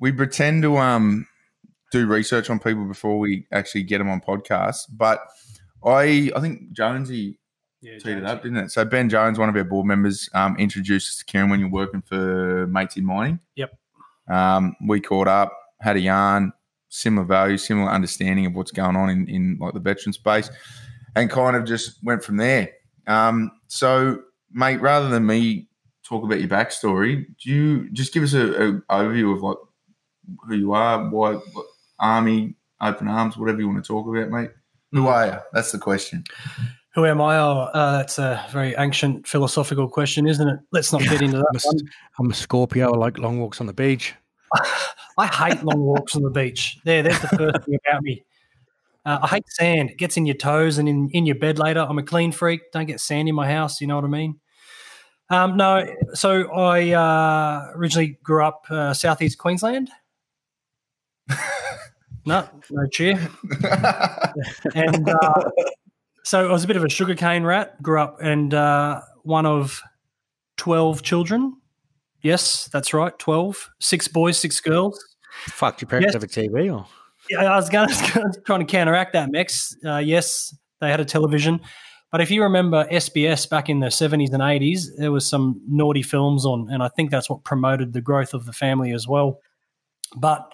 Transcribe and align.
we 0.00 0.12
pretend 0.12 0.62
to 0.62 0.78
um 0.78 1.26
do 1.92 2.06
research 2.06 2.50
on 2.50 2.58
people 2.58 2.84
before 2.84 3.18
we 3.18 3.46
actually 3.52 3.82
get 3.82 3.98
them 3.98 4.08
on 4.08 4.20
podcasts, 4.20 4.86
but 4.90 5.20
I 5.84 6.30
I 6.34 6.40
think 6.40 6.72
Jonesy 6.72 7.38
Yeah, 7.80 7.98
teed 7.98 8.18
it 8.18 8.24
up, 8.24 8.42
didn't 8.42 8.58
it? 8.58 8.70
So 8.70 8.84
Ben 8.84 9.08
Jones, 9.08 9.38
one 9.38 9.48
of 9.48 9.56
our 9.56 9.64
board 9.64 9.86
members, 9.86 10.28
um, 10.34 10.56
introduced 10.58 11.08
us 11.10 11.16
to 11.18 11.24
Kieran 11.24 11.50
when 11.50 11.60
you're 11.60 11.70
working 11.70 12.02
for 12.02 12.66
Mates 12.66 12.96
in 12.96 13.04
Mining. 13.04 13.40
Yep. 13.56 13.76
Um, 14.28 14.76
we 14.86 15.00
caught 15.00 15.28
up, 15.28 15.52
had 15.80 15.96
a 15.96 16.00
yarn, 16.00 16.52
similar 16.88 17.26
values, 17.26 17.66
similar 17.66 17.90
understanding 17.90 18.46
of 18.46 18.54
what's 18.54 18.70
going 18.70 18.96
on 18.96 19.10
in, 19.10 19.28
in 19.28 19.58
like 19.60 19.74
the 19.74 19.80
veteran 19.80 20.12
space, 20.12 20.50
and 21.16 21.30
kind 21.30 21.56
of 21.56 21.64
just 21.64 21.98
went 22.04 22.22
from 22.22 22.36
there. 22.36 22.70
Um, 23.06 23.50
so, 23.66 24.22
mate, 24.52 24.80
rather 24.80 25.08
than 25.08 25.26
me 25.26 25.68
talk 26.04 26.22
about 26.22 26.38
your 26.38 26.48
backstory, 26.48 27.26
do 27.42 27.50
you 27.50 27.90
just 27.90 28.12
give 28.12 28.22
us 28.22 28.34
a, 28.34 28.46
a 28.46 28.72
overview 28.90 29.34
of 29.34 29.42
like 29.42 29.56
who 30.46 30.54
you 30.54 30.72
are, 30.72 31.08
why, 31.08 31.34
what, 31.34 31.66
army, 31.98 32.54
open 32.80 33.08
arms, 33.08 33.36
whatever 33.36 33.60
you 33.60 33.68
want 33.68 33.82
to 33.82 33.86
talk 33.86 34.06
about, 34.06 34.30
mate? 34.30 34.50
Who 34.92 35.06
are 35.06 35.26
you? 35.26 35.38
That's 35.52 35.72
the 35.72 35.78
question. 35.78 36.24
Who 36.94 37.06
am 37.06 37.20
I? 37.20 37.38
Oh, 37.38 37.70
uh, 37.72 37.98
that's 37.98 38.18
a 38.18 38.44
very 38.50 38.74
ancient 38.76 39.26
philosophical 39.26 39.88
question, 39.88 40.26
isn't 40.26 40.48
it? 40.48 40.58
Let's 40.72 40.92
not 40.92 41.02
get 41.02 41.22
into 41.22 41.36
I'm 41.36 41.44
that. 41.52 41.64
a, 41.64 41.68
one. 41.68 41.88
I'm 42.18 42.30
a 42.30 42.34
Scorpio. 42.34 42.92
I 42.92 42.96
like 42.96 43.18
long 43.18 43.38
walks 43.40 43.60
on 43.60 43.68
the 43.68 43.72
beach. 43.72 44.14
I 45.18 45.26
hate 45.26 45.62
long 45.62 45.80
walks 45.80 46.16
on 46.16 46.22
the 46.22 46.30
beach. 46.30 46.78
There, 46.84 47.02
there's 47.02 47.20
the 47.20 47.28
first 47.28 47.64
thing 47.64 47.78
about 47.86 48.02
me. 48.02 48.24
Uh, 49.04 49.20
I 49.22 49.28
hate 49.28 49.44
sand. 49.48 49.90
It 49.90 49.98
gets 49.98 50.16
in 50.16 50.26
your 50.26 50.36
toes 50.36 50.78
and 50.78 50.88
in, 50.88 51.08
in 51.10 51.26
your 51.26 51.36
bed 51.36 51.58
later. 51.58 51.86
I'm 51.88 51.98
a 51.98 52.02
clean 52.02 52.32
freak. 52.32 52.72
Don't 52.72 52.86
get 52.86 53.00
sand 53.00 53.28
in 53.28 53.34
my 53.34 53.50
house. 53.50 53.80
You 53.80 53.86
know 53.86 53.94
what 53.94 54.04
I 54.04 54.08
mean? 54.08 54.40
Um, 55.30 55.56
no, 55.56 55.86
so 56.12 56.50
I 56.52 56.90
uh, 56.90 57.70
originally 57.76 58.18
grew 58.24 58.44
up 58.44 58.64
uh, 58.68 58.92
southeast 58.92 59.38
Queensland. 59.38 59.88
No, 62.26 62.48
no 62.70 62.86
cheer. 62.92 63.18
And 64.74 65.08
uh, 65.08 65.44
so 66.24 66.48
I 66.48 66.52
was 66.52 66.64
a 66.64 66.66
bit 66.66 66.76
of 66.76 66.84
a 66.84 66.88
sugarcane 66.88 67.42
rat. 67.44 67.82
Grew 67.82 68.00
up 68.00 68.18
and 68.22 68.52
uh, 68.54 69.00
one 69.22 69.46
of 69.46 69.80
twelve 70.56 71.02
children. 71.02 71.56
Yes, 72.22 72.68
that's 72.72 72.92
right, 72.94 73.18
twelve. 73.18 73.68
Six 73.80 74.06
boys, 74.08 74.38
six 74.38 74.60
girls. 74.60 75.02
Fuck, 75.46 75.78
do 75.78 75.84
your 75.84 75.88
parents 75.90 76.06
Yes. 76.06 76.14
have 76.14 76.22
a 76.22 76.26
TV 76.26 76.72
or? 76.72 76.86
Yeah, 77.28 77.52
I 77.52 77.56
was 77.56 77.68
going 77.70 77.88
to 77.88 78.32
trying 78.46 78.60
to 78.60 78.66
counteract 78.66 79.12
that, 79.14 79.30
Mex. 79.32 79.74
Uh, 79.84 79.96
yes, 79.98 80.54
they 80.80 80.90
had 80.90 81.00
a 81.00 81.04
television, 81.04 81.60
but 82.12 82.20
if 82.20 82.30
you 82.30 82.42
remember 82.42 82.86
SBS 82.90 83.48
back 83.48 83.68
in 83.68 83.80
the 83.80 83.90
seventies 83.90 84.30
and 84.30 84.42
eighties, 84.42 84.92
there 84.98 85.10
was 85.12 85.28
some 85.28 85.60
naughty 85.66 86.02
films 86.02 86.44
on, 86.46 86.68
and 86.70 86.82
I 86.82 86.88
think 86.88 87.10
that's 87.10 87.28
what 87.30 87.42
promoted 87.44 87.92
the 87.94 88.00
growth 88.00 88.34
of 88.34 88.46
the 88.46 88.52
family 88.52 88.92
as 88.92 89.08
well. 89.08 89.40
But 90.16 90.52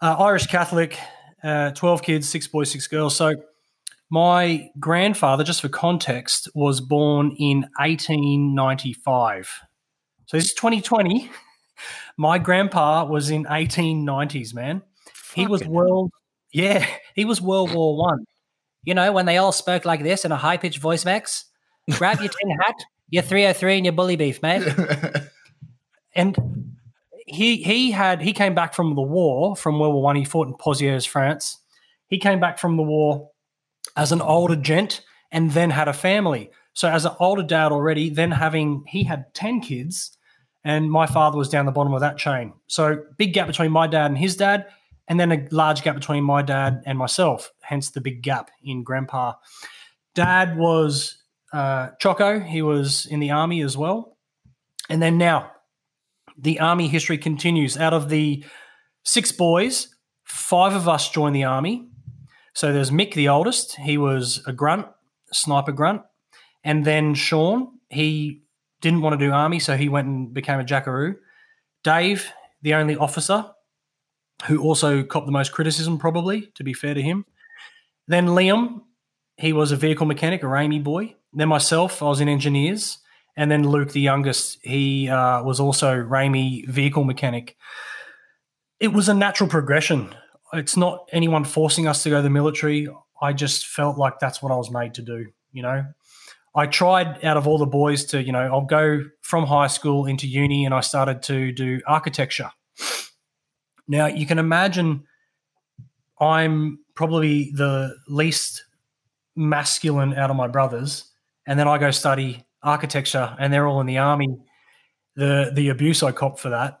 uh, 0.00 0.16
Irish 0.18 0.46
Catholic, 0.46 0.98
uh, 1.42 1.70
twelve 1.72 2.02
kids, 2.02 2.28
six 2.28 2.46
boys, 2.46 2.70
six 2.70 2.86
girls. 2.86 3.16
So 3.16 3.34
my 4.10 4.70
grandfather, 4.78 5.44
just 5.44 5.60
for 5.60 5.68
context, 5.68 6.48
was 6.54 6.80
born 6.80 7.34
in 7.38 7.66
eighteen 7.80 8.54
ninety 8.54 8.92
five. 8.92 9.50
So 10.26 10.36
this 10.36 10.46
is 10.46 10.54
twenty 10.54 10.80
twenty. 10.80 11.30
My 12.18 12.36
grandpa 12.36 13.06
was 13.06 13.30
in 13.30 13.46
eighteen 13.48 14.04
nineties, 14.04 14.52
man. 14.52 14.82
He 15.34 15.46
was 15.46 15.64
world, 15.64 16.10
yeah, 16.52 16.84
he 17.14 17.24
was 17.24 17.40
World 17.40 17.72
War 17.72 17.96
One. 17.96 18.26
You 18.84 18.92
know, 18.92 19.12
when 19.12 19.24
they 19.24 19.38
all 19.38 19.52
spoke 19.52 19.86
like 19.86 20.02
this 20.02 20.26
in 20.26 20.32
a 20.32 20.36
high 20.36 20.58
pitched 20.58 20.80
voice, 20.80 21.06
Max. 21.06 21.46
Grab 21.90 22.20
your 22.20 22.28
tin 22.28 22.50
hat, 22.50 22.76
your 23.08 23.22
303 23.22 23.76
and 23.76 23.86
your 23.86 23.92
bully 23.92 24.16
beef, 24.16 24.42
mate. 24.42 24.62
And 26.14 26.36
he 27.30 27.62
he 27.62 27.90
had 27.90 28.20
he 28.20 28.32
came 28.32 28.54
back 28.54 28.74
from 28.74 28.94
the 28.94 29.02
war 29.02 29.56
from 29.56 29.78
World 29.78 29.94
War 29.94 30.02
One. 30.02 30.16
He 30.16 30.24
fought 30.24 30.48
in 30.48 30.54
Pozières, 30.54 31.06
France. 31.06 31.58
He 32.08 32.18
came 32.18 32.40
back 32.40 32.58
from 32.58 32.76
the 32.76 32.82
war 32.82 33.30
as 33.96 34.12
an 34.12 34.20
older 34.20 34.56
gent 34.56 35.02
and 35.30 35.50
then 35.52 35.70
had 35.70 35.88
a 35.88 35.92
family. 35.92 36.50
So 36.72 36.88
as 36.88 37.04
an 37.04 37.12
older 37.20 37.42
dad 37.42 37.72
already, 37.72 38.10
then 38.10 38.30
having 38.30 38.84
he 38.86 39.04
had 39.04 39.32
10 39.34 39.60
kids 39.60 40.16
and 40.64 40.90
my 40.90 41.06
father 41.06 41.38
was 41.38 41.48
down 41.48 41.66
the 41.66 41.72
bottom 41.72 41.94
of 41.94 42.00
that 42.00 42.18
chain. 42.18 42.52
So 42.66 43.02
big 43.16 43.32
gap 43.32 43.46
between 43.46 43.70
my 43.70 43.86
dad 43.86 44.06
and 44.06 44.18
his 44.18 44.36
dad, 44.36 44.66
and 45.08 45.18
then 45.18 45.32
a 45.32 45.46
large 45.50 45.82
gap 45.82 45.94
between 45.94 46.22
my 46.22 46.42
dad 46.42 46.82
and 46.86 46.98
myself. 46.98 47.52
Hence 47.62 47.90
the 47.90 48.00
big 48.00 48.22
gap 48.22 48.50
in 48.62 48.82
grandpa. 48.82 49.34
Dad 50.14 50.56
was 50.56 51.16
uh, 51.52 51.88
Choco. 51.98 52.40
He 52.40 52.62
was 52.62 53.06
in 53.06 53.20
the 53.20 53.30
army 53.30 53.62
as 53.62 53.76
well, 53.76 54.16
and 54.88 55.00
then 55.00 55.18
now 55.18 55.50
the 56.40 56.60
army 56.60 56.88
history 56.88 57.18
continues. 57.18 57.76
Out 57.76 57.92
of 57.92 58.08
the 58.08 58.44
six 59.04 59.32
boys, 59.32 59.94
five 60.24 60.74
of 60.74 60.88
us 60.88 61.10
joined 61.10 61.36
the 61.36 61.44
army. 61.44 61.88
So 62.54 62.72
there's 62.72 62.90
Mick, 62.90 63.14
the 63.14 63.28
oldest. 63.28 63.76
He 63.76 63.96
was 63.98 64.42
a 64.46 64.52
grunt, 64.52 64.86
sniper 65.32 65.72
grunt, 65.72 66.02
and 66.64 66.84
then 66.84 67.14
Sean. 67.14 67.78
He 67.88 68.42
didn't 68.80 69.02
want 69.02 69.18
to 69.18 69.26
do 69.26 69.32
army, 69.32 69.58
so 69.58 69.76
he 69.76 69.88
went 69.88 70.08
and 70.08 70.32
became 70.32 70.58
a 70.58 70.64
jackaroo. 70.64 71.16
Dave, 71.84 72.32
the 72.62 72.74
only 72.74 72.96
officer, 72.96 73.46
who 74.46 74.62
also 74.62 75.02
copped 75.02 75.26
the 75.26 75.32
most 75.32 75.52
criticism, 75.52 75.98
probably, 75.98 76.50
to 76.54 76.64
be 76.64 76.72
fair 76.72 76.94
to 76.94 77.02
him. 77.02 77.24
Then 78.08 78.28
Liam, 78.28 78.82
he 79.36 79.52
was 79.52 79.72
a 79.72 79.76
vehicle 79.76 80.06
mechanic, 80.06 80.42
a 80.42 80.46
RAEME 80.46 80.82
boy. 80.82 81.14
Then 81.32 81.48
myself, 81.48 82.02
I 82.02 82.06
was 82.06 82.20
in 82.20 82.28
engineers. 82.28 82.98
And 83.36 83.50
then 83.50 83.68
Luke, 83.68 83.92
the 83.92 84.00
youngest, 84.00 84.58
he 84.62 85.08
uh, 85.08 85.42
was 85.42 85.60
also 85.60 85.94
RAEME 85.94 86.66
vehicle 86.68 87.04
mechanic. 87.04 87.56
It 88.80 88.92
was 88.92 89.08
a 89.08 89.14
natural 89.14 89.48
progression. 89.48 90.14
It's 90.52 90.76
not 90.76 91.08
anyone 91.12 91.44
forcing 91.44 91.86
us 91.86 92.02
to 92.02 92.10
go 92.10 92.16
to 92.16 92.22
the 92.22 92.30
military. 92.30 92.88
I 93.22 93.32
just 93.32 93.66
felt 93.66 93.98
like 93.98 94.18
that's 94.18 94.42
what 94.42 94.52
I 94.52 94.56
was 94.56 94.70
made 94.70 94.94
to 94.94 95.02
do, 95.02 95.26
you 95.52 95.62
know? 95.62 95.84
I 96.54 96.66
tried 96.66 97.24
out 97.24 97.36
of 97.36 97.46
all 97.46 97.58
the 97.58 97.66
boys 97.66 98.04
to, 98.06 98.22
you 98.22 98.32
know, 98.32 98.40
I'll 98.40 98.62
go 98.62 99.04
from 99.20 99.46
high 99.46 99.68
school 99.68 100.06
into 100.06 100.26
uni 100.26 100.64
and 100.64 100.74
I 100.74 100.80
started 100.80 101.22
to 101.24 101.52
do 101.52 101.80
architecture. 101.86 102.50
Now, 103.86 104.06
you 104.06 104.26
can 104.26 104.38
imagine 104.38 105.04
I'm 106.20 106.80
probably 106.94 107.52
the 107.52 107.96
least 108.08 108.64
masculine 109.36 110.14
out 110.14 110.30
of 110.30 110.36
my 110.36 110.48
brothers. 110.48 111.04
And 111.46 111.58
then 111.58 111.68
I 111.68 111.78
go 111.78 111.90
study 111.90 112.44
architecture 112.62 113.36
and 113.38 113.52
they're 113.52 113.66
all 113.66 113.80
in 113.80 113.86
the 113.86 113.98
army. 113.98 114.38
The, 115.16 115.50
the 115.54 115.68
abuse 115.68 116.02
I 116.02 116.12
copped 116.12 116.38
for 116.38 116.50
that. 116.50 116.80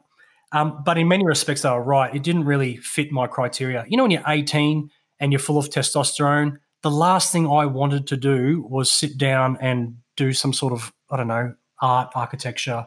Um, 0.52 0.82
but 0.84 0.98
in 0.98 1.08
many 1.08 1.24
respects, 1.24 1.62
they 1.62 1.70
were 1.70 1.82
right. 1.82 2.14
It 2.14 2.22
didn't 2.22 2.44
really 2.44 2.76
fit 2.76 3.12
my 3.12 3.26
criteria. 3.26 3.84
You 3.88 3.96
know, 3.96 4.04
when 4.04 4.10
you're 4.10 4.22
18 4.26 4.90
and 5.20 5.32
you're 5.32 5.38
full 5.38 5.58
of 5.58 5.68
testosterone, 5.68 6.58
the 6.82 6.90
last 6.90 7.32
thing 7.32 7.46
I 7.46 7.66
wanted 7.66 8.06
to 8.08 8.16
do 8.16 8.66
was 8.68 8.90
sit 8.90 9.18
down 9.18 9.58
and 9.60 9.98
do 10.16 10.32
some 10.32 10.52
sort 10.52 10.72
of, 10.72 10.92
I 11.10 11.16
don't 11.16 11.28
know, 11.28 11.54
art, 11.80 12.10
architecture. 12.14 12.86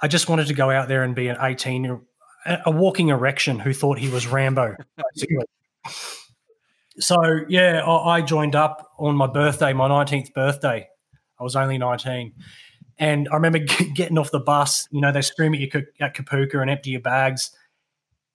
I 0.00 0.08
just 0.08 0.28
wanted 0.28 0.46
to 0.46 0.54
go 0.54 0.70
out 0.70 0.88
there 0.88 1.02
and 1.02 1.14
be 1.14 1.28
an 1.28 1.36
18 1.40 2.00
a 2.64 2.70
walking 2.70 3.08
erection 3.08 3.58
who 3.58 3.72
thought 3.72 3.98
he 3.98 4.08
was 4.08 4.26
Rambo, 4.26 4.76
so, 6.98 7.40
yeah, 7.48 7.84
I 7.86 8.22
joined 8.22 8.56
up 8.56 8.92
on 8.98 9.16
my 9.16 9.26
birthday, 9.26 9.72
my 9.72 9.88
19th 9.88 10.32
birthday. 10.32 10.88
I 11.38 11.42
was 11.42 11.56
only 11.56 11.78
19. 11.78 12.32
And 12.98 13.28
I 13.30 13.34
remember 13.34 13.58
getting 13.94 14.18
off 14.18 14.30
the 14.30 14.40
bus, 14.40 14.88
you 14.90 15.00
know, 15.00 15.12
they 15.12 15.22
scream 15.22 15.54
at 15.54 15.60
you 15.60 15.68
at 16.00 16.14
Kapooka 16.14 16.60
and 16.60 16.70
empty 16.70 16.90
your 16.90 17.00
bags. 17.00 17.50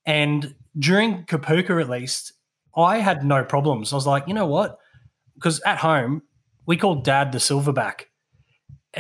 And 0.06 0.56
during 0.78 1.26
Kapooka, 1.26 1.82
at 1.82 1.90
least, 1.90 2.34
I 2.76 3.00
had 3.00 3.26
no 3.26 3.44
problems. 3.44 3.92
I 3.92 3.96
was 3.96 4.08
like, 4.08 4.28
you 4.28 4.34
know 4.34 4.48
what? 4.48 4.78
Because 5.36 5.60
at 5.62 5.80
home, 5.80 6.24
we 6.66 6.78
called 6.78 7.04
dad 7.04 7.32
the 7.32 7.38
silverback. 7.38 8.06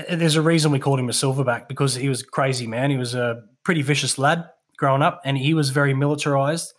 There's 0.09 0.35
a 0.35 0.41
reason 0.41 0.72
we 0.72 0.79
called 0.79 1.00
him 1.00 1.09
a 1.09 1.13
silverback 1.13 1.68
because 1.68 1.95
he 1.95 2.09
was 2.09 2.23
crazy 2.23 2.68
man. 2.68 2.91
He 2.91 2.97
was 2.97 3.13
a 3.13 3.44
pretty 3.63 3.81
vicious 3.81 4.18
lad 4.18 4.45
growing 4.78 5.01
up 5.01 5.22
and 5.25 5.38
he 5.38 5.53
was 5.53 5.69
very 5.69 5.94
militarized. 5.94 6.74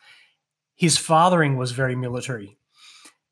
His 0.74 0.98
fathering 0.98 1.56
was 1.56 1.72
very 1.72 1.94
military. 1.94 2.56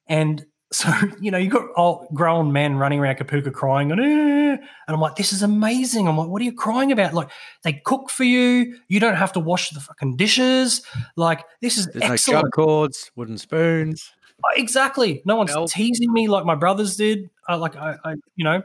And 0.06 0.44
so, 0.72 0.88
you 1.20 1.30
know, 1.30 1.38
you 1.38 1.50
got 1.50 1.66
old 1.76 2.08
grown 2.14 2.52
men 2.52 2.76
running 2.76 3.00
around 3.00 3.16
Kapooka 3.16 3.52
crying 3.52 3.90
and, 3.90 4.00
"Eh," 4.00 4.04
and 4.52 4.60
I'm 4.88 5.00
like, 5.00 5.16
this 5.16 5.32
is 5.32 5.42
amazing. 5.42 6.08
I'm 6.08 6.16
like, 6.16 6.28
what 6.28 6.40
are 6.40 6.44
you 6.44 6.52
crying 6.52 6.92
about? 6.92 7.14
Like, 7.14 7.30
they 7.62 7.74
cook 7.84 8.10
for 8.10 8.24
you. 8.24 8.78
You 8.88 9.00
don't 9.00 9.16
have 9.16 9.32
to 9.34 9.40
wash 9.40 9.70
the 9.70 9.80
fucking 9.80 10.16
dishes. 10.16 10.82
Like, 11.16 11.44
this 11.60 11.76
is 11.76 11.86
There's 11.86 12.10
excellent. 12.10 12.44
no 12.44 12.50
cords, 12.50 13.10
wooden 13.16 13.38
spoons. 13.38 14.12
Exactly. 14.56 15.22
No 15.26 15.36
one's 15.36 15.50
Help. 15.50 15.70
teasing 15.70 16.12
me 16.12 16.28
like 16.28 16.46
my 16.46 16.54
brothers 16.54 16.96
did. 16.96 17.28
Uh, 17.48 17.58
like 17.58 17.76
I, 17.76 17.96
I, 18.04 18.14
you 18.36 18.44
know, 18.44 18.62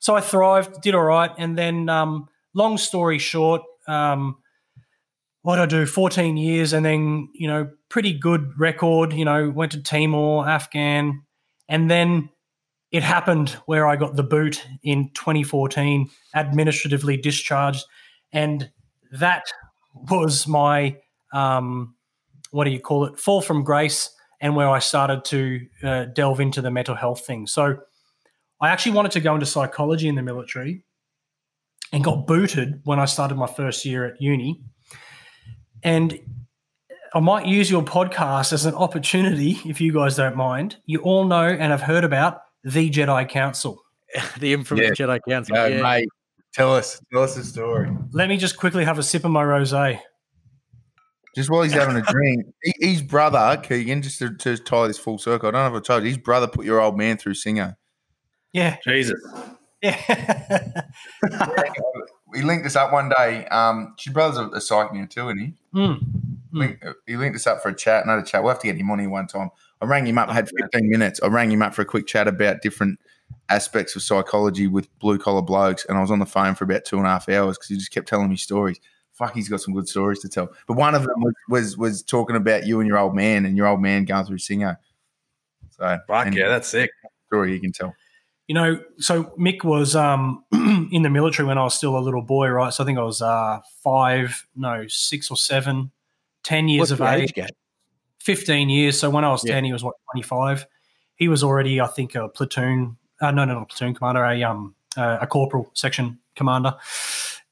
so 0.00 0.16
I 0.16 0.20
thrived, 0.20 0.80
did 0.80 0.94
all 0.94 1.02
right, 1.04 1.30
and 1.38 1.56
then, 1.56 1.88
um, 1.88 2.28
long 2.54 2.76
story 2.76 3.18
short, 3.18 3.62
um, 3.86 4.36
what 5.42 5.58
I 5.58 5.66
do? 5.66 5.86
Fourteen 5.86 6.36
years, 6.36 6.72
and 6.72 6.84
then 6.84 7.28
you 7.34 7.48
know, 7.48 7.70
pretty 7.88 8.12
good 8.12 8.58
record. 8.58 9.12
You 9.12 9.24
know, 9.24 9.50
went 9.50 9.72
to 9.72 9.82
Timor, 9.82 10.48
Afghan, 10.48 11.22
and 11.72 11.90
then 11.90 12.28
it 12.90 13.02
happened 13.02 13.48
where 13.64 13.88
I 13.88 13.96
got 13.96 14.14
the 14.14 14.22
boot 14.22 14.62
in 14.82 15.08
2014, 15.14 16.10
administratively 16.34 17.16
discharged, 17.16 17.86
and 18.30 18.70
that 19.10 19.46
was 20.10 20.46
my 20.46 20.98
um, 21.32 21.94
what 22.50 22.64
do 22.64 22.70
you 22.70 22.78
call 22.78 23.06
it, 23.06 23.18
fall 23.18 23.40
from 23.40 23.64
grace, 23.64 24.10
and 24.42 24.54
where 24.54 24.68
I 24.68 24.80
started 24.80 25.24
to 25.24 25.60
uh, 25.82 26.04
delve 26.04 26.40
into 26.40 26.60
the 26.60 26.70
mental 26.70 26.94
health 26.94 27.24
thing. 27.24 27.46
So 27.46 27.78
I 28.60 28.68
actually 28.68 28.92
wanted 28.92 29.12
to 29.12 29.20
go 29.20 29.32
into 29.32 29.46
psychology 29.46 30.08
in 30.08 30.14
the 30.14 30.22
military 30.22 30.84
and 31.90 32.04
got 32.04 32.26
booted 32.26 32.82
when 32.84 33.00
I 33.00 33.06
started 33.06 33.36
my 33.36 33.46
first 33.46 33.86
year 33.86 34.04
at 34.04 34.20
uni. 34.20 34.60
And 35.82 36.18
I 37.14 37.20
might 37.20 37.46
use 37.46 37.70
your 37.70 37.82
podcast 37.82 38.52
as 38.52 38.64
an 38.64 38.74
opportunity, 38.74 39.58
if 39.66 39.80
you 39.80 39.92
guys 39.92 40.16
don't 40.16 40.36
mind. 40.36 40.76
You 40.86 41.00
all 41.00 41.24
know 41.24 41.44
and 41.46 41.70
have 41.70 41.82
heard 41.82 42.04
about 42.04 42.40
the 42.64 42.90
Jedi 42.90 43.28
Council. 43.28 43.82
the 44.38 44.52
infamous 44.52 44.98
Yeah. 44.98 45.06
Jedi 45.06 45.20
Council. 45.28 45.54
Go, 45.54 45.66
yeah. 45.66 45.82
mate. 45.82 46.08
Tell 46.54 46.74
us, 46.74 47.00
tell 47.12 47.22
us 47.22 47.34
the 47.34 47.44
story. 47.44 47.90
Let 48.12 48.28
me 48.28 48.36
just 48.36 48.56
quickly 48.58 48.84
have 48.84 48.98
a 48.98 49.02
sip 49.02 49.24
of 49.24 49.30
my 49.30 49.42
rosé. 49.42 49.98
Just 51.34 51.48
while 51.48 51.62
he's 51.62 51.72
having 51.72 51.96
a 51.96 52.02
drink, 52.02 52.44
he- 52.62 52.88
his 52.90 53.00
brother 53.02 53.58
Keegan. 53.62 54.02
Just 54.02 54.18
to, 54.18 54.34
to 54.36 54.58
tie 54.58 54.86
this 54.86 54.98
full 54.98 55.16
circle, 55.18 55.48
I 55.48 55.52
don't 55.52 55.72
know 55.72 55.78
if 55.78 55.82
I 55.82 55.86
told 55.86 56.02
you, 56.02 56.10
his 56.10 56.18
brother 56.18 56.46
put 56.46 56.66
your 56.66 56.80
old 56.80 56.98
man 56.98 57.16
through 57.16 57.34
Singo. 57.34 57.74
Yeah, 58.52 58.76
Jesus. 58.84 59.18
yeah. 59.82 60.82
We 62.28 62.42
linked 62.42 62.64
this 62.64 62.76
up 62.76 62.92
one 62.92 63.10
day. 63.16 63.46
Um, 63.46 63.94
your 64.04 64.12
brother's 64.12 64.38
a, 64.38 64.48
a 64.56 64.60
psych 64.60 64.92
now 64.92 65.06
too, 65.08 65.28
isn't 65.28 65.38
he? 65.38 65.54
Mm. 65.74 66.21
Link, 66.52 66.84
he 67.06 67.16
linked 67.16 67.36
us 67.36 67.46
up 67.46 67.62
for 67.62 67.70
a 67.70 67.74
chat, 67.74 68.04
another 68.04 68.22
chat. 68.22 68.42
We'll 68.42 68.52
have 68.52 68.60
to 68.60 68.66
get 68.66 68.76
him 68.76 68.90
on 68.90 68.98
here 68.98 69.08
one 69.08 69.26
time. 69.26 69.50
I 69.80 69.86
rang 69.86 70.06
him 70.06 70.18
up, 70.18 70.28
I 70.28 70.34
had 70.34 70.48
15 70.48 70.88
minutes. 70.88 71.20
I 71.22 71.26
rang 71.26 71.50
him 71.50 71.62
up 71.62 71.74
for 71.74 71.82
a 71.82 71.84
quick 71.86 72.06
chat 72.06 72.28
about 72.28 72.62
different 72.62 73.00
aspects 73.48 73.96
of 73.96 74.02
psychology 74.02 74.66
with 74.66 74.88
blue 74.98 75.18
collar 75.18 75.42
blokes, 75.42 75.84
and 75.86 75.98
I 75.98 76.00
was 76.00 76.10
on 76.10 76.18
the 76.18 76.26
phone 76.26 76.54
for 76.54 76.64
about 76.64 76.84
two 76.84 76.98
and 76.98 77.06
a 77.06 77.10
half 77.10 77.28
hours 77.28 77.58
because 77.58 77.68
he 77.68 77.76
just 77.76 77.90
kept 77.90 78.08
telling 78.08 78.28
me 78.28 78.36
stories. 78.36 78.80
Fuck, 79.12 79.34
he's 79.34 79.48
got 79.48 79.60
some 79.60 79.74
good 79.74 79.88
stories 79.88 80.20
to 80.20 80.28
tell. 80.28 80.50
But 80.66 80.76
one 80.76 80.94
of 80.94 81.02
them 81.02 81.20
was 81.20 81.34
was, 81.48 81.76
was 81.76 82.02
talking 82.02 82.36
about 82.36 82.66
you 82.66 82.80
and 82.80 82.88
your 82.88 82.98
old 82.98 83.14
man, 83.14 83.44
and 83.44 83.56
your 83.56 83.66
old 83.66 83.80
man 83.80 84.04
going 84.04 84.24
through 84.24 84.38
Singo. 84.38 84.76
So, 85.70 85.98
Fuck 86.06 86.34
yeah, 86.34 86.48
that's 86.48 86.68
sick. 86.68 86.90
story 87.26 87.52
you 87.52 87.60
can 87.60 87.72
tell. 87.72 87.94
You 88.48 88.54
know, 88.54 88.80
so 88.98 89.24
Mick 89.38 89.64
was 89.64 89.94
um, 89.96 90.44
in 90.52 91.02
the 91.02 91.10
military 91.10 91.46
when 91.46 91.58
I 91.58 91.64
was 91.64 91.74
still 91.74 91.96
a 91.96 92.00
little 92.00 92.22
boy, 92.22 92.48
right? 92.48 92.72
So 92.72 92.82
I 92.82 92.86
think 92.86 92.98
I 92.98 93.02
was 93.02 93.22
uh, 93.22 93.60
five, 93.82 94.46
no, 94.56 94.84
six 94.88 95.30
or 95.30 95.36
seven, 95.36 95.90
ten 96.42 96.68
years 96.68 96.90
What's 96.90 96.92
of 96.92 97.00
age. 97.02 97.32
age 97.36 97.48
15 98.22 98.68
years. 98.68 98.98
So 98.98 99.10
when 99.10 99.24
I 99.24 99.30
was 99.30 99.44
Yeah. 99.44 99.54
10, 99.54 99.64
he 99.64 99.72
was 99.72 99.82
what, 99.82 99.96
25? 100.12 100.66
He 101.16 101.28
was 101.28 101.42
already, 101.42 101.80
I 101.80 101.86
think, 101.86 102.14
a 102.14 102.28
platoon, 102.28 102.96
uh, 103.20 103.30
no, 103.30 103.44
no, 103.44 103.54
not 103.54 103.62
a 103.62 103.66
platoon 103.66 103.94
commander, 103.94 104.24
a, 104.24 104.42
um, 104.44 104.74
uh, 104.96 105.18
a 105.20 105.26
corporal 105.26 105.70
section 105.74 106.18
commander. 106.36 106.74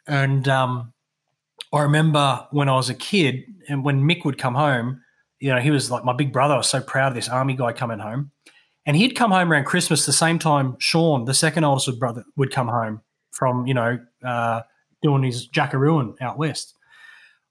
And 0.07 0.49
um, 0.49 0.93
I 1.73 1.83
remember 1.83 2.47
when 2.51 2.69
I 2.69 2.75
was 2.75 2.89
a 2.89 2.95
kid 2.95 3.45
and 3.69 3.85
when 3.85 4.03
Mick 4.03 4.25
would 4.25 4.39
come 4.39 4.55
home, 4.55 5.03
you 5.39 5.53
know, 5.53 5.61
he 5.61 5.71
was 5.71 5.91
like 5.91 6.05
my 6.05 6.13
big 6.13 6.33
brother. 6.33 6.55
I 6.55 6.59
was 6.59 6.69
so 6.69 6.81
proud 6.81 7.09
of 7.09 7.15
this 7.15 7.29
army 7.29 7.55
guy 7.55 7.73
coming 7.73 7.99
home. 7.99 8.31
And 8.87 8.97
he'd 8.97 9.15
come 9.15 9.31
home 9.31 9.53
around 9.53 9.65
Christmas 9.65 10.07
the 10.07 10.13
same 10.13 10.39
time 10.39 10.77
Sean, 10.79 11.25
the 11.25 11.35
second 11.35 11.65
oldest 11.65 11.99
brother, 11.99 12.25
would 12.37 12.51
come 12.51 12.69
home 12.69 13.03
from, 13.31 13.67
you 13.67 13.75
know, 13.75 13.99
uh, 14.25 14.63
doing 15.03 15.23
his 15.23 15.49
jackarooing 15.49 16.21
out 16.21 16.39
west. 16.39 16.75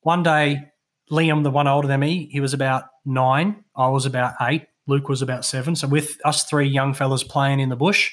One 0.02 0.24
day, 0.24 0.70
Liam, 1.12 1.44
the 1.44 1.52
one 1.52 1.68
older 1.68 1.88
than 1.88 2.00
me, 2.00 2.30
he 2.32 2.40
was 2.40 2.54
about 2.54 2.86
nine. 3.06 3.64
I 3.76 3.88
was 3.90 4.06
about 4.06 4.36
eight. 4.42 4.66
Luke 4.88 5.10
was 5.10 5.22
about 5.22 5.46
seven. 5.46 5.76
So 5.76 5.88
with 5.88 6.18
us 6.26 6.44
three 6.44 6.68
young 6.68 6.94
fellas 6.94 7.24
playing 7.24 7.60
in 7.60 7.70
the 7.70 7.76
bush, 7.76 8.12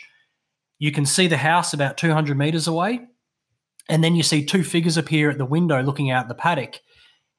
you 0.78 0.92
can 0.92 1.06
see 1.06 1.26
the 1.26 1.36
house 1.36 1.72
about 1.72 1.96
200 1.96 2.36
meters 2.36 2.66
away. 2.66 3.00
And 3.88 4.02
then 4.02 4.14
you 4.14 4.22
see 4.22 4.44
two 4.44 4.64
figures 4.64 4.96
appear 4.96 5.30
at 5.30 5.38
the 5.38 5.46
window 5.46 5.82
looking 5.82 6.10
out 6.10 6.28
the 6.28 6.34
paddock. 6.34 6.80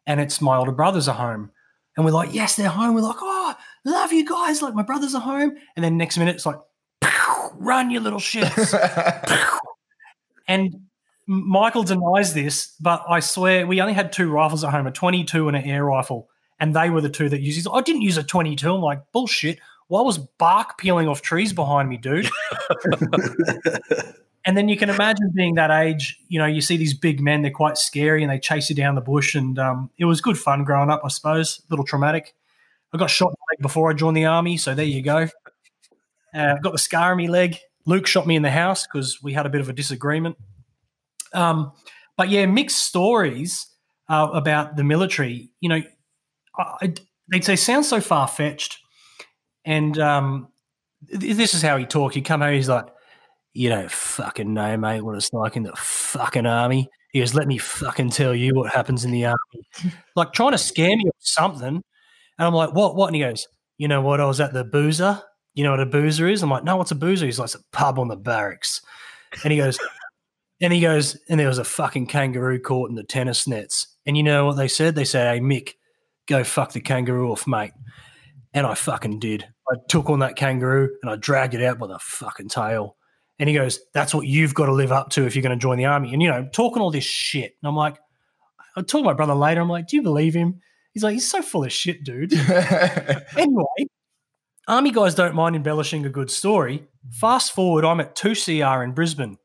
And 0.06 0.20
it's 0.20 0.42
my 0.42 0.58
older 0.58 0.72
brothers 0.72 1.08
are 1.08 1.16
home. 1.16 1.52
And 1.96 2.06
we're 2.06 2.12
like, 2.12 2.34
yes, 2.34 2.56
they're 2.56 2.70
home. 2.70 2.96
We're 2.96 3.02
like, 3.02 3.18
oh, 3.20 3.56
love 3.86 4.14
you 4.14 4.26
guys. 4.26 4.62
Like, 4.62 4.76
my 4.76 4.84
brothers 4.84 5.14
are 5.14 5.22
home. 5.22 5.56
And 5.76 5.84
then 5.84 5.98
next 5.98 6.18
minute, 6.18 6.36
it's 6.36 6.46
like, 6.46 6.60
run, 7.56 7.90
you 7.90 8.00
little 8.00 8.20
shits. 8.20 8.74
and 10.48 10.87
Michael 11.28 11.84
denies 11.84 12.34
this, 12.34 12.74
but 12.80 13.04
I 13.08 13.20
swear 13.20 13.68
we 13.68 13.82
only 13.82 13.94
had 13.94 14.14
two 14.14 14.32
rifles 14.32 14.64
at 14.64 14.72
home, 14.72 14.88
a 14.88 14.92
22 14.92 15.50
and 15.50 15.58
an 15.58 15.64
air 15.66 15.84
rifle, 15.84 16.30
and 16.58 16.74
they 16.74 16.90
were 16.90 17.02
the 17.02 17.10
two 17.10 17.28
that 17.28 17.42
used. 17.42 17.68
I 17.72 17.82
didn't 17.82 18.02
use 18.02 18.18
a 18.18 18.24
22. 18.24 18.74
I'm 18.74 18.82
like, 18.82 19.02
bullshit. 19.12 19.60
Why 19.90 20.02
was 20.02 20.18
bark 20.18 20.78
peeling 20.78 21.08
off 21.08 21.22
trees 21.22 21.54
behind 21.54 21.90
me, 21.90 21.98
dude? 21.98 22.30
and 24.46 24.58
then 24.58 24.68
you 24.68 24.78
can 24.78 24.90
imagine 24.90 25.32
being 25.34 25.56
that 25.56 25.72
age. 25.72 26.20
You 26.30 26.40
know, 26.40 26.46
you 26.46 26.62
see 26.62 26.78
these 26.78 26.94
big 26.94 27.22
men; 27.22 27.42
they're 27.42 27.52
quite 27.52 27.78
scary, 27.78 28.24
and 28.24 28.32
they 28.32 28.40
chase 28.40 28.70
you 28.70 28.76
down 28.76 28.96
the 28.96 29.02
bush. 29.02 29.36
And 29.36 29.60
um, 29.60 29.90
it 29.98 30.06
was 30.06 30.20
good 30.22 30.38
fun 30.38 30.64
growing 30.64 30.90
up, 30.90 31.02
I 31.04 31.10
suppose. 31.10 31.62
A 31.70 31.74
little 31.74 31.86
traumatic. 31.86 32.36
I 32.94 32.98
got 32.98 33.10
shot 33.10 33.30
in 33.30 33.32
the 33.34 33.56
leg 33.56 33.62
before 33.62 33.90
I 33.90 33.94
joined 33.94 34.18
the 34.18 34.26
army, 34.26 34.58
so 34.58 34.74
there 34.74 34.86
you 34.86 35.02
go. 35.02 35.28
Uh, 36.34 36.54
I've 36.56 36.64
got 36.64 36.72
the 36.72 36.80
scar 36.80 37.12
on 37.12 37.18
my 37.18 37.28
leg. 37.28 37.58
Luke 37.86 38.08
shot 38.08 38.28
me 38.28 38.36
in 38.36 38.42
the 38.42 38.52
house 38.52 38.86
because 38.86 39.22
we 39.24 39.34
had 39.34 39.46
a 39.46 39.50
bit 39.50 39.62
of 39.62 39.70
a 39.70 39.74
disagreement. 39.74 40.38
Um, 41.34 41.72
but 42.16 42.30
yeah, 42.30 42.46
mixed 42.46 42.84
stories 42.84 43.68
uh, 44.10 44.30
about 44.34 44.76
the 44.76 44.84
military. 44.84 45.52
You 45.60 45.70
know, 45.70 45.82
I, 46.58 46.94
they'd 47.32 47.46
say 47.46 47.56
sounds 47.56 47.88
so 47.88 48.02
far 48.02 48.28
fetched, 48.28 48.78
and 49.66 49.98
um, 50.00 50.48
th- 51.10 51.36
this 51.36 51.54
is 51.54 51.62
how 51.62 51.78
he 51.78 51.86
talked. 51.86 52.16
He'd 52.16 52.26
come 52.26 52.42
home, 52.42 52.54
he's 52.54 52.70
like, 52.70 52.88
"You 53.54 53.70
don't 53.70 53.92
fucking 53.92 54.54
know, 54.54 54.78
mate, 54.78 55.02
what 55.02 55.16
it's 55.16 55.32
like 55.34 55.56
in 55.56 55.64
the 55.64 55.76
fucking 55.76 56.46
army." 56.46 56.90
He 57.12 57.20
goes, 57.20 57.34
"Let 57.34 57.48
me 57.48 57.58
fucking 57.58 58.10
tell 58.10 58.34
you 58.36 58.54
what 58.56 58.74
happens 58.74 59.06
in 59.06 59.12
the 59.12 59.26
army," 59.26 59.94
like 60.16 60.34
trying 60.34 60.52
to 60.52 60.58
scare 60.58 60.96
me 60.96 61.06
or 61.06 61.12
something. 61.20 61.68
And 61.68 61.84
I'm 62.48 62.54
like, 62.54 62.74
"What? 62.74 62.96
What?" 62.96 63.08
And 63.08 63.16
he 63.16 63.22
goes, 63.22 63.48
"You 63.78 63.88
know 63.88 64.02
what? 64.02 64.22
I 64.22 64.26
was 64.26 64.40
at 64.40 64.54
the 64.54 64.64
boozer. 64.64 65.22
You 65.54 65.64
know 65.64 65.72
what 65.72 65.80
a 65.80 65.86
boozer 65.86 66.28
is?" 66.28 66.42
I'm 66.42 66.50
like, 66.50 66.64
"No, 66.64 66.78
what's 66.78 66.92
a 66.92 66.96
boozer?" 66.96 67.26
He's 67.26 67.40
like, 67.40 67.46
"It's 67.48 67.56
a 67.56 67.64
pub 67.72 68.00
on 68.00 68.08
the 68.08 68.18
barracks." 68.18 68.82
And 69.44 69.52
he 69.52 69.60
goes, 69.60 69.78
and 70.60 70.74
he 70.74 70.82
goes, 70.82 71.18
and 71.30 71.40
there 71.40 71.48
was 71.48 71.60
a 71.60 71.64
fucking 71.64 72.08
kangaroo 72.08 72.60
caught 72.60 72.90
in 72.90 72.96
the 72.96 73.04
tennis 73.04 73.48
nets. 73.48 73.88
And 74.06 74.18
you 74.18 74.24
know 74.24 74.46
what 74.46 74.58
they 74.58 74.68
said? 74.68 74.96
They 74.96 75.06
said, 75.06 75.34
"Hey 75.34 75.40
Mick, 75.40 75.74
go 76.28 76.44
fuck 76.44 76.72
the 76.72 76.82
kangaroo 76.82 77.32
off, 77.32 77.46
mate." 77.46 77.74
And 78.54 78.66
I 78.66 78.74
fucking 78.74 79.20
did. 79.20 79.48
I 79.70 79.76
took 79.90 80.10
on 80.10 80.20
that 80.20 80.36
kangaroo 80.36 80.96
and 81.02 81.12
I 81.12 81.18
dragged 81.18 81.54
it 81.54 81.62
out 81.62 81.78
by 81.78 81.88
the 81.88 82.00
fucking 82.00 82.50
tail. 82.50 82.96
And 83.38 83.48
he 83.50 83.56
goes, 83.56 83.80
"That's 83.94 84.16
what 84.16 84.26
you've 84.26 84.56
got 84.56 84.66
to 84.68 84.74
live 84.74 84.92
up 84.92 85.10
to 85.12 85.26
if 85.26 85.36
you're 85.36 85.44
going 85.44 85.58
to 85.58 85.62
join 85.62 85.78
the 85.78 85.86
army." 85.86 86.14
And 86.14 86.24
you 86.24 86.30
know, 86.30 86.48
talking 86.52 86.82
all 86.82 86.90
this 86.92 87.04
shit. 87.04 87.54
And 87.62 87.68
I'm 87.68 87.76
like, 87.76 87.98
I 88.76 88.82
told 88.82 89.06
my 89.06 89.14
brother 89.14 89.36
later. 89.36 89.62
I'm 89.62 89.70
like, 89.70 89.88
"Do 89.88 89.98
you 89.98 90.02
believe 90.02 90.34
him?" 90.34 90.62
He's 90.94 91.04
like, 91.04 91.14
"He's 91.14 91.30
so 91.30 91.44
full 91.44 91.66
of 91.66 91.72
shit, 91.72 92.04
dude." 92.04 92.34
anyway, 93.38 93.66
army 94.68 94.92
guys 94.92 95.14
don't 95.14 95.36
mind 95.36 95.56
embellishing 95.56 96.06
a 96.06 96.10
good 96.10 96.32
story. 96.32 96.88
Fast 97.12 97.54
forward, 97.54 97.86
I'm 97.86 98.00
at 98.00 98.16
2CR 98.16 98.84
in 98.84 98.94
Brisbane. 98.94 99.38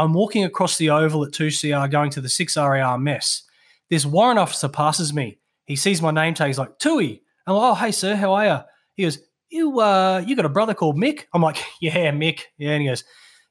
I'm 0.00 0.14
walking 0.14 0.44
across 0.44 0.78
the 0.78 0.90
oval 0.90 1.24
at 1.24 1.32
2CR 1.32 1.90
going 1.90 2.10
to 2.10 2.22
the 2.22 2.28
6RAR 2.28 3.00
mess. 3.00 3.42
This 3.90 4.06
warrant 4.06 4.38
officer 4.38 4.68
passes 4.68 5.12
me. 5.12 5.38
He 5.66 5.76
sees 5.76 6.00
my 6.00 6.10
name 6.10 6.32
tag. 6.32 6.46
He's 6.46 6.58
like, 6.58 6.78
Toohey. 6.78 7.20
I'm 7.46 7.54
like, 7.54 7.72
oh, 7.72 7.74
hey, 7.74 7.90
sir, 7.92 8.16
how 8.16 8.32
are 8.32 8.46
you? 8.46 8.58
He 8.94 9.02
goes, 9.02 9.18
you, 9.50 9.78
uh, 9.78 10.24
you 10.26 10.36
got 10.36 10.46
a 10.46 10.50
brother 10.50 10.72
called 10.72 10.96
Mick? 10.96 11.24
I'm 11.34 11.42
like, 11.42 11.62
yeah, 11.82 12.10
Mick. 12.12 12.40
Yeah. 12.56 12.70
And 12.70 12.82
he 12.82 12.88
goes, 12.88 13.04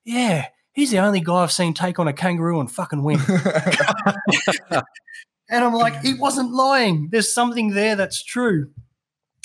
yeah, 0.05 0.47
he's 0.73 0.89
the 0.89 0.97
only 0.99 1.19
guy 1.19 1.35
I've 1.35 1.51
seen 1.51 1.75
take 1.75 1.99
on 1.99 2.07
a 2.07 2.13
kangaroo 2.13 2.59
and 2.59 2.71
fucking 2.71 3.03
win. 3.03 3.19
and 4.71 5.63
I'm 5.63 5.73
like, 5.75 6.01
he 6.01 6.15
wasn't 6.15 6.51
lying. 6.51 7.09
There's 7.11 7.31
something 7.31 7.69
there 7.69 7.95
that's 7.95 8.23
true. 8.23 8.71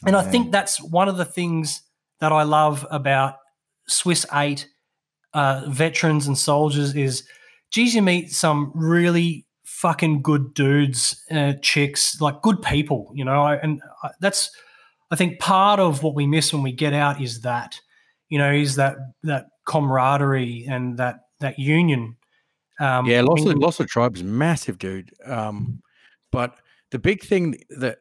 And 0.06 0.16
I 0.16 0.22
think 0.22 0.52
that's 0.52 0.80
one 0.80 1.08
of 1.08 1.18
the 1.18 1.24
things 1.26 1.82
that 2.20 2.32
I 2.32 2.44
love 2.44 2.86
about 2.90 3.36
Swiss 3.88 4.24
8 4.32 4.68
uh, 5.34 5.64
veterans 5.68 6.26
and 6.26 6.38
soldiers 6.38 6.94
is, 6.94 7.24
geez, 7.70 7.94
you 7.94 8.02
meet 8.02 8.32
some 8.32 8.70
really 8.74 9.44
fucking 9.64 10.22
good 10.22 10.54
dudes, 10.54 11.22
uh, 11.30 11.54
chicks, 11.60 12.20
like 12.20 12.40
good 12.40 12.62
people, 12.62 13.10
you 13.14 13.24
know. 13.24 13.46
And 13.46 13.82
I, 14.02 14.10
that's, 14.20 14.50
I 15.10 15.16
think, 15.16 15.40
part 15.40 15.80
of 15.80 16.02
what 16.02 16.14
we 16.14 16.26
miss 16.26 16.52
when 16.52 16.62
we 16.62 16.72
get 16.72 16.94
out 16.94 17.20
is 17.20 17.42
that, 17.42 17.80
you 18.28 18.38
know, 18.38 18.52
is 18.52 18.76
that 18.76 18.96
that 19.24 19.48
camaraderie 19.66 20.66
and 20.68 20.96
that 20.98 21.26
that 21.40 21.58
union. 21.58 22.16
Um, 22.80 23.06
Yeah, 23.06 23.22
loss 23.22 23.44
of 23.44 23.56
loss 23.58 23.80
of 23.80 23.88
tribe 23.88 24.16
is 24.16 24.24
massive, 24.24 24.78
dude. 24.78 25.12
Um, 25.26 25.82
but 26.30 26.56
the 26.90 26.98
big 26.98 27.22
thing 27.22 27.56
that 27.70 27.98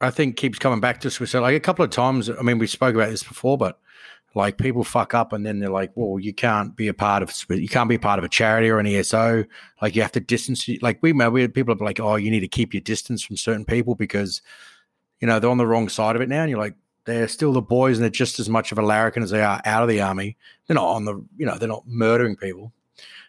I 0.00 0.10
think 0.10 0.36
keeps 0.36 0.58
coming 0.58 0.80
back 0.80 1.00
to 1.00 1.10
Swiss, 1.10 1.34
like 1.34 1.54
a 1.54 1.60
couple 1.60 1.84
of 1.84 1.90
times. 1.90 2.30
I 2.30 2.42
mean, 2.42 2.58
we 2.58 2.66
spoke 2.66 2.94
about 2.94 3.10
this 3.10 3.22
before, 3.22 3.58
but 3.58 3.78
like 4.34 4.58
people 4.58 4.84
fuck 4.84 5.12
up 5.14 5.32
and 5.32 5.44
then 5.44 5.58
they're 5.58 5.70
like, 5.70 5.90
"Well, 5.96 6.20
you 6.20 6.32
can't 6.32 6.76
be 6.76 6.86
a 6.88 6.94
part 6.94 7.22
of 7.22 7.32
you 7.50 7.68
can't 7.68 7.88
be 7.88 7.96
a 7.96 7.98
part 8.00 8.18
of 8.18 8.24
a 8.24 8.28
charity 8.28 8.68
or 8.70 8.78
an 8.78 8.86
ESO. 8.86 9.44
Like 9.82 9.96
you 9.96 10.02
have 10.02 10.12
to 10.12 10.20
distance. 10.20 10.68
you- 10.68 10.78
Like 10.82 10.98
we 11.02 11.12
we 11.12 11.42
had 11.42 11.52
people 11.54 11.74
are 11.74 11.84
like, 11.84 11.98
"Oh, 12.00 12.14
you 12.16 12.30
need 12.30 12.40
to 12.40 12.48
keep 12.48 12.72
your 12.72 12.80
distance 12.80 13.22
from 13.22 13.36
certain 13.36 13.64
people 13.64 13.94
because 13.94 14.40
you 15.20 15.26
know 15.26 15.38
they're 15.40 15.50
on 15.50 15.58
the 15.58 15.66
wrong 15.66 15.88
side 15.88 16.14
of 16.16 16.22
it 16.22 16.28
now." 16.28 16.42
And 16.42 16.50
you're 16.50 16.60
like, 16.60 16.74
they're 17.06 17.26
still 17.28 17.52
the 17.52 17.60
boys 17.62 17.96
and 17.96 18.04
they're 18.04 18.10
just 18.10 18.38
as 18.38 18.48
much 18.48 18.70
of 18.72 18.78
a 18.78 18.82
larrikin 18.82 19.22
as 19.22 19.30
they 19.30 19.42
are 19.42 19.60
out 19.64 19.82
of 19.82 19.88
the 19.88 20.00
army. 20.00 20.36
They're 20.66 20.76
not 20.76 20.86
on 20.88 21.04
the 21.06 21.14
you 21.36 21.46
know 21.46 21.58
they're 21.58 21.68
not 21.68 21.86
murdering 21.88 22.36
people. 22.36 22.72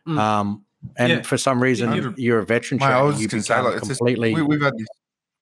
Mm. 0.07 0.19
Um, 0.19 0.65
and 0.97 1.09
Yeah. 1.09 1.21
for 1.23 1.37
some 1.37 1.61
reason, 1.63 1.89
you're, 1.93 2.03
100. 2.05 2.17
you're 2.19 2.39
a 2.39 2.45
veteran. 2.45 2.79
Mate, 2.79 2.85
I 2.87 3.01
was 3.03 3.21
you 3.21 3.27
just 3.27 3.31
going 3.31 3.41
to 3.41 3.47
say, 3.47 3.59
like, 3.61 3.77
it's 3.79 3.87
just, 3.87 3.99
completely. 3.99 4.33
we, 4.33 4.41
we've 4.41 4.61
had 4.61 4.75
this 4.75 4.87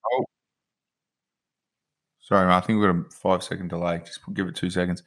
whole, 0.04 0.30
Sorry, 2.20 2.46
mate, 2.48 2.54
I 2.54 2.60
think 2.62 2.80
we've 2.80 2.88
got 2.94 3.08
a 3.08 3.10
five 3.10 3.44
second 3.44 3.70
delay. 3.70 4.02
Just 4.06 4.20
give 4.34 4.48
it 4.48 4.56
two 4.56 4.70
seconds. 4.70 5.02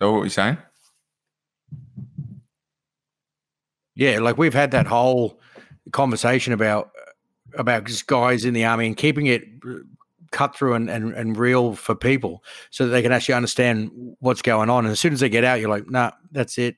So, 0.00 0.12
what 0.12 0.18
were 0.20 0.24
you 0.24 0.30
saying? 0.30 0.58
Yeah, 3.94 4.20
like 4.20 4.38
we've 4.38 4.54
had 4.54 4.70
that 4.70 4.86
whole 4.86 5.38
conversation 5.92 6.52
about 6.52 6.90
about 7.54 7.84
just 7.84 8.06
guys 8.06 8.44
in 8.44 8.54
the 8.54 8.64
army 8.64 8.86
and 8.86 8.96
keeping 8.96 9.26
it 9.26 9.44
cut 10.30 10.54
through 10.56 10.74
and, 10.74 10.88
and, 10.88 11.12
and 11.14 11.36
real 11.36 11.74
for 11.74 11.94
people 11.94 12.44
so 12.70 12.86
that 12.86 12.92
they 12.92 13.02
can 13.02 13.12
actually 13.12 13.34
understand 13.34 13.90
what's 14.20 14.42
going 14.42 14.70
on. 14.70 14.84
And 14.84 14.92
as 14.92 15.00
soon 15.00 15.12
as 15.12 15.20
they 15.20 15.28
get 15.28 15.44
out, 15.44 15.60
you're 15.60 15.68
like, 15.68 15.90
nah, 15.90 16.12
that's 16.30 16.56
it. 16.58 16.76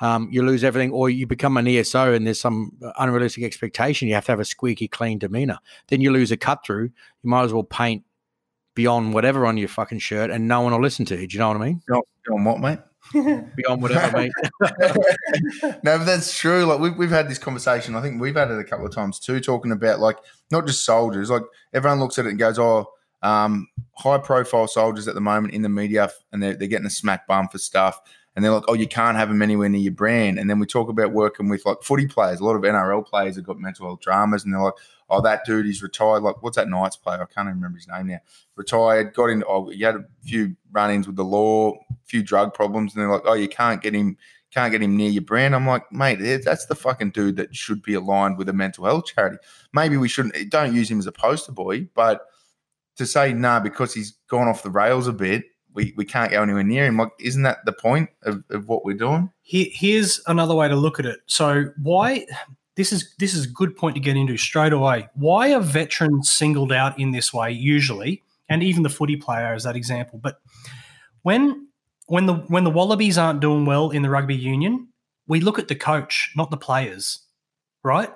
Um, 0.00 0.28
you 0.30 0.42
lose 0.44 0.64
everything, 0.64 0.92
or 0.92 1.10
you 1.10 1.26
become 1.26 1.56
an 1.56 1.66
ESO 1.66 2.12
and 2.12 2.26
there's 2.26 2.40
some 2.40 2.72
unrealistic 2.98 3.44
expectation. 3.44 4.08
You 4.08 4.14
have 4.14 4.24
to 4.26 4.32
have 4.32 4.40
a 4.40 4.44
squeaky 4.44 4.88
clean 4.88 5.18
demeanor. 5.18 5.58
Then 5.88 6.00
you 6.00 6.12
lose 6.12 6.32
a 6.32 6.36
cut 6.36 6.64
through. 6.64 6.84
You 7.22 7.30
might 7.30 7.44
as 7.44 7.52
well 7.52 7.64
paint 7.64 8.04
beyond 8.74 9.14
whatever 9.14 9.46
on 9.46 9.56
your 9.56 9.68
fucking 9.68 10.00
shirt 10.00 10.30
and 10.30 10.48
no 10.48 10.60
one 10.60 10.72
will 10.72 10.80
listen 10.80 11.04
to 11.06 11.20
you. 11.20 11.26
Do 11.26 11.34
you 11.34 11.38
know 11.40 11.48
what 11.48 11.56
I 11.56 11.60
mean? 11.60 11.82
Beyond 12.26 12.46
what, 12.46 12.60
mate? 12.60 12.78
beyond 13.12 13.82
whatever, 13.82 14.16
mate. 14.16 14.32
no, 15.62 15.98
but 15.98 16.04
that's 16.04 16.36
true. 16.36 16.64
Like 16.64 16.80
we've 16.80 16.96
we've 16.96 17.10
had 17.10 17.28
this 17.28 17.38
conversation. 17.38 17.94
I 17.94 18.02
think 18.02 18.20
we've 18.20 18.34
had 18.34 18.50
it 18.50 18.58
a 18.58 18.64
couple 18.64 18.86
of 18.86 18.94
times 18.94 19.18
too, 19.18 19.40
talking 19.40 19.72
about 19.72 20.00
like 20.00 20.18
not 20.50 20.66
just 20.66 20.84
soldiers. 20.84 21.30
Like 21.30 21.42
everyone 21.72 22.00
looks 22.00 22.18
at 22.18 22.26
it 22.26 22.30
and 22.30 22.38
goes, 22.38 22.58
"Oh, 22.58 22.88
um, 23.22 23.68
high 23.92 24.18
profile 24.18 24.66
soldiers 24.66 25.08
at 25.08 25.14
the 25.14 25.20
moment 25.20 25.54
in 25.54 25.62
the 25.62 25.68
media, 25.68 26.10
and 26.32 26.42
they're 26.42 26.54
they're 26.54 26.68
getting 26.68 26.86
a 26.86 26.90
smack 26.90 27.26
bum 27.26 27.48
for 27.48 27.58
stuff." 27.58 28.00
And 28.36 28.44
they're 28.44 28.52
like, 28.52 28.64
"Oh, 28.66 28.74
you 28.74 28.88
can't 28.88 29.16
have 29.16 29.28
them 29.28 29.42
anywhere 29.42 29.68
near 29.68 29.80
your 29.80 29.92
brand." 29.92 30.38
And 30.38 30.48
then 30.48 30.58
we 30.58 30.66
talk 30.66 30.88
about 30.88 31.12
working 31.12 31.48
with 31.48 31.64
like 31.66 31.82
footy 31.82 32.06
players. 32.06 32.40
A 32.40 32.44
lot 32.44 32.56
of 32.56 32.62
NRL 32.62 33.06
players 33.06 33.36
have 33.36 33.44
got 33.44 33.58
mental 33.58 33.86
health 33.86 34.00
dramas, 34.00 34.44
and 34.44 34.52
they're 34.52 34.62
like, 34.62 34.74
"Oh, 35.08 35.20
that 35.20 35.44
dude, 35.44 35.66
he's 35.66 35.82
retired." 35.82 36.22
Like, 36.22 36.42
what's 36.42 36.56
that 36.56 36.68
Knights 36.68 36.96
player? 36.96 37.22
I 37.22 37.32
can't 37.32 37.46
even 37.46 37.56
remember 37.56 37.78
his 37.78 37.88
name 37.88 38.08
now. 38.08 38.20
Retired, 38.56 39.14
got 39.14 39.26
in. 39.26 39.44
Oh, 39.48 39.70
he 39.70 39.82
had 39.82 39.96
a 39.96 40.04
few 40.22 40.56
run-ins 40.72 41.06
with 41.06 41.16
the 41.16 41.24
law, 41.24 41.72
a 41.72 41.94
few 42.06 42.22
drug 42.22 42.54
problems, 42.54 42.94
and 42.94 43.02
they're 43.02 43.10
like, 43.10 43.22
"Oh, 43.24 43.34
you 43.34 43.48
can't 43.48 43.82
get 43.82 43.94
him." 43.94 44.16
can't 44.54 44.70
get 44.70 44.82
him 44.82 44.96
near 44.96 45.10
your 45.10 45.22
brand. 45.22 45.54
I'm 45.54 45.66
like, 45.66 45.90
mate, 45.90 46.44
that's 46.44 46.66
the 46.66 46.76
fucking 46.76 47.10
dude 47.10 47.36
that 47.36 47.54
should 47.54 47.82
be 47.82 47.94
aligned 47.94 48.38
with 48.38 48.48
a 48.48 48.52
mental 48.52 48.84
health 48.84 49.06
charity. 49.06 49.38
Maybe 49.72 49.96
we 49.96 50.08
shouldn't, 50.08 50.48
don't 50.48 50.72
use 50.72 50.88
him 50.88 51.00
as 51.00 51.08
a 51.08 51.12
poster 51.12 51.50
boy, 51.50 51.88
but 51.94 52.26
to 52.96 53.04
say, 53.04 53.32
nah, 53.32 53.58
because 53.58 53.92
he's 53.92 54.12
gone 54.28 54.46
off 54.46 54.62
the 54.62 54.70
rails 54.70 55.08
a 55.08 55.12
bit, 55.12 55.44
we, 55.72 55.92
we 55.96 56.04
can't 56.04 56.30
go 56.30 56.40
anywhere 56.40 56.62
near 56.62 56.86
him. 56.86 56.96
Like, 56.96 57.10
isn't 57.18 57.42
that 57.42 57.64
the 57.64 57.72
point 57.72 58.10
of, 58.22 58.44
of 58.50 58.68
what 58.68 58.84
we're 58.84 58.96
doing? 58.96 59.28
Here, 59.42 59.66
here's 59.72 60.22
another 60.28 60.54
way 60.54 60.68
to 60.68 60.76
look 60.76 61.00
at 61.00 61.06
it. 61.06 61.18
So 61.26 61.66
why 61.82 62.24
this 62.76 62.92
is 62.92 63.14
this 63.18 63.34
is 63.34 63.46
a 63.46 63.50
good 63.50 63.76
point 63.76 63.94
to 63.94 64.00
get 64.00 64.16
into 64.16 64.36
straight 64.36 64.72
away. 64.72 65.08
Why 65.14 65.54
are 65.54 65.60
veterans 65.60 66.32
singled 66.32 66.72
out 66.72 66.98
in 66.98 67.12
this 67.12 67.32
way 67.32 67.52
usually, 67.52 68.22
and 68.48 68.62
even 68.62 68.82
the 68.82 68.88
footy 68.88 69.16
player 69.16 69.54
as 69.54 69.64
that 69.64 69.76
example? 69.76 70.18
But 70.22 70.40
when 71.22 71.68
when 72.06 72.26
the 72.26 72.34
when 72.34 72.64
the 72.64 72.70
Wallabies 72.70 73.18
aren't 73.18 73.40
doing 73.40 73.64
well 73.64 73.90
in 73.90 74.02
the 74.02 74.10
rugby 74.10 74.36
union, 74.36 74.88
we 75.26 75.40
look 75.40 75.58
at 75.58 75.68
the 75.68 75.74
coach, 75.74 76.32
not 76.36 76.50
the 76.50 76.56
players, 76.56 77.20
right? 77.82 78.10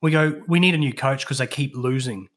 We 0.00 0.10
go, 0.10 0.42
we 0.48 0.60
need 0.60 0.74
a 0.74 0.78
new 0.78 0.92
coach 0.92 1.24
because 1.24 1.38
they 1.38 1.46
keep 1.46 1.76
losing. 1.76 2.28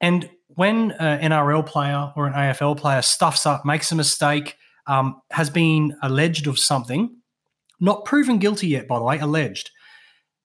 And 0.00 0.28
when 0.48 0.92
an 0.92 1.30
NRL 1.30 1.64
player 1.64 2.12
or 2.16 2.26
an 2.26 2.32
AFL 2.32 2.76
player 2.76 3.02
stuffs 3.02 3.46
up, 3.46 3.64
makes 3.64 3.92
a 3.92 3.94
mistake, 3.94 4.56
um, 4.86 5.20
has 5.30 5.50
been 5.50 5.96
alleged 6.02 6.46
of 6.46 6.58
something, 6.58 7.16
not 7.78 8.04
proven 8.04 8.38
guilty 8.38 8.68
yet, 8.68 8.88
by 8.88 8.98
the 8.98 9.04
way, 9.04 9.18
alleged, 9.18 9.70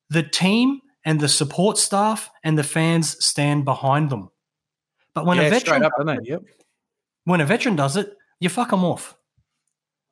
the 0.09 0.23
team 0.23 0.81
and 1.03 1.19
the 1.19 1.29
support 1.29 1.77
staff 1.77 2.29
and 2.43 2.57
the 2.57 2.63
fans 2.63 3.23
stand 3.23 3.65
behind 3.65 4.09
them. 4.09 4.29
But 5.13 5.25
when 5.25 5.37
yeah, 5.37 5.43
a 5.43 5.49
veteran, 5.49 5.83
up, 5.83 5.93
yep. 6.23 6.43
when 7.23 7.41
a 7.41 7.45
veteran 7.45 7.75
does 7.75 7.95
it, 7.95 8.15
you 8.39 8.49
fuck 8.49 8.71
them 8.71 8.83
off. 8.83 9.15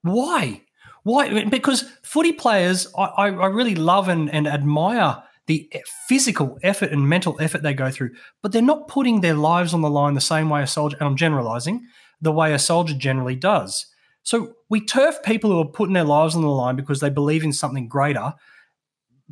Why? 0.02 0.62
Why? 1.04 1.44
Because 1.46 1.84
footy 2.04 2.32
players, 2.32 2.88
I, 2.98 3.06
I 3.28 3.48
really 3.48 3.76
love 3.76 4.08
and, 4.08 4.30
and 4.34 4.48
admire 4.48 5.22
the 5.48 5.70
physical 6.08 6.58
effort 6.64 6.92
and 6.92 7.10
mental 7.10 7.36
effort 7.40 7.64
they 7.64 7.74
go 7.74 7.92
through, 7.92 8.12
but 8.42 8.52
they're 8.52 8.62
not 8.62 8.88
putting 8.88 9.20
their 9.20 9.34
lives 9.34 9.74
on 9.74 9.82
the 9.82 9.90
line 9.90 10.14
the 10.14 10.22
same 10.22 10.50
way 10.50 10.64
a 10.64 10.68
soldier, 10.68 10.96
and 11.00 11.08
I'm 11.08 11.18
generalizing, 11.18 11.86
the 12.22 12.32
way 12.32 12.54
a 12.54 12.60
soldier 12.60 12.94
generally 12.94 13.36
does. 13.36 13.88
So 14.24 14.54
we 14.70 14.80
turf 14.80 15.22
people 15.24 15.52
who 15.52 15.60
are 15.60 15.66
putting 15.66 15.94
their 15.94 16.06
lives 16.06 16.36
on 16.36 16.42
the 16.42 16.48
line 16.48 16.78
because 16.78 17.02
they 17.02 17.10
believe 17.10 17.44
in 17.44 17.52
something 17.52 17.90
greater, 17.90 18.34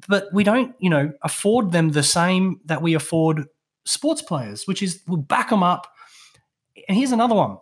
but 0.08 0.28
we 0.34 0.44
don't, 0.44 0.76
you 0.80 0.90
know, 0.90 1.12
afford 1.22 1.72
them 1.72 1.90
the 1.90 2.04
same 2.04 2.60
that 2.66 2.82
we 2.82 2.94
afford 2.94 3.46
sports 3.86 4.22
players, 4.22 4.64
which 4.66 4.82
is 4.82 5.02
we'll 5.08 5.18
back 5.18 5.50
them 5.50 5.64
up. 5.64 5.88
And 6.88 6.98
here's 6.98 7.12
another 7.12 7.36
one 7.36 7.58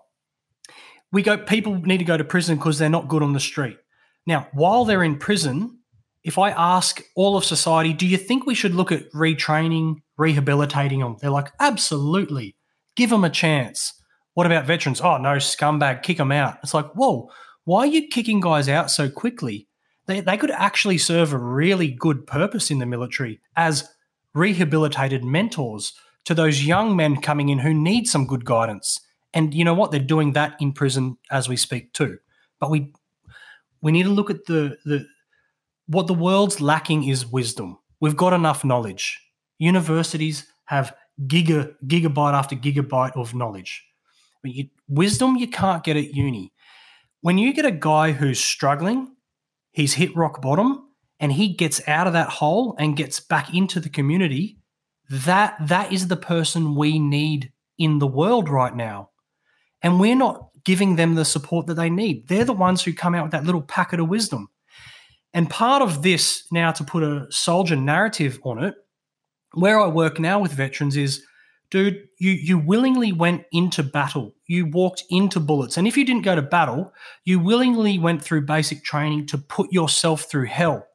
we 1.11 1.23
go 1.23 1.37
people 1.37 1.75
need 1.75 1.97
to 1.97 2.05
go 2.05 2.17
to 2.17 2.23
prison 2.23 2.57
because 2.57 2.77
they're 2.77 2.89
not 2.89 3.07
good 3.07 3.23
on 3.23 3.33
the 3.33 3.39
street. 3.39 3.77
Now, 4.25 4.47
while 4.53 4.85
they're 4.85 5.03
in 5.03 5.17
prison, 5.17 5.79
if 6.23 6.37
I 6.37 6.51
ask 6.51 7.01
all 7.15 7.37
of 7.37 7.45
society, 7.45 7.93
do 7.93 8.05
you 8.05 8.17
think 8.17 8.45
we 8.45 8.55
should 8.55 8.75
look 8.75 8.91
at 8.91 9.11
retraining, 9.11 9.95
rehabilitating 10.17 10.99
them? 10.99 11.17
They're 11.19 11.31
like, 11.31 11.51
absolutely. 11.59 12.55
Give 12.95 13.09
them 13.09 13.23
a 13.23 13.29
chance. 13.29 13.93
What 14.33 14.45
about 14.45 14.65
veterans? 14.65 15.01
Oh, 15.01 15.17
no, 15.17 15.37
scumbag, 15.37 16.03
kick 16.03 16.17
them 16.17 16.31
out. 16.31 16.57
It's 16.61 16.73
like, 16.73 16.91
whoa, 16.91 17.31
why 17.63 17.81
are 17.81 17.87
you 17.87 18.07
kicking 18.07 18.39
guys 18.39 18.69
out 18.69 18.91
so 18.91 19.09
quickly? 19.09 19.68
They, 20.09 20.21
they 20.21 20.37
could 20.37 20.49
actually 20.49 20.97
serve 20.97 21.33
a 21.33 21.37
really 21.37 21.91
good 21.91 22.25
purpose 22.25 22.71
in 22.71 22.79
the 22.79 22.87
military 22.87 23.39
as 23.55 23.87
rehabilitated 24.33 25.23
mentors 25.23 25.93
to 26.25 26.33
those 26.33 26.65
young 26.65 26.95
men 26.95 27.21
coming 27.21 27.49
in 27.49 27.59
who 27.59 27.75
need 27.75 28.07
some 28.07 28.25
good 28.25 28.43
guidance. 28.43 28.99
And 29.35 29.53
you 29.53 29.63
know 29.63 29.75
what? 29.75 29.91
They're 29.91 29.99
doing 29.99 30.33
that 30.33 30.55
in 30.59 30.73
prison 30.73 31.19
as 31.29 31.47
we 31.47 31.55
speak 31.55 31.93
too. 31.93 32.17
But 32.59 32.71
we 32.71 32.91
we 33.83 33.91
need 33.91 34.03
to 34.03 34.09
look 34.09 34.31
at 34.31 34.45
the 34.47 34.79
the 34.83 35.05
what 35.85 36.07
the 36.07 36.15
world's 36.15 36.59
lacking 36.59 37.07
is 37.07 37.27
wisdom. 37.27 37.77
We've 37.99 38.17
got 38.17 38.33
enough 38.33 38.65
knowledge. 38.65 39.21
Universities 39.59 40.47
have 40.65 40.91
giga 41.27 41.75
gigabyte 41.85 42.33
after 42.33 42.55
gigabyte 42.55 43.15
of 43.15 43.35
knowledge. 43.35 43.85
But 44.41 44.55
you, 44.55 44.69
wisdom 44.87 45.35
you 45.35 45.47
can't 45.47 45.83
get 45.83 45.97
at 45.97 46.15
uni. 46.15 46.51
When 47.21 47.37
you 47.37 47.53
get 47.53 47.65
a 47.65 47.71
guy 47.71 48.11
who's 48.13 48.39
struggling, 48.39 49.15
he's 49.79 49.93
hit 49.93 50.15
rock 50.15 50.41
bottom, 50.41 50.85
and 51.19 51.31
he 51.31 51.53
gets 51.53 51.81
out 51.87 52.07
of 52.07 52.13
that 52.13 52.29
hole 52.29 52.75
and 52.77 52.97
gets 52.97 53.19
back 53.19 53.53
into 53.53 53.79
the 53.79 53.89
community, 53.89 54.57
that 55.09 55.55
that 55.67 55.91
is 55.91 56.07
the 56.07 56.15
person 56.15 56.75
we 56.75 56.99
need 56.99 57.51
in 57.77 57.99
the 57.99 58.07
world 58.07 58.49
right 58.49 58.75
now. 58.75 59.09
And 59.81 59.99
we're 59.99 60.15
not 60.15 60.49
giving 60.65 60.97
them 60.97 61.15
the 61.15 61.25
support 61.25 61.67
that 61.67 61.75
they 61.75 61.89
need. 61.89 62.27
They're 62.27 62.45
the 62.45 62.53
ones 62.53 62.83
who 62.83 62.93
come 62.93 63.15
out 63.15 63.23
with 63.23 63.31
that 63.31 63.45
little 63.45 63.61
packet 63.61 63.99
of 63.99 64.09
wisdom. 64.09 64.49
And 65.33 65.49
part 65.49 65.81
of 65.81 66.03
this, 66.03 66.43
now 66.51 66.71
to 66.73 66.83
put 66.83 67.03
a 67.03 67.27
soldier 67.29 67.75
narrative 67.75 68.39
on 68.43 68.63
it, 68.63 68.75
where 69.53 69.79
I 69.79 69.87
work 69.87 70.19
now 70.19 70.39
with 70.39 70.51
veterans 70.51 70.97
is, 70.97 71.23
dude, 71.71 72.07
you 72.19 72.31
you 72.31 72.57
willingly 72.57 73.13
went 73.13 73.45
into 73.51 73.83
battle. 73.83 74.35
You 74.49 74.65
walked 74.65 75.03
into 75.11 75.39
bullets. 75.39 75.77
And 75.77 75.87
if 75.87 75.95
you 75.95 76.03
didn't 76.03 76.23
go 76.23 76.35
to 76.35 76.41
battle, 76.41 76.91
you 77.23 77.39
willingly 77.39 77.99
went 77.99 78.23
through 78.23 78.47
basic 78.47 78.83
training 78.83 79.27
to 79.27 79.37
put 79.37 79.71
yourself 79.71 80.23
through 80.23 80.47
hell. 80.47 80.87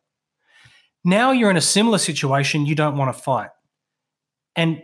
Now 1.05 1.31
you're 1.31 1.51
in 1.51 1.57
a 1.57 1.61
similar 1.61 1.99
situation, 1.99 2.67
you 2.67 2.75
don't 2.75 2.97
want 2.97 3.17
to 3.17 3.23
fight. 3.23 3.51
And 4.57 4.83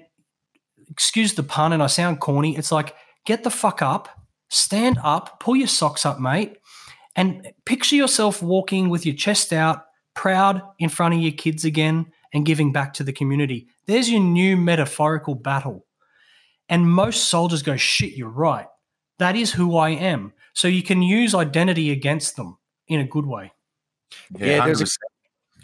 excuse 0.89 1.35
the 1.35 1.43
pun, 1.43 1.73
and 1.73 1.83
I 1.83 1.89
sound 1.89 2.21
corny, 2.21 2.57
it's 2.57 2.71
like 2.71 2.95
get 3.27 3.43
the 3.43 3.50
fuck 3.50 3.83
up, 3.83 4.09
stand 4.50 4.99
up, 5.03 5.41
pull 5.41 5.57
your 5.57 5.67
socks 5.67 6.07
up, 6.07 6.21
mate, 6.21 6.59
and 7.17 7.50
picture 7.65 7.97
yourself 7.97 8.41
walking 8.41 8.89
with 8.89 9.05
your 9.05 9.17
chest 9.17 9.53
out, 9.53 9.85
proud 10.15 10.62
in 10.79 10.91
front 10.91 11.15
of 11.15 11.21
your 11.21 11.33
kids 11.33 11.65
again 11.65 12.07
and 12.33 12.47
giving 12.47 12.71
back 12.71 12.95
to 12.95 13.03
the 13.03 13.12
community. 13.12 13.67
There's 13.87 14.09
your 14.09 14.21
new 14.21 14.57
metaphorical 14.57 15.35
battle. 15.35 15.87
And 16.71 16.89
most 16.89 17.29
soldiers 17.29 17.62
go, 17.62 17.77
shit, 17.77 18.15
you're 18.15 18.29
right. 18.29 18.67
That 19.19 19.37
is 19.37 19.53
who 19.53 19.77
I 19.77 19.91
am. 19.91 20.33
So 20.55 20.69
you 20.69 20.83
can 20.83 21.03
use 21.03 21.35
identity 21.35 21.91
against 21.91 22.37
them 22.37 22.59
in 22.89 23.00
a 23.00 23.05
good 23.05 23.27
way. 23.27 23.53
Yeah, 24.39 24.67
yeah 24.67 24.75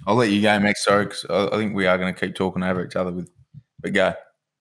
I'll 0.06 0.16
let 0.16 0.30
you 0.30 0.42
go, 0.42 0.58
Max. 0.58 0.84
Sorry, 0.84 1.06
because 1.06 1.24
I 1.28 1.56
think 1.56 1.74
we 1.74 1.86
are 1.86 1.96
going 1.96 2.12
to 2.12 2.20
keep 2.20 2.34
talking 2.34 2.62
over 2.62 2.84
each 2.84 2.96
other 2.96 3.12
with, 3.12 3.30
but 3.80 3.92
go. 3.92 4.14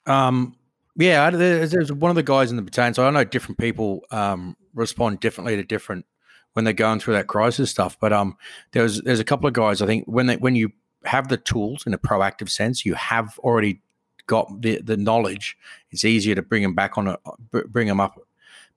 Um, 0.06 0.56
yeah, 0.96 1.30
there's, 1.30 1.72
there's, 1.72 1.92
one 1.92 2.10
of 2.10 2.16
the 2.16 2.24
guys 2.24 2.52
in 2.52 2.58
the 2.58 2.64
battalion. 2.64 2.94
So 2.94 3.06
I 3.06 3.12
know 3.12 3.24
different 3.24 3.58
people 3.58 4.02
um, 4.12 4.56
respond 4.74 5.20
differently 5.20 5.56
to 5.58 5.64
different 5.64 6.06
when 6.54 6.64
they're 6.64 6.74
going 6.74 7.00
through 7.00 7.16
that 7.16 7.28
crisis 7.28 7.70
stuff. 7.70 7.98
But 8.00 8.14
um, 8.14 8.38
there's 8.72 9.02
there's 9.02 9.20
a 9.20 9.26
couple 9.26 9.48
of 9.48 9.54
guys. 9.54 9.82
I 9.82 9.88
think 9.88 10.06
when 10.06 10.28
they 10.28 10.38
when 10.38 10.56
you 10.56 10.72
have 11.04 11.28
the 11.28 11.38
tools 11.38 11.86
in 11.86 11.94
a 11.94 11.98
proactive 11.98 12.50
sense, 12.50 12.86
you 12.86 12.94
have 12.94 13.38
already 13.40 13.82
got 14.28 14.62
the 14.62 14.82
the 14.82 14.98
knowledge. 14.98 15.58
It's 15.92 16.06
easier 16.06 16.36
to 16.36 16.42
bring 16.42 16.64
them 16.64 16.76
back 16.76 16.98
on 16.98 17.08
a 17.08 17.18
bring 17.68 17.88
them 17.88 18.00
up. 18.00 18.20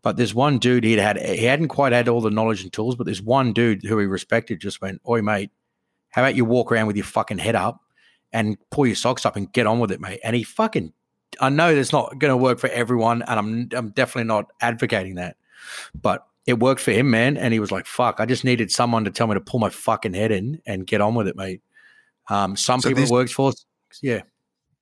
But 0.03 0.17
there's 0.17 0.35
one 0.35 0.59
dude 0.59 0.85
he 0.85 0.97
had 0.97 1.21
he 1.21 1.45
hadn't 1.45 1.69
quite 1.69 1.93
had 1.93 2.09
all 2.09 2.21
the 2.21 2.31
knowledge 2.31 2.63
and 2.63 2.73
tools, 2.73 2.95
but 2.97 3.05
there's 3.05 3.23
one 3.23 3.53
dude 3.53 3.83
who 3.83 3.99
he 3.99 4.07
respected 4.07 4.61
just 4.61 4.81
went, 4.81 5.01
"Oi, 5.09 5.23
mate, 5.23 5.51
how 6.11 6.23
about 6.23 6.37
you 6.37 6.45
walk 6.45 6.71
around 6.71 6.87
with 6.87 6.97
your 6.97 7.05
fucking 7.05 7.39
head 7.39 7.57
up 7.57 7.81
and 8.33 8.57
pull 8.71 8.87
your 8.87 8.95
socks 8.97 9.27
up 9.27 9.37
and 9.37 9.53
get 9.53 9.67
on 9.67 9.81
with 9.81 9.91
it, 9.91 10.01
mate?" 10.01 10.21
And 10.23 10.37
he 10.37 10.45
fucking 10.45 10.93
I 11.41 11.51
know 11.51 11.75
that's 11.75 11.93
not 11.93 12.19
going 12.19 12.31
to 12.31 12.37
work 12.37 12.59
for 12.59 12.69
everyone, 12.71 13.23
and 13.23 13.39
I'm 13.39 13.69
I'm 13.77 13.91
definitely 13.91 14.29
not 14.29 14.47
advocating 14.61 15.17
that, 15.17 15.37
but 16.01 16.25
it 16.47 16.59
worked 16.59 16.81
for 16.81 16.93
him, 16.93 17.11
man. 17.11 17.37
And 17.37 17.53
he 17.53 17.61
was 17.61 17.71
like, 17.73 17.87
"Fuck, 17.87 18.21
I 18.21 18.25
just 18.27 18.45
needed 18.45 18.71
someone 18.71 19.05
to 19.05 19.11
tell 19.11 19.27
me 19.27 19.35
to 19.35 19.41
pull 19.41 19.61
my 19.61 19.69
fucking 19.69 20.15
head 20.15 20.31
in 20.31 20.63
and 20.65 20.87
get 20.87 21.01
on 21.01 21.15
with 21.15 21.29
it, 21.29 21.37
mate." 21.37 21.61
Um, 22.31 22.57
some 22.57 22.81
So 22.81 22.89
people 22.89 23.03
this- 23.03 23.11
it 23.11 23.15
works 23.15 23.33
for, 23.33 23.53
yeah, 24.01 24.23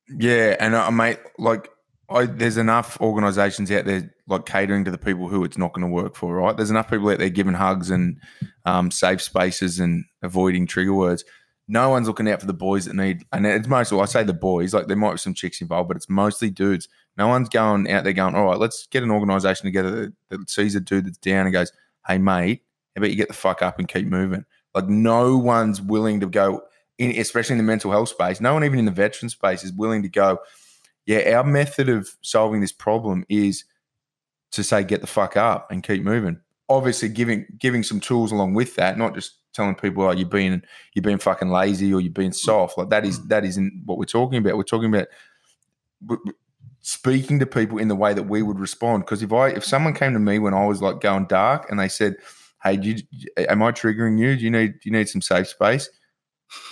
Yeah, 0.09 0.57
and 0.61 0.77
I 0.77 0.91
mate, 0.91 1.19
like, 1.39 1.69
I 2.09 2.27
there's 2.27 2.57
enough 2.57 3.01
organisations 3.01 3.71
out 3.73 3.85
there 3.85 4.15
like 4.29 4.47
catering 4.47 4.85
to 4.85 4.91
the 4.91 4.99
people 4.99 5.29
who 5.29 5.45
it's 5.45 5.59
not 5.59 5.73
going 5.73 5.87
to 5.87 5.93
work 5.93 6.15
for. 6.15 6.37
Right? 6.37 6.57
There's 6.57 6.71
enough 6.71 6.91
people 6.91 7.09
out 7.09 7.19
there 7.19 7.29
giving 7.29 7.55
hugs 7.55 7.91
and 7.91 8.21
um, 8.65 8.91
safe 8.91 9.21
spaces 9.21 9.81
and 9.81 10.05
avoiding 10.23 10.67
trigger 10.67 10.95
words. 10.95 11.25
No 11.69 11.91
one's 11.91 12.07
looking 12.07 12.29
out 12.29 12.39
for 12.39 12.47
the 12.47 12.53
boys 12.53 12.85
that 12.85 12.95
need, 12.95 13.25
and 13.33 13.45
it's 13.45 13.67
mostly 13.67 13.99
I 13.99 14.05
say 14.05 14.23
the 14.23 14.33
boys. 14.33 14.73
Like 14.73 14.87
there 14.87 14.97
might 14.97 15.13
be 15.13 15.19
some 15.19 15.35
chicks 15.35 15.61
involved, 15.61 15.89
but 15.89 15.97
it's 15.97 16.09
mostly 16.09 16.51
dudes. 16.51 16.89
No 17.17 17.27
one's 17.27 17.49
going 17.49 17.91
out 17.91 18.05
there 18.05 18.13
going, 18.13 18.35
all 18.35 18.45
right, 18.45 18.59
let's 18.59 18.87
get 18.87 19.03
an 19.03 19.11
organisation 19.11 19.65
together 19.65 20.13
that 20.31 20.51
sees 20.51 20.75
a 20.77 20.81
dude 20.81 21.07
that's 21.07 21.19
down 21.19 21.47
and 21.47 21.53
goes, 21.53 21.73
hey 22.07 22.19
mate, 22.19 22.63
how 22.95 23.01
about 23.01 23.11
you 23.11 23.17
get 23.17 23.29
the 23.29 23.35
fuck 23.35 23.63
up 23.63 23.79
and 23.81 23.89
keep 23.89 24.07
moving? 24.07 24.45
Like 24.75 24.89
no 24.89 25.37
one's 25.37 25.81
willing 25.81 26.21
to 26.21 26.27
go 26.27 26.63
in, 26.99 27.11
especially 27.19 27.55
in 27.55 27.59
the 27.59 27.65
mental 27.65 27.91
health 27.91 28.09
space. 28.09 28.41
No 28.41 28.55
one 28.55 28.65
even 28.65 28.79
in 28.79 28.85
the 28.85 28.91
veteran 28.91 29.29
space 29.29 29.65
is 29.65 29.73
willing 29.73 30.03
to 30.03 30.09
go. 30.09 30.39
Yeah, 31.05 31.37
our 31.37 31.45
method 31.45 31.89
of 31.89 32.09
solving 32.23 32.61
this 32.61 32.73
problem 32.73 33.25
is 33.29 33.65
to 34.53 34.65
say 34.65 34.83
get 34.83 35.01
the 35.01 35.07
fuck 35.07 35.37
up 35.37 35.71
and 35.71 35.83
keep 35.83 36.03
moving. 36.03 36.41
Obviously, 36.69 37.09
giving 37.09 37.47
giving 37.59 37.83
some 37.83 38.01
tools 38.01 38.33
along 38.33 38.55
with 38.55 38.75
that, 38.77 38.99
not 38.99 39.15
just 39.15 39.39
telling 39.53 39.75
people, 39.75 40.03
"Oh, 40.03 40.11
you're 40.11 40.29
being 40.29 40.63
you're 40.95 41.03
being 41.03 41.19
fucking 41.19 41.49
lazy 41.49 41.93
or 41.93 42.01
you're 42.01 42.13
being 42.13 42.33
soft." 42.33 42.77
Like 42.77 42.91
that 42.91 43.05
is 43.05 43.25
that 43.29 43.45
isn't 43.45 43.83
what 43.85 43.99
we're 43.99 44.05
talking 44.05 44.39
about. 44.39 44.57
We're 44.57 44.65
talking 44.65 44.93
about 44.93 45.07
speaking 46.81 47.39
to 47.41 47.47
people 47.47 47.79
in 47.79 47.89
the 47.89 47.97
way 47.97 48.15
that 48.15 48.25
we 48.25 48.43
would 48.43 48.59
respond. 48.59 49.05
Because 49.05 49.23
if 49.23 49.33
I 49.33 49.49
if 49.49 49.65
someone 49.65 49.95
came 49.95 50.13
to 50.13 50.19
me 50.19 50.39
when 50.39 50.55
I 50.55 50.67
was 50.67 50.83
like 50.83 51.01
going 51.01 51.27
dark 51.27 51.71
and 51.71 51.79
they 51.79 51.89
said, 51.89 52.17
"Hey, 52.63 52.77
do 52.77 52.91
you, 52.91 53.03
am 53.49 53.63
I 53.63 53.73
triggering 53.73 54.19
you? 54.19 54.37
Do 54.37 54.43
you 54.43 54.51
need 54.51 54.73
do 54.81 54.89
you 54.89 54.93
need 54.93 55.09
some 55.09 55.23
safe 55.23 55.49
space?" 55.49 55.89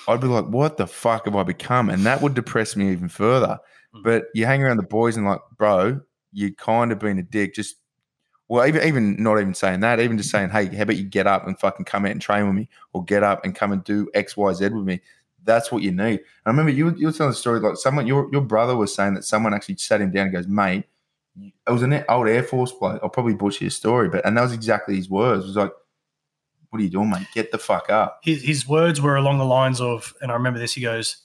I'd 0.08 0.20
be 0.20 0.26
like, 0.26 0.46
"What 0.46 0.76
the 0.76 0.86
fuck 0.86 1.24
have 1.26 1.36
I 1.36 1.42
become?" 1.42 1.90
And 1.90 2.04
that 2.06 2.22
would 2.22 2.34
depress 2.34 2.76
me 2.76 2.92
even 2.92 3.08
further. 3.08 3.58
Hmm. 3.92 4.02
But 4.02 4.26
you 4.34 4.46
hang 4.46 4.62
around 4.62 4.76
the 4.78 4.82
boys 4.84 5.16
and 5.16 5.26
like, 5.26 5.40
bro, 5.56 6.00
you 6.32 6.54
kind 6.54 6.92
of 6.92 6.98
been 6.98 7.18
a 7.18 7.22
dick. 7.22 7.54
Just 7.54 7.76
well, 8.48 8.66
even 8.66 8.82
even 8.86 9.22
not 9.22 9.40
even 9.40 9.54
saying 9.54 9.80
that, 9.80 10.00
even 10.00 10.18
just 10.18 10.30
saying, 10.30 10.50
"Hey, 10.50 10.66
how 10.74 10.82
about 10.82 10.96
you 10.96 11.04
get 11.04 11.26
up 11.26 11.46
and 11.46 11.58
fucking 11.58 11.86
come 11.86 12.04
out 12.04 12.12
and 12.12 12.20
train 12.20 12.46
with 12.46 12.54
me, 12.54 12.68
or 12.92 13.04
get 13.04 13.22
up 13.22 13.44
and 13.44 13.54
come 13.54 13.72
and 13.72 13.82
do 13.84 14.08
X, 14.14 14.36
Y, 14.36 14.52
Z 14.52 14.68
with 14.68 14.84
me." 14.84 15.00
That's 15.44 15.70
what 15.70 15.82
you 15.82 15.90
need. 15.92 16.20
And 16.20 16.46
I 16.46 16.50
remember 16.50 16.72
you 16.72 16.94
you 16.96 17.06
were 17.06 17.12
telling 17.12 17.32
a 17.32 17.34
story 17.34 17.60
like 17.60 17.76
someone 17.76 18.06
your 18.06 18.28
your 18.32 18.42
brother 18.42 18.76
was 18.76 18.94
saying 18.94 19.14
that 19.14 19.24
someone 19.24 19.54
actually 19.54 19.76
sat 19.76 20.00
him 20.00 20.10
down 20.10 20.26
and 20.26 20.34
goes, 20.34 20.48
"Mate." 20.48 20.84
It 21.36 21.70
was 21.70 21.82
an 21.82 22.04
old 22.08 22.28
Air 22.28 22.44
Force 22.44 22.70
bloke. 22.70 23.00
I'll 23.02 23.08
probably 23.08 23.34
butcher 23.34 23.64
his 23.64 23.74
story, 23.74 24.08
but 24.08 24.24
and 24.24 24.36
that 24.36 24.42
was 24.42 24.52
exactly 24.52 24.94
his 24.94 25.10
words. 25.10 25.42
It 25.42 25.48
was 25.48 25.56
like, 25.56 25.72
"What 26.74 26.80
are 26.80 26.84
you 26.86 26.90
doing, 26.90 27.10
mate? 27.10 27.28
Get 27.32 27.52
the 27.52 27.58
fuck 27.58 27.88
up." 27.88 28.18
his, 28.24 28.42
his 28.42 28.66
words 28.66 29.00
were 29.00 29.14
along 29.14 29.38
the 29.38 29.44
lines 29.44 29.80
of, 29.80 30.12
and 30.20 30.32
I 30.32 30.34
remember 30.34 30.58
this. 30.58 30.72
He 30.72 30.80
goes, 30.80 31.18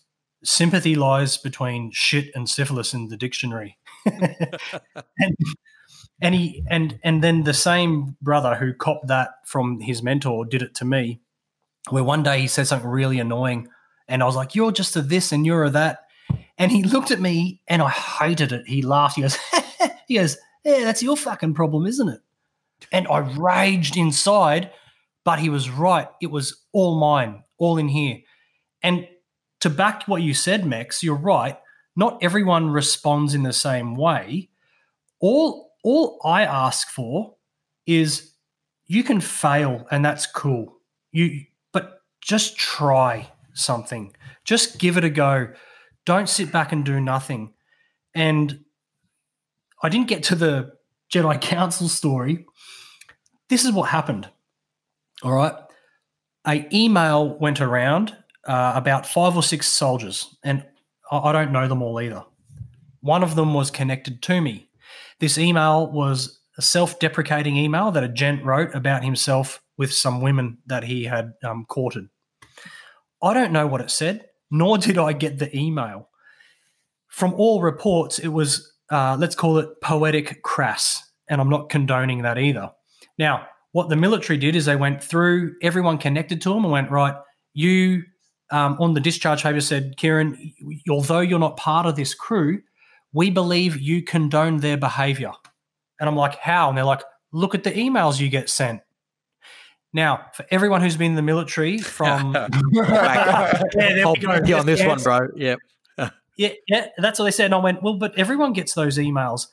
"Sympathy 0.43 0.93
lies 0.93 1.37
between 1.37 1.89
shit 1.91 2.29
and 2.35 2.47
syphilis 2.47 2.93
in 2.93 3.07
the 3.07 3.17
dictionary." 3.17 3.79
and, 4.05 5.35
and 6.21 6.35
he 6.35 6.63
and 6.69 6.99
and 7.03 7.23
then 7.23 7.45
the 7.45 7.55
same 7.55 8.15
brother 8.21 8.53
who 8.53 8.75
copped 8.75 9.07
that 9.07 9.29
from 9.43 9.79
his 9.79 10.03
mentor 10.03 10.45
did 10.45 10.61
it 10.61 10.75
to 10.75 10.85
me. 10.85 11.19
Where 11.89 12.03
one 12.03 12.21
day 12.21 12.41
he 12.41 12.47
said 12.47 12.67
something 12.67 12.87
really 12.87 13.19
annoying, 13.19 13.69
and 14.07 14.21
I 14.21 14.27
was 14.27 14.35
like, 14.35 14.53
"You're 14.53 14.71
just 14.71 14.95
a 14.95 15.01
this 15.01 15.31
and 15.31 15.47
you're 15.47 15.63
a 15.63 15.71
that," 15.71 16.01
and 16.59 16.71
he 16.71 16.83
looked 16.83 17.09
at 17.09 17.19
me 17.19 17.63
and 17.67 17.81
I 17.81 17.89
hated 17.89 18.51
it. 18.51 18.67
He 18.67 18.83
laughed. 18.83 19.15
He 19.15 19.23
goes, 19.23 19.35
"He 20.07 20.13
goes, 20.13 20.37
yeah, 20.63 20.83
that's 20.83 21.01
your 21.01 21.17
fucking 21.17 21.55
problem, 21.55 21.87
isn't 21.87 22.07
it?" 22.07 22.21
And 22.91 23.07
I 23.07 23.17
raged 23.17 23.97
inside 23.97 24.69
but 25.29 25.37
he 25.37 25.49
was 25.49 25.69
right. 25.69 26.07
It 26.19 26.31
was 26.31 26.65
all 26.71 26.99
mine, 26.99 27.43
all 27.59 27.77
in 27.77 27.87
here. 27.87 28.17
And 28.81 29.07
to 29.59 29.69
back 29.69 30.07
what 30.07 30.23
you 30.23 30.33
said, 30.33 30.65
Mex, 30.65 31.03
you're 31.03 31.13
right. 31.13 31.55
Not 31.95 32.17
everyone 32.23 32.71
responds 32.71 33.35
in 33.35 33.43
the 33.43 33.53
same 33.53 33.95
way. 33.95 34.49
All 35.19 35.75
all 35.83 36.19
I 36.25 36.45
ask 36.45 36.87
for 36.87 37.35
is 37.85 38.33
you 38.87 39.03
can 39.03 39.21
fail 39.21 39.85
and 39.91 40.03
that's 40.03 40.25
cool. 40.25 40.79
You 41.11 41.41
but 41.73 42.01
just 42.21 42.57
try 42.57 43.31
something. 43.53 44.15
Just 44.45 44.79
give 44.79 44.97
it 44.97 45.03
a 45.03 45.11
go. 45.11 45.49
Don't 46.07 46.27
sit 46.27 46.51
back 46.51 46.71
and 46.71 46.83
do 46.83 46.99
nothing. 46.99 47.53
And 48.15 48.61
I 49.83 49.89
didn't 49.89 50.07
get 50.07 50.23
to 50.23 50.35
the 50.35 50.71
Jedi 51.13 51.39
Council 51.53 51.87
story. 51.87 52.47
This 53.47 53.63
is 53.63 53.71
what 53.71 53.89
happened. 53.89 54.27
All 55.23 55.33
right. 55.33 55.53
A 56.47 56.67
email 56.73 57.37
went 57.39 57.59
around 57.61 58.15
uh, 58.45 58.73
about 58.75 59.05
five 59.05 59.35
or 59.35 59.43
six 59.43 59.67
soldiers, 59.67 60.35
and 60.43 60.65
I, 61.11 61.17
I 61.17 61.31
don't 61.31 61.51
know 61.51 61.67
them 61.67 61.81
all 61.81 61.99
either. 62.01 62.23
One 63.01 63.23
of 63.23 63.35
them 63.35 63.53
was 63.53 63.71
connected 63.71 64.21
to 64.23 64.41
me. 64.41 64.69
This 65.19 65.37
email 65.37 65.91
was 65.91 66.39
a 66.57 66.61
self-deprecating 66.61 67.57
email 67.57 67.91
that 67.91 68.03
a 68.03 68.09
gent 68.09 68.43
wrote 68.43 68.73
about 68.73 69.03
himself 69.03 69.61
with 69.77 69.93
some 69.93 70.21
women 70.21 70.57
that 70.65 70.83
he 70.83 71.05
had 71.05 71.33
um, 71.43 71.65
courted. 71.67 72.07
I 73.21 73.33
don't 73.33 73.51
know 73.51 73.67
what 73.67 73.81
it 73.81 73.91
said, 73.91 74.25
nor 74.49 74.77
did 74.77 74.97
I 74.97 75.13
get 75.13 75.39
the 75.39 75.55
email. 75.55 76.09
From 77.07 77.33
all 77.33 77.61
reports, 77.61 78.19
it 78.19 78.29
was 78.29 78.73
uh, 78.89 79.17
let's 79.19 79.35
call 79.35 79.57
it 79.57 79.81
poetic 79.81 80.41
crass, 80.43 81.03
and 81.29 81.39
I'm 81.39 81.49
not 81.49 81.69
condoning 81.69 82.23
that 82.23 82.37
either. 82.37 82.71
Now, 83.17 83.47
what 83.71 83.89
the 83.89 83.95
military 83.95 84.37
did 84.37 84.55
is 84.55 84.65
they 84.65 84.75
went 84.75 85.03
through 85.03 85.55
everyone 85.61 85.97
connected 85.97 86.41
to 86.41 86.49
them 86.49 86.63
and 86.63 86.71
went 86.71 86.91
right. 86.91 87.15
You 87.53 88.03
um, 88.51 88.77
on 88.79 88.93
the 88.93 88.99
discharge 88.99 89.43
paper 89.43 89.61
said, 89.61 89.95
Kieran, 89.97 90.53
although 90.89 91.19
you're 91.19 91.39
not 91.39 91.57
part 91.57 91.85
of 91.85 91.95
this 91.95 92.13
crew, 92.13 92.61
we 93.13 93.29
believe 93.29 93.79
you 93.79 94.03
condone 94.03 94.57
their 94.57 94.77
behaviour. 94.77 95.31
And 95.99 96.09
I'm 96.09 96.15
like, 96.15 96.35
how? 96.35 96.69
And 96.69 96.77
they're 96.77 96.85
like, 96.85 97.03
look 97.31 97.53
at 97.53 97.63
the 97.63 97.71
emails 97.71 98.19
you 98.19 98.29
get 98.29 98.49
sent. 98.49 98.81
Now, 99.91 100.25
for 100.33 100.45
everyone 100.51 100.81
who's 100.81 100.97
been 100.97 101.11
in 101.11 101.15
the 101.15 101.21
military 101.21 101.79
from 101.79 102.33
yeah, 102.71 103.51
there 103.73 104.05
I'll 104.05 104.13
we 104.13 104.19
go. 104.19 104.39
you 104.45 104.55
on 104.55 104.65
this 104.65 104.81
the 104.81 104.87
one, 104.87 105.01
bro. 105.01 105.27
Yep. 105.35 105.59
Yeah, 106.37 106.51
yeah, 106.69 106.87
that's 106.97 107.19
what 107.19 107.25
they 107.25 107.31
said. 107.31 107.47
And 107.47 107.55
I 107.55 107.57
went, 107.57 107.83
well, 107.83 107.95
but 107.95 108.17
everyone 108.17 108.53
gets 108.53 108.73
those 108.73 108.97
emails. 108.97 109.47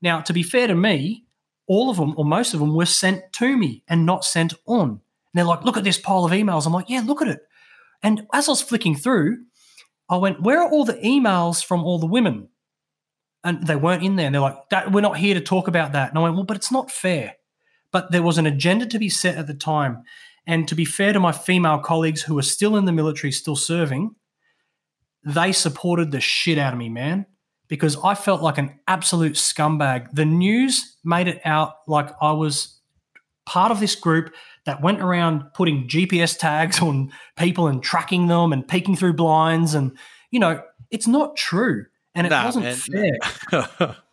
Now, 0.00 0.20
to 0.22 0.32
be 0.32 0.42
fair 0.42 0.66
to 0.66 0.74
me, 0.74 1.24
all 1.72 1.88
of 1.88 1.96
them 1.96 2.12
or 2.18 2.24
most 2.26 2.52
of 2.52 2.60
them 2.60 2.74
were 2.74 2.84
sent 2.84 3.32
to 3.32 3.56
me 3.56 3.82
and 3.88 4.04
not 4.04 4.26
sent 4.26 4.52
on. 4.66 4.90
And 4.90 5.00
they're 5.32 5.44
like, 5.44 5.64
look 5.64 5.78
at 5.78 5.84
this 5.84 5.98
pile 5.98 6.26
of 6.26 6.32
emails. 6.32 6.66
I'm 6.66 6.72
like, 6.74 6.90
yeah, 6.90 7.00
look 7.00 7.22
at 7.22 7.28
it. 7.28 7.40
And 8.02 8.26
as 8.34 8.46
I 8.46 8.52
was 8.52 8.60
flicking 8.60 8.94
through, 8.94 9.38
I 10.10 10.18
went, 10.18 10.42
where 10.42 10.60
are 10.60 10.70
all 10.70 10.84
the 10.84 11.00
emails 11.02 11.64
from 11.64 11.82
all 11.82 11.98
the 11.98 12.06
women? 12.06 12.48
And 13.42 13.66
they 13.66 13.76
weren't 13.76 14.02
in 14.02 14.16
there. 14.16 14.26
And 14.26 14.34
they're 14.34 14.42
like, 14.42 14.68
that, 14.68 14.92
we're 14.92 15.00
not 15.00 15.16
here 15.16 15.32
to 15.32 15.40
talk 15.40 15.66
about 15.66 15.92
that. 15.92 16.10
And 16.10 16.18
I 16.18 16.22
went, 16.22 16.34
well, 16.34 16.44
but 16.44 16.58
it's 16.58 16.70
not 16.70 16.90
fair. 16.90 17.36
But 17.90 18.10
there 18.10 18.22
was 18.22 18.36
an 18.36 18.46
agenda 18.46 18.84
to 18.84 18.98
be 18.98 19.08
set 19.08 19.38
at 19.38 19.46
the 19.46 19.54
time. 19.54 20.02
And 20.46 20.68
to 20.68 20.74
be 20.74 20.84
fair 20.84 21.14
to 21.14 21.20
my 21.20 21.32
female 21.32 21.78
colleagues 21.78 22.22
who 22.22 22.38
are 22.38 22.42
still 22.42 22.76
in 22.76 22.84
the 22.84 22.92
military, 22.92 23.32
still 23.32 23.56
serving, 23.56 24.14
they 25.24 25.52
supported 25.52 26.10
the 26.10 26.20
shit 26.20 26.58
out 26.58 26.74
of 26.74 26.78
me, 26.78 26.90
man, 26.90 27.24
because 27.72 27.96
I 28.04 28.14
felt 28.14 28.42
like 28.42 28.58
an 28.58 28.78
absolute 28.86 29.32
scumbag. 29.32 30.10
The 30.12 30.26
news 30.26 30.94
made 31.04 31.26
it 31.26 31.40
out 31.42 31.76
like 31.88 32.10
I 32.20 32.32
was 32.32 32.78
part 33.46 33.72
of 33.72 33.80
this 33.80 33.94
group 33.94 34.34
that 34.66 34.82
went 34.82 35.00
around 35.00 35.44
putting 35.54 35.88
GPS 35.88 36.38
tags 36.38 36.82
on 36.82 37.10
people 37.38 37.68
and 37.68 37.82
tracking 37.82 38.26
them 38.26 38.52
and 38.52 38.68
peeking 38.68 38.94
through 38.94 39.14
blinds. 39.14 39.72
And, 39.72 39.96
you 40.30 40.38
know, 40.38 40.60
it's 40.90 41.06
not 41.06 41.34
true. 41.34 41.86
And 42.14 42.26
it 42.26 42.30
Nah, 42.30 42.44
wasn't 42.44 42.64
man. 42.66 43.18
fair. 43.50 43.96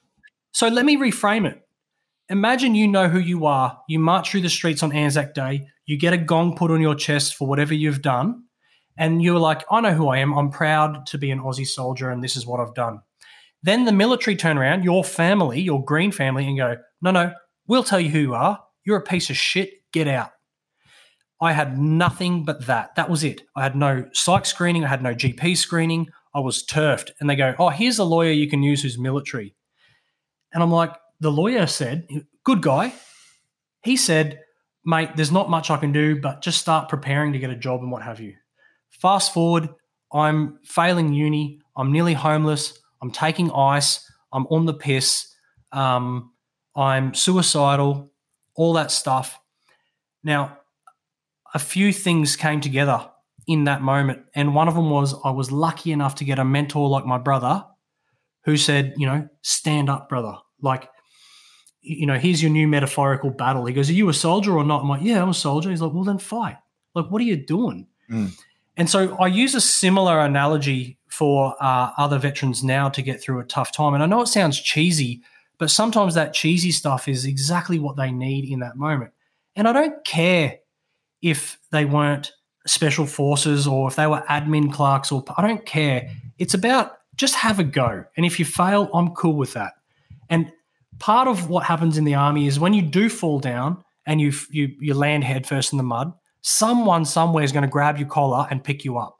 So 0.53 0.69
let 0.69 0.85
me 0.85 0.95
reframe 0.95 1.45
it. 1.45 1.61
Imagine 2.29 2.75
you 2.75 2.87
know 2.87 3.09
who 3.09 3.19
you 3.19 3.45
are. 3.45 3.77
You 3.89 3.99
march 3.99 4.31
through 4.31 4.41
the 4.41 4.49
streets 4.49 4.83
on 4.83 4.93
Anzac 4.93 5.33
Day. 5.33 5.67
You 5.85 5.97
get 5.97 6.13
a 6.13 6.17
gong 6.17 6.55
put 6.55 6.71
on 6.71 6.79
your 6.79 6.95
chest 6.95 7.35
for 7.35 7.45
whatever 7.45 7.73
you've 7.73 8.01
done. 8.01 8.43
And 8.97 9.21
you're 9.21 9.37
like, 9.37 9.65
I 9.69 9.81
know 9.81 9.91
who 9.93 10.07
I 10.07 10.19
am. 10.19 10.33
I'm 10.33 10.49
proud 10.49 11.05
to 11.07 11.17
be 11.17 11.29
an 11.29 11.39
Aussie 11.41 11.67
soldier, 11.67 12.09
and 12.09 12.23
this 12.23 12.37
is 12.37 12.45
what 12.47 12.61
I've 12.61 12.73
done. 12.73 13.01
Then 13.61 13.85
the 13.85 13.91
military 13.91 14.35
turn 14.35 14.57
around, 14.57 14.83
your 14.83 15.03
family, 15.03 15.59
your 15.59 15.83
green 15.83 16.11
family, 16.11 16.47
and 16.47 16.57
go, 16.57 16.77
No, 17.01 17.11
no, 17.11 17.33
we'll 17.67 17.83
tell 17.83 17.99
you 17.99 18.09
who 18.09 18.19
you 18.19 18.33
are. 18.33 18.59
You're 18.85 18.97
a 18.97 19.03
piece 19.03 19.29
of 19.29 19.37
shit. 19.37 19.71
Get 19.91 20.07
out. 20.07 20.31
I 21.41 21.53
had 21.53 21.77
nothing 21.77 22.45
but 22.45 22.67
that. 22.67 22.95
That 22.95 23.09
was 23.09 23.23
it. 23.23 23.41
I 23.55 23.63
had 23.63 23.75
no 23.75 24.05
psych 24.13 24.45
screening. 24.45 24.83
I 24.83 24.87
had 24.87 25.03
no 25.03 25.13
GP 25.13 25.57
screening. 25.57 26.09
I 26.33 26.39
was 26.39 26.63
turfed. 26.65 27.11
And 27.19 27.29
they 27.29 27.35
go, 27.35 27.55
Oh, 27.59 27.69
here's 27.69 27.99
a 27.99 28.03
lawyer 28.03 28.31
you 28.31 28.49
can 28.49 28.63
use 28.63 28.81
who's 28.81 28.97
military. 28.97 29.55
And 30.53 30.63
I'm 30.63 30.71
like, 30.71 30.95
the 31.19 31.31
lawyer 31.31 31.67
said, 31.67 32.07
good 32.43 32.61
guy. 32.61 32.93
He 33.83 33.97
said, 33.97 34.39
mate, 34.85 35.09
there's 35.15 35.31
not 35.31 35.49
much 35.49 35.69
I 35.69 35.77
can 35.77 35.91
do, 35.91 36.19
but 36.19 36.41
just 36.41 36.59
start 36.59 36.89
preparing 36.89 37.33
to 37.33 37.39
get 37.39 37.49
a 37.49 37.55
job 37.55 37.81
and 37.81 37.91
what 37.91 38.01
have 38.03 38.19
you. 38.19 38.35
Fast 38.89 39.33
forward, 39.33 39.69
I'm 40.11 40.59
failing 40.63 41.13
uni. 41.13 41.59
I'm 41.75 41.91
nearly 41.91 42.13
homeless. 42.13 42.77
I'm 43.01 43.11
taking 43.11 43.51
ice. 43.51 44.09
I'm 44.31 44.45
on 44.47 44.65
the 44.65 44.73
piss. 44.73 45.33
Um, 45.71 46.31
I'm 46.75 47.13
suicidal, 47.13 48.11
all 48.55 48.73
that 48.73 48.91
stuff. 48.91 49.39
Now, 50.23 50.57
a 51.53 51.59
few 51.59 51.91
things 51.91 52.35
came 52.35 52.61
together 52.61 53.09
in 53.47 53.63
that 53.63 53.81
moment. 53.81 54.23
And 54.35 54.53
one 54.53 54.67
of 54.67 54.75
them 54.75 54.89
was 54.91 55.15
I 55.25 55.31
was 55.31 55.51
lucky 55.51 55.91
enough 55.91 56.15
to 56.15 56.23
get 56.23 56.39
a 56.39 56.45
mentor 56.45 56.87
like 56.87 57.05
my 57.05 57.17
brother 57.17 57.65
who 58.45 58.57
said, 58.57 58.93
you 58.97 59.07
know, 59.07 59.27
stand 59.41 59.89
up, 59.89 60.07
brother. 60.07 60.35
Like, 60.61 60.87
you 61.81 62.05
know, 62.05 62.19
here's 62.19 62.43
your 62.43 62.51
new 62.51 62.67
metaphorical 62.67 63.31
battle. 63.31 63.65
He 63.65 63.73
goes, 63.73 63.89
Are 63.89 63.93
you 63.93 64.07
a 64.09 64.13
soldier 64.13 64.55
or 64.55 64.63
not? 64.63 64.83
I'm 64.83 64.89
like, 64.89 65.01
Yeah, 65.01 65.21
I'm 65.21 65.29
a 65.29 65.33
soldier. 65.33 65.71
He's 65.71 65.81
like, 65.81 65.93
Well, 65.93 66.03
then 66.03 66.19
fight. 66.19 66.57
Like, 66.93 67.07
what 67.09 67.21
are 67.21 67.25
you 67.25 67.37
doing? 67.37 67.87
Mm. 68.11 68.37
And 68.77 68.89
so 68.89 69.15
I 69.17 69.27
use 69.27 69.55
a 69.55 69.61
similar 69.61 70.19
analogy 70.19 70.98
for 71.19 71.53
uh, 71.61 71.91
other 71.97 72.17
veterans 72.17 72.63
now 72.63 72.87
to 72.87 73.01
get 73.01 73.21
through 73.21 73.41
a 73.41 73.43
tough 73.43 73.73
time. 73.73 73.93
And 73.93 74.01
I 74.01 74.05
know 74.05 74.21
it 74.21 74.27
sounds 74.27 74.57
cheesy, 74.57 75.21
but 75.57 75.69
sometimes 75.69 76.15
that 76.15 76.33
cheesy 76.33 76.71
stuff 76.71 77.09
is 77.09 77.25
exactly 77.25 77.77
what 77.77 77.97
they 77.97 78.09
need 78.09 78.49
in 78.49 78.59
that 78.59 78.77
moment. 78.77 79.11
And 79.57 79.67
I 79.67 79.73
don't 79.73 80.01
care 80.05 80.59
if 81.21 81.59
they 81.73 81.83
weren't 81.83 82.31
special 82.65 83.05
forces 83.05 83.67
or 83.67 83.89
if 83.89 83.97
they 83.97 84.07
were 84.07 84.23
admin 84.29 84.71
clerks 84.71 85.11
or 85.11 85.21
I 85.35 85.45
don't 85.45 85.65
care. 85.65 86.09
It's 86.37 86.53
about 86.53 86.93
just 87.17 87.35
have 87.35 87.59
a 87.59 87.65
go. 87.65 88.05
And 88.15 88.25
if 88.25 88.39
you 88.39 88.45
fail, 88.45 88.89
I'm 88.93 89.09
cool 89.09 89.35
with 89.35 89.51
that. 89.55 89.73
And 90.29 90.49
part 90.99 91.27
of 91.27 91.49
what 91.49 91.65
happens 91.65 91.97
in 91.97 92.05
the 92.05 92.15
army 92.15 92.47
is 92.47 92.61
when 92.61 92.73
you 92.73 92.81
do 92.81 93.09
fall 93.09 93.39
down 93.39 93.83
and 94.05 94.21
you 94.21 94.31
you 94.51 94.73
you 94.79 94.93
land 94.93 95.25
headfirst 95.25 95.73
in 95.73 95.77
the 95.77 95.83
mud, 95.83 96.13
someone 96.39 97.03
somewhere 97.03 97.43
is 97.43 97.51
going 97.51 97.63
to 97.63 97.69
grab 97.69 97.97
your 97.97 98.07
collar 98.07 98.47
and 98.49 98.63
pick 98.63 98.85
you 98.85 98.97
up. 98.97 99.18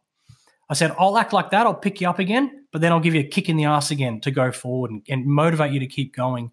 I 0.69 0.75
said, 0.75 0.95
I'll 0.99 1.17
act 1.17 1.34
like 1.34 1.49
that. 1.51 1.65
I'll 1.65 1.73
pick 1.73 1.99
you 1.99 2.08
up 2.08 2.19
again, 2.19 2.65
but 2.71 2.82
then 2.82 2.91
I'll 2.91 2.99
give 2.99 3.15
you 3.15 3.21
a 3.21 3.27
kick 3.27 3.49
in 3.49 3.58
the 3.58 3.65
ass 3.65 3.89
again 3.91 4.21
to 4.21 4.32
go 4.32 4.51
forward 4.51 4.91
and, 4.91 5.01
and 5.10 5.25
motivate 5.25 5.71
you 5.71 5.79
to 5.79 5.88
keep 5.88 6.15
going. 6.15 6.51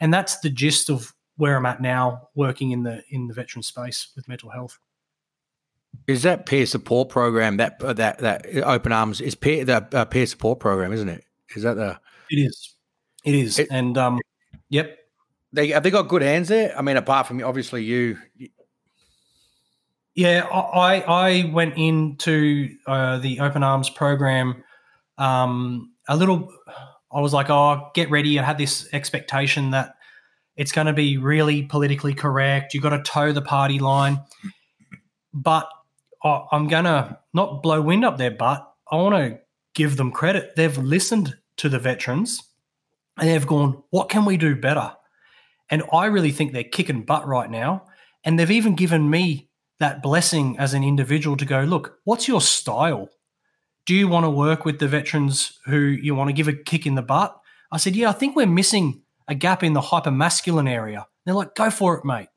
And 0.00 0.12
that's 0.12 0.38
the 0.40 0.48
gist 0.48 0.88
of 0.88 1.12
where 1.36 1.56
I'm 1.56 1.66
at 1.66 1.80
now, 1.80 2.28
working 2.34 2.72
in 2.72 2.82
the 2.82 3.02
in 3.10 3.28
the 3.28 3.34
veteran 3.34 3.62
space 3.62 4.08
with 4.16 4.28
mental 4.28 4.50
health. 4.50 4.78
Is 6.06 6.22
that 6.22 6.46
peer 6.46 6.66
support 6.66 7.08
program 7.08 7.58
that 7.58 7.78
that 7.80 8.18
that 8.18 8.46
Open 8.64 8.92
Arms 8.92 9.20
is 9.20 9.34
peer 9.34 9.64
the 9.64 9.86
uh, 9.92 10.04
peer 10.04 10.26
support 10.26 10.60
program, 10.60 10.92
isn't 10.92 11.08
it? 11.08 11.24
Is 11.54 11.62
that 11.62 11.74
the? 11.74 11.98
It 12.30 12.36
is. 12.36 12.74
It 13.24 13.34
is. 13.34 13.58
It, 13.58 13.68
and 13.70 13.96
um, 13.98 14.20
yep. 14.68 14.98
They 15.52 15.68
have 15.68 15.82
they 15.82 15.90
got 15.90 16.08
good 16.08 16.22
hands 16.22 16.48
there. 16.48 16.76
I 16.76 16.82
mean, 16.82 16.96
apart 16.96 17.26
from 17.26 17.42
obviously 17.42 17.84
you. 17.84 18.18
Yeah, 20.18 20.48
I 20.50 21.00
I 21.02 21.50
went 21.52 21.74
into 21.76 22.70
uh, 22.88 23.18
the 23.18 23.38
Open 23.38 23.62
Arms 23.62 23.88
program 23.88 24.64
um, 25.16 25.92
a 26.08 26.16
little. 26.16 26.52
I 27.12 27.20
was 27.20 27.32
like, 27.32 27.50
oh, 27.50 27.92
get 27.94 28.10
ready. 28.10 28.36
I 28.36 28.42
had 28.42 28.58
this 28.58 28.88
expectation 28.92 29.70
that 29.70 29.94
it's 30.56 30.72
going 30.72 30.88
to 30.88 30.92
be 30.92 31.18
really 31.18 31.62
politically 31.62 32.14
correct. 32.14 32.74
You 32.74 32.80
got 32.80 32.96
to 32.96 33.02
toe 33.04 33.30
the 33.30 33.42
party 33.42 33.78
line, 33.78 34.18
but 35.32 35.68
I'm 36.24 36.66
going 36.66 36.86
to 36.86 37.16
not 37.32 37.62
blow 37.62 37.80
wind 37.80 38.04
up 38.04 38.18
their 38.18 38.32
butt. 38.32 38.68
I 38.90 38.96
want 38.96 39.14
to 39.14 39.38
give 39.76 39.98
them 39.98 40.10
credit. 40.10 40.56
They've 40.56 40.78
listened 40.78 41.36
to 41.58 41.68
the 41.68 41.78
veterans 41.78 42.42
and 43.20 43.28
they've 43.28 43.46
gone, 43.46 43.84
what 43.90 44.08
can 44.08 44.24
we 44.24 44.36
do 44.36 44.56
better? 44.56 44.96
And 45.70 45.84
I 45.92 46.06
really 46.06 46.32
think 46.32 46.52
they're 46.52 46.64
kicking 46.64 47.04
butt 47.04 47.24
right 47.24 47.48
now. 47.48 47.84
And 48.24 48.36
they've 48.36 48.50
even 48.50 48.74
given 48.74 49.08
me 49.08 49.47
that 49.80 50.02
blessing 50.02 50.58
as 50.58 50.74
an 50.74 50.82
individual 50.82 51.36
to 51.36 51.44
go, 51.44 51.62
look, 51.62 51.98
what's 52.04 52.28
your 52.28 52.40
style? 52.40 53.08
Do 53.86 53.94
you 53.94 54.08
want 54.08 54.24
to 54.24 54.30
work 54.30 54.64
with 54.64 54.78
the 54.78 54.88
veterans 54.88 55.58
who 55.66 55.78
you 55.78 56.14
want 56.14 56.28
to 56.28 56.34
give 56.34 56.48
a 56.48 56.52
kick 56.52 56.86
in 56.86 56.94
the 56.94 57.02
butt? 57.02 57.38
I 57.70 57.76
said, 57.76 57.96
yeah, 57.96 58.08
I 58.08 58.12
think 58.12 58.36
we're 58.36 58.46
missing 58.46 59.02
a 59.28 59.34
gap 59.34 59.62
in 59.62 59.72
the 59.72 59.80
hyper 59.80 60.10
masculine 60.10 60.68
area. 60.68 61.06
They're 61.24 61.34
like, 61.34 61.54
go 61.54 61.70
for 61.70 61.96
it, 61.96 62.04
mate. 62.04 62.28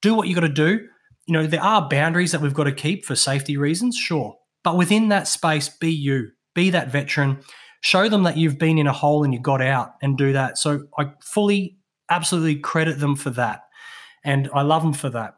Do 0.00 0.14
what 0.14 0.28
you 0.28 0.34
got 0.34 0.42
to 0.42 0.48
do 0.48 0.88
you 1.26 1.32
know, 1.34 1.46
there 1.46 1.62
are 1.62 1.88
boundaries 1.88 2.32
that 2.32 2.40
we've 2.40 2.54
got 2.54 2.64
to 2.64 2.72
keep 2.72 3.04
for 3.04 3.14
safety 3.14 3.56
reasons, 3.56 3.96
sure. 3.96 4.36
But 4.64 4.76
within 4.76 5.08
that 5.08 5.28
space, 5.28 5.68
be 5.68 5.90
you, 5.90 6.30
be 6.54 6.70
that 6.70 6.90
veteran, 6.90 7.40
show 7.80 8.08
them 8.08 8.24
that 8.24 8.36
you've 8.36 8.58
been 8.58 8.78
in 8.78 8.86
a 8.86 8.92
hole 8.92 9.24
and 9.24 9.32
you 9.32 9.40
got 9.40 9.62
out 9.62 9.94
and 10.02 10.18
do 10.18 10.32
that. 10.32 10.58
So 10.58 10.84
I 10.98 11.12
fully, 11.20 11.78
absolutely 12.10 12.56
credit 12.56 12.98
them 12.98 13.16
for 13.16 13.30
that. 13.30 13.62
And 14.24 14.50
I 14.54 14.62
love 14.62 14.82
them 14.82 14.92
for 14.92 15.10
that. 15.10 15.34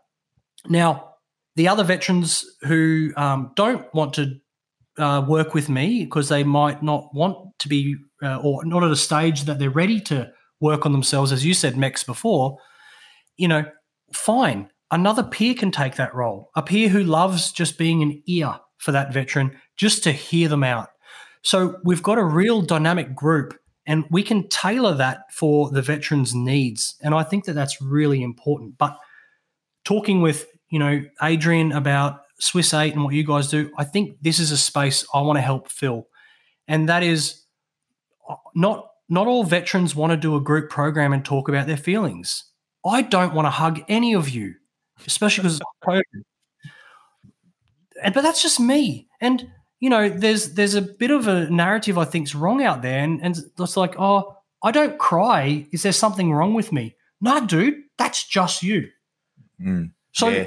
Now, 0.68 1.13
the 1.56 1.68
other 1.68 1.84
veterans 1.84 2.44
who 2.62 3.12
um, 3.16 3.52
don't 3.56 3.92
want 3.94 4.14
to 4.14 4.36
uh, 4.98 5.24
work 5.26 5.54
with 5.54 5.68
me 5.68 6.04
because 6.04 6.28
they 6.28 6.44
might 6.44 6.82
not 6.82 7.08
want 7.14 7.36
to 7.58 7.68
be 7.68 7.96
uh, 8.22 8.38
or 8.38 8.64
not 8.64 8.84
at 8.84 8.90
a 8.90 8.96
stage 8.96 9.42
that 9.42 9.58
they're 9.58 9.70
ready 9.70 10.00
to 10.00 10.30
work 10.60 10.86
on 10.86 10.92
themselves, 10.92 11.32
as 11.32 11.44
you 11.44 11.52
said, 11.54 11.76
Mex, 11.76 12.04
before, 12.04 12.58
you 13.36 13.48
know, 13.48 13.64
fine 14.12 14.68
another 14.94 15.24
peer 15.24 15.54
can 15.54 15.72
take 15.72 15.96
that 15.96 16.14
role, 16.14 16.50
a 16.54 16.62
peer 16.62 16.88
who 16.88 17.02
loves 17.02 17.50
just 17.50 17.76
being 17.76 18.00
an 18.00 18.22
ear 18.26 18.54
for 18.78 18.92
that 18.92 19.12
veteran, 19.12 19.58
just 19.76 20.04
to 20.04 20.12
hear 20.12 20.48
them 20.48 20.62
out. 20.62 20.88
So 21.42 21.78
we've 21.84 22.02
got 22.02 22.18
a 22.18 22.24
real 22.24 22.62
dynamic 22.62 23.14
group 23.14 23.58
and 23.86 24.04
we 24.10 24.22
can 24.22 24.48
tailor 24.48 24.94
that 24.94 25.32
for 25.32 25.70
the 25.70 25.82
veteran's 25.82 26.34
needs. 26.34 26.94
And 27.02 27.12
I 27.12 27.24
think 27.24 27.44
that 27.44 27.54
that's 27.54 27.82
really 27.82 28.22
important. 28.22 28.78
But 28.78 28.96
talking 29.84 30.22
with, 30.22 30.46
you 30.74 30.78
know, 30.78 31.02
Adrian 31.22 31.72
about 31.72 32.20
Swiss 32.38 32.74
8 32.74 32.92
and 32.92 33.04
what 33.04 33.14
you 33.14 33.24
guys 33.24 33.48
do, 33.48 33.70
I 33.78 33.84
think 33.84 34.18
this 34.20 34.38
is 34.38 34.50
a 34.50 34.56
space 34.58 35.06
I 35.14 35.22
want 35.22 35.36
to 35.38 35.42
help 35.42 35.70
fill. 35.70 36.08
And 36.68 36.88
that 36.88 37.02
is 37.02 37.42
uh, 38.28 38.34
not 38.54 38.90
not 39.08 39.26
all 39.26 39.44
veterans 39.44 39.94
want 39.94 40.10
to 40.12 40.16
do 40.16 40.34
a 40.34 40.40
group 40.40 40.70
program 40.70 41.12
and 41.12 41.24
talk 41.24 41.48
about 41.48 41.66
their 41.66 41.76
feelings. 41.76 42.44
I 42.84 43.02
don't 43.02 43.34
want 43.34 43.46
to 43.46 43.50
hug 43.50 43.82
any 43.88 44.14
of 44.14 44.28
you 44.28 44.54
especially 45.06 45.42
because 45.42 45.60
and 48.02 48.14
but 48.14 48.22
that's 48.22 48.42
just 48.42 48.60
me. 48.60 49.08
And 49.20 49.50
you 49.80 49.90
know, 49.90 50.08
there's 50.08 50.54
there's 50.54 50.74
a 50.74 50.82
bit 50.82 51.10
of 51.10 51.28
a 51.28 51.48
narrative 51.50 51.98
I 51.98 52.04
think's 52.04 52.34
wrong 52.34 52.62
out 52.62 52.82
there, 52.82 53.00
and, 53.00 53.20
and 53.22 53.36
it's 53.58 53.76
like, 53.76 53.94
oh, 53.98 54.36
I 54.62 54.70
don't 54.70 54.98
cry. 54.98 55.66
Is 55.72 55.82
there 55.82 55.92
something 55.92 56.32
wrong 56.32 56.54
with 56.54 56.72
me? 56.72 56.96
No, 57.20 57.44
dude, 57.44 57.82
that's 57.98 58.26
just 58.26 58.62
you. 58.62 58.88
Mm, 59.60 59.92
so 60.12 60.28
yeah. 60.28 60.46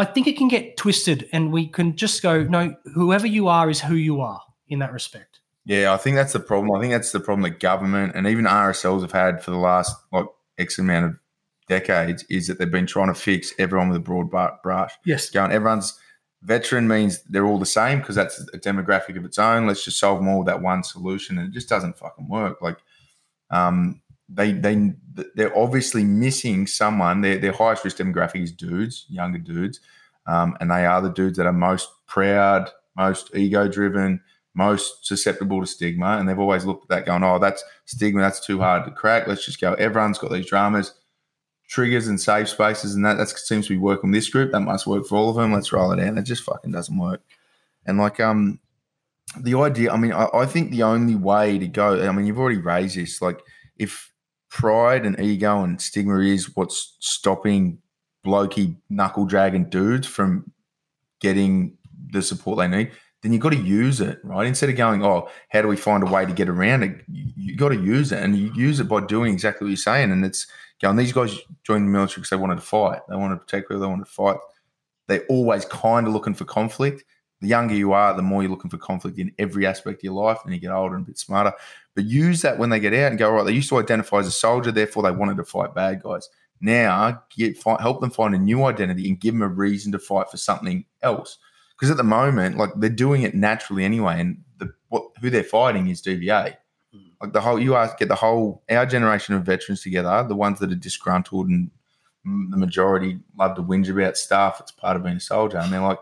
I, 0.00 0.04
think 0.04 0.26
it 0.26 0.36
can 0.36 0.48
get 0.48 0.76
twisted, 0.76 1.28
and 1.32 1.52
we 1.52 1.66
can 1.66 1.96
just 1.96 2.22
go, 2.22 2.42
no, 2.44 2.74
whoever 2.94 3.26
you 3.26 3.48
are 3.48 3.70
is 3.70 3.80
who 3.80 3.94
you 3.94 4.20
are 4.20 4.40
in 4.68 4.78
that 4.80 4.92
respect. 4.92 5.40
Yeah, 5.64 5.92
I 5.92 5.96
think 5.96 6.16
that's 6.16 6.32
the 6.32 6.40
problem. 6.40 6.76
I 6.76 6.80
think 6.80 6.92
that's 6.92 7.12
the 7.12 7.20
problem 7.20 7.42
that 7.42 7.60
government 7.60 8.12
and 8.14 8.26
even 8.26 8.44
RSLs 8.44 9.02
have 9.02 9.12
had 9.12 9.42
for 9.42 9.50
the 9.50 9.58
last 9.58 9.94
like 10.12 10.26
X 10.58 10.78
amount 10.78 11.06
of 11.06 11.16
decades 11.68 12.24
is 12.28 12.46
that 12.46 12.58
they've 12.58 12.70
been 12.70 12.86
trying 12.86 13.08
to 13.08 13.14
fix 13.14 13.52
everyone 13.58 13.88
with 13.88 13.98
a 13.98 14.00
broad 14.00 14.30
brush. 14.62 14.92
Yes. 15.04 15.30
Going, 15.30 15.52
everyone's 15.52 15.98
veteran 16.42 16.88
means 16.88 17.22
they're 17.24 17.46
all 17.46 17.58
the 17.58 17.66
same 17.66 18.00
because 18.00 18.16
that's 18.16 18.40
a 18.52 18.58
demographic 18.58 19.16
of 19.16 19.24
its 19.24 19.38
own. 19.38 19.66
Let's 19.66 19.84
just 19.84 19.98
solve 19.98 20.18
them 20.18 20.28
all 20.28 20.38
with 20.38 20.48
that 20.48 20.62
one 20.62 20.82
solution. 20.82 21.38
And 21.38 21.48
it 21.48 21.52
just 21.52 21.68
doesn't 21.68 21.98
fucking 21.98 22.28
work. 22.28 22.60
Like, 22.60 22.78
um, 23.50 24.00
they 24.32 24.52
they 24.52 24.92
they're 25.34 25.56
obviously 25.56 26.04
missing 26.04 26.66
someone. 26.66 27.20
Their 27.20 27.38
their 27.38 27.52
highest 27.52 27.84
risk 27.84 27.98
demographic 27.98 28.42
is 28.42 28.52
dudes, 28.52 29.06
younger 29.08 29.38
dudes, 29.38 29.80
um, 30.26 30.56
and 30.60 30.70
they 30.70 30.86
are 30.86 31.02
the 31.02 31.10
dudes 31.10 31.36
that 31.38 31.46
are 31.46 31.52
most 31.52 31.88
proud, 32.06 32.70
most 32.96 33.34
ego 33.34 33.68
driven, 33.68 34.20
most 34.54 35.06
susceptible 35.06 35.60
to 35.60 35.66
stigma. 35.66 36.18
And 36.18 36.28
they've 36.28 36.38
always 36.38 36.64
looked 36.64 36.84
at 36.84 36.88
that, 36.88 37.06
going, 37.06 37.24
"Oh, 37.24 37.38
that's 37.38 37.64
stigma. 37.84 38.20
That's 38.20 38.44
too 38.44 38.60
hard 38.60 38.84
to 38.84 38.90
crack. 38.90 39.26
Let's 39.26 39.44
just 39.44 39.60
go. 39.60 39.74
Everyone's 39.74 40.18
got 40.18 40.32
these 40.32 40.46
dramas 40.46 40.94
triggers 41.70 42.08
and 42.08 42.20
safe 42.20 42.48
spaces, 42.48 42.96
and 42.96 43.04
that 43.04 43.14
that 43.14 43.28
seems 43.28 43.68
to 43.68 43.74
be 43.74 43.78
working 43.78 44.10
this 44.10 44.28
group. 44.28 44.50
That 44.50 44.60
must 44.60 44.86
work 44.88 45.06
for 45.06 45.16
all 45.16 45.30
of 45.30 45.36
them. 45.36 45.52
Let's 45.52 45.72
roll 45.72 45.92
it 45.92 46.00
out. 46.00 46.18
It 46.18 46.22
just 46.22 46.42
fucking 46.42 46.72
doesn't 46.72 46.98
work. 46.98 47.22
And 47.86 47.96
like 47.96 48.18
um, 48.18 48.58
the 49.38 49.54
idea. 49.54 49.92
I 49.92 49.96
mean, 49.96 50.12
I, 50.12 50.26
I 50.34 50.46
think 50.46 50.70
the 50.70 50.82
only 50.82 51.14
way 51.14 51.58
to 51.58 51.68
go. 51.68 52.06
I 52.06 52.10
mean, 52.12 52.26
you've 52.26 52.38
already 52.38 52.58
raised 52.58 52.96
this. 52.96 53.22
Like, 53.22 53.40
if 53.78 54.09
pride 54.50 55.06
and 55.06 55.18
ego 55.20 55.62
and 55.62 55.80
stigma 55.80 56.18
is 56.20 56.54
what's 56.56 56.96
stopping 57.00 57.78
blokey 58.26 58.76
knuckle 58.90 59.24
dragging 59.24 59.68
dudes 59.70 60.06
from 60.06 60.52
getting 61.20 61.76
the 62.12 62.22
support 62.22 62.58
they 62.58 62.68
need, 62.68 62.90
then 63.22 63.32
you've 63.32 63.42
got 63.42 63.52
to 63.52 63.58
use 63.58 64.00
it, 64.00 64.18
right? 64.24 64.46
Instead 64.46 64.70
of 64.70 64.76
going, 64.76 65.04
oh, 65.04 65.28
how 65.50 65.62
do 65.62 65.68
we 65.68 65.76
find 65.76 66.02
a 66.02 66.10
way 66.10 66.24
to 66.24 66.32
get 66.32 66.48
around 66.48 66.82
it? 66.82 67.04
You, 67.08 67.56
got 67.56 67.68
to 67.68 67.80
use 67.80 68.12
it, 68.12 68.22
and 68.22 68.36
you 68.36 68.52
use 68.54 68.80
it 68.80 68.88
by 68.88 69.00
doing 69.00 69.32
exactly 69.32 69.66
what 69.66 69.70
you're 69.70 69.76
saying. 69.76 70.10
And 70.10 70.24
it's 70.24 70.46
going, 70.80 70.96
these 70.96 71.12
guys 71.12 71.38
joined 71.62 71.86
the 71.86 71.90
military 71.90 72.22
because 72.22 72.30
they 72.30 72.36
wanted 72.36 72.56
to 72.56 72.62
fight. 72.62 73.00
They 73.08 73.16
wanted 73.16 73.34
to 73.34 73.40
protect 73.40 73.68
people. 73.68 73.80
They 73.80 73.86
wanted 73.86 74.06
to 74.06 74.10
fight. 74.10 74.36
They're 75.06 75.26
always 75.28 75.64
kind 75.66 76.06
of 76.06 76.14
looking 76.14 76.34
for 76.34 76.44
conflict. 76.46 77.04
The 77.40 77.48
younger 77.48 77.74
you 77.74 77.92
are, 77.92 78.14
the 78.14 78.22
more 78.22 78.42
you're 78.42 78.50
looking 78.50 78.70
for 78.70 78.76
conflict 78.76 79.18
in 79.18 79.32
every 79.38 79.66
aspect 79.66 80.00
of 80.00 80.04
your 80.04 80.12
life, 80.12 80.38
and 80.44 80.52
you 80.52 80.60
get 80.60 80.72
older 80.72 80.94
and 80.94 81.04
a 81.04 81.06
bit 81.06 81.18
smarter. 81.18 81.52
But 81.94 82.04
use 82.04 82.42
that 82.42 82.58
when 82.58 82.70
they 82.70 82.80
get 82.80 82.92
out 82.92 83.10
and 83.10 83.18
go, 83.18 83.30
right, 83.30 83.46
they 83.46 83.52
used 83.52 83.70
to 83.70 83.78
identify 83.78 84.18
as 84.18 84.26
a 84.26 84.32
soldier, 84.32 84.70
therefore 84.70 85.02
they 85.02 85.10
wanted 85.10 85.38
to 85.38 85.44
fight 85.44 85.74
bad 85.74 86.02
guys. 86.02 86.28
Now, 86.60 87.22
get, 87.34 87.56
fight, 87.56 87.80
help 87.80 88.00
them 88.00 88.10
find 88.10 88.34
a 88.34 88.38
new 88.38 88.64
identity 88.64 89.08
and 89.08 89.18
give 89.18 89.32
them 89.32 89.42
a 89.42 89.48
reason 89.48 89.92
to 89.92 89.98
fight 89.98 90.30
for 90.30 90.36
something 90.36 90.84
else. 91.02 91.38
Because 91.74 91.90
at 91.90 91.96
the 91.96 92.04
moment, 92.04 92.58
like 92.58 92.70
they're 92.76 92.90
doing 92.90 93.22
it 93.22 93.34
naturally 93.34 93.84
anyway, 93.84 94.20
and 94.20 94.42
the, 94.58 94.72
what, 94.90 95.04
who 95.20 95.30
they're 95.30 95.42
fighting 95.42 95.88
is 95.88 96.02
DVA. 96.02 96.56
Hmm. 96.92 96.98
Like 97.22 97.32
the 97.32 97.40
whole, 97.40 97.58
you 97.58 97.74
ask, 97.76 97.96
get 97.98 98.08
the 98.08 98.14
whole 98.14 98.62
our 98.68 98.84
generation 98.84 99.34
of 99.34 99.44
veterans 99.44 99.82
together, 99.82 100.26
the 100.28 100.36
ones 100.36 100.58
that 100.58 100.70
are 100.70 100.76
disgruntled 100.76 101.48
and 101.48 101.70
the 102.24 102.56
majority 102.58 103.18
love 103.38 103.56
to 103.56 103.62
whinge 103.62 103.88
about 103.88 104.18
stuff. 104.18 104.60
It's 104.60 104.72
part 104.72 104.96
of 104.96 105.04
being 105.04 105.16
a 105.16 105.20
soldier, 105.20 105.56
and 105.56 105.72
they're 105.72 105.80
like, 105.80 106.00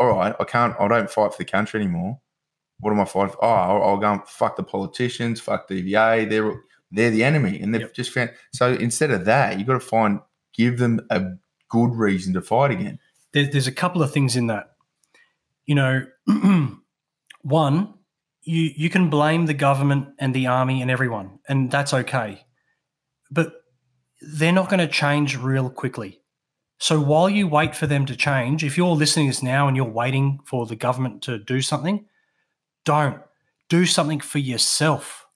"All 0.00 0.08
right, 0.08 0.34
I 0.40 0.44
can't, 0.44 0.74
I 0.80 0.88
don't 0.88 1.10
fight 1.10 1.32
for 1.32 1.38
the 1.38 1.44
country 1.44 1.80
anymore. 1.80 2.20
What 2.80 2.92
am 2.92 3.00
I 3.00 3.04
fighting 3.04 3.34
for? 3.34 3.44
Oh, 3.44 3.48
I'll, 3.48 3.82
I'll 3.82 3.96
go 3.98 4.12
and 4.12 4.26
fuck 4.26 4.56
the 4.56 4.62
politicians, 4.62 5.40
fuck 5.40 5.68
DVA. 5.68 6.28
They're 6.28 6.60
they're 6.90 7.10
the 7.10 7.22
enemy, 7.22 7.60
and 7.60 7.72
they've 7.72 7.82
yep. 7.82 7.94
just 7.94 8.10
found. 8.10 8.30
So 8.52 8.72
instead 8.72 9.10
of 9.10 9.24
that, 9.26 9.58
you've 9.58 9.66
got 9.68 9.74
to 9.74 9.80
find 9.80 10.20
give 10.54 10.78
them 10.78 11.00
a 11.10 11.22
good 11.68 11.94
reason 11.94 12.34
to 12.34 12.42
fight 12.42 12.72
again. 12.72 12.98
there's 13.32 13.68
a 13.68 13.72
couple 13.72 14.02
of 14.02 14.12
things 14.12 14.36
in 14.36 14.48
that. 14.48 14.72
You 15.66 15.76
know, 15.76 16.06
one, 17.42 17.94
you 18.42 18.70
you 18.74 18.90
can 18.90 19.10
blame 19.10 19.46
the 19.46 19.54
government 19.54 20.08
and 20.18 20.34
the 20.34 20.46
army 20.46 20.82
and 20.82 20.90
everyone, 20.90 21.38
and 21.48 21.70
that's 21.70 21.94
okay. 21.94 22.44
But 23.30 23.52
they're 24.20 24.52
not 24.52 24.68
going 24.68 24.80
to 24.80 24.88
change 24.88 25.36
real 25.36 25.70
quickly. 25.70 26.19
So 26.80 26.98
while 26.98 27.28
you 27.28 27.46
wait 27.46 27.76
for 27.76 27.86
them 27.86 28.06
to 28.06 28.16
change, 28.16 28.64
if 28.64 28.78
you're 28.78 28.88
listening 28.88 29.26
to 29.26 29.30
this 29.30 29.42
now 29.42 29.68
and 29.68 29.76
you're 29.76 29.84
waiting 29.84 30.40
for 30.46 30.64
the 30.64 30.76
government 30.76 31.22
to 31.22 31.38
do 31.38 31.60
something, 31.60 32.06
don't 32.86 33.20
do 33.68 33.84
something 33.84 34.18
for 34.18 34.38
yourself. 34.38 35.26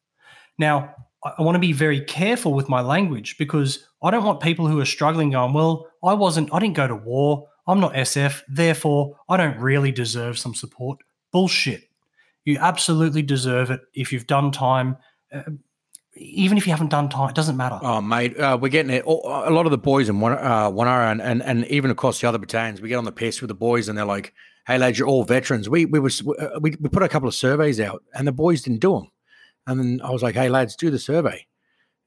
Now, 0.58 0.94
I 1.22 1.42
want 1.42 1.54
to 1.56 1.60
be 1.60 1.72
very 1.72 2.00
careful 2.00 2.54
with 2.54 2.70
my 2.70 2.80
language 2.80 3.36
because 3.38 3.86
I 4.02 4.10
don't 4.10 4.24
want 4.24 4.40
people 4.40 4.66
who 4.66 4.80
are 4.80 4.86
struggling 4.86 5.30
going, 5.30 5.52
well, 5.52 5.86
I 6.02 6.14
wasn't, 6.14 6.52
I 6.52 6.58
didn't 6.60 6.76
go 6.76 6.88
to 6.88 6.96
war. 6.96 7.46
I'm 7.66 7.80
not 7.80 7.92
SF. 7.92 8.42
Therefore, 8.48 9.18
I 9.28 9.36
don't 9.36 9.58
really 9.58 9.92
deserve 9.92 10.38
some 10.38 10.54
support. 10.54 10.98
Bullshit. 11.30 11.88
You 12.46 12.56
absolutely 12.58 13.22
deserve 13.22 13.70
it 13.70 13.80
if 13.92 14.12
you've 14.12 14.26
done 14.26 14.50
time. 14.50 14.96
Uh, 15.32 15.42
Even 16.16 16.56
if 16.56 16.66
you 16.66 16.72
haven't 16.72 16.90
done 16.90 17.08
time, 17.08 17.28
it 17.28 17.34
doesn't 17.34 17.56
matter. 17.56 17.78
Oh, 17.82 18.00
mate, 18.00 18.38
uh, 18.38 18.56
we're 18.60 18.68
getting 18.68 18.90
it. 18.90 19.04
A 19.04 19.10
lot 19.50 19.66
of 19.66 19.70
the 19.70 19.78
boys 19.78 20.08
in 20.08 20.20
one, 20.20 20.32
uh, 20.32 20.70
one 20.70 20.86
hour 20.86 21.02
and, 21.02 21.20
and 21.20 21.42
and 21.42 21.66
even 21.66 21.90
across 21.90 22.20
the 22.20 22.28
other 22.28 22.38
battalions, 22.38 22.80
we 22.80 22.88
get 22.88 22.96
on 22.96 23.04
the 23.04 23.12
piss 23.12 23.40
with 23.40 23.48
the 23.48 23.54
boys, 23.54 23.88
and 23.88 23.98
they're 23.98 24.04
like, 24.04 24.32
"Hey, 24.66 24.78
lads, 24.78 24.98
you're 24.98 25.08
all 25.08 25.24
veterans." 25.24 25.68
We 25.68 25.86
we 25.86 25.98
was 25.98 26.26
uh, 26.26 26.60
we, 26.60 26.76
we 26.80 26.88
put 26.88 27.02
a 27.02 27.08
couple 27.08 27.28
of 27.28 27.34
surveys 27.34 27.80
out, 27.80 28.04
and 28.14 28.28
the 28.28 28.32
boys 28.32 28.62
didn't 28.62 28.80
do 28.80 28.92
them. 28.92 29.10
And 29.66 29.80
then 29.80 30.00
I 30.04 30.10
was 30.10 30.22
like, 30.22 30.36
"Hey, 30.36 30.48
lads, 30.48 30.76
do 30.76 30.90
the 30.90 30.98
survey." 31.00 31.46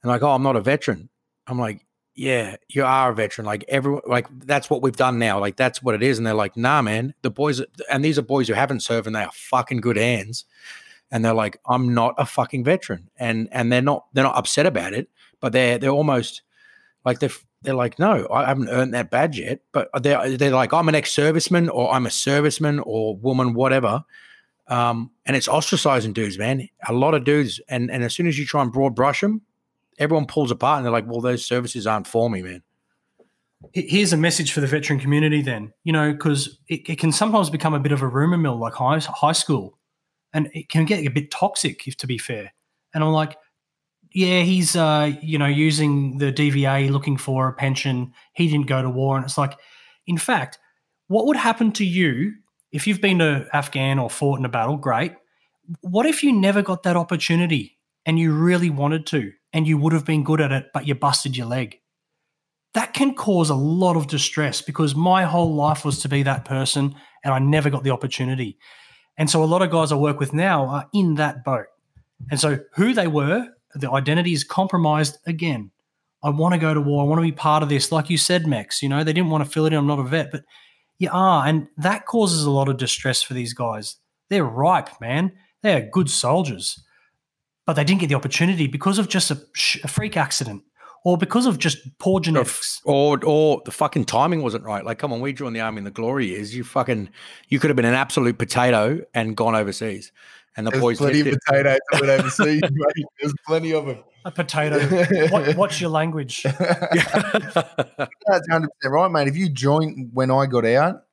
And 0.01 0.09
like, 0.09 0.23
"Oh, 0.23 0.31
I'm 0.31 0.43
not 0.43 0.55
a 0.55 0.61
veteran." 0.61 1.09
I'm 1.45 1.59
like, 1.59 1.85
"Yeah, 2.15 2.55
you 2.69 2.85
are 2.85 3.11
a 3.11 3.15
veteran." 3.15 3.45
Like 3.45 3.65
everyone, 3.67 4.03
like 4.07 4.27
that's 4.45 4.69
what 4.69 4.81
we've 4.81 4.95
done 4.95 5.19
now. 5.19 5.39
Like 5.39 5.57
that's 5.57 5.83
what 5.83 5.95
it 5.95 6.03
is. 6.03 6.17
And 6.17 6.25
they're 6.25 6.33
like, 6.33 6.55
"Nah, 6.55 6.81
man, 6.81 7.13
the 7.23 7.29
boys." 7.29 7.61
And 7.89 8.05
these 8.05 8.17
are 8.17 8.21
boys 8.21 8.47
who 8.47 8.53
haven't 8.53 8.83
served, 8.83 9.05
and 9.05 9.15
they 9.15 9.23
are 9.23 9.31
fucking 9.33 9.81
good 9.81 9.97
hands 9.97 10.45
and 11.11 11.23
they're 11.23 11.33
like, 11.33 11.59
I'm 11.65 11.93
not 11.93 12.15
a 12.17 12.25
fucking 12.25 12.63
veteran, 12.63 13.09
and 13.17 13.47
and 13.51 13.71
they're 13.71 13.81
not 13.81 14.05
they're 14.13 14.23
not 14.23 14.37
upset 14.37 14.65
about 14.65 14.93
it, 14.93 15.09
but 15.39 15.53
they're 15.53 15.77
they're 15.77 15.89
almost 15.89 16.41
like 17.05 17.19
they're 17.19 17.31
they're 17.61 17.73
like, 17.73 17.97
no, 17.97 18.27
I 18.31 18.45
haven't 18.45 18.69
earned 18.69 18.93
that 18.93 19.09
badge 19.09 19.39
yet, 19.39 19.61
but 19.71 19.89
they're 20.01 20.37
they're 20.37 20.51
like, 20.51 20.73
I'm 20.73 20.89
an 20.89 20.95
ex-serviceman 20.95 21.69
or 21.71 21.91
I'm 21.93 22.05
a 22.05 22.09
serviceman 22.09 22.81
or 22.85 23.15
woman, 23.15 23.53
whatever. 23.53 24.03
Um, 24.67 25.11
and 25.25 25.35
it's 25.35 25.47
ostracizing 25.47 26.13
dudes, 26.13 26.37
man. 26.37 26.67
A 26.87 26.93
lot 26.93 27.13
of 27.13 27.23
dudes, 27.23 27.61
and 27.69 27.89
and 27.89 28.03
as 28.03 28.13
soon 28.13 28.27
as 28.27 28.37
you 28.37 28.45
try 28.45 28.61
and 28.61 28.71
broad 28.71 28.95
brush 28.95 29.21
them, 29.21 29.41
everyone 29.97 30.25
pulls 30.25 30.51
apart, 30.51 30.77
and 30.77 30.85
they're 30.85 30.91
like, 30.91 31.07
well, 31.07 31.21
those 31.21 31.45
services 31.45 31.87
aren't 31.87 32.07
for 32.07 32.29
me, 32.29 32.41
man. 32.41 32.63
Here's 33.73 34.13
a 34.13 34.17
message 34.17 34.51
for 34.51 34.61
the 34.61 34.67
veteran 34.67 34.99
community, 34.99 35.41
then, 35.41 35.73
you 35.83 35.91
know, 35.91 36.11
because 36.11 36.59
it, 36.67 36.87
it, 36.87 36.99
can 36.99 37.11
sometimes 37.11 37.49
become 37.49 37.73
a 37.73 37.79
bit 37.79 37.91
of 37.91 38.03
a 38.03 38.07
rumor 38.07 38.37
mill, 38.37 38.55
like 38.59 38.73
high, 38.73 38.99
high 38.99 39.31
school 39.31 39.76
and 40.37 40.51
it 40.53 40.69
can 40.69 40.85
get 40.85 41.03
a 41.03 41.09
bit 41.09 41.31
toxic, 41.31 41.87
if 41.87 41.97
to 41.97 42.05
be 42.05 42.19
fair. 42.19 42.53
And 42.93 43.03
I'm 43.03 43.11
like, 43.11 43.35
yeah, 44.13 44.41
he's 44.41 44.75
uh, 44.75 45.11
you 45.21 45.39
know 45.39 45.47
using 45.47 46.19
the 46.19 46.31
DVA 46.31 46.91
looking 46.91 47.17
for 47.17 47.47
a 47.47 47.53
pension. 47.53 48.13
He 48.33 48.47
didn't 48.47 48.67
go 48.67 48.83
to 48.83 48.89
war, 48.89 49.17
and 49.17 49.25
it's 49.25 49.37
like, 49.37 49.57
in 50.05 50.19
fact, 50.19 50.59
what 51.07 51.25
would 51.25 51.37
happen 51.37 51.71
to 51.73 51.85
you 51.85 52.33
if 52.71 52.85
you've 52.85 53.01
been 53.01 53.17
to 53.17 53.47
Afghan 53.51 53.97
or 53.97 54.11
fought 54.11 54.37
in 54.37 54.45
a 54.45 54.49
battle? 54.49 54.77
Great. 54.77 55.13
What 55.81 56.05
if 56.05 56.23
you 56.23 56.31
never 56.31 56.61
got 56.61 56.83
that 56.83 56.95
opportunity 56.95 57.79
and 58.05 58.19
you 58.19 58.31
really 58.31 58.69
wanted 58.69 59.07
to, 59.07 59.31
and 59.53 59.67
you 59.67 59.77
would 59.79 59.91
have 59.91 60.05
been 60.05 60.23
good 60.23 60.39
at 60.39 60.51
it, 60.51 60.67
but 60.71 60.87
you 60.87 60.93
busted 60.93 61.35
your 61.35 61.47
leg? 61.47 61.79
That 62.75 62.93
can 62.93 63.15
cause 63.15 63.49
a 63.49 63.55
lot 63.55 63.97
of 63.97 64.05
distress 64.05 64.61
because 64.61 64.93
my 64.93 65.23
whole 65.23 65.55
life 65.55 65.83
was 65.83 65.99
to 66.01 66.09
be 66.09 66.21
that 66.23 66.45
person, 66.45 66.93
and 67.23 67.33
I 67.33 67.39
never 67.39 67.71
got 67.71 67.83
the 67.83 67.89
opportunity. 67.89 68.59
And 69.17 69.29
so 69.29 69.43
a 69.43 69.45
lot 69.45 69.61
of 69.61 69.71
guys 69.71 69.91
I 69.91 69.95
work 69.95 70.19
with 70.19 70.33
now 70.33 70.65
are 70.67 70.89
in 70.93 71.15
that 71.15 71.43
boat. 71.43 71.65
And 72.29 72.39
so 72.39 72.59
who 72.75 72.93
they 72.93 73.07
were, 73.07 73.47
the 73.73 73.91
identity 73.91 74.33
is 74.33 74.43
compromised 74.43 75.17
again. 75.25 75.71
I 76.23 76.29
want 76.29 76.53
to 76.53 76.59
go 76.59 76.73
to 76.73 76.81
war. 76.81 77.03
I 77.03 77.07
want 77.07 77.19
to 77.19 77.23
be 77.23 77.31
part 77.31 77.63
of 77.63 77.69
this. 77.69 77.91
Like 77.91 78.09
you 78.09 78.17
said, 78.17 78.47
Mex, 78.47 78.81
you 78.81 78.89
know, 78.89 79.03
they 79.03 79.13
didn't 79.13 79.29
want 79.29 79.43
to 79.43 79.49
fill 79.49 79.65
it 79.65 79.73
in. 79.73 79.79
I'm 79.79 79.87
not 79.87 79.99
a 79.99 80.03
vet, 80.03 80.31
but 80.31 80.43
you 80.99 81.09
are. 81.11 81.47
And 81.47 81.67
that 81.77 82.05
causes 82.05 82.43
a 82.43 82.51
lot 82.51 82.69
of 82.69 82.77
distress 82.77 83.21
for 83.21 83.33
these 83.33 83.53
guys. 83.53 83.97
They're 84.29 84.43
ripe, 84.43 84.89
man. 84.99 85.31
They're 85.61 85.89
good 85.91 86.09
soldiers. 86.09 86.83
But 87.65 87.73
they 87.73 87.83
didn't 87.83 88.01
get 88.01 88.07
the 88.07 88.15
opportunity 88.15 88.67
because 88.67 88.97
of 88.97 89.09
just 89.09 89.29
a, 89.29 89.39
a 89.83 89.87
freak 89.87 90.17
accident 90.17 90.63
or 91.03 91.17
because 91.17 91.45
of 91.45 91.57
just 91.57 91.77
poor 91.99 92.19
genetics, 92.19 92.81
or 92.83 93.19
or 93.23 93.61
the 93.65 93.71
fucking 93.71 94.05
timing 94.05 94.41
wasn't 94.41 94.63
right. 94.63 94.83
Like, 94.83 94.99
come 94.99 95.13
on, 95.13 95.21
we 95.21 95.33
joined 95.33 95.55
the 95.55 95.61
army 95.61 95.79
in 95.79 95.83
the 95.83 95.91
glory 95.91 96.27
years. 96.27 96.55
You 96.55 96.63
fucking, 96.63 97.09
you 97.49 97.59
could 97.59 97.69
have 97.69 97.75
been 97.75 97.85
an 97.85 97.93
absolute 97.93 98.37
potato 98.37 99.01
and 99.13 99.35
gone 99.35 99.55
overseas. 99.55 100.11
And 100.55 100.65
the 100.65 100.71
There's 100.71 100.81
boys 100.81 100.97
plenty 100.97 101.19
of 101.19 101.37
potatoes 101.45 101.79
that 101.91 102.01
went 102.01 102.19
overseas. 102.19 102.61
mate. 102.71 103.05
There's 103.19 103.33
plenty 103.45 103.73
of 103.73 103.85
them. 103.85 104.03
A 104.25 104.31
potato. 104.31 104.79
what, 105.29 105.55
what's 105.55 105.79
your 105.79 105.91
language? 105.91 106.43
That's 106.43 106.57
hundred 108.49 108.69
percent 108.73 108.91
right, 108.91 109.11
mate. 109.11 109.27
If 109.27 109.37
you 109.37 109.49
joined 109.49 110.09
when 110.13 110.31
I 110.31 110.47
got 110.47 110.65
out, 110.65 111.03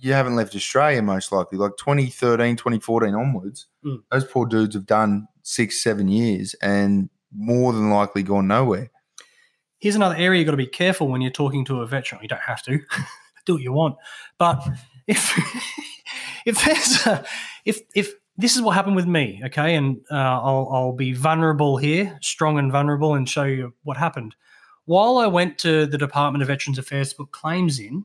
you 0.00 0.12
haven't 0.12 0.36
left 0.36 0.54
Australia 0.54 1.02
most 1.02 1.32
likely. 1.32 1.58
Like 1.58 1.76
2013, 1.78 2.56
2014 2.56 3.14
onwards, 3.14 3.66
mm. 3.84 4.02
those 4.10 4.24
poor 4.24 4.46
dudes 4.46 4.74
have 4.74 4.86
done 4.86 5.28
six, 5.42 5.82
seven 5.82 6.08
years, 6.08 6.54
and 6.60 7.10
more 7.34 7.72
than 7.72 7.90
likely 7.90 8.22
gone 8.22 8.48
nowhere. 8.48 8.90
Here's 9.78 9.96
another 9.96 10.16
area 10.16 10.40
you've 10.40 10.46
got 10.46 10.52
to 10.52 10.56
be 10.56 10.66
careful 10.66 11.08
when 11.08 11.20
you're 11.20 11.30
talking 11.30 11.64
to 11.66 11.82
a 11.82 11.86
veteran. 11.86 12.20
You 12.22 12.28
don't 12.28 12.40
have 12.40 12.62
to 12.64 12.80
do 13.46 13.54
what 13.54 13.62
you 13.62 13.72
want, 13.72 13.96
but 14.38 14.66
if 15.06 15.32
if 16.46 16.64
there's 16.64 17.06
a, 17.06 17.24
if 17.64 17.80
if 17.94 18.14
this 18.36 18.56
is 18.56 18.62
what 18.62 18.74
happened 18.74 18.96
with 18.96 19.06
me, 19.06 19.40
okay, 19.46 19.74
and 19.74 19.98
uh, 20.10 20.14
I'll 20.14 20.68
I'll 20.72 20.92
be 20.92 21.12
vulnerable 21.12 21.76
here, 21.76 22.18
strong 22.20 22.58
and 22.58 22.72
vulnerable, 22.72 23.14
and 23.14 23.28
show 23.28 23.44
you 23.44 23.74
what 23.82 23.96
happened. 23.96 24.34
While 24.86 25.18
I 25.18 25.26
went 25.26 25.58
to 25.58 25.86
the 25.86 25.98
Department 25.98 26.42
of 26.42 26.48
Veterans 26.48 26.78
Affairs 26.78 27.10
to 27.10 27.16
put 27.16 27.30
claims 27.30 27.78
in, 27.78 28.04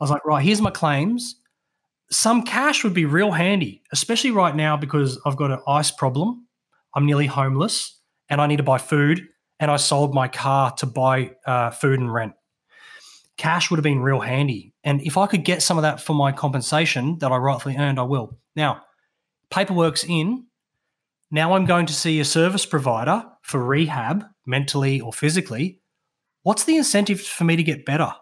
I 0.00 0.04
was 0.04 0.10
like, 0.10 0.24
right, 0.24 0.44
here's 0.44 0.60
my 0.60 0.70
claims. 0.70 1.36
Some 2.10 2.42
cash 2.42 2.84
would 2.84 2.92
be 2.92 3.06
real 3.06 3.30
handy, 3.30 3.82
especially 3.92 4.32
right 4.32 4.54
now 4.54 4.76
because 4.76 5.18
I've 5.24 5.36
got 5.36 5.50
an 5.50 5.60
ice 5.66 5.90
problem. 5.90 6.46
I'm 6.94 7.06
nearly 7.06 7.26
homeless 7.26 7.99
and 8.30 8.40
I 8.40 8.46
need 8.46 8.56
to 8.56 8.62
buy 8.62 8.78
food, 8.78 9.26
and 9.58 9.70
I 9.70 9.76
sold 9.76 10.14
my 10.14 10.28
car 10.28 10.72
to 10.78 10.86
buy 10.86 11.32
uh, 11.46 11.70
food 11.70 12.00
and 12.00 12.12
rent. 12.12 12.32
Cash 13.36 13.70
would 13.70 13.78
have 13.78 13.84
been 13.84 14.00
real 14.00 14.20
handy. 14.20 14.74
And 14.84 15.02
if 15.02 15.18
I 15.18 15.26
could 15.26 15.44
get 15.44 15.62
some 15.62 15.76
of 15.76 15.82
that 15.82 16.00
for 16.00 16.14
my 16.14 16.32
compensation 16.32 17.18
that 17.18 17.32
I 17.32 17.36
rightfully 17.36 17.76
earned, 17.76 17.98
I 17.98 18.02
will. 18.04 18.38
Now, 18.54 18.82
paperwork's 19.50 20.04
in. 20.04 20.46
Now 21.30 21.54
I'm 21.54 21.64
going 21.64 21.86
to 21.86 21.92
see 21.92 22.20
a 22.20 22.24
service 22.24 22.66
provider 22.66 23.24
for 23.42 23.62
rehab, 23.62 24.24
mentally 24.46 25.00
or 25.00 25.12
physically. 25.12 25.80
What's 26.42 26.64
the 26.64 26.76
incentive 26.76 27.20
for 27.20 27.44
me 27.44 27.56
to 27.56 27.62
get 27.62 27.84
better? 27.84 28.14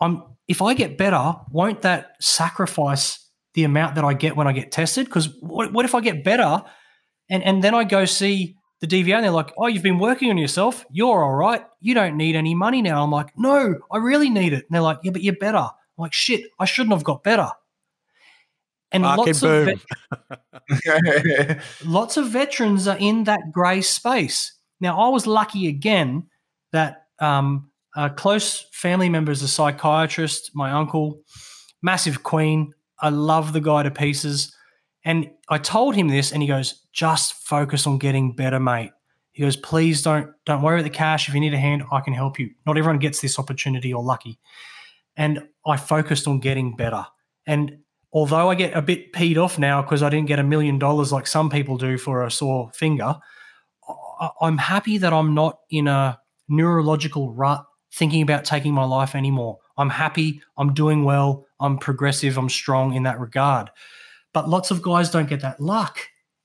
I'm 0.00 0.22
if 0.48 0.60
I 0.60 0.74
get 0.74 0.98
better, 0.98 1.34
won't 1.50 1.82
that 1.82 2.12
sacrifice 2.20 3.30
the 3.54 3.64
amount 3.64 3.94
that 3.94 4.04
I 4.04 4.14
get 4.14 4.36
when 4.36 4.48
I 4.48 4.52
get 4.52 4.72
tested? 4.72 5.06
Because 5.06 5.28
what, 5.40 5.72
what 5.72 5.84
if 5.84 5.94
I 5.94 6.00
get 6.00 6.24
better 6.24 6.62
and, 7.30 7.42
and 7.42 7.62
then 7.62 7.74
I 7.74 7.84
go 7.84 8.04
see 8.04 8.56
the 8.82 8.88
DVA 8.88 9.14
and 9.14 9.24
they're 9.24 9.30
like, 9.30 9.52
oh, 9.56 9.68
you've 9.68 9.84
been 9.84 10.00
working 10.00 10.28
on 10.28 10.36
yourself. 10.36 10.84
You're 10.90 11.24
all 11.24 11.34
right. 11.34 11.64
You 11.80 11.94
don't 11.94 12.16
need 12.16 12.34
any 12.34 12.52
money 12.52 12.82
now. 12.82 13.04
I'm 13.04 13.12
like, 13.12 13.28
no, 13.38 13.76
I 13.92 13.98
really 13.98 14.28
need 14.28 14.52
it. 14.52 14.64
And 14.64 14.70
they're 14.70 14.82
like, 14.82 14.98
yeah, 15.04 15.12
but 15.12 15.22
you're 15.22 15.36
better. 15.36 15.58
I'm 15.58 15.70
like, 15.96 16.12
shit, 16.12 16.50
I 16.58 16.64
shouldn't 16.64 16.92
have 16.92 17.04
got 17.04 17.22
better. 17.22 17.48
And 18.90 19.04
lots 19.04 19.42
of, 19.44 19.68
lots 21.86 22.16
of 22.16 22.28
veterans 22.28 22.88
are 22.88 22.98
in 22.98 23.24
that 23.24 23.52
grey 23.52 23.82
space. 23.82 24.52
Now, 24.80 25.00
I 25.00 25.08
was 25.10 25.28
lucky 25.28 25.68
again 25.68 26.26
that 26.72 27.06
um, 27.20 27.70
a 27.94 28.10
close 28.10 28.66
family 28.72 29.08
member 29.08 29.30
is 29.30 29.42
a 29.42 29.48
psychiatrist, 29.48 30.50
my 30.54 30.72
uncle, 30.72 31.22
massive 31.82 32.24
queen. 32.24 32.74
I 32.98 33.10
love 33.10 33.52
the 33.52 33.60
guy 33.60 33.84
to 33.84 33.92
pieces. 33.92 34.52
And 35.04 35.30
I 35.48 35.58
told 35.58 35.94
him 35.94 36.08
this, 36.08 36.32
and 36.32 36.42
he 36.42 36.48
goes, 36.48 36.86
"Just 36.92 37.34
focus 37.34 37.86
on 37.86 37.98
getting 37.98 38.34
better, 38.36 38.60
mate." 38.60 38.92
He 39.32 39.42
goes, 39.42 39.56
"Please 39.56 40.02
don't 40.02 40.30
don't 40.44 40.62
worry 40.62 40.80
about 40.80 40.90
the 40.90 40.96
cash. 40.96 41.28
If 41.28 41.34
you 41.34 41.40
need 41.40 41.54
a 41.54 41.58
hand, 41.58 41.82
I 41.90 42.00
can 42.00 42.12
help 42.12 42.38
you. 42.38 42.50
Not 42.66 42.78
everyone 42.78 42.98
gets 42.98 43.20
this 43.20 43.38
opportunity 43.38 43.92
or 43.92 44.02
lucky." 44.02 44.38
And 45.16 45.42
I 45.66 45.76
focused 45.76 46.28
on 46.28 46.40
getting 46.40 46.76
better. 46.76 47.06
And 47.46 47.78
although 48.12 48.50
I 48.50 48.54
get 48.54 48.76
a 48.76 48.82
bit 48.82 49.12
peed 49.12 49.36
off 49.42 49.58
now 49.58 49.82
because 49.82 50.02
I 50.02 50.08
didn't 50.08 50.28
get 50.28 50.38
a 50.38 50.44
million 50.44 50.78
dollars 50.78 51.12
like 51.12 51.26
some 51.26 51.50
people 51.50 51.76
do 51.76 51.98
for 51.98 52.24
a 52.24 52.30
sore 52.30 52.70
finger, 52.74 53.16
I'm 54.40 54.58
happy 54.58 54.98
that 54.98 55.12
I'm 55.12 55.34
not 55.34 55.58
in 55.70 55.88
a 55.88 56.18
neurological 56.48 57.32
rut 57.32 57.64
thinking 57.92 58.22
about 58.22 58.44
taking 58.44 58.72
my 58.72 58.84
life 58.84 59.14
anymore. 59.14 59.58
I'm 59.76 59.90
happy. 59.90 60.40
I'm 60.56 60.74
doing 60.74 61.04
well. 61.04 61.44
I'm 61.60 61.78
progressive. 61.78 62.38
I'm 62.38 62.48
strong 62.48 62.94
in 62.94 63.02
that 63.02 63.18
regard. 63.18 63.70
But 64.32 64.48
lots 64.48 64.70
of 64.70 64.82
guys 64.82 65.10
don't 65.10 65.28
get 65.28 65.40
that 65.40 65.60
luck. 65.60 65.98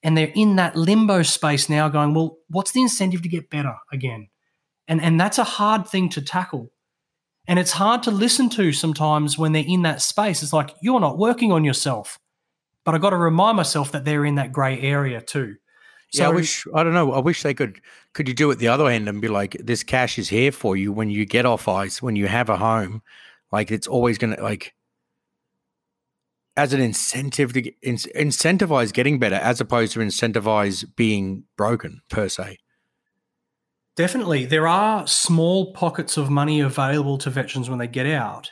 And 0.03 0.17
they're 0.17 0.31
in 0.35 0.57
that 0.57 0.75
limbo 0.75 1.23
space 1.23 1.69
now 1.69 1.89
going, 1.89 2.13
well, 2.13 2.37
what's 2.49 2.71
the 2.71 2.81
incentive 2.81 3.21
to 3.23 3.29
get 3.29 3.49
better 3.49 3.75
again? 3.91 4.29
And, 4.87 5.01
and 5.01 5.19
that's 5.19 5.37
a 5.37 5.43
hard 5.43 5.87
thing 5.87 6.09
to 6.09 6.21
tackle. 6.21 6.71
And 7.47 7.59
it's 7.59 7.71
hard 7.71 8.03
to 8.03 8.11
listen 8.11 8.49
to 8.51 8.71
sometimes 8.73 9.37
when 9.37 9.53
they're 9.53 9.63
in 9.65 9.81
that 9.83 10.01
space. 10.01 10.43
It's 10.43 10.53
like, 10.53 10.75
you're 10.81 10.99
not 10.99 11.17
working 11.17 11.51
on 11.51 11.63
yourself. 11.63 12.19
But 12.83 12.95
I've 12.95 13.01
got 13.01 13.09
to 13.09 13.17
remind 13.17 13.57
myself 13.57 13.91
that 13.91 14.05
they're 14.05 14.25
in 14.25 14.35
that 14.35 14.51
grey 14.51 14.79
area 14.79 15.21
too. 15.21 15.55
So, 16.13 16.23
yeah, 16.23 16.29
I 16.29 16.31
wish 16.31 16.65
I 16.73 16.83
don't 16.83 16.93
know. 16.93 17.11
I 17.11 17.19
wish 17.19 17.43
they 17.43 17.53
could. 17.53 17.81
Could 18.13 18.29
you 18.29 18.33
do 18.33 18.49
it 18.51 18.59
the 18.59 18.69
other 18.69 18.87
end 18.87 19.09
and 19.09 19.19
be 19.19 19.27
like, 19.27 19.57
"This 19.61 19.83
cash 19.83 20.17
is 20.17 20.29
here 20.29 20.53
for 20.53 20.77
you 20.77 20.93
when 20.93 21.09
you 21.09 21.25
get 21.25 21.45
off 21.45 21.67
ice, 21.67 22.01
when 22.01 22.15
you 22.15 22.27
have 22.27 22.47
a 22.47 22.55
home, 22.55 23.01
like 23.51 23.71
it's 23.71 23.87
always 23.87 24.17
going 24.17 24.33
to 24.35 24.41
like." 24.41 24.73
As 26.57 26.73
an 26.73 26.81
incentive 26.81 27.53
to 27.53 27.71
in, 27.81 27.95
incentivize 27.95 28.91
getting 28.91 29.19
better, 29.19 29.35
as 29.35 29.61
opposed 29.61 29.93
to 29.93 29.99
incentivize 29.99 30.83
being 30.95 31.43
broken 31.55 32.01
per 32.09 32.27
se. 32.27 32.57
Definitely, 33.95 34.45
there 34.45 34.67
are 34.67 35.07
small 35.07 35.73
pockets 35.73 36.17
of 36.17 36.29
money 36.29 36.59
available 36.59 37.17
to 37.19 37.29
veterans 37.29 37.69
when 37.69 37.79
they 37.79 37.87
get 37.87 38.07
out. 38.07 38.51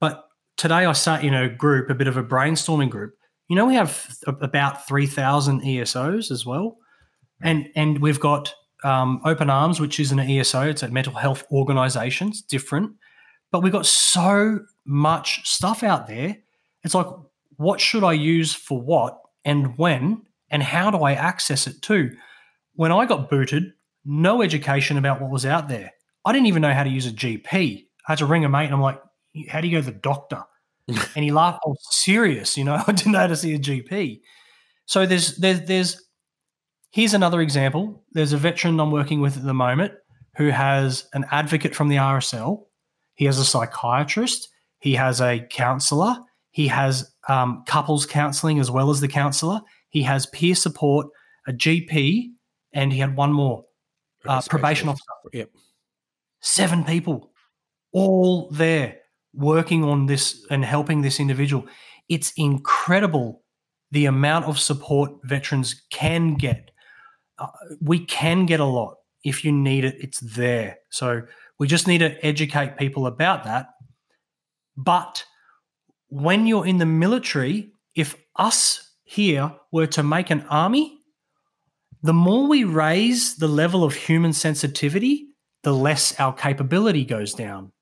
But 0.00 0.24
today, 0.56 0.86
I 0.86 0.92
sat 0.92 1.24
in 1.24 1.34
a 1.34 1.48
group, 1.48 1.90
a 1.90 1.94
bit 1.94 2.06
of 2.06 2.16
a 2.16 2.22
brainstorming 2.22 2.90
group, 2.90 3.14
you 3.50 3.56
know, 3.56 3.66
we 3.66 3.74
have 3.74 4.16
about 4.28 4.86
3,000 4.86 5.62
ESOs 5.62 6.30
as 6.30 6.46
well. 6.46 6.78
And, 7.42 7.68
and 7.74 7.98
we've 7.98 8.20
got 8.20 8.54
um, 8.84 9.20
Open 9.24 9.50
Arms, 9.50 9.80
which 9.80 9.98
is 9.98 10.12
an 10.12 10.20
ESO, 10.20 10.68
it's 10.68 10.84
a 10.84 10.88
mental 10.88 11.14
health 11.14 11.42
organization, 11.50 12.28
it's 12.28 12.42
different. 12.42 12.92
But 13.50 13.64
we've 13.64 13.72
got 13.72 13.86
so 13.86 14.60
much 14.86 15.48
stuff 15.48 15.82
out 15.82 16.06
there. 16.06 16.36
It's 16.84 16.94
like, 16.94 17.06
what 17.60 17.78
should 17.78 18.02
I 18.02 18.14
use 18.14 18.54
for 18.54 18.80
what 18.80 19.20
and 19.44 19.76
when? 19.76 20.22
And 20.48 20.62
how 20.62 20.90
do 20.90 20.98
I 20.98 21.12
access 21.12 21.66
it 21.66 21.82
too? 21.82 22.16
When 22.72 22.90
I 22.90 23.04
got 23.04 23.28
booted, 23.28 23.74
no 24.02 24.40
education 24.40 24.96
about 24.96 25.20
what 25.20 25.30
was 25.30 25.44
out 25.44 25.68
there. 25.68 25.92
I 26.24 26.32
didn't 26.32 26.46
even 26.46 26.62
know 26.62 26.72
how 26.72 26.84
to 26.84 26.88
use 26.88 27.04
a 27.04 27.12
GP. 27.12 27.84
I 28.08 28.12
had 28.12 28.18
to 28.20 28.24
ring 28.24 28.46
a 28.46 28.48
mate 28.48 28.64
and 28.64 28.74
I'm 28.74 28.80
like, 28.80 28.98
how 29.50 29.60
do 29.60 29.68
you 29.68 29.76
go 29.76 29.84
to 29.84 29.92
the 29.92 29.98
doctor? 29.98 30.42
and 30.88 31.22
he 31.22 31.30
laughed. 31.30 31.60
Oh, 31.66 31.76
serious? 31.90 32.56
You 32.56 32.64
know, 32.64 32.82
I 32.86 32.92
didn't 32.92 33.12
know 33.12 33.18
how 33.18 33.26
to 33.26 33.36
see 33.36 33.54
a 33.54 33.58
GP. 33.58 34.22
So 34.86 35.04
there's 35.04 35.36
there's 35.36 35.60
there's 35.66 36.02
here's 36.92 37.12
another 37.12 37.42
example. 37.42 38.02
There's 38.12 38.32
a 38.32 38.38
veteran 38.38 38.80
I'm 38.80 38.90
working 38.90 39.20
with 39.20 39.36
at 39.36 39.44
the 39.44 39.52
moment 39.52 39.92
who 40.38 40.48
has 40.48 41.06
an 41.12 41.26
advocate 41.30 41.74
from 41.74 41.88
the 41.90 41.96
RSL. 41.96 42.64
He 43.16 43.26
has 43.26 43.38
a 43.38 43.44
psychiatrist. 43.44 44.48
He 44.78 44.94
has 44.94 45.20
a 45.20 45.46
counselor. 45.50 46.16
He 46.52 46.68
has 46.68 47.12
um, 47.30 47.62
couples 47.64 48.06
counseling 48.06 48.58
as 48.58 48.72
well 48.72 48.90
as 48.90 49.00
the 49.00 49.06
counselor. 49.06 49.60
He 49.90 50.02
has 50.02 50.26
peer 50.26 50.56
support, 50.56 51.06
a 51.46 51.52
GP, 51.52 52.30
and 52.72 52.92
he 52.92 52.98
had 52.98 53.16
one 53.16 53.32
more 53.32 53.64
uh, 54.26 54.42
probation 54.48 54.88
officer. 54.88 55.04
Yep. 55.32 55.50
Seven 56.40 56.82
people, 56.82 57.30
all 57.92 58.50
there 58.50 58.98
working 59.32 59.84
on 59.84 60.06
this 60.06 60.44
and 60.50 60.64
helping 60.64 61.02
this 61.02 61.20
individual. 61.20 61.66
It's 62.08 62.32
incredible 62.36 63.42
the 63.92 64.06
amount 64.06 64.46
of 64.46 64.58
support 64.58 65.12
veterans 65.22 65.82
can 65.90 66.34
get. 66.34 66.72
Uh, 67.38 67.46
we 67.80 68.04
can 68.06 68.44
get 68.44 68.58
a 68.58 68.64
lot. 68.64 68.96
If 69.22 69.44
you 69.44 69.52
need 69.52 69.84
it, 69.84 69.96
it's 70.00 70.18
there. 70.18 70.78
So 70.90 71.22
we 71.60 71.68
just 71.68 71.86
need 71.86 71.98
to 71.98 72.26
educate 72.26 72.76
people 72.76 73.06
about 73.06 73.44
that. 73.44 73.68
But 74.76 75.24
when 76.10 76.46
you're 76.46 76.66
in 76.66 76.78
the 76.78 76.86
military, 76.86 77.72
if 77.94 78.16
us 78.36 78.94
here 79.04 79.52
were 79.72 79.86
to 79.88 80.02
make 80.02 80.30
an 80.30 80.42
army, 80.48 80.98
the 82.02 82.12
more 82.12 82.46
we 82.46 82.64
raise 82.64 83.36
the 83.36 83.48
level 83.48 83.84
of 83.84 83.94
human 83.94 84.32
sensitivity, 84.32 85.26
the 85.62 85.74
less 85.74 86.18
our 86.18 86.32
capability 86.32 87.04
goes 87.04 87.34
down. 87.34 87.72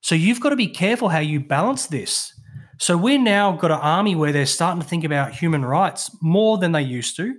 So 0.00 0.14
you've 0.14 0.40
got 0.40 0.50
to 0.50 0.56
be 0.56 0.68
careful 0.68 1.08
how 1.08 1.18
you 1.18 1.40
balance 1.40 1.86
this. 1.86 2.32
So 2.78 2.96
we're 2.96 3.18
now 3.18 3.52
got 3.52 3.70
an 3.70 3.80
army 3.80 4.14
where 4.14 4.32
they're 4.32 4.46
starting 4.46 4.80
to 4.82 4.86
think 4.86 5.04
about 5.04 5.32
human 5.32 5.64
rights 5.64 6.14
more 6.22 6.58
than 6.58 6.72
they 6.72 6.82
used 6.82 7.16
to. 7.16 7.34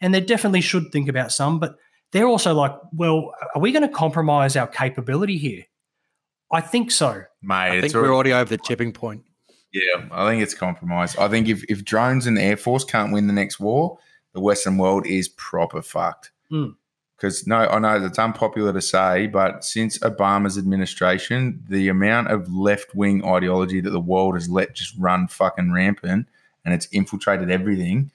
And 0.00 0.14
they 0.14 0.20
definitely 0.20 0.62
should 0.62 0.90
think 0.90 1.08
about 1.08 1.30
some, 1.30 1.60
but 1.60 1.76
they're 2.12 2.26
also 2.26 2.54
like, 2.54 2.74
well, 2.92 3.32
are 3.54 3.60
we 3.60 3.72
going 3.72 3.86
to 3.86 3.94
compromise 3.94 4.56
our 4.56 4.66
capability 4.66 5.36
here? 5.36 5.62
I 6.50 6.62
think 6.62 6.90
so. 6.90 7.22
Mate, 7.42 7.54
I 7.54 7.80
think 7.80 7.94
we're 7.94 8.12
already 8.12 8.32
over 8.32 8.48
the 8.48 8.58
tipping 8.58 8.92
point. 8.92 9.22
Yeah, 9.72 10.08
I 10.10 10.28
think 10.28 10.42
it's 10.42 10.54
compromised. 10.54 11.18
I 11.18 11.28
think 11.28 11.48
if, 11.48 11.64
if 11.68 11.84
drones 11.84 12.26
and 12.26 12.36
the 12.36 12.42
Air 12.42 12.56
Force 12.56 12.84
can't 12.84 13.12
win 13.12 13.26
the 13.28 13.32
next 13.32 13.60
war, 13.60 13.98
the 14.32 14.40
Western 14.40 14.78
world 14.78 15.06
is 15.06 15.28
proper 15.28 15.82
fucked. 15.82 16.32
Mm. 16.50 16.74
Because 17.16 17.46
no, 17.46 17.56
I 17.56 17.78
know 17.78 18.04
it's 18.04 18.18
unpopular 18.18 18.72
to 18.72 18.80
say, 18.80 19.26
but 19.26 19.62
since 19.62 19.98
Obama's 19.98 20.56
administration, 20.56 21.62
the 21.68 21.88
amount 21.88 22.28
of 22.28 22.50
left 22.52 22.94
wing 22.94 23.24
ideology 23.24 23.80
that 23.80 23.90
the 23.90 24.00
world 24.00 24.34
has 24.34 24.48
let 24.48 24.74
just 24.74 24.96
run 24.98 25.28
fucking 25.28 25.70
rampant 25.70 26.26
and 26.64 26.72
it's 26.72 26.86
infiltrated 26.86 27.50
everything. 27.50 28.10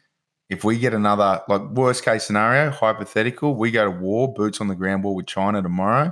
If 0.49 0.63
we 0.63 0.77
get 0.77 0.93
another, 0.93 1.41
like, 1.47 1.61
worst 1.71 2.03
case 2.03 2.23
scenario, 2.23 2.71
hypothetical, 2.71 3.55
we 3.55 3.71
go 3.71 3.85
to 3.85 3.91
war, 3.91 4.33
boots 4.33 4.59
on 4.59 4.67
the 4.67 4.75
ground 4.75 5.03
war 5.03 5.15
with 5.15 5.27
China 5.27 5.61
tomorrow, 5.61 6.11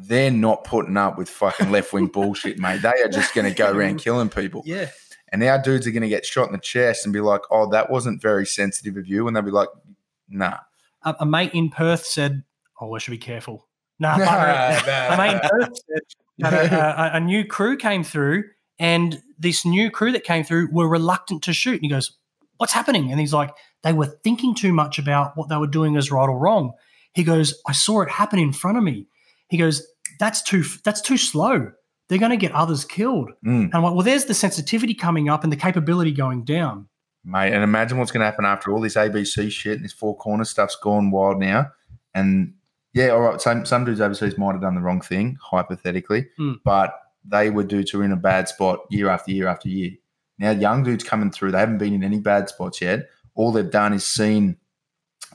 they're 0.00 0.30
not 0.30 0.64
putting 0.64 0.96
up 0.96 1.18
with 1.18 1.28
fucking 1.28 1.70
left 1.70 1.92
wing 1.92 2.06
bullshit, 2.12 2.58
mate. 2.58 2.82
They 2.82 3.02
are 3.02 3.08
just 3.08 3.34
going 3.34 3.48
to 3.48 3.54
go 3.54 3.72
around 3.72 3.98
killing 3.98 4.28
people. 4.28 4.62
Yeah. 4.64 4.90
And 5.30 5.42
our 5.42 5.60
dudes 5.60 5.86
are 5.86 5.90
going 5.90 6.02
to 6.02 6.08
get 6.08 6.24
shot 6.24 6.46
in 6.46 6.52
the 6.52 6.58
chest 6.58 7.04
and 7.04 7.12
be 7.12 7.20
like, 7.20 7.42
oh, 7.50 7.68
that 7.70 7.90
wasn't 7.90 8.22
very 8.22 8.46
sensitive 8.46 8.96
of 8.96 9.06
you. 9.06 9.26
And 9.26 9.36
they'll 9.36 9.42
be 9.42 9.50
like, 9.50 9.68
nah 10.28 10.58
a, 11.02 11.16
a 11.20 11.26
mate 11.26 11.52
in 11.54 11.70
Perth 11.70 12.04
said, 12.04 12.44
"Oh, 12.80 12.88
we 12.88 13.00
should 13.00 13.12
be 13.12 13.18
careful." 13.18 13.66
Nah, 14.00 14.16
nah, 14.16 14.24
nah, 14.86 15.12
a 15.12 15.16
mate 15.18 15.32
in 15.32 15.40
Perth 15.40 15.76
said 16.40 16.72
a, 16.72 17.02
a, 17.02 17.16
a 17.16 17.20
new 17.20 17.44
crew 17.44 17.76
came 17.76 18.04
through, 18.04 18.44
and 18.78 19.20
this 19.40 19.66
new 19.66 19.90
crew 19.90 20.12
that 20.12 20.22
came 20.22 20.44
through 20.44 20.68
were 20.70 20.88
reluctant 20.88 21.42
to 21.42 21.52
shoot. 21.52 21.74
And 21.74 21.82
he 21.82 21.88
goes, 21.88 22.16
"What's 22.58 22.72
happening?" 22.72 23.10
And 23.10 23.18
he's 23.18 23.32
like, 23.34 23.50
"They 23.82 23.92
were 23.92 24.06
thinking 24.06 24.54
too 24.54 24.72
much 24.72 25.00
about 25.00 25.36
what 25.36 25.48
they 25.48 25.56
were 25.56 25.66
doing 25.66 25.96
as 25.96 26.12
right 26.12 26.28
or 26.28 26.38
wrong." 26.38 26.74
He 27.12 27.24
goes, 27.24 27.60
"I 27.66 27.72
saw 27.72 28.02
it 28.02 28.08
happen 28.08 28.38
in 28.38 28.52
front 28.52 28.78
of 28.78 28.84
me." 28.84 29.08
He 29.48 29.56
goes, 29.56 29.86
"That's 30.18 30.42
too 30.42 30.64
that's 30.84 31.00
too 31.00 31.16
slow." 31.16 31.72
They're 32.08 32.18
going 32.18 32.30
to 32.30 32.38
get 32.38 32.52
others 32.52 32.86
killed. 32.86 33.32
Mm. 33.44 33.64
And 33.64 33.74
I'm 33.74 33.82
like, 33.82 33.92
well, 33.92 34.02
there's 34.02 34.24
the 34.24 34.32
sensitivity 34.32 34.94
coming 34.94 35.28
up 35.28 35.44
and 35.44 35.52
the 35.52 35.58
capability 35.58 36.10
going 36.10 36.42
down 36.42 36.88
mate. 37.28 37.52
And 37.52 37.62
imagine 37.62 37.98
what's 37.98 38.10
going 38.10 38.20
to 38.20 38.26
happen 38.26 38.44
after 38.44 38.72
all 38.72 38.80
this 38.80 38.94
ABC 38.94 39.50
shit 39.50 39.76
and 39.76 39.84
this 39.84 39.92
four 39.92 40.16
corner 40.16 40.44
stuff's 40.44 40.76
gone 40.76 41.10
wild 41.10 41.38
now. 41.38 41.70
And 42.14 42.54
yeah, 42.94 43.08
all 43.08 43.20
right, 43.20 43.40
some 43.40 43.66
some 43.66 43.84
dudes 43.84 44.00
overseas 44.00 44.38
might 44.38 44.52
have 44.52 44.62
done 44.62 44.74
the 44.74 44.80
wrong 44.80 45.00
thing, 45.00 45.36
hypothetically, 45.40 46.26
mm. 46.38 46.56
but 46.64 46.98
they 47.24 47.50
were 47.50 47.62
dudes 47.62 47.90
who 47.90 48.00
are 48.00 48.04
in 48.04 48.12
a 48.12 48.16
bad 48.16 48.48
spot 48.48 48.80
year 48.90 49.08
after 49.08 49.30
year 49.30 49.46
after 49.46 49.68
year. 49.68 49.90
Now, 50.38 50.50
young 50.50 50.82
dudes 50.82 51.04
coming 51.04 51.30
through, 51.30 51.52
they 51.52 51.58
haven't 51.58 51.78
been 51.78 51.92
in 51.92 52.02
any 52.02 52.20
bad 52.20 52.48
spots 52.48 52.80
yet. 52.80 53.08
All 53.34 53.52
they've 53.52 53.70
done 53.70 53.92
is 53.92 54.04
seen 54.04 54.56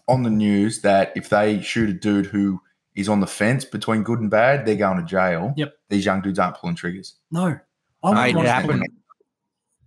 on 0.08 0.24
the 0.24 0.30
news 0.30 0.82
that 0.82 1.14
if 1.16 1.30
they 1.30 1.62
shoot 1.62 1.90
a 1.90 1.94
dude 1.94 2.26
who 2.26 2.62
is 2.96 3.10
on 3.10 3.20
the 3.20 3.28
fence 3.28 3.66
between 3.66 4.04
good 4.04 4.20
and 4.20 4.30
bad, 4.30 4.66
they're 4.66 4.76
going 4.76 4.98
to 4.98 5.04
jail. 5.04 5.54
Yep. 5.58 5.74
These 5.90 6.06
young 6.06 6.22
dudes 6.22 6.40
aren't 6.40 6.58
pulling 6.58 6.76
triggers. 6.76 7.16
No. 7.32 7.60
I 8.04 8.30
it 8.30 8.36
happened 8.36 8.84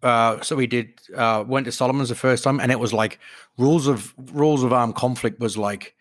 uh, 0.03 0.41
so 0.41 0.57
we 0.57 0.67
did 0.67 1.01
uh, 1.17 1.43
went 1.47 1.65
to 1.67 1.73
Solomon's 1.73 2.11
the 2.11 2.15
first 2.15 2.45
time, 2.45 2.61
and 2.61 2.71
it 2.71 2.79
was 2.79 2.93
like 2.93 3.19
rules 3.59 3.87
of 3.87 4.15
rules 4.33 4.63
of 4.63 4.73
armed 4.73 4.95
conflict 4.95 5.41
was 5.41 5.57
like 5.57 5.95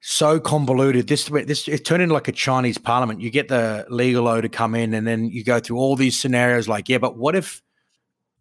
so 0.00 0.38
convoluted. 0.40 1.08
This 1.08 1.24
this 1.24 1.68
it 1.68 1.84
turned 1.84 2.02
into 2.02 2.14
like 2.14 2.28
a 2.28 2.32
Chinese 2.32 2.76
parliament. 2.76 3.20
You 3.20 3.30
get 3.30 3.48
the 3.48 3.86
legal 3.88 4.28
o 4.28 4.40
to 4.40 4.48
come 4.48 4.74
in, 4.74 4.94
and 4.94 5.06
then 5.06 5.30
you 5.30 5.44
go 5.44 5.60
through 5.60 5.78
all 5.78 5.96
these 5.96 6.20
scenarios. 6.20 6.68
Like, 6.68 6.88
yeah, 6.88 6.98
but 6.98 7.16
what 7.16 7.34
if? 7.34 7.62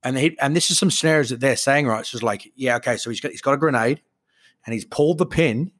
And 0.03 0.17
he, 0.17 0.37
and 0.39 0.55
this 0.55 0.69
is 0.69 0.77
some 0.77 0.91
scenarios 0.91 1.29
that 1.29 1.39
they're 1.39 1.55
saying, 1.55 1.87
right? 1.87 2.05
So 2.05 2.17
it's 2.17 2.23
like, 2.23 2.51
yeah, 2.55 2.75
okay, 2.77 2.97
so 2.97 3.09
he's 3.09 3.21
got 3.21 3.31
he's 3.31 3.41
got 3.41 3.53
a 3.53 3.57
grenade, 3.57 4.01
and 4.65 4.73
he's 4.73 4.85
pulled 4.85 5.17
the 5.17 5.25
pin, 5.25 5.71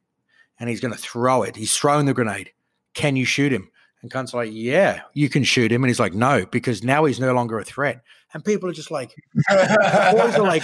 and 0.58 0.68
he's 0.68 0.80
going 0.80 0.94
to 0.94 1.00
throw 1.00 1.42
it. 1.42 1.56
He's 1.56 1.76
throwing 1.76 2.06
the 2.06 2.14
grenade. 2.14 2.52
Can 2.94 3.16
you 3.16 3.24
shoot 3.24 3.52
him? 3.52 3.70
And 4.02 4.10
Cunt's 4.10 4.34
like, 4.34 4.50
yeah, 4.52 5.02
you 5.12 5.28
can 5.28 5.42
shoot 5.42 5.72
him. 5.72 5.82
And 5.82 5.90
he's 5.90 6.00
like, 6.00 6.14
no, 6.14 6.46
because 6.46 6.84
now 6.84 7.04
he's 7.04 7.18
no 7.18 7.32
longer 7.32 7.58
a 7.58 7.64
threat 7.64 8.02
and 8.32 8.44
people 8.44 8.68
are 8.68 8.72
just 8.72 8.90
like, 8.90 9.14
boys 9.48 10.34
are 10.34 10.42
like, 10.42 10.62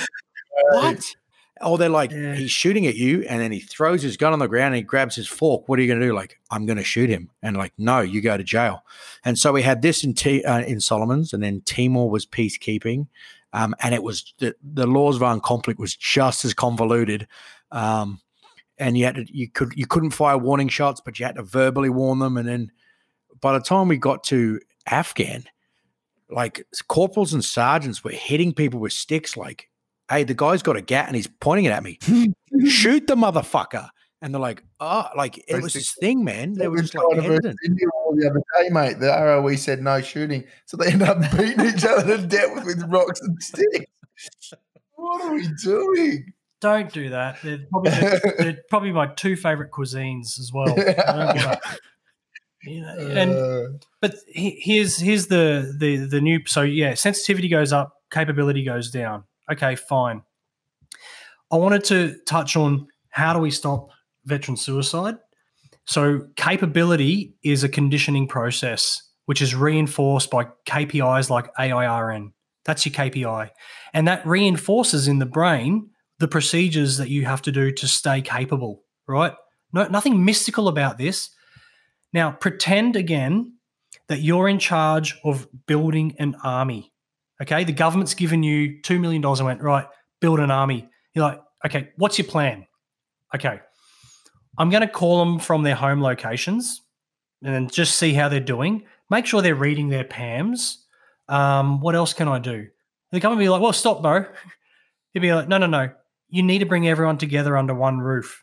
what? 0.71 1.03
Oh, 1.61 1.77
they're 1.77 1.89
like, 1.89 2.11
yeah. 2.11 2.35
he's 2.35 2.51
shooting 2.51 2.87
at 2.87 2.97
you, 2.97 3.23
and 3.29 3.41
then 3.41 3.53
he 3.53 3.61
throws 3.61 4.03
his 4.03 4.17
gun 4.17 4.33
on 4.33 4.41
the 4.41 4.49
ground 4.49 4.75
and 4.75 4.77
he 4.77 4.83
grabs 4.83 5.15
his 5.15 5.29
fork. 5.29 5.69
What 5.69 5.79
are 5.79 5.83
you 5.83 5.89
going 5.89 6.01
to 6.01 6.07
do? 6.07 6.13
Like, 6.13 6.39
I'm 6.51 6.67
going 6.67 6.79
to 6.79 6.85
shoot 6.85 7.09
him, 7.09 7.31
and 7.43 7.57
like, 7.57 7.73
no, 7.79 8.01
you 8.01 8.21
go 8.21 8.37
to 8.37 8.45
jail. 8.45 8.85
And 9.25 9.39
so 9.39 9.53
we 9.53 9.63
had 9.63 9.81
this 9.81 10.05
in 10.05 10.15
T- 10.15 10.45
uh, 10.45 10.61
in 10.61 10.81
Solomon's, 10.81 11.33
and 11.33 11.43
then 11.43 11.63
Timor 11.65 12.11
was 12.11 12.27
peacekeeping, 12.27 13.07
um, 13.53 13.75
and 13.81 13.95
it 13.95 14.03
was 14.03 14.35
the, 14.39 14.57
the 14.63 14.87
laws 14.87 15.17
of 15.17 15.23
armed 15.23 15.43
conflict 15.43 15.79
was 15.79 15.95
just 15.95 16.45
as 16.45 16.55
convoluted. 16.55 17.29
Um, 17.71 18.21
and 18.79 18.99
you 18.99 19.05
had 19.05 19.17
to, 19.17 19.27
you 19.29 19.49
could 19.49 19.73
you 19.77 19.87
couldn't 19.87 20.11
fire 20.11 20.39
warning 20.39 20.69
shots, 20.69 21.01
but 21.05 21.19
you 21.19 21.27
had 21.27 21.37
to 21.37 21.43
verbally 21.43 21.91
warn 21.91 22.19
them. 22.19 22.37
And 22.37 22.49
then 22.49 22.73
by 23.41 23.53
the 23.53 23.65
time 23.65 23.89
we 23.89 23.97
got 23.97 24.25
to 24.25 24.61
Afghan, 24.87 25.45
like 26.31 26.67
corporals 26.89 27.33
and 27.33 27.45
sergeants 27.45 28.03
were 28.03 28.11
hitting 28.11 28.53
people 28.53 28.81
with 28.81 28.93
sticks. 28.93 29.37
Like, 29.37 29.69
hey, 30.11 30.25
the 30.25 30.35
guy's 30.35 30.63
got 30.63 30.77
a 30.77 30.83
gat 30.83 31.07
and 31.07 31.17
he's 31.17 31.27
pointing 31.27 31.67
it 31.67 31.73
at 31.73 31.83
me. 31.83 31.99
Shoot 32.69 33.07
the 33.07 33.17
motherfucker! 33.17 33.89
And 34.23 34.33
they're 34.33 34.41
like, 34.41 34.65
oh, 34.81 35.07
like 35.17 35.39
it 35.47 35.63
was 35.63 35.75
this 35.75 35.95
thing, 35.95 36.25
man. 36.25 36.55
They 36.55 36.69
were 36.69 36.81
just 36.81 36.95
like 36.95 37.19
hesitant. 37.23 37.57
The 37.63 38.31
other 38.31 38.43
day, 38.57 38.69
mate. 38.71 39.01
The 39.01 39.09
ROE 39.09 39.57
said 39.57 39.83
no 39.83 40.01
shooting, 40.01 40.45
so 40.67 40.77
they 40.77 40.93
end 40.93 41.03
up 41.03 41.21
beating 41.37 41.67
each 41.67 41.85
other 41.85 42.17
to 42.17 42.27
death 42.27 42.65
with 42.65 42.83
rocks 42.89 43.21
and 43.21 43.43
sticks. 43.43 43.87
What 44.95 45.25
are 45.25 45.35
we 45.35 45.49
doing? 45.63 46.33
Don't 46.65 46.91
do 46.95 47.11
that. 47.11 47.37
They're 47.43 47.59
probably, 47.71 47.91
they're 48.39 48.59
probably 48.71 48.91
my 48.93 49.07
two 49.07 49.37
favorite 49.37 49.71
cuisines 49.71 50.39
as 50.41 50.51
well. 50.55 50.71
I 50.79 51.13
don't 51.13 51.35
give 51.37 51.45
a- 51.45 51.61
you 52.67 52.81
know, 52.81 52.97
and 52.99 53.31
Uh, 53.33 53.79
but 54.01 54.15
he- 54.27 54.59
here's 54.63 54.97
here's 54.99 55.27
the 55.27 55.77
the 55.79 55.97
the 56.07 56.23
new 56.23 56.41
so 56.47 56.63
yeah 56.63 56.95
sensitivity 56.95 57.49
goes 57.49 57.71
up 57.71 57.93
capability 58.11 58.65
goes 58.65 58.91
down. 58.91 59.25
Okay 59.53 59.77
fine. 59.77 60.23
I 61.53 61.57
wanted 61.57 61.85
to 61.85 62.17
touch 62.27 62.57
on 62.57 62.87
how 63.11 63.35
do 63.35 63.41
we 63.41 63.51
stop 63.51 63.91
veteran 64.25 64.57
suicide? 64.57 65.17
So 65.85 66.23
capability 66.37 67.35
is 67.45 67.63
a 67.63 67.69
conditioning 67.69 68.27
process 68.27 69.03
which 69.27 69.43
is 69.43 69.55
reinforced 69.55 70.31
by 70.31 70.47
kpis 70.67 71.29
like 71.31 71.47
airn 71.59 72.33
that's 72.65 72.87
your 72.87 72.95
kpi 72.95 73.51
and 73.93 74.09
that 74.09 74.27
reinforces 74.27 75.07
in 75.09 75.19
the 75.19 75.27
brain 75.27 75.91
the 76.25 76.29
procedures 76.29 76.97
that 76.97 77.11
you 77.11 77.27
have 77.27 77.43
to 77.43 77.53
do 77.53 77.71
to 77.71 77.87
stay 77.87 78.23
capable 78.23 78.83
right 79.07 79.35
no, 79.73 79.87
nothing 79.89 80.25
mystical 80.25 80.69
about 80.69 80.97
this 80.97 81.31
now 82.15 82.31
pretend 82.33 82.97
again 82.97 83.55
that 84.09 84.21
you're 84.21 84.49
in 84.49 84.59
charge 84.59 85.19
of 85.25 85.47
building 85.67 86.15
an 86.19 86.37
army. 86.43 86.93
Okay, 87.43 87.65
the 87.65 87.73
government's 87.73 88.15
given 88.15 88.43
you 88.43 88.81
$2 88.83 89.01
million 89.01 89.25
and 89.25 89.45
went, 89.45 89.63
right, 89.63 89.87
build 90.21 90.41
an 90.41 90.51
army. 90.51 90.89
You're 91.15 91.25
like, 91.25 91.41
okay, 91.67 91.91
what's 91.97 92.19
your 92.19 92.29
plan? 92.29 92.67
Okay, 93.35 93.61
I'm 94.59 94.71
going 94.71 94.83
to 94.83 94.89
call 94.89 95.25
them 95.25 95.39
from 95.39 95.63
their 95.63 95.75
home 95.75 96.01
locations 96.01 96.83
and 97.43 97.55
then 97.55 97.69
just 97.69 97.97
see 97.97 98.13
how 98.13 98.29
they're 98.29 98.41
doing. 98.41 98.85
Make 99.11 99.27
sure 99.27 99.43
they're 99.43 99.55
reading 99.55 99.89
their 99.89 100.05
PAMs. 100.05 100.79
Um, 101.29 101.81
what 101.81 101.95
else 101.95 102.13
can 102.13 102.29
I 102.29 102.39
do? 102.39 102.69
The 103.11 103.21
government 103.21 103.45
be 103.45 103.49
like, 103.49 103.61
well, 103.61 103.73
stop, 103.73 104.03
bro. 104.03 104.27
He'd 105.13 105.21
be 105.21 105.33
like, 105.33 105.49
no, 105.49 105.59
no, 105.59 105.67
no. 105.67 105.91
You 106.35 106.43
need 106.43 106.59
to 106.59 106.67
bring 106.67 106.89
everyone 106.89 107.17
together 107.17 107.57
under 107.57 107.77
one 107.77 108.01
roof. 108.01 108.43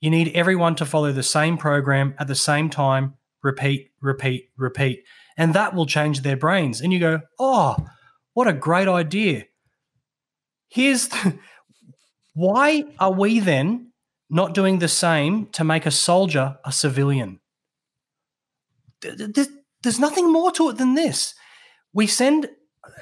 You 0.00 0.10
need 0.10 0.32
everyone 0.34 0.74
to 0.74 0.84
follow 0.84 1.12
the 1.12 1.22
same 1.22 1.56
program 1.56 2.16
at 2.18 2.26
the 2.26 2.34
same 2.34 2.68
time 2.68 3.14
repeat, 3.44 3.92
repeat, 4.00 4.50
repeat. 4.56 5.04
And 5.36 5.54
that 5.54 5.72
will 5.72 5.86
change 5.86 6.22
their 6.22 6.36
brains. 6.36 6.80
And 6.80 6.92
you 6.92 6.98
go, 6.98 7.20
oh, 7.38 7.76
what 8.34 8.48
a 8.48 8.52
great 8.52 8.88
idea. 8.88 9.44
Here's 10.66 11.06
the, 11.06 11.38
why 12.34 12.82
are 12.98 13.12
we 13.12 13.38
then 13.38 13.92
not 14.28 14.52
doing 14.52 14.80
the 14.80 14.88
same 14.88 15.46
to 15.52 15.62
make 15.62 15.86
a 15.86 15.92
soldier 15.92 16.58
a 16.64 16.72
civilian? 16.72 17.38
Th- 19.00 19.16
th- 19.16 19.32
th- 19.32 19.48
There's 19.84 20.00
nothing 20.00 20.32
more 20.32 20.50
to 20.50 20.70
it 20.70 20.76
than 20.76 20.96
this. 20.96 21.34
We 21.92 22.08
send 22.08 22.48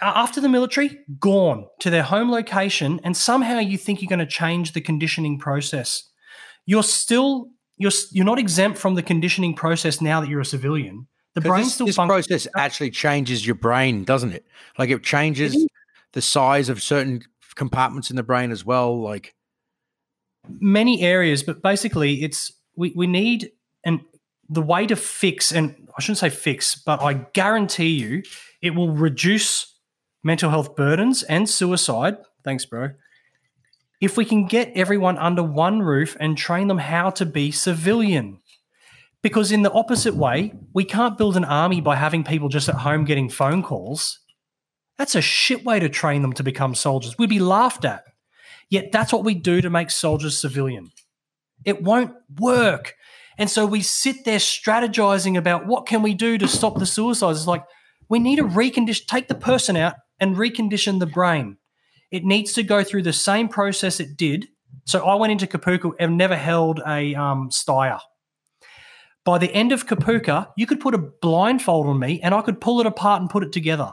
after 0.03 0.41
the 0.41 0.49
military, 0.49 0.99
gone 1.19 1.67
to 1.81 1.91
their 1.91 2.03
home 2.03 2.31
location, 2.31 3.01
and 3.05 3.17
somehow 3.17 3.59
you 3.59 3.79
think 3.79 4.01
you're 4.01 4.09
going 4.09 4.19
to 4.19 4.27
change 4.27 4.73
the 4.73 4.81
conditioning 4.81 5.39
process. 5.39 6.09
You're 6.65 6.83
still 6.83 7.49
you're 7.77 7.93
you're 8.11 8.25
not 8.25 8.39
exempt 8.39 8.79
from 8.79 8.95
the 8.95 9.03
conditioning 9.03 9.55
process 9.55 10.01
now 10.01 10.21
that 10.21 10.29
you're 10.29 10.41
a 10.41 10.45
civilian. 10.47 11.07
The 11.35 11.43
brain 11.43 11.65
this, 11.65 11.75
still 11.75 11.87
this 11.87 11.97
process 11.97 12.49
actually 12.57 12.91
changes 12.91 13.47
your 13.47 13.57
brain, 13.57 14.05
doesn't 14.05 14.33
it? 14.33 14.47
Like 14.79 14.91
it 14.91 15.03
changes 15.03 15.55
It 15.55 15.71
the 16.13 16.23
size 16.23 16.71
of 16.71 16.83
certain 16.83 17.23
compartments 17.55 18.09
in 18.09 18.17
the 18.17 18.23
brain 18.23 18.51
as 18.51 18.65
well. 18.65 19.01
Like 19.01 19.35
many 20.49 21.03
areas, 21.03 21.43
but 21.43 21.63
basically 21.63 22.23
it's 22.23 22.53
we, 22.75 22.93
we 22.97 23.07
need 23.07 23.51
and 23.85 24.01
the 24.49 24.63
way 24.63 24.87
to 24.87 24.97
fix 24.97 25.53
and 25.53 25.89
I 25.97 26.01
shouldn't 26.01 26.19
say 26.19 26.31
fix, 26.31 26.75
but 26.75 27.03
I 27.03 27.15
guarantee 27.15 28.01
you 28.01 28.23
it 28.63 28.71
will 28.71 28.93
reduce 28.93 29.75
mental 30.27 30.51
health 30.51 30.75
burdens 30.75 31.23
and 31.23 31.49
suicide. 31.49 32.17
Thanks, 32.43 32.67
bro. 32.67 32.91
If 34.01 34.17
we 34.17 34.25
can 34.25 34.47
get 34.47 34.73
everyone 34.75 35.17
under 35.19 35.43
one 35.43 35.81
roof 35.81 36.17
and 36.19 36.37
train 36.37 36.67
them 36.67 36.79
how 36.79 37.11
to 37.11 37.25
be 37.25 37.53
civilian. 37.53 38.41
Because 39.23 39.53
in 39.53 39.63
the 39.63 39.73
opposite 39.73 40.17
way, 40.17 40.53
we 40.75 40.85
can't 40.85 41.17
build 41.17 41.37
an 41.37 41.45
army 41.45 41.81
by 41.81 41.95
having 41.95 42.25
people 42.25 42.49
just 42.49 42.69
at 42.69 42.75
home 42.75 43.05
getting 43.05 43.29
phone 43.29 43.63
calls. 43.63 44.19
That's 44.99 45.15
a 45.15 45.21
shit 45.21 45.65
way 45.65 45.79
to 45.79 45.89
train 45.89 46.23
them 46.23 46.33
to 46.35 46.43
become 46.43 46.75
soldiers. 46.75 47.17
We'd 47.17 47.31
be 47.31 47.39
laughed 47.39 47.85
at. 47.85 48.03
Yet 48.69 48.91
that's 48.91 49.13
what 49.13 49.25
we 49.25 49.35
do 49.35 49.61
to 49.61 49.71
make 49.71 49.91
soldiers 49.91 50.37
civilian. 50.37 50.91
It 51.65 51.83
won't 51.83 52.15
work. 52.39 52.95
And 53.39 53.49
so 53.49 53.65
we 53.65 53.81
sit 53.81 54.25
there 54.25 54.39
strategizing 54.39 55.39
about 55.39 55.67
what 55.67 55.87
can 55.87 56.03
we 56.03 56.15
do 56.15 56.37
to 56.37 56.49
stop 56.49 56.79
the 56.79 56.87
suicides. 56.87 57.39
It's 57.39 57.47
like 57.47 57.65
we 58.09 58.19
need 58.19 58.37
to 58.37 58.45
recondition, 58.45 59.07
take 59.07 59.29
the 59.29 59.35
person 59.35 59.77
out 59.77 59.95
and 60.21 60.37
recondition 60.37 60.99
the 60.99 61.07
brain. 61.07 61.59
It 62.11 62.25
needs 62.25 62.53
to 62.55 62.63
go 62.63 62.83
through 62.85 63.03
the 63.03 63.13
same 63.13 63.49
process 63.49 64.01
it 64.01 64.17
did. 64.17 64.47
So 64.85 65.05
I 65.07 65.17
went 65.17 65.33
into 65.33 65.47
Kapooka 65.47 65.93
and 65.99 66.17
never 66.17 66.37
held 66.37 66.81
a 66.87 67.15
um, 67.15 67.51
Steyr. 67.51 68.01
By 69.25 69.39
the 69.39 69.53
end 69.53 69.73
of 69.73 69.87
Kapooka, 69.87 70.49
you 70.57 70.67
could 70.67 70.81
put 70.81 70.95
a 70.95 70.99
blindfold 70.99 71.89
on 71.89 71.99
me 71.99 72.21
and 72.23 72.35
I 72.35 72.43
could 72.43 72.61
pull 72.61 72.81
it 72.81 72.87
apart 72.87 73.21
and 73.21 73.31
put 73.31 73.43
it 73.43 73.53
together. 73.53 73.93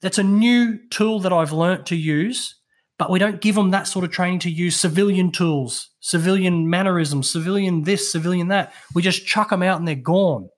That's 0.00 0.18
a 0.18 0.22
new 0.22 0.78
tool 0.90 1.20
that 1.20 1.32
I've 1.32 1.52
learnt 1.52 1.86
to 1.86 1.96
use 1.96 2.56
but 2.98 3.10
we 3.10 3.18
don't 3.18 3.40
give 3.40 3.54
them 3.54 3.70
that 3.70 3.88
sort 3.88 4.04
of 4.04 4.12
training 4.12 4.38
to 4.40 4.50
use 4.50 4.78
civilian 4.78 5.32
tools, 5.32 5.90
civilian 6.00 6.70
mannerisms, 6.70 7.30
civilian 7.30 7.82
this, 7.82 8.10
civilian 8.10 8.48
that. 8.48 8.72
We 8.94 9.02
just 9.02 9.26
chuck 9.26 9.50
them 9.50 9.62
out 9.62 9.78
and 9.78 9.88
they're 9.88 9.96
gone. 9.96 10.48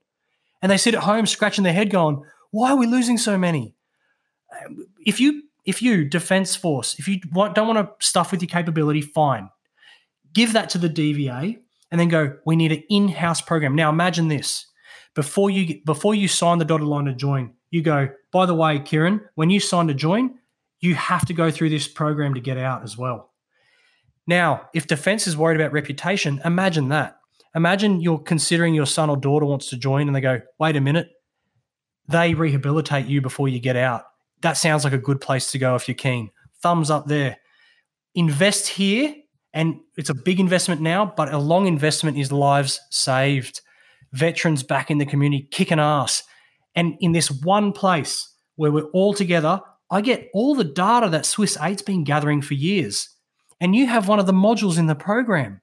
And 0.60 0.70
they 0.70 0.76
sit 0.76 0.94
at 0.94 1.02
home 1.02 1.26
scratching 1.26 1.64
their 1.64 1.72
head 1.72 1.90
going, 1.90 2.22
why 2.50 2.70
are 2.70 2.76
we 2.76 2.86
losing 2.86 3.16
so 3.18 3.38
many? 3.38 3.74
If 5.04 5.20
you, 5.20 5.42
if 5.64 5.82
you, 5.82 6.04
Defence 6.04 6.56
Force, 6.56 6.98
if 6.98 7.08
you 7.08 7.20
don't 7.20 7.66
want 7.66 7.78
to 7.78 8.06
stuff 8.06 8.30
with 8.30 8.40
your 8.42 8.48
capability, 8.48 9.00
fine. 9.00 9.50
Give 10.32 10.52
that 10.52 10.70
to 10.70 10.78
the 10.78 10.88
DVA 10.88 11.58
and 11.90 12.00
then 12.00 12.08
go, 12.08 12.36
we 12.44 12.56
need 12.56 12.72
an 12.72 12.82
in-house 12.88 13.40
program. 13.40 13.74
Now 13.74 13.90
imagine 13.90 14.28
this. 14.28 14.66
Before 15.14 15.48
you 15.48 15.80
before 15.86 16.14
you 16.14 16.28
sign 16.28 16.58
the 16.58 16.64
dotted 16.66 16.86
line 16.86 17.06
to 17.06 17.14
join, 17.14 17.54
you 17.70 17.80
go, 17.80 18.10
by 18.32 18.44
the 18.44 18.54
way, 18.54 18.78
Kieran, 18.78 19.22
when 19.34 19.48
you 19.48 19.60
sign 19.60 19.86
to 19.86 19.94
join, 19.94 20.34
you 20.80 20.94
have 20.94 21.24
to 21.26 21.32
go 21.32 21.50
through 21.50 21.70
this 21.70 21.88
program 21.88 22.34
to 22.34 22.40
get 22.40 22.58
out 22.58 22.82
as 22.82 22.98
well. 22.98 23.32
Now, 24.26 24.68
if 24.74 24.86
defense 24.86 25.26
is 25.26 25.36
worried 25.36 25.58
about 25.58 25.72
reputation, 25.72 26.40
imagine 26.44 26.88
that. 26.90 27.18
Imagine 27.54 28.00
you're 28.00 28.18
considering 28.18 28.74
your 28.74 28.86
son 28.86 29.08
or 29.08 29.16
daughter 29.16 29.46
wants 29.46 29.70
to 29.70 29.76
join 29.76 30.06
and 30.06 30.14
they 30.14 30.20
go, 30.20 30.42
wait 30.58 30.76
a 30.76 30.80
minute, 30.80 31.08
they 32.08 32.34
rehabilitate 32.34 33.06
you 33.06 33.22
before 33.22 33.48
you 33.48 33.58
get 33.58 33.76
out. 33.76 34.04
That 34.46 34.56
sounds 34.56 34.84
like 34.84 34.92
a 34.92 34.98
good 34.98 35.20
place 35.20 35.50
to 35.50 35.58
go 35.58 35.74
if 35.74 35.88
you're 35.88 35.96
keen. 35.96 36.30
Thumbs 36.62 36.88
up 36.88 37.06
there. 37.06 37.38
Invest 38.14 38.68
here, 38.68 39.12
and 39.52 39.80
it's 39.96 40.08
a 40.08 40.14
big 40.14 40.38
investment 40.38 40.80
now, 40.80 41.12
but 41.16 41.34
a 41.34 41.38
long 41.38 41.66
investment 41.66 42.16
is 42.16 42.30
lives 42.30 42.80
saved. 42.92 43.60
Veterans 44.12 44.62
back 44.62 44.88
in 44.88 44.98
the 44.98 45.04
community 45.04 45.48
kicking 45.50 45.80
ass. 45.80 46.22
And 46.76 46.94
in 47.00 47.10
this 47.10 47.28
one 47.28 47.72
place 47.72 48.32
where 48.54 48.70
we're 48.70 48.88
all 48.92 49.14
together, 49.14 49.60
I 49.90 50.00
get 50.00 50.28
all 50.32 50.54
the 50.54 50.62
data 50.62 51.08
that 51.08 51.26
Swiss 51.26 51.56
8's 51.56 51.82
been 51.82 52.04
gathering 52.04 52.40
for 52.40 52.54
years. 52.54 53.08
And 53.60 53.74
you 53.74 53.88
have 53.88 54.06
one 54.06 54.20
of 54.20 54.26
the 54.26 54.32
modules 54.32 54.78
in 54.78 54.86
the 54.86 54.94
program. 54.94 55.60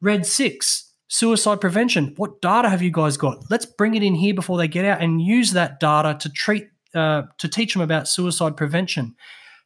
Red 0.00 0.26
6, 0.26 0.92
suicide 1.06 1.60
prevention. 1.60 2.12
What 2.16 2.42
data 2.42 2.70
have 2.70 2.82
you 2.82 2.90
guys 2.90 3.18
got? 3.18 3.44
Let's 3.50 3.66
bring 3.66 3.94
it 3.94 4.02
in 4.02 4.16
here 4.16 4.34
before 4.34 4.58
they 4.58 4.66
get 4.66 4.84
out 4.84 5.00
and 5.00 5.22
use 5.22 5.52
that 5.52 5.78
data 5.78 6.16
to 6.18 6.28
treat 6.28 6.66
uh, 6.96 7.24
to 7.38 7.48
teach 7.48 7.74
them 7.74 7.82
about 7.82 8.08
suicide 8.08 8.56
prevention. 8.56 9.14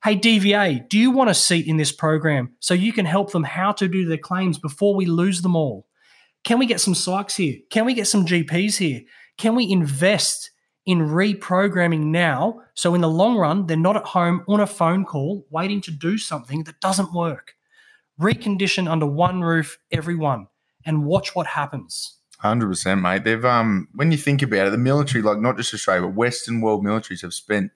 Hey 0.03 0.17
DVA, 0.17 0.89
do 0.89 0.99
you 0.99 1.11
want 1.11 1.31
a 1.31 1.35
seat 1.35 1.67
in 1.67 1.77
this 1.77 1.93
program 1.93 2.53
so 2.59 2.73
you 2.73 2.93
can 2.93 3.05
help 3.05 3.33
them 3.33 3.45
how 3.45 3.73
to 3.73 3.87
do 3.87 4.07
their 4.07 4.19
claims 4.19 4.59
before 4.59 4.95
we 4.95 5.07
lose 5.07 5.43
them 5.43 5.55
all? 5.55 5.87
Can 6.43 6.59
we 6.59 6.67
get 6.67 6.81
some 6.81 6.95
psychs 6.95 7.37
here? 7.37 7.59
Can 7.71 7.85
we 7.85 7.93
get 7.93 8.07
some 8.07 8.25
GPs 8.25 8.79
here? 8.79 9.03
Can 9.37 9.55
we 9.55 9.71
invest 9.71 10.51
in 10.87 11.01
reprogramming 11.01 12.05
now 12.07 12.63
so 12.75 12.95
in 12.95 13.03
the 13.03 13.09
long 13.09 13.37
run 13.37 13.67
they're 13.67 13.77
not 13.77 13.97
at 13.97 14.07
home 14.07 14.43
on 14.49 14.61
a 14.61 14.67
phone 14.67 15.05
call 15.05 15.47
waiting 15.51 15.83
to 15.83 15.91
do 15.91 16.17
something 16.17 16.65
that 16.65 16.81
doesn't 16.81 17.13
work? 17.13 17.55
Recondition 18.19 18.91
under 18.91 19.07
one 19.07 19.43
roof, 19.43 19.79
everyone, 19.91 20.47
and 20.85 21.05
watch 21.05 21.35
what 21.35 21.47
happens. 21.47 22.20
Hundred 22.41 22.69
percent, 22.69 23.03
mate. 23.03 23.25
They've 23.25 23.45
um 23.45 23.89
when 23.95 24.11
you 24.13 24.17
think 24.19 24.41
about 24.41 24.67
it, 24.67 24.71
the 24.71 24.79
military, 24.79 25.21
like 25.23 25.39
not 25.39 25.59
just 25.59 25.75
Australia, 25.75 26.03
but 26.07 26.15
Western 26.15 26.63
world 26.63 26.83
militaries 26.83 27.21
have 27.21 27.35
spent 27.35 27.71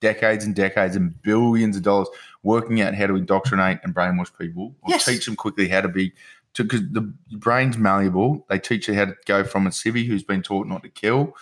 decades 0.00 0.44
and 0.44 0.54
decades 0.54 0.96
and 0.96 1.20
billions 1.22 1.76
of 1.76 1.82
dollars 1.82 2.08
working 2.42 2.80
out 2.80 2.94
how 2.94 3.06
to 3.06 3.14
indoctrinate 3.16 3.78
and 3.82 3.94
brainwash 3.94 4.30
people 4.38 4.74
or 4.82 4.90
Yes. 4.90 5.04
teach 5.04 5.26
them 5.26 5.36
quickly 5.36 5.68
how 5.68 5.82
to 5.82 5.88
be 5.88 6.12
because 6.54 6.80
the 6.92 7.02
brain's 7.32 7.76
malleable. 7.76 8.46
They 8.48 8.58
teach 8.58 8.88
you 8.88 8.94
how 8.94 9.04
to 9.04 9.14
go 9.26 9.44
from 9.44 9.66
a 9.66 9.70
civvy 9.70 10.06
who's 10.06 10.22
been 10.22 10.42
taught 10.42 10.66
not 10.66 10.82
to 10.84 10.88
kill 10.88 11.34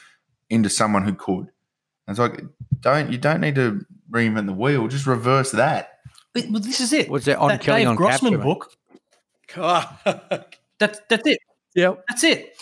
into 0.51 0.69
someone 0.69 1.05
who 1.05 1.15
could. 1.15 1.51
And 2.07 2.11
it's 2.11 2.19
like, 2.19 2.43
don't 2.81 3.13
you 3.13 3.19
don't 3.19 3.41
need 3.41 3.55
to 3.55 3.87
reinvent 4.11 4.47
the 4.47 4.53
wheel. 4.53 4.89
Just 4.89 5.07
reverse 5.07 5.53
that. 5.53 6.01
But, 6.33 6.51
well, 6.51 6.61
this 6.61 6.81
is 6.81 6.93
it. 6.93 7.09
Was 7.09 7.25
that 7.27 7.39
on 7.39 7.49
that 7.51 7.61
killing 7.61 7.83
Dave 7.83 7.89
on 7.91 7.95
Grossman 7.97 8.33
capture, 8.33 8.45
mate? 8.45 8.45
book. 8.45 8.77
That's 10.81 10.99
that's 11.09 11.27
it. 11.29 11.39
Yep. 11.75 12.05
That's 12.09 12.25
it. 12.25 12.57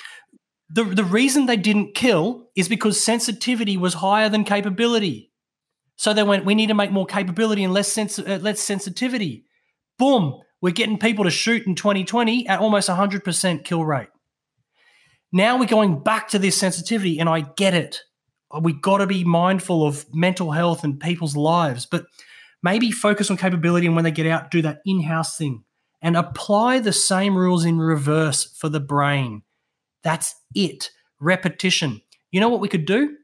The, 0.70 0.84
the 0.84 1.04
reason 1.04 1.46
they 1.46 1.56
didn't 1.56 1.94
kill 1.94 2.48
is 2.56 2.68
because 2.68 3.02
sensitivity 3.02 3.76
was 3.76 3.94
higher 3.94 4.28
than 4.28 4.44
capability. 4.44 5.30
So 5.96 6.14
they 6.14 6.22
went, 6.22 6.44
we 6.44 6.54
need 6.54 6.68
to 6.68 6.74
make 6.74 6.90
more 6.90 7.06
capability 7.06 7.62
and 7.62 7.72
less, 7.72 7.92
sens- 7.92 8.18
uh, 8.18 8.38
less 8.40 8.60
sensitivity. 8.60 9.44
Boom, 9.98 10.40
we're 10.62 10.72
getting 10.72 10.98
people 10.98 11.24
to 11.24 11.30
shoot 11.30 11.66
in 11.66 11.74
2020 11.74 12.48
at 12.48 12.60
almost 12.60 12.88
100% 12.88 13.64
kill 13.64 13.84
rate. 13.84 14.08
Now 15.30 15.58
we're 15.58 15.66
going 15.66 16.02
back 16.02 16.28
to 16.28 16.38
this 16.38 16.58
sensitivity, 16.58 17.18
and 17.18 17.28
I 17.28 17.40
get 17.56 17.74
it. 17.74 18.00
We 18.60 18.74
got 18.74 18.98
to 18.98 19.06
be 19.06 19.24
mindful 19.24 19.86
of 19.86 20.04
mental 20.12 20.52
health 20.52 20.84
and 20.84 21.00
people's 21.00 21.36
lives, 21.36 21.86
but 21.86 22.04
maybe 22.62 22.90
focus 22.90 23.30
on 23.30 23.38
capability 23.38 23.86
and 23.86 23.96
when 23.96 24.04
they 24.04 24.10
get 24.10 24.26
out, 24.26 24.50
do 24.50 24.60
that 24.62 24.80
in 24.84 25.02
house 25.02 25.36
thing 25.36 25.64
and 26.02 26.16
apply 26.16 26.80
the 26.80 26.92
same 26.92 27.36
rules 27.36 27.64
in 27.64 27.78
reverse 27.78 28.44
for 28.44 28.68
the 28.68 28.80
brain. 28.80 29.42
That's 30.02 30.34
it. 30.54 30.90
Repetition. 31.20 32.02
You 32.32 32.40
know 32.40 32.48
what 32.48 32.60
we 32.60 32.68
could 32.68 32.84
do? 32.84 33.16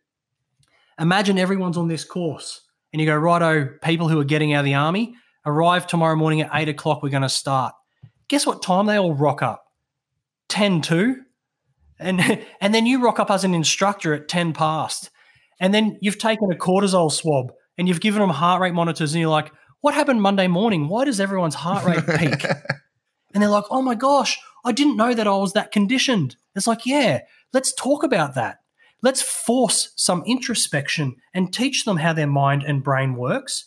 Imagine 0.98 1.38
everyone's 1.38 1.76
on 1.76 1.88
this 1.88 2.04
course 2.04 2.62
and 2.92 3.00
you 3.00 3.06
go, 3.06 3.16
righto, 3.16 3.68
people 3.82 4.08
who 4.08 4.20
are 4.20 4.24
getting 4.24 4.54
out 4.54 4.60
of 4.60 4.64
the 4.64 4.74
army, 4.74 5.14
arrive 5.44 5.86
tomorrow 5.86 6.16
morning 6.16 6.40
at 6.40 6.50
eight 6.54 6.68
o'clock, 6.68 7.02
we're 7.02 7.08
going 7.08 7.22
to 7.22 7.28
start. 7.28 7.74
Guess 8.28 8.46
what 8.46 8.62
time 8.62 8.86
they 8.86 8.96
all 8.96 9.14
rock 9.14 9.42
up? 9.42 9.64
10 10.48 10.80
to. 10.82 11.16
And, 11.98 12.20
and 12.60 12.74
then 12.74 12.86
you 12.86 13.02
rock 13.02 13.18
up 13.18 13.30
as 13.30 13.44
an 13.44 13.54
instructor 13.54 14.14
at 14.14 14.28
10 14.28 14.52
past. 14.52 15.10
And 15.60 15.74
then 15.74 15.98
you've 16.00 16.18
taken 16.18 16.52
a 16.52 16.56
cortisol 16.56 17.10
swab 17.10 17.52
and 17.76 17.88
you've 17.88 18.00
given 18.00 18.20
them 18.20 18.30
heart 18.30 18.60
rate 18.60 18.74
monitors 18.74 19.12
and 19.12 19.20
you're 19.20 19.30
like, 19.30 19.50
what 19.80 19.94
happened 19.94 20.22
Monday 20.22 20.48
morning? 20.48 20.88
Why 20.88 21.04
does 21.04 21.20
everyone's 21.20 21.54
heart 21.54 21.84
rate 21.84 22.06
peak? 22.18 22.44
and 23.34 23.42
they're 23.42 23.48
like, 23.48 23.64
oh 23.70 23.82
my 23.82 23.94
gosh, 23.94 24.38
I 24.64 24.72
didn't 24.72 24.96
know 24.96 25.14
that 25.14 25.26
I 25.26 25.36
was 25.36 25.52
that 25.52 25.72
conditioned. 25.72 26.36
It's 26.54 26.66
like, 26.66 26.86
yeah, 26.86 27.20
let's 27.52 27.72
talk 27.74 28.02
about 28.02 28.34
that. 28.34 28.58
Let's 29.02 29.22
force 29.22 29.92
some 29.96 30.24
introspection 30.26 31.16
and 31.32 31.52
teach 31.52 31.84
them 31.84 31.98
how 31.98 32.12
their 32.12 32.26
mind 32.26 32.64
and 32.64 32.82
brain 32.82 33.14
works. 33.14 33.64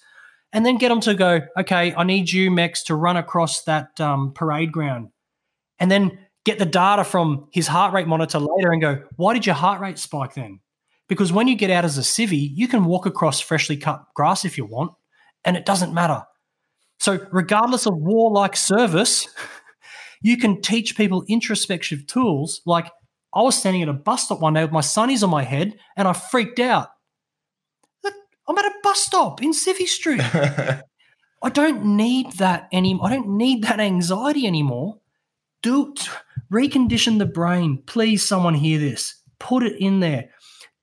And 0.53 0.65
then 0.65 0.77
get 0.77 0.89
them 0.89 0.99
to 1.01 1.13
go, 1.13 1.41
okay, 1.57 1.93
I 1.95 2.03
need 2.03 2.29
you, 2.29 2.51
Mex, 2.51 2.83
to 2.83 2.95
run 2.95 3.15
across 3.15 3.63
that 3.63 3.99
um, 4.01 4.33
parade 4.33 4.73
ground. 4.73 5.09
And 5.79 5.89
then 5.89 6.19
get 6.43 6.59
the 6.59 6.65
data 6.65 7.05
from 7.05 7.47
his 7.53 7.67
heart 7.67 7.93
rate 7.93 8.07
monitor 8.07 8.39
later 8.39 8.71
and 8.71 8.81
go, 8.81 9.03
why 9.15 9.33
did 9.33 9.45
your 9.45 9.55
heart 9.55 9.79
rate 9.79 9.97
spike 9.97 10.33
then? 10.33 10.59
Because 11.07 11.31
when 11.31 11.47
you 11.47 11.55
get 11.55 11.71
out 11.71 11.85
as 11.85 11.97
a 11.97 12.01
civvy, 12.01 12.49
you 12.53 12.67
can 12.67 12.85
walk 12.85 13.05
across 13.05 13.39
freshly 13.39 13.77
cut 13.77 14.03
grass 14.13 14.43
if 14.43 14.57
you 14.57 14.65
want, 14.65 14.91
and 15.45 15.57
it 15.57 15.65
doesn't 15.65 15.93
matter. 15.93 16.23
So, 16.99 17.25
regardless 17.31 17.85
of 17.85 17.93
warlike 17.95 18.55
service, 18.55 19.27
you 20.21 20.37
can 20.37 20.61
teach 20.61 20.95
people 20.95 21.23
introspective 21.27 22.05
tools. 22.07 22.61
Like, 22.65 22.91
I 23.33 23.41
was 23.41 23.57
standing 23.57 23.81
at 23.81 23.89
a 23.89 23.93
bus 23.93 24.25
stop 24.25 24.41
one 24.41 24.53
day 24.53 24.63
with 24.63 24.71
my 24.71 24.81
sunnies 24.81 25.23
on 25.23 25.29
my 25.29 25.43
head, 25.43 25.77
and 25.97 26.07
I 26.07 26.13
freaked 26.13 26.59
out. 26.59 26.89
I'm 28.47 28.57
at 28.57 28.65
a 28.65 28.73
bus 28.83 28.99
stop 28.99 29.41
in 29.41 29.51
Civvy 29.51 29.87
Street. 29.87 30.21
I 31.43 31.49
don't 31.49 31.85
need 31.95 32.33
that 32.33 32.67
anymore. 32.71 33.07
I 33.07 33.15
don't 33.15 33.37
need 33.37 33.63
that 33.63 33.79
anxiety 33.79 34.45
anymore. 34.45 34.99
Do 35.63 35.91
it. 35.91 36.09
recondition 36.51 37.17
the 37.17 37.25
brain. 37.25 37.81
Please, 37.85 38.27
someone 38.27 38.55
hear 38.55 38.77
this. 38.77 39.21
Put 39.39 39.63
it 39.63 39.79
in 39.79 40.01
there. 40.01 40.29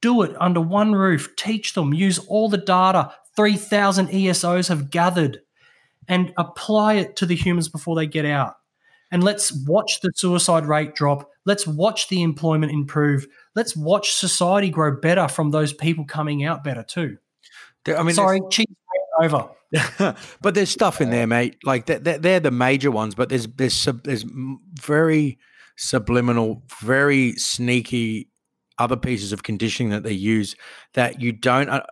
Do 0.00 0.22
it 0.22 0.34
under 0.40 0.60
one 0.60 0.94
roof. 0.94 1.34
Teach 1.36 1.74
them. 1.74 1.92
Use 1.92 2.18
all 2.18 2.48
the 2.48 2.58
data 2.58 3.12
3,000 3.38 4.08
ESOs 4.08 4.68
have 4.68 4.90
gathered 4.90 5.42
and 6.08 6.32
apply 6.36 6.94
it 6.94 7.14
to 7.14 7.24
the 7.24 7.36
humans 7.36 7.68
before 7.68 7.94
they 7.94 8.04
get 8.04 8.24
out. 8.24 8.56
And 9.12 9.22
let's 9.22 9.52
watch 9.64 10.00
the 10.00 10.10
suicide 10.16 10.66
rate 10.66 10.96
drop. 10.96 11.30
Let's 11.46 11.64
watch 11.64 12.08
the 12.08 12.24
employment 12.24 12.72
improve. 12.72 13.28
Let's 13.54 13.76
watch 13.76 14.10
society 14.10 14.70
grow 14.70 15.00
better 15.00 15.28
from 15.28 15.52
those 15.52 15.72
people 15.72 16.04
coming 16.04 16.44
out 16.44 16.64
better 16.64 16.82
too. 16.82 17.18
I 17.86 18.02
mean, 18.02 18.16
Sorry, 18.16 18.40
cheese 18.50 18.66
over. 19.22 19.48
but 20.40 20.54
there's 20.54 20.70
stuff 20.70 21.00
in 21.00 21.10
there, 21.10 21.28
mate. 21.28 21.58
Like 21.62 21.86
they're, 21.86 22.18
they're 22.18 22.40
the 22.40 22.50
major 22.50 22.90
ones, 22.90 23.14
but 23.14 23.28
there's 23.28 23.46
there's 23.46 23.74
sub, 23.74 24.02
there's 24.02 24.24
very 24.74 25.38
subliminal, 25.76 26.64
very 26.80 27.34
sneaky 27.34 28.30
other 28.80 28.96
pieces 28.96 29.32
of 29.32 29.44
conditioning 29.44 29.90
that 29.90 30.02
they 30.02 30.12
use 30.12 30.56
that 30.94 31.20
you 31.20 31.30
don't. 31.30 31.68
Uh, 31.68 31.82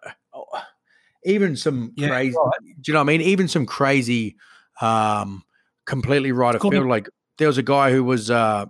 Even 1.27 1.57
some 1.57 1.93
Yeah, 1.97 2.09
crazy. 2.09 2.37
right. 2.37 2.53
Do 2.81 2.91
you 2.91 2.95
know 2.95 3.01
what 3.01 3.05
I 3.11 3.19
mean? 3.19 3.21
Even 3.21 3.49
some 3.49 3.67
crazy, 3.67 4.37
um, 4.81 5.43
completely 5.85 6.33
right 6.33 6.55
of 6.55 6.63
field. 6.63 6.87
Like 6.87 7.09
there 7.39 7.49
was 7.49 7.59
a 7.59 7.63
guy 7.63 7.91
who 7.93 8.03
was. 8.03 8.31
uh 8.31 8.67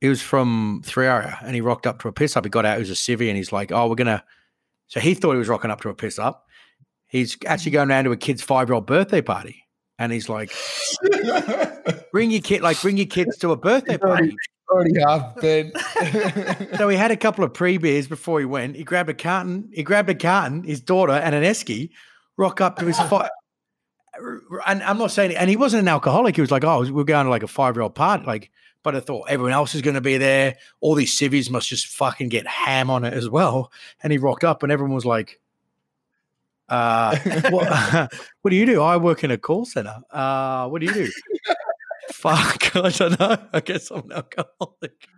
he 0.00 0.08
was 0.10 0.20
from 0.20 0.82
Three 0.84 1.06
Area 1.06 1.38
and 1.42 1.54
he 1.54 1.62
rocked 1.62 1.86
up 1.86 2.00
to 2.00 2.08
a 2.08 2.12
piss 2.12 2.36
up. 2.36 2.44
He 2.44 2.50
got 2.50 2.66
out, 2.66 2.76
he 2.76 2.80
was 2.80 2.90
a 2.90 2.92
civvy, 2.92 3.28
and 3.28 3.38
he's 3.38 3.52
like, 3.52 3.72
Oh, 3.72 3.88
we're 3.88 3.94
gonna 3.94 4.22
so 4.88 5.00
he 5.00 5.14
thought 5.14 5.32
he 5.32 5.38
was 5.38 5.48
rocking 5.48 5.70
up 5.70 5.80
to 5.80 5.88
a 5.88 5.94
piss 5.94 6.18
up. 6.18 6.44
He's 7.06 7.38
actually 7.46 7.70
going 7.72 7.90
around 7.90 8.04
to 8.04 8.12
a 8.12 8.16
kid's 8.16 8.42
five 8.42 8.68
year 8.68 8.74
old 8.74 8.86
birthday 8.86 9.22
party. 9.22 9.64
And 9.98 10.12
he's 10.12 10.28
like, 10.28 10.52
bring 12.12 12.30
your 12.30 12.40
kid, 12.42 12.62
like 12.62 12.80
bring 12.82 12.96
your 12.96 13.06
kids 13.06 13.38
to 13.38 13.52
a 13.52 13.56
birthday 13.56 13.96
party. 13.96 14.36
Already 14.70 14.98
half 15.00 15.40
dead. 15.40 15.72
So 16.78 16.88
he 16.88 16.96
had 16.96 17.10
a 17.10 17.16
couple 17.16 17.44
of 17.44 17.52
pre 17.52 17.76
beers 17.76 18.08
before 18.08 18.40
he 18.40 18.46
went. 18.46 18.76
He 18.76 18.84
grabbed 18.84 19.10
a 19.10 19.14
carton, 19.14 19.68
he 19.72 19.82
grabbed 19.82 20.08
a 20.08 20.14
carton, 20.14 20.64
his 20.64 20.80
daughter, 20.80 21.12
and 21.12 21.34
an 21.34 21.42
esky, 21.42 21.90
rock 22.36 22.60
up 22.60 22.78
to 22.78 22.86
his 22.86 22.98
five. 23.10 23.30
And 24.66 24.82
I'm 24.82 24.98
not 24.98 25.10
saying, 25.10 25.36
and 25.36 25.50
he 25.50 25.56
wasn't 25.56 25.82
an 25.82 25.88
alcoholic. 25.88 26.36
He 26.36 26.40
was 26.40 26.50
like, 26.50 26.64
oh, 26.64 26.90
we're 26.92 27.04
going 27.04 27.24
to 27.24 27.30
like 27.30 27.42
a 27.42 27.48
five 27.48 27.76
year 27.76 27.82
old 27.82 27.94
party. 27.94 28.24
Like, 28.24 28.50
but 28.82 28.94
I 28.94 29.00
thought 29.00 29.28
everyone 29.28 29.52
else 29.52 29.74
is 29.74 29.82
going 29.82 29.94
to 29.94 30.00
be 30.00 30.18
there. 30.18 30.56
All 30.80 30.94
these 30.94 31.12
civvies 31.12 31.50
must 31.50 31.68
just 31.68 31.86
fucking 31.88 32.28
get 32.28 32.46
ham 32.46 32.90
on 32.90 33.04
it 33.04 33.14
as 33.14 33.28
well. 33.28 33.72
And 34.02 34.12
he 34.12 34.18
rocked 34.18 34.44
up, 34.44 34.62
and 34.62 34.70
everyone 34.70 34.94
was 34.94 35.06
like, 35.06 35.40
uh, 36.68 37.16
what, 37.50 38.12
what 38.42 38.50
do 38.50 38.56
you 38.56 38.66
do? 38.66 38.82
I 38.82 38.96
work 38.96 39.24
in 39.24 39.30
a 39.30 39.38
call 39.38 39.64
center. 39.64 39.96
Uh, 40.10 40.68
what 40.68 40.80
do 40.80 40.86
you 40.86 40.94
do? 40.94 41.10
Fuck, 42.24 42.74
I 42.82 42.88
don't 42.88 43.20
know. 43.20 43.36
I 43.52 43.60
guess 43.60 43.90
I'm 43.90 44.10
an 44.10 44.12
alcoholic. 44.12 45.08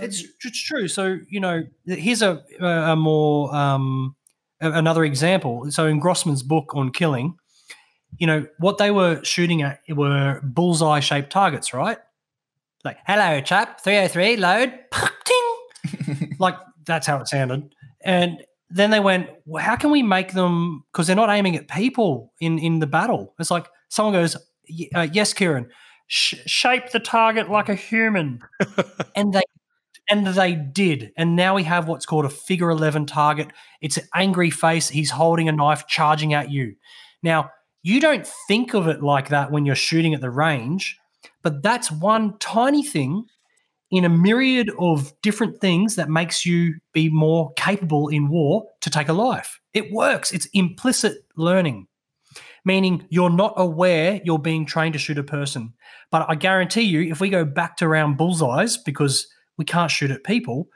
It's 0.00 0.24
it's 0.44 0.62
true. 0.62 0.86
So 0.86 1.18
you 1.28 1.40
know, 1.40 1.64
here's 1.86 2.22
a 2.22 2.40
a 2.60 2.94
more 2.94 3.52
um, 3.52 4.14
another 4.60 5.04
example. 5.04 5.70
So 5.72 5.86
in 5.86 5.98
Grossman's 5.98 6.44
book 6.44 6.70
on 6.76 6.92
killing, 6.92 7.34
you 8.16 8.28
know 8.28 8.46
what 8.58 8.78
they 8.78 8.92
were 8.92 9.24
shooting 9.24 9.62
at 9.62 9.80
were 9.88 10.40
bullseye 10.44 11.00
shaped 11.00 11.30
targets, 11.30 11.74
right? 11.74 11.98
Like, 12.84 12.98
hello, 13.08 13.40
chap, 13.40 13.82
three 13.82 13.96
hundred 13.96 14.10
three, 14.10 14.36
load, 14.36 14.72
ting, 15.24 16.36
like 16.38 16.54
that's 16.86 17.08
how 17.08 17.18
it 17.18 17.26
sounded. 17.26 17.74
And 18.04 18.44
then 18.70 18.90
they 18.90 19.00
went, 19.00 19.30
well, 19.46 19.64
how 19.64 19.74
can 19.74 19.90
we 19.90 20.04
make 20.04 20.32
them? 20.32 20.84
Because 20.92 21.08
they're 21.08 21.16
not 21.16 21.30
aiming 21.30 21.56
at 21.56 21.66
people 21.66 22.32
in 22.40 22.60
in 22.60 22.78
the 22.78 22.86
battle. 22.86 23.34
It's 23.40 23.50
like 23.50 23.66
someone 23.88 24.14
goes, 24.14 24.36
uh, 24.94 25.08
yes, 25.12 25.32
Kieran, 25.32 25.70
sh- 26.06 26.34
shape 26.46 26.90
the 26.90 27.00
target 27.00 27.50
like 27.50 27.68
a 27.68 27.74
human, 27.74 28.40
and 29.16 29.32
they 29.32 29.42
and 30.10 30.26
they 30.26 30.54
did. 30.54 31.12
And 31.16 31.36
now 31.36 31.54
we 31.54 31.62
have 31.64 31.88
what's 31.88 32.06
called 32.06 32.24
a 32.24 32.30
figure 32.30 32.70
11 32.70 33.06
target. 33.06 33.48
It's 33.80 33.96
an 33.96 34.04
angry 34.14 34.50
face. 34.50 34.88
He's 34.88 35.10
holding 35.10 35.48
a 35.48 35.52
knife, 35.52 35.86
charging 35.86 36.34
at 36.34 36.50
you. 36.50 36.74
Now, 37.22 37.50
you 37.82 38.00
don't 38.00 38.26
think 38.48 38.74
of 38.74 38.88
it 38.88 39.02
like 39.02 39.28
that 39.28 39.50
when 39.50 39.64
you're 39.66 39.74
shooting 39.74 40.14
at 40.14 40.20
the 40.20 40.30
range, 40.30 40.98
but 41.42 41.62
that's 41.62 41.90
one 41.90 42.38
tiny 42.38 42.82
thing 42.82 43.24
in 43.90 44.04
a 44.04 44.08
myriad 44.08 44.70
of 44.78 45.12
different 45.22 45.60
things 45.60 45.96
that 45.96 46.08
makes 46.08 46.44
you 46.44 46.74
be 46.92 47.08
more 47.08 47.52
capable 47.54 48.08
in 48.08 48.28
war 48.28 48.64
to 48.80 48.90
take 48.90 49.08
a 49.08 49.12
life. 49.12 49.60
It 49.72 49.92
works. 49.92 50.32
It's 50.32 50.48
implicit 50.52 51.18
learning, 51.36 51.86
meaning 52.64 53.06
you're 53.10 53.30
not 53.30 53.54
aware 53.56 54.20
you're 54.24 54.38
being 54.38 54.66
trained 54.66 54.94
to 54.94 54.98
shoot 54.98 55.18
a 55.18 55.22
person. 55.22 55.74
But 56.10 56.26
I 56.28 56.34
guarantee 56.34 56.82
you, 56.82 57.02
if 57.10 57.20
we 57.20 57.28
go 57.28 57.44
back 57.44 57.76
to 57.78 57.88
round 57.88 58.18
bullseyes, 58.18 58.76
because 58.76 59.26
we 59.56 59.64
can't 59.64 59.90
shoot 59.90 60.10
at 60.10 60.24
people, 60.24 60.68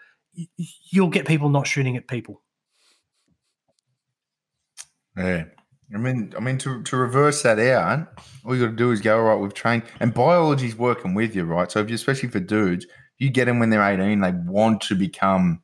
you'll 0.90 1.08
get 1.08 1.26
people 1.26 1.48
not 1.48 1.66
shooting 1.66 1.96
at 1.96 2.08
people. 2.08 2.42
Yeah. 5.16 5.44
I 5.94 5.96
mean, 5.96 6.34
I 6.36 6.40
mean 6.40 6.58
to, 6.58 6.82
to 6.82 6.96
reverse 6.98 7.42
that 7.42 7.58
out, 7.58 8.08
all 8.44 8.54
you 8.54 8.62
got 8.62 8.70
to 8.72 8.76
do 8.76 8.90
is 8.90 9.00
go 9.00 9.18
right. 9.20 9.34
We've 9.34 9.54
trained, 9.54 9.84
and 10.00 10.12
biology's 10.12 10.76
working 10.76 11.14
with 11.14 11.34
you, 11.34 11.44
right? 11.44 11.72
So 11.72 11.80
if 11.80 11.88
you, 11.88 11.94
especially 11.94 12.28
for 12.28 12.40
dudes, 12.40 12.86
you 13.16 13.30
get 13.30 13.46
them 13.46 13.58
when 13.58 13.70
they're 13.70 13.82
eighteen, 13.82 14.20
they 14.20 14.32
want 14.32 14.82
to 14.82 14.94
become 14.94 15.62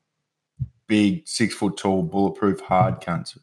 big, 0.87 1.29
six 1.29 1.55
foot 1.55 1.77
tall, 1.77 2.03
bulletproof, 2.03 2.61
hard 2.61 3.03
cunts, 3.03 3.37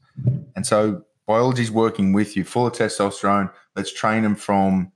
and 0.55 0.65
so 0.65 1.03
biology's 1.27 1.71
working 1.71 2.13
with 2.13 2.35
you, 2.35 2.43
full 2.43 2.67
of 2.67 2.73
testosterone. 2.73 3.51
Let's 3.75 3.93
train 3.93 4.23
them 4.23 4.35
from 4.35 4.91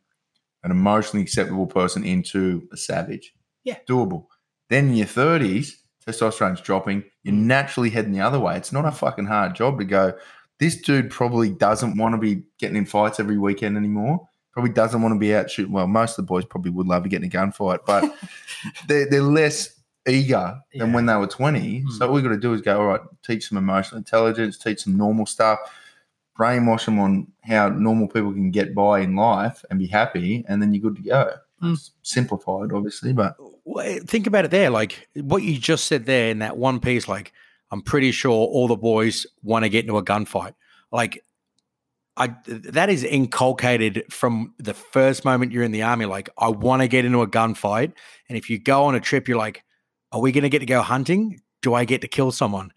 an 0.63 0.71
emotionally 0.71 1.21
acceptable 1.23 1.67
person 1.67 2.03
into 2.03 2.67
a 2.71 2.77
savage. 2.77 3.33
Yeah. 3.63 3.77
Doable. 3.87 4.25
Then 4.69 4.89
in 4.89 4.95
your 4.95 5.07
30s, 5.07 5.73
testosterone's 6.05 6.61
dropping. 6.61 7.03
You're 7.23 7.33
naturally 7.35 7.89
heading 7.89 8.11
the 8.13 8.21
other 8.21 8.39
way. 8.39 8.57
It's 8.57 8.71
not 8.71 8.85
a 8.85 8.91
fucking 8.91 9.25
hard 9.25 9.55
job 9.55 9.79
to 9.79 9.85
go, 9.85 10.13
this 10.59 10.79
dude 10.81 11.09
probably 11.09 11.49
doesn't 11.49 11.97
want 11.97 12.13
to 12.13 12.17
be 12.17 12.43
getting 12.59 12.77
in 12.77 12.85
fights 12.85 13.19
every 13.19 13.37
weekend 13.37 13.75
anymore. 13.77 14.27
Probably 14.53 14.71
doesn't 14.71 15.01
want 15.01 15.13
to 15.13 15.19
be 15.19 15.35
out 15.35 15.51
shooting. 15.51 15.73
Well, 15.73 15.85
most 15.87 16.11
of 16.11 16.15
the 16.25 16.27
boys 16.27 16.45
probably 16.45 16.71
would 16.71 16.87
love 16.87 17.03
to 17.03 17.09
get 17.09 17.21
in 17.21 17.27
a 17.27 17.29
gunfight, 17.29 17.79
but 17.85 18.09
they're, 18.87 19.09
they're 19.09 19.21
less 19.21 19.81
eager 20.07 20.55
than 20.73 20.89
Yeah. 20.89 20.95
when 20.95 21.07
they 21.07 21.15
were 21.15 21.27
20. 21.27 21.79
Hmm. 21.81 21.89
So 21.89 22.07
all 22.07 22.13
we've 22.13 22.23
got 22.23 22.29
to 22.29 22.37
do 22.37 22.53
is 22.53 22.61
go, 22.61 22.79
all 22.79 22.85
right, 22.87 23.01
teach 23.25 23.49
some 23.49 23.57
emotional 23.57 23.97
intelligence, 23.97 24.57
teach 24.57 24.83
some 24.83 24.95
normal 24.95 25.25
stuff, 25.25 25.59
brainwash 26.37 26.85
them 26.85 26.99
on 26.99 27.31
how 27.43 27.69
normal 27.69 28.07
people 28.07 28.33
can 28.33 28.51
get 28.51 28.75
by 28.75 28.99
in 28.99 29.15
life 29.15 29.63
and 29.69 29.79
be 29.79 29.87
happy, 29.87 30.43
and 30.47 30.61
then 30.61 30.73
you're 30.73 30.81
good 30.81 31.01
to 31.01 31.09
go. 31.09 31.31
Hmm. 31.59 31.73
It's 31.73 31.91
simplified, 32.03 32.71
obviously, 32.73 33.13
but 33.13 33.37
eh, 33.81 33.99
think 34.05 34.27
about 34.27 34.45
it 34.45 34.51
there. 34.51 34.69
Like 34.69 35.07
what 35.15 35.43
you 35.43 35.57
just 35.57 35.85
said 35.85 36.05
there 36.05 36.29
in 36.29 36.39
that 36.39 36.57
one 36.57 36.79
piece, 36.79 37.07
like 37.07 37.31
I'm 37.71 37.81
pretty 37.81 38.11
sure 38.11 38.31
all 38.33 38.67
the 38.67 38.75
boys 38.75 39.25
want 39.41 39.63
to 39.63 39.69
get 39.69 39.85
into 39.85 39.97
a 39.97 40.03
gunfight. 40.03 40.53
Like 40.91 41.23
I 42.17 42.35
that 42.45 42.89
is 42.89 43.03
inculcated 43.03 44.05
from 44.09 44.53
the 44.57 44.73
first 44.73 45.25
moment 45.25 45.51
you're 45.51 45.63
in 45.63 45.71
the 45.71 45.83
army. 45.83 46.05
Like, 46.05 46.29
I 46.37 46.49
want 46.49 46.81
to 46.81 46.87
get 46.87 47.05
into 47.05 47.21
a 47.21 47.27
gunfight. 47.27 47.93
And 48.29 48.37
if 48.37 48.49
you 48.49 48.57
go 48.57 48.85
on 48.85 48.95
a 48.95 48.99
trip, 48.99 49.27
you're 49.27 49.37
like, 49.37 49.63
Are 50.11 50.21
we 50.21 50.31
gonna 50.31 50.49
get 50.49 50.59
to 50.59 50.65
go 50.65 50.81
hunting? 50.81 51.41
Do 51.61 51.73
I 51.73 51.83
get 51.85 52.01
to 52.01 52.07
kill 52.07 52.31
someone? 52.31 52.71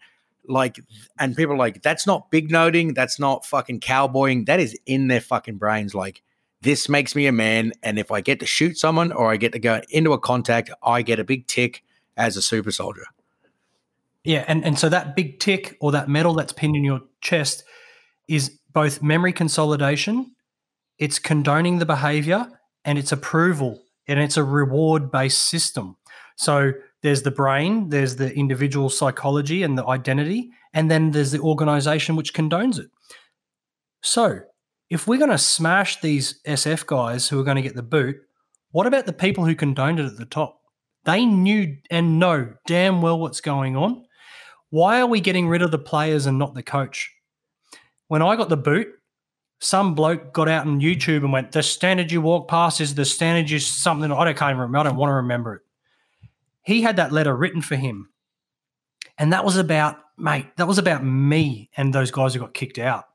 Like, 0.49 0.79
and 1.17 1.35
people 1.35 1.57
like, 1.57 1.81
that's 1.81 2.07
not 2.07 2.31
big 2.31 2.51
noting, 2.51 2.93
that's 2.93 3.19
not 3.19 3.45
fucking 3.45 3.79
cowboying. 3.79 4.45
That 4.45 4.59
is 4.59 4.77
in 4.85 5.07
their 5.07 5.21
fucking 5.21 5.57
brains. 5.57 5.93
Like, 5.93 6.21
this 6.61 6.89
makes 6.89 7.15
me 7.15 7.27
a 7.27 7.31
man. 7.31 7.71
And 7.83 7.99
if 7.99 8.11
I 8.11 8.21
get 8.21 8.39
to 8.41 8.45
shoot 8.45 8.77
someone 8.77 9.11
or 9.11 9.31
I 9.31 9.37
get 9.37 9.53
to 9.53 9.59
go 9.59 9.81
into 9.89 10.13
a 10.13 10.19
contact, 10.19 10.71
I 10.83 11.03
get 11.03 11.19
a 11.19 11.23
big 11.23 11.47
tick 11.47 11.83
as 12.17 12.35
a 12.35 12.41
super 12.41 12.71
soldier. 12.71 13.05
Yeah, 14.25 14.43
and, 14.47 14.65
and 14.65 14.77
so 14.77 14.89
that 14.89 15.15
big 15.15 15.39
tick 15.39 15.77
or 15.79 15.93
that 15.93 16.09
medal 16.09 16.33
that's 16.33 16.51
pinned 16.51 16.75
in 16.75 16.83
your 16.83 17.01
chest 17.21 17.63
is 18.27 18.59
both 18.73 19.01
memory 19.01 19.33
consolidation, 19.33 20.35
it's 20.97 21.19
condoning 21.19 21.79
the 21.79 21.85
behavior, 21.85 22.47
and 22.83 22.99
it's 22.99 23.11
approval, 23.11 23.81
and 24.07 24.19
it's 24.19 24.37
a 24.37 24.43
reward 24.43 25.11
based 25.11 25.41
system. 25.43 25.95
So 26.35 26.73
there's 27.01 27.21
the 27.23 27.31
brain, 27.31 27.89
there's 27.89 28.15
the 28.15 28.33
individual 28.33 28.89
psychology 28.89 29.63
and 29.63 29.77
the 29.77 29.85
identity, 29.87 30.51
and 30.73 30.91
then 30.91 31.11
there's 31.11 31.31
the 31.31 31.39
organization 31.39 32.15
which 32.15 32.33
condones 32.33 32.79
it. 32.79 32.89
So 34.01 34.41
if 34.89 35.07
we're 35.07 35.17
going 35.17 35.31
to 35.31 35.37
smash 35.37 36.01
these 36.01 36.41
SF 36.47 36.85
guys 36.85 37.29
who 37.29 37.39
are 37.39 37.43
going 37.43 37.55
to 37.55 37.61
get 37.61 37.75
the 37.75 37.83
boot, 37.83 38.17
what 38.71 38.87
about 38.87 39.05
the 39.05 39.13
people 39.13 39.45
who 39.45 39.55
condoned 39.55 39.99
it 39.99 40.05
at 40.05 40.17
the 40.17 40.25
top? 40.25 40.61
They 41.05 41.25
knew 41.25 41.77
and 41.89 42.19
know 42.19 42.53
damn 42.67 43.01
well 43.01 43.19
what's 43.19 43.41
going 43.41 43.75
on. 43.75 44.05
Why 44.69 44.99
are 44.99 45.07
we 45.07 45.21
getting 45.21 45.47
rid 45.47 45.61
of 45.61 45.71
the 45.71 45.79
players 45.79 46.25
and 46.25 46.37
not 46.37 46.53
the 46.53 46.63
coach? 46.63 47.11
When 48.07 48.21
I 48.21 48.35
got 48.35 48.49
the 48.49 48.57
boot, 48.57 48.87
some 49.61 49.95
bloke 49.95 50.33
got 50.33 50.47
out 50.47 50.67
on 50.67 50.79
YouTube 50.79 51.23
and 51.23 51.33
went, 51.33 51.51
"The 51.51 51.63
standard 51.63 52.11
you 52.11 52.21
walk 52.21 52.47
past 52.47 52.79
is 52.79 52.95
the 52.95 53.05
standard 53.05 53.49
you 53.49 53.59
something." 53.59 54.11
I 54.11 54.23
don't 54.23 54.37
can't 54.37 54.57
remember. 54.57 54.77
I 54.77 54.83
don't 54.83 54.95
want 54.95 55.09
to 55.09 55.15
remember 55.15 55.55
it. 55.55 55.61
He 56.69 56.81
had 56.83 56.97
that 56.97 57.11
letter 57.11 57.35
written 57.35 57.61
for 57.61 57.75
him, 57.75 58.09
and 59.17 59.33
that 59.33 59.43
was 59.43 59.57
about 59.57 59.97
mate. 60.17 60.45
That 60.57 60.67
was 60.67 60.77
about 60.77 61.03
me 61.03 61.69
and 61.75 61.93
those 61.93 62.11
guys 62.11 62.33
who 62.33 62.39
got 62.39 62.53
kicked 62.53 62.77
out, 62.77 63.05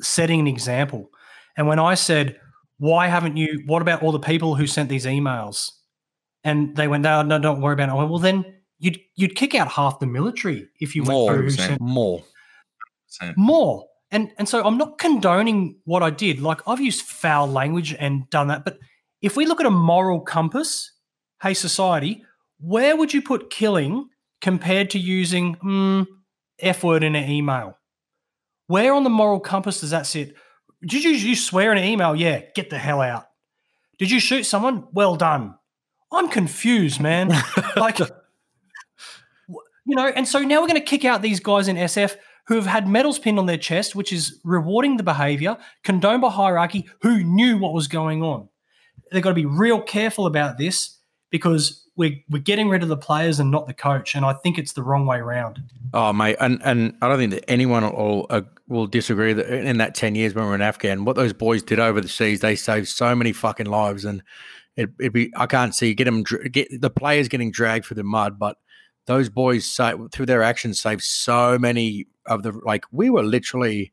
setting 0.00 0.40
an 0.40 0.46
example. 0.46 1.10
And 1.56 1.66
when 1.68 1.78
I 1.78 1.94
said, 1.94 2.40
"Why 2.78 3.08
haven't 3.08 3.36
you? 3.36 3.62
What 3.66 3.82
about 3.82 4.02
all 4.02 4.12
the 4.12 4.18
people 4.32 4.54
who 4.54 4.66
sent 4.66 4.88
these 4.88 5.06
emails?" 5.06 5.70
And 6.44 6.74
they 6.76 6.88
went, 6.88 7.02
"No, 7.02 7.22
no, 7.22 7.38
don't 7.38 7.60
worry 7.60 7.74
about 7.74 7.88
it." 7.90 7.92
I 7.92 7.94
went, 7.96 8.10
"Well, 8.10 8.20
then." 8.20 8.44
You'd, 8.80 9.00
you'd 9.16 9.34
kick 9.34 9.56
out 9.56 9.66
half 9.66 9.98
the 9.98 10.06
military 10.06 10.68
if 10.78 10.94
you 10.94 11.02
went 11.02 11.10
More, 11.18 11.32
through 11.32 11.42
who 11.42 11.50
percent. 11.50 11.68
sent 11.70 11.80
more. 11.80 12.22
more. 13.36 13.86
And 14.12 14.30
and 14.38 14.48
so 14.48 14.62
I'm 14.64 14.78
not 14.78 14.98
condoning 14.98 15.80
what 15.84 16.04
I 16.04 16.10
did. 16.10 16.40
Like 16.40 16.60
I've 16.64 16.80
used 16.80 17.02
foul 17.02 17.48
language 17.48 17.92
and 17.98 18.30
done 18.30 18.46
that. 18.46 18.64
But 18.64 18.78
if 19.20 19.36
we 19.36 19.46
look 19.46 19.58
at 19.58 19.66
a 19.66 19.70
moral 19.70 20.20
compass, 20.20 20.92
hey 21.42 21.54
society, 21.54 22.24
where 22.60 22.96
would 22.96 23.14
you 23.14 23.22
put 23.22 23.50
killing 23.50 24.08
compared 24.40 24.90
to 24.90 24.98
using 24.98 25.56
mm, 25.56 26.06
F 26.58 26.82
word 26.84 27.02
in 27.02 27.14
an 27.14 27.30
email? 27.30 27.78
Where 28.66 28.92
on 28.92 29.04
the 29.04 29.10
moral 29.10 29.40
compass 29.40 29.80
does 29.80 29.90
that 29.90 30.06
sit? 30.06 30.34
Did 30.86 31.04
you, 31.04 31.10
you 31.10 31.36
swear 31.36 31.72
in 31.72 31.78
an 31.78 31.84
email? 31.84 32.14
Yeah, 32.14 32.42
get 32.54 32.70
the 32.70 32.78
hell 32.78 33.00
out. 33.00 33.26
Did 33.98 34.10
you 34.10 34.20
shoot 34.20 34.44
someone? 34.44 34.86
Well 34.92 35.16
done. 35.16 35.54
I'm 36.12 36.28
confused, 36.28 37.00
man. 37.00 37.28
like, 37.76 37.98
you 37.98 38.06
know, 39.86 40.06
and 40.06 40.26
so 40.26 40.40
now 40.40 40.60
we're 40.60 40.68
going 40.68 40.80
to 40.80 40.86
kick 40.86 41.04
out 41.04 41.22
these 41.22 41.40
guys 41.40 41.68
in 41.68 41.76
SF 41.76 42.16
who 42.46 42.54
have 42.54 42.66
had 42.66 42.88
medals 42.88 43.18
pinned 43.18 43.38
on 43.38 43.46
their 43.46 43.58
chest, 43.58 43.94
which 43.94 44.12
is 44.12 44.40
rewarding 44.44 44.96
the 44.96 45.02
behavior, 45.02 45.56
condoned 45.84 46.22
by 46.22 46.30
hierarchy, 46.30 46.88
who 47.02 47.22
knew 47.22 47.58
what 47.58 47.74
was 47.74 47.88
going 47.88 48.22
on. 48.22 48.48
They've 49.10 49.22
got 49.22 49.30
to 49.30 49.34
be 49.34 49.46
real 49.46 49.82
careful 49.82 50.26
about 50.26 50.56
this 50.56 50.98
because 51.30 51.87
we're, 51.98 52.16
we're 52.30 52.38
getting 52.38 52.68
rid 52.68 52.82
of 52.82 52.88
the 52.88 52.96
players 52.96 53.40
and 53.40 53.50
not 53.50 53.66
the 53.66 53.74
coach. 53.74 54.14
And 54.14 54.24
I 54.24 54.32
think 54.32 54.56
it's 54.56 54.72
the 54.72 54.82
wrong 54.82 55.04
way 55.04 55.18
around. 55.18 55.60
Oh, 55.92 56.12
mate, 56.12 56.36
and 56.40 56.60
and 56.64 56.96
I 57.02 57.08
don't 57.08 57.18
think 57.18 57.32
that 57.32 57.50
anyone 57.50 57.82
will 57.82 58.26
uh, 58.30 58.42
will 58.68 58.86
disagree 58.86 59.32
that 59.32 59.50
in 59.50 59.78
that 59.78 59.94
ten 59.94 60.14
years 60.14 60.34
when 60.34 60.44
we 60.44 60.48
were 60.50 60.54
in 60.54 60.62
Afghan, 60.62 61.04
what 61.04 61.16
those 61.16 61.32
boys 61.32 61.62
did 61.62 61.80
over 61.80 62.00
the 62.00 62.08
seas, 62.08 62.40
they 62.40 62.56
saved 62.56 62.88
so 62.88 63.14
many 63.14 63.32
fucking 63.32 63.66
lives, 63.66 64.04
and 64.04 64.22
it, 64.76 64.90
it'd 65.00 65.12
be 65.12 65.32
I 65.36 65.46
can't 65.46 65.74
see 65.74 65.92
get 65.92 66.04
them 66.04 66.22
get 66.22 66.68
the 66.80 66.90
players 66.90 67.28
getting 67.28 67.50
dragged 67.50 67.86
through 67.86 67.96
the 67.96 68.04
mud, 68.04 68.38
but 68.38 68.56
those 69.06 69.28
boys 69.28 69.66
sa- 69.66 69.96
through 70.12 70.26
their 70.26 70.42
actions 70.42 70.78
saved 70.78 71.02
so 71.02 71.58
many 71.58 72.06
of 72.26 72.44
the 72.44 72.52
like 72.64 72.84
we 72.92 73.10
were 73.10 73.24
literally 73.24 73.92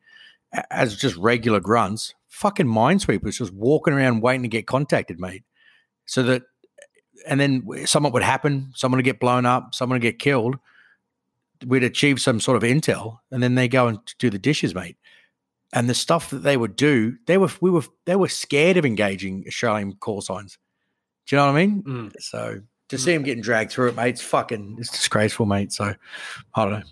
as 0.70 0.96
just 0.96 1.16
regular 1.16 1.60
grunts, 1.60 2.14
fucking 2.28 2.68
minesweepers, 2.68 3.38
just 3.38 3.54
walking 3.54 3.94
around 3.94 4.22
waiting 4.22 4.44
to 4.44 4.48
get 4.48 4.68
contacted, 4.68 5.20
mate, 5.20 5.44
so 6.06 6.22
that 6.24 6.44
and 7.28 7.40
then 7.40 7.64
something 7.86 8.12
would 8.12 8.24
happen, 8.24 8.72
someone 8.76 8.98
would 8.98 9.06
get 9.06 9.20
blown 9.20 9.46
up, 9.46 9.74
someone 9.76 9.96
would 9.96 10.02
get 10.02 10.20
killed 10.20 10.58
we'd 11.66 11.84
achieve 11.86 12.20
some 12.20 12.40
sort 12.40 12.58
of 12.58 12.64
intel 12.64 13.20
and 13.32 13.42
then 13.42 13.56
they 13.56 13.68
go 13.68 13.88
and 13.88 13.98
do 14.20 14.30
the 14.30 14.38
dishes 14.38 14.76
mate 14.76 14.98
and 15.72 15.90
the 15.90 15.94
stuff 15.96 16.30
that 16.30 16.44
they 16.44 16.58
would 16.58 16.76
do 16.76 17.16
they 17.28 17.38
were 17.38 17.50
we 17.62 17.72
were 17.72 17.82
they 18.04 18.16
were 18.18 18.28
scared 18.28 18.76
of 18.76 18.86
engaging 18.86 19.42
australian 19.48 19.94
call 19.94 20.20
signs 20.20 20.58
do 21.26 21.36
you 21.36 21.40
know 21.40 21.46
what 21.46 21.56
i 21.58 21.66
mean 21.66 21.82
Mm. 21.84 22.14
so 22.20 22.60
to 22.90 22.98
see 22.98 23.14
them 23.14 23.24
getting 23.24 23.42
dragged 23.42 23.72
through 23.72 23.88
it 23.88 23.96
mate 23.96 24.10
it's 24.10 24.22
fucking 24.22 24.76
it's 24.80 24.92
disgraceful 24.92 25.46
mate 25.46 25.72
so 25.72 25.96
i 26.56 26.64
don't 26.64 26.72
know 26.74 26.84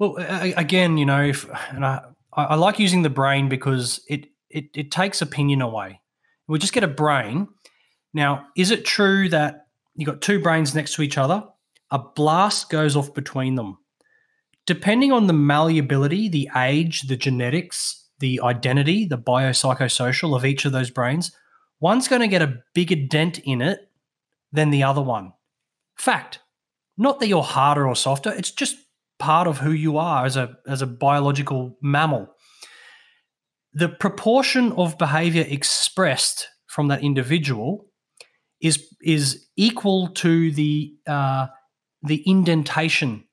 Well, 0.00 0.16
again, 0.18 0.98
you 0.98 1.06
know, 1.06 1.22
if 1.22 1.48
and 1.70 1.86
I, 1.86 2.02
I 2.32 2.44
I 2.46 2.54
like 2.56 2.80
using 2.80 3.02
the 3.02 3.08
brain 3.10 3.48
because 3.48 4.04
it, 4.08 4.26
it 4.50 4.64
it 4.74 4.90
takes 4.90 5.22
opinion 5.22 5.62
away. 5.62 6.00
We 6.48 6.58
just 6.58 6.72
get 6.72 6.82
a 6.82 6.88
brain. 6.88 7.46
Now, 8.14 8.46
is 8.56 8.70
it 8.70 8.84
true 8.84 9.28
that 9.30 9.66
you 9.96 10.06
got 10.06 10.22
two 10.22 10.40
brains 10.40 10.74
next 10.74 10.94
to 10.94 11.02
each 11.02 11.18
other? 11.18 11.44
A 11.90 11.98
blast 11.98 12.70
goes 12.70 12.96
off 12.96 13.12
between 13.12 13.56
them. 13.56 13.78
Depending 14.66 15.12
on 15.12 15.26
the 15.26 15.32
malleability, 15.32 16.28
the 16.28 16.48
age, 16.56 17.02
the 17.02 17.16
genetics, 17.16 18.08
the 18.20 18.40
identity, 18.40 19.04
the 19.04 19.18
biopsychosocial 19.18 20.34
of 20.34 20.44
each 20.44 20.64
of 20.64 20.72
those 20.72 20.90
brains, 20.90 21.32
one's 21.80 22.08
going 22.08 22.22
to 22.22 22.28
get 22.28 22.40
a 22.40 22.62
bigger 22.72 22.96
dent 22.96 23.40
in 23.40 23.60
it 23.60 23.90
than 24.52 24.70
the 24.70 24.84
other 24.84 25.02
one. 25.02 25.32
Fact. 25.96 26.38
Not 26.96 27.18
that 27.18 27.26
you're 27.26 27.42
harder 27.42 27.88
or 27.88 27.96
softer, 27.96 28.32
it's 28.32 28.52
just 28.52 28.76
part 29.18 29.48
of 29.48 29.58
who 29.58 29.72
you 29.72 29.98
are 29.98 30.24
as 30.24 30.36
a 30.36 30.56
as 30.66 30.80
a 30.80 30.86
biological 30.86 31.76
mammal. 31.82 32.32
The 33.72 33.88
proportion 33.88 34.70
of 34.72 34.96
behavior 34.96 35.44
expressed 35.48 36.48
from 36.66 36.86
that 36.88 37.02
individual 37.02 37.86
is 38.64 38.94
is 39.02 39.46
equal 39.56 40.08
to 40.08 40.50
the 40.50 40.92
uh, 41.06 41.46
the 42.02 42.22
indentation 42.26 43.24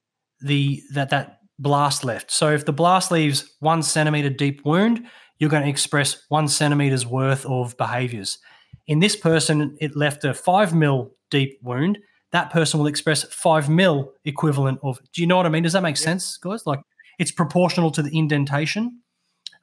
the 0.41 0.81
that 0.93 1.09
that 1.09 1.39
blast 1.57 2.03
left. 2.03 2.31
So 2.31 2.51
if 2.51 2.65
the 2.65 2.73
blast 2.73 3.11
leaves 3.11 3.55
one 3.59 3.83
centimeter 3.83 4.29
deep 4.29 4.65
wound, 4.65 5.05
you're 5.39 5.49
going 5.49 5.63
to 5.63 5.69
express 5.69 6.23
one 6.29 6.47
centimeter's 6.47 7.05
worth 7.05 7.45
of 7.45 7.77
behaviors. 7.77 8.37
In 8.87 8.99
this 8.99 9.15
person, 9.15 9.77
it 9.79 9.95
left 9.95 10.23
a 10.23 10.33
five 10.33 10.73
mil 10.75 11.11
deep 11.29 11.59
wound 11.63 11.97
that 12.31 12.49
person 12.49 12.79
will 12.79 12.87
express 12.87 13.23
five 13.23 13.69
mil 13.69 14.13
equivalent 14.25 14.79
of. 14.83 14.99
Do 15.13 15.21
you 15.21 15.27
know 15.27 15.37
what 15.37 15.45
I 15.45 15.49
mean? 15.49 15.63
Does 15.63 15.73
that 15.73 15.83
make 15.83 15.97
sense, 15.97 16.37
guys? 16.37 16.65
Like 16.65 16.79
it's 17.19 17.31
proportional 17.31 17.91
to 17.91 18.01
the 18.01 18.17
indentation. 18.17 19.01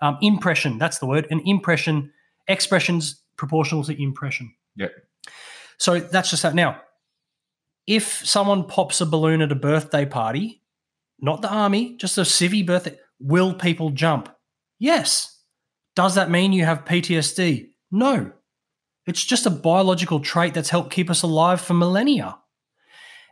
Um, 0.00 0.16
impression, 0.22 0.78
that's 0.78 0.98
the 0.98 1.06
word. 1.06 1.26
An 1.30 1.40
impression, 1.44 2.12
expressions 2.46 3.22
proportional 3.36 3.82
to 3.84 4.00
impression. 4.00 4.54
Yep. 4.76 4.92
So 5.78 6.00
that's 6.00 6.30
just 6.30 6.42
that. 6.42 6.54
Now, 6.54 6.80
if 7.86 8.26
someone 8.26 8.64
pops 8.64 9.00
a 9.00 9.06
balloon 9.06 9.40
at 9.40 9.52
a 9.52 9.56
birthday 9.56 10.04
party, 10.04 10.62
not 11.20 11.42
the 11.42 11.48
army, 11.48 11.96
just 11.96 12.18
a 12.18 12.22
civvy 12.22 12.64
birthday, 12.66 12.96
will 13.18 13.54
people 13.54 13.90
jump? 13.90 14.28
Yes. 14.78 15.42
Does 15.96 16.14
that 16.14 16.30
mean 16.30 16.52
you 16.52 16.64
have 16.64 16.84
PTSD? 16.84 17.70
No. 17.90 18.32
It's 19.06 19.24
just 19.24 19.46
a 19.46 19.50
biological 19.50 20.20
trait 20.20 20.54
that's 20.54 20.68
helped 20.68 20.92
keep 20.92 21.10
us 21.10 21.22
alive 21.22 21.60
for 21.60 21.74
millennia. 21.74 22.36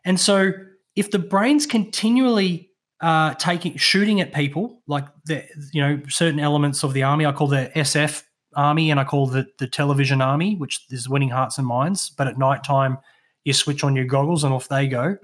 And 0.05 0.18
so, 0.18 0.53
if 0.94 1.11
the 1.11 1.18
brain's 1.18 1.66
continually 1.66 2.70
uh, 3.01 3.34
taking 3.34 3.76
shooting 3.76 4.20
at 4.20 4.32
people, 4.32 4.82
like 4.86 5.05
the 5.26 5.44
you 5.72 5.82
know 5.82 6.01
certain 6.09 6.40
elements 6.40 6.82
of 6.82 6.94
the 6.94 7.03
army, 7.03 7.26
I 7.26 7.32
call 7.32 7.49
the 7.49 7.70
SF 7.76 8.22
army, 8.57 8.90
and 8.90 8.98
I 8.98 9.04
call 9.04 9.26
the 9.26 9.46
the 9.59 9.68
television 9.68 10.20
army, 10.20 10.57
which 10.57 10.84
is 10.90 11.09
winning 11.09 11.30
hearts 11.30 11.59
and 11.59 11.66
minds. 11.66 12.11
But 12.11 12.26
at 12.26 12.38
night 12.38 12.64
time, 12.64 12.98
you 13.44 13.52
switch 13.52 13.84
on 13.84 13.94
your 13.94 14.07
goggles 14.07 14.42
and 14.42 14.52
off 14.52 14.68
they 14.68 14.88
go. 14.88 15.18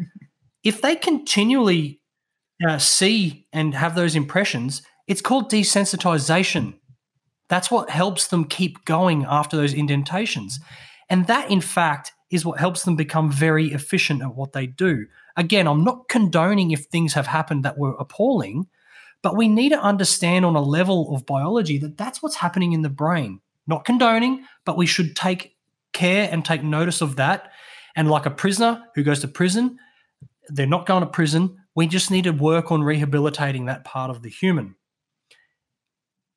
if 0.62 0.82
they 0.82 0.94
continually 0.94 2.00
uh, 2.66 2.78
see 2.78 3.46
and 3.52 3.74
have 3.74 3.94
those 3.94 4.14
impressions, 4.14 4.82
it's 5.08 5.20
called 5.20 5.50
desensitization. 5.50 6.74
That's 7.48 7.70
what 7.70 7.90
helps 7.90 8.28
them 8.28 8.44
keep 8.44 8.84
going 8.84 9.24
after 9.28 9.56
those 9.56 9.74
indentations. 9.74 10.60
And 11.08 11.26
that, 11.26 11.50
in 11.50 11.60
fact, 11.60 12.12
is 12.30 12.44
what 12.44 12.58
helps 12.58 12.82
them 12.84 12.96
become 12.96 13.30
very 13.30 13.72
efficient 13.72 14.22
at 14.22 14.34
what 14.34 14.52
they 14.52 14.66
do. 14.66 15.06
Again, 15.36 15.68
I'm 15.68 15.84
not 15.84 16.08
condoning 16.08 16.70
if 16.70 16.84
things 16.84 17.14
have 17.14 17.28
happened 17.28 17.64
that 17.64 17.78
were 17.78 17.94
appalling, 17.94 18.66
but 19.26 19.34
we 19.34 19.48
need 19.48 19.70
to 19.70 19.82
understand 19.82 20.44
on 20.44 20.54
a 20.54 20.62
level 20.62 21.12
of 21.12 21.26
biology 21.26 21.78
that 21.78 21.98
that's 21.98 22.22
what's 22.22 22.36
happening 22.36 22.70
in 22.74 22.82
the 22.82 22.88
brain. 22.88 23.40
Not 23.66 23.84
condoning, 23.84 24.44
but 24.64 24.76
we 24.76 24.86
should 24.86 25.16
take 25.16 25.56
care 25.92 26.28
and 26.30 26.44
take 26.44 26.62
notice 26.62 27.00
of 27.00 27.16
that. 27.16 27.50
And 27.96 28.08
like 28.08 28.24
a 28.24 28.30
prisoner 28.30 28.84
who 28.94 29.02
goes 29.02 29.22
to 29.22 29.26
prison, 29.26 29.80
they're 30.46 30.64
not 30.64 30.86
going 30.86 31.00
to 31.00 31.08
prison. 31.08 31.56
We 31.74 31.88
just 31.88 32.12
need 32.12 32.22
to 32.22 32.30
work 32.30 32.70
on 32.70 32.84
rehabilitating 32.84 33.64
that 33.64 33.82
part 33.82 34.10
of 34.10 34.22
the 34.22 34.30
human. 34.30 34.76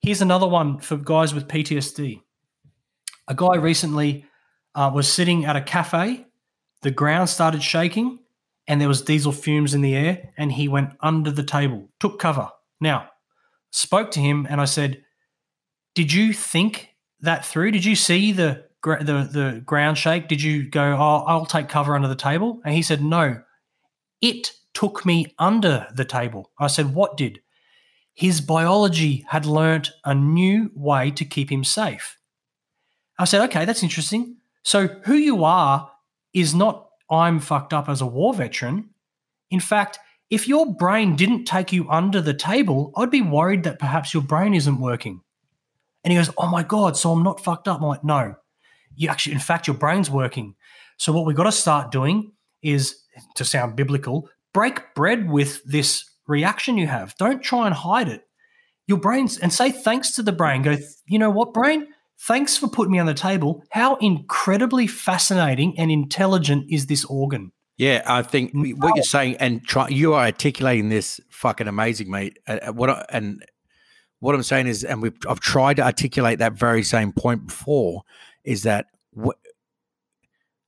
Here's 0.02 0.24
another 0.24 0.48
one 0.48 0.80
for 0.80 0.98
guys 0.98 1.32
with 1.32 1.48
PTSD. 1.48 2.24
A 3.28 3.36
guy 3.36 3.58
recently 3.58 4.26
uh, 4.74 4.90
was 4.92 5.08
sitting 5.08 5.46
at 5.46 5.56
a 5.56 5.62
cafe. 5.62 6.26
The 6.82 6.90
ground 6.90 7.30
started 7.30 7.62
shaking, 7.62 8.18
and 8.68 8.82
there 8.82 8.88
was 8.88 9.04
diesel 9.04 9.32
fumes 9.32 9.76
in 9.76 9.82
the 9.82 9.96
air. 9.96 10.32
And 10.40 10.52
he 10.52 10.68
went 10.68 10.94
under 11.02 11.30
the 11.30 11.44
table, 11.44 11.88
took 12.00 12.18
cover. 12.18 12.50
Now, 12.80 13.10
spoke 13.72 14.12
to 14.12 14.20
him, 14.20 14.48
and 14.50 14.62
I 14.62 14.66
said, 14.66 15.04
"Did 15.96 16.14
you 16.14 16.34
think 16.34 16.90
that 17.22 17.46
through? 17.46 17.72
Did 17.72 17.86
you 17.86 17.96
see 17.96 18.32
the 18.32 18.66
the 18.84 19.30
the 19.32 19.62
ground 19.66 19.98
shake? 19.98 20.28
Did 20.28 20.42
you 20.42 20.70
go, 20.70 20.96
oh, 20.98 21.24
I'll 21.28 21.46
take 21.46 21.70
cover 21.70 21.96
under 21.96 22.08
the 22.08 22.16
table?" 22.16 22.62
And 22.64 22.74
he 22.74 22.82
said, 22.82 23.04
"No, 23.04 23.42
it 24.22 24.54
took 24.74 25.06
me 25.06 25.34
under 25.38 25.88
the 25.94 26.06
table." 26.06 26.52
I 26.60 26.68
said, 26.68 26.94
"What 26.94 27.18
did?" 27.18 27.40
his 28.20 28.42
biology 28.42 29.24
had 29.30 29.46
learnt 29.46 29.92
a 30.04 30.14
new 30.14 30.70
way 30.76 31.10
to 31.10 31.24
keep 31.24 31.50
him 31.50 31.64
safe. 31.64 32.18
I 33.18 33.24
said, 33.24 33.42
okay, 33.46 33.64
that's 33.64 33.82
interesting. 33.82 34.36
So, 34.62 34.88
who 35.06 35.14
you 35.14 35.46
are 35.46 35.90
is 36.34 36.54
not 36.54 36.90
I'm 37.10 37.40
fucked 37.40 37.74
up 37.74 37.88
as 37.88 38.02
a 38.02 38.06
war 38.06 38.34
veteran. 38.34 38.90
In 39.50 39.62
fact, 39.62 40.00
if 40.30 40.48
your 40.48 40.74
brain 40.76 41.16
didn't 41.16 41.46
take 41.46 41.74
you 41.74 41.90
under 41.90 42.22
the 42.22 42.34
table, 42.34 42.92
I'd 42.96 43.10
be 43.10 43.22
worried 43.22 43.64
that 43.64 43.80
perhaps 43.80 44.14
your 44.14 44.24
brain 44.24 44.54
isn't 44.54 44.80
working. 44.80 45.22
And 46.04 46.12
he 46.12 46.18
goes, 46.18 46.30
Oh 46.38 46.48
my 46.48 46.64
God, 46.64 46.96
so 46.98 47.12
I'm 47.12 47.24
not 47.24 47.44
fucked 47.44 47.68
up. 47.68 47.82
I'm 47.82 47.88
like, 47.88 48.04
No, 48.04 48.36
you 48.96 49.10
actually, 49.10 49.34
in 49.34 49.40
fact, 49.40 49.68
your 49.68 49.76
brain's 49.76 50.10
working. 50.10 50.56
So, 50.98 51.12
what 51.12 51.26
we've 51.26 51.36
got 51.36 51.44
to 51.44 51.52
start 51.52 51.92
doing 51.92 52.34
is, 52.62 53.02
to 53.36 53.46
sound 53.46 53.76
biblical, 53.76 54.30
break 54.54 54.94
bread 54.96 55.30
with 55.30 55.64
this 55.64 56.06
reaction 56.28 56.78
you 56.78 56.88
have. 56.88 57.16
Don't 57.18 57.44
try 57.44 57.66
and 57.66 57.76
hide 57.76 58.08
it. 58.08 58.24
Your 58.88 59.00
brain's 59.00 59.38
and 59.38 59.52
say 59.52 59.72
thanks 59.72 60.16
to 60.16 60.24
the 60.24 60.32
brain. 60.32 60.62
Go, 60.62 60.78
you 61.08 61.20
know 61.20 61.30
what, 61.30 61.54
brain? 61.54 61.88
Thanks 62.22 62.58
for 62.58 62.68
putting 62.68 62.92
me 62.92 63.00
on 63.00 63.06
the 63.06 63.14
table. 63.14 63.64
How 63.72 63.96
incredibly 63.96 64.88
fascinating 64.88 65.78
and 65.80 65.90
intelligent 65.90 66.66
is 66.70 66.88
this 66.88 67.06
organ? 67.06 67.52
Yeah, 67.80 68.04
I 68.06 68.24
think 68.24 68.52
what 68.54 68.98
you're 68.98 69.04
saying 69.06 69.38
and 69.38 69.66
try, 69.66 69.88
you 69.88 70.14
are 70.14 70.26
articulating 70.26 70.90
this 70.90 71.22
fucking 71.30 71.66
amazing, 71.66 72.12
mate. 72.12 72.38
Uh, 72.46 72.74
what 72.74 72.90
I, 72.90 73.06
and 73.10 73.42
what 74.20 74.36
I'm 74.36 74.44
saying 74.44 74.68
is, 74.68 74.84
and 74.84 75.02
we've 75.02 75.16
I've 75.30 75.40
tried 75.40 75.78
to 75.78 75.84
articulate 75.84 76.40
that 76.40 76.54
very 76.54 76.84
same 76.84 77.14
point 77.14 77.48
before, 77.48 78.04
is 78.44 78.64
that 78.64 78.88
what, 79.12 79.38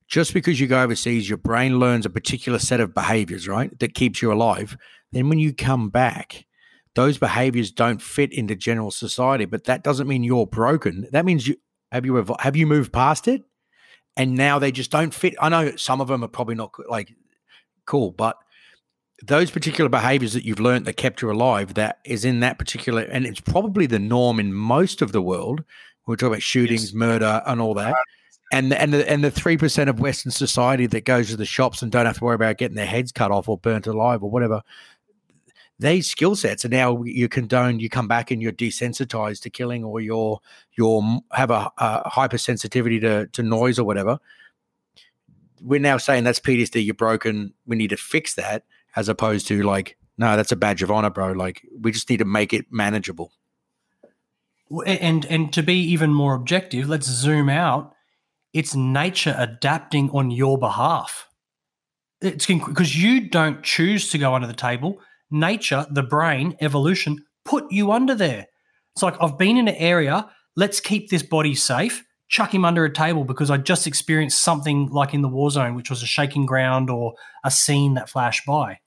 just 0.08 0.32
because 0.32 0.58
you 0.58 0.66
go 0.66 0.82
overseas, 0.82 1.28
your 1.28 1.36
brain 1.36 1.78
learns 1.78 2.06
a 2.06 2.10
particular 2.10 2.58
set 2.58 2.80
of 2.80 2.94
behaviors, 2.94 3.46
right, 3.46 3.78
that 3.78 3.92
keeps 3.92 4.22
you 4.22 4.32
alive. 4.32 4.78
Then 5.12 5.28
when 5.28 5.38
you 5.38 5.52
come 5.52 5.90
back, 5.90 6.46
those 6.94 7.18
behaviors 7.18 7.70
don't 7.70 8.00
fit 8.00 8.32
into 8.32 8.56
general 8.56 8.90
society, 8.90 9.44
but 9.44 9.64
that 9.64 9.84
doesn't 9.84 10.08
mean 10.08 10.24
you're 10.24 10.46
broken. 10.46 11.08
That 11.12 11.26
means 11.26 11.46
you 11.46 11.56
have 11.90 12.06
you 12.06 12.24
have 12.38 12.56
you 12.56 12.66
moved 12.66 12.90
past 12.90 13.28
it, 13.28 13.42
and 14.16 14.34
now 14.34 14.58
they 14.58 14.72
just 14.72 14.90
don't 14.90 15.14
fit. 15.14 15.34
I 15.40 15.48
know 15.48 15.76
some 15.76 16.00
of 16.00 16.08
them 16.08 16.22
are 16.22 16.28
probably 16.28 16.54
not 16.54 16.72
like 16.88 17.14
cool, 17.86 18.10
but 18.10 18.36
those 19.22 19.50
particular 19.50 19.88
behaviors 19.88 20.32
that 20.32 20.44
you've 20.44 20.60
learned 20.60 20.84
that 20.86 20.94
kept 20.94 21.22
you 21.22 21.30
alive, 21.30 21.74
that 21.74 22.00
is 22.04 22.24
in 22.24 22.40
that 22.40 22.58
particular, 22.58 23.02
and 23.02 23.24
it's 23.24 23.40
probably 23.40 23.86
the 23.86 23.98
norm 23.98 24.40
in 24.40 24.52
most 24.52 25.00
of 25.00 25.12
the 25.12 25.22
world. 25.22 25.64
We're 26.06 26.16
talking 26.16 26.32
about 26.32 26.42
shootings, 26.42 26.86
yes. 26.86 26.94
murder, 26.94 27.42
and 27.46 27.60
all 27.60 27.74
that. 27.74 27.94
And 28.52 28.70
the, 28.70 28.82
and 28.82 28.92
the 28.92 29.08
and 29.08 29.24
the 29.24 29.30
three 29.30 29.56
percent 29.56 29.88
of 29.88 30.00
Western 30.00 30.32
society 30.32 30.86
that 30.86 31.06
goes 31.06 31.30
to 31.30 31.36
the 31.36 31.46
shops 31.46 31.80
and 31.80 31.90
don't 31.90 32.04
have 32.04 32.18
to 32.18 32.24
worry 32.24 32.34
about 32.34 32.58
getting 32.58 32.76
their 32.76 32.84
heads 32.84 33.10
cut 33.10 33.30
off 33.30 33.48
or 33.48 33.56
burnt 33.56 33.86
alive 33.86 34.22
or 34.22 34.30
whatever 34.30 34.62
these 35.82 36.06
skill 36.06 36.34
sets 36.36 36.64
are 36.64 36.68
now 36.68 37.02
you 37.02 37.28
condone 37.28 37.80
you 37.80 37.88
come 37.88 38.08
back 38.08 38.30
and 38.30 38.40
you're 38.40 38.52
desensitized 38.52 39.42
to 39.42 39.50
killing 39.50 39.84
or 39.84 40.00
you're 40.00 40.40
you're 40.72 41.02
have 41.32 41.50
a, 41.50 41.70
a 41.78 42.08
hypersensitivity 42.08 43.00
to, 43.00 43.26
to 43.26 43.42
noise 43.42 43.78
or 43.78 43.84
whatever. 43.84 44.18
We're 45.60 45.80
now 45.80 45.98
saying 45.98 46.24
that's 46.24 46.40
ptsd 46.40 46.84
you're 46.84 46.94
broken 46.94 47.52
we 47.66 47.76
need 47.76 47.90
to 47.90 47.96
fix 47.96 48.34
that 48.34 48.64
as 48.96 49.08
opposed 49.08 49.46
to 49.48 49.62
like 49.62 49.96
no 50.16 50.36
that's 50.36 50.52
a 50.52 50.56
badge 50.56 50.82
of 50.82 50.90
honor 50.90 51.10
bro 51.10 51.32
like 51.32 51.62
we 51.80 51.92
just 51.92 52.08
need 52.08 52.18
to 52.18 52.24
make 52.24 52.52
it 52.52 52.66
manageable. 52.70 53.32
And 54.86 55.26
and 55.26 55.52
to 55.52 55.62
be 55.62 55.76
even 55.76 56.14
more 56.14 56.34
objective 56.34 56.88
let's 56.88 57.06
zoom 57.06 57.48
out. 57.48 57.94
It's 58.52 58.74
nature 58.74 59.34
adapting 59.38 60.10
on 60.10 60.30
your 60.30 60.58
behalf. 60.58 61.26
It's 62.20 62.46
because 62.46 63.02
you 63.02 63.28
don't 63.28 63.62
choose 63.62 64.10
to 64.10 64.18
go 64.18 64.34
under 64.34 64.46
the 64.46 64.52
table 64.52 65.00
nature, 65.32 65.86
the 65.90 66.02
brain, 66.02 66.56
evolution 66.60 67.24
put 67.44 67.70
you 67.70 67.92
under 67.92 68.14
there. 68.14 68.46
It's 68.94 69.02
like 69.02 69.16
I've 69.20 69.38
been 69.38 69.56
in 69.56 69.68
an 69.68 69.74
area, 69.76 70.28
let's 70.56 70.80
keep 70.80 71.10
this 71.10 71.22
body 71.22 71.54
safe, 71.54 72.04
chuck 72.28 72.54
him 72.54 72.64
under 72.64 72.84
a 72.84 72.92
table 72.92 73.24
because 73.24 73.50
I 73.50 73.56
just 73.56 73.86
experienced 73.86 74.42
something 74.42 74.88
like 74.88 75.14
in 75.14 75.22
the 75.22 75.28
war 75.28 75.50
zone, 75.50 75.74
which 75.74 75.90
was 75.90 76.02
a 76.02 76.06
shaking 76.06 76.46
ground 76.46 76.90
or 76.90 77.14
a 77.44 77.50
scene 77.50 77.94
that 77.94 78.08
flashed 78.08 78.46
by. 78.46 78.78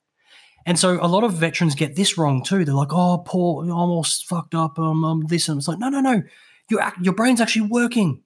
And 0.64 0.78
so 0.78 0.98
a 1.00 1.06
lot 1.06 1.22
of 1.22 1.32
veterans 1.32 1.76
get 1.76 1.94
this 1.94 2.18
wrong 2.18 2.42
too. 2.42 2.64
They're 2.64 2.74
like, 2.74 2.92
"Oh, 2.92 3.22
poor, 3.24 3.62
I'm 3.64 3.70
all 3.70 4.02
fucked 4.02 4.54
up. 4.54 4.78
Um, 4.78 5.04
um 5.04 5.24
this." 5.28 5.48
And 5.48 5.58
it's 5.58 5.68
like, 5.68 5.78
no, 5.78 5.88
no, 5.88 6.00
no. 6.00 6.22
Your 6.68 6.92
your 7.00 7.14
brain's 7.14 7.40
actually 7.40 7.68
working. 7.70 8.22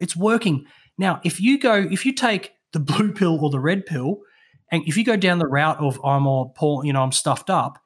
It's 0.00 0.16
working. 0.16 0.64
Now, 0.96 1.20
if 1.24 1.40
you 1.40 1.58
go, 1.58 1.74
if 1.74 2.06
you 2.06 2.14
take 2.14 2.52
the 2.72 2.80
blue 2.90 3.12
pill 3.12 3.38
or 3.42 3.50
the 3.50 3.60
red 3.60 3.84
pill, 3.84 4.20
and 4.70 4.82
if 4.86 4.96
you 4.96 5.04
go 5.04 5.16
down 5.16 5.38
the 5.38 5.46
route 5.46 5.78
of 5.78 6.00
I'm 6.04 6.26
all 6.26 6.52
poor, 6.56 6.84
you 6.84 6.92
know, 6.92 7.02
I'm 7.02 7.12
stuffed 7.12 7.50
up, 7.50 7.78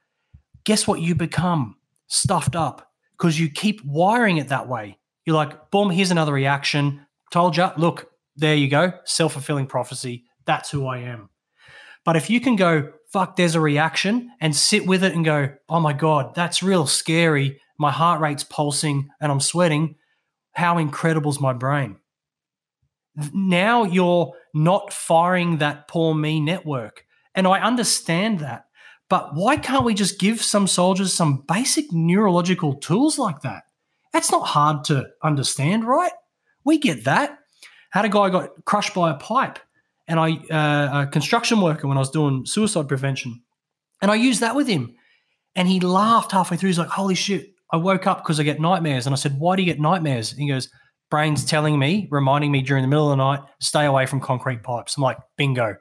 guess 0.64 0.86
what 0.86 1.00
you 1.00 1.14
become? 1.14 1.76
Stuffed 2.08 2.56
up 2.56 2.90
because 3.16 3.38
you 3.38 3.48
keep 3.48 3.84
wiring 3.84 4.38
it 4.38 4.48
that 4.48 4.68
way. 4.68 4.98
You're 5.24 5.36
like, 5.36 5.70
boom, 5.70 5.90
here's 5.90 6.10
another 6.10 6.32
reaction. 6.32 7.06
Told 7.30 7.56
you, 7.56 7.70
look, 7.76 8.10
there 8.36 8.54
you 8.54 8.68
go. 8.68 8.92
Self 9.04 9.34
fulfilling 9.34 9.66
prophecy. 9.66 10.24
That's 10.44 10.70
who 10.70 10.86
I 10.86 10.98
am. 10.98 11.30
But 12.04 12.16
if 12.16 12.28
you 12.28 12.40
can 12.40 12.56
go, 12.56 12.92
fuck, 13.12 13.36
there's 13.36 13.54
a 13.54 13.60
reaction 13.60 14.32
and 14.40 14.56
sit 14.56 14.86
with 14.86 15.04
it 15.04 15.14
and 15.14 15.24
go, 15.24 15.50
oh 15.68 15.80
my 15.80 15.92
God, 15.92 16.34
that's 16.34 16.62
real 16.62 16.86
scary. 16.86 17.60
My 17.78 17.92
heart 17.92 18.20
rate's 18.20 18.44
pulsing 18.44 19.08
and 19.20 19.30
I'm 19.30 19.40
sweating. 19.40 19.96
How 20.52 20.78
incredible's 20.78 21.40
my 21.40 21.52
brain? 21.52 21.96
now 23.32 23.84
you're 23.84 24.32
not 24.54 24.92
firing 24.92 25.58
that 25.58 25.88
poor 25.88 26.14
me 26.14 26.40
network. 26.40 27.04
And 27.34 27.46
I 27.46 27.60
understand 27.60 28.40
that. 28.40 28.66
But 29.08 29.34
why 29.34 29.56
can't 29.56 29.84
we 29.84 29.94
just 29.94 30.18
give 30.18 30.42
some 30.42 30.66
soldiers 30.66 31.12
some 31.12 31.44
basic 31.46 31.92
neurological 31.92 32.74
tools 32.76 33.18
like 33.18 33.42
that? 33.42 33.64
That's 34.12 34.30
not 34.30 34.46
hard 34.46 34.84
to 34.84 35.08
understand, 35.22 35.84
right? 35.84 36.12
We 36.64 36.78
get 36.78 37.04
that. 37.04 37.38
Had 37.90 38.04
a 38.04 38.08
guy 38.08 38.30
got 38.30 38.64
crushed 38.64 38.94
by 38.94 39.10
a 39.10 39.14
pipe, 39.14 39.58
and 40.08 40.18
I, 40.18 40.32
uh, 40.50 41.02
a 41.02 41.06
construction 41.06 41.60
worker, 41.60 41.86
when 41.86 41.98
I 41.98 42.00
was 42.00 42.10
doing 42.10 42.46
suicide 42.46 42.88
prevention, 42.88 43.42
and 44.00 44.10
I 44.10 44.14
used 44.14 44.40
that 44.40 44.56
with 44.56 44.66
him, 44.66 44.94
and 45.54 45.68
he 45.68 45.78
laughed 45.78 46.32
halfway 46.32 46.56
through. 46.56 46.68
He's 46.68 46.78
like, 46.78 46.88
"Holy 46.88 47.14
shit!" 47.14 47.52
I 47.70 47.76
woke 47.76 48.06
up 48.06 48.22
because 48.22 48.40
I 48.40 48.44
get 48.44 48.60
nightmares, 48.60 49.06
and 49.06 49.12
I 49.12 49.16
said, 49.16 49.38
"Why 49.38 49.56
do 49.56 49.62
you 49.62 49.66
get 49.70 49.78
nightmares?" 49.78 50.32
And 50.32 50.40
he 50.40 50.48
goes, 50.48 50.70
brain's 51.12 51.44
telling 51.44 51.78
me, 51.78 52.08
reminding 52.10 52.50
me 52.50 52.62
during 52.62 52.80
the 52.80 52.88
middle 52.88 53.12
of 53.12 53.18
the 53.18 53.22
night, 53.22 53.40
stay 53.60 53.84
away 53.84 54.06
from 54.06 54.18
concrete 54.18 54.62
pipes. 54.62 54.96
I'm 54.96 55.02
like, 55.02 55.18
bingo, 55.36 55.76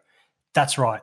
that's 0.53 0.77
right. 0.77 0.99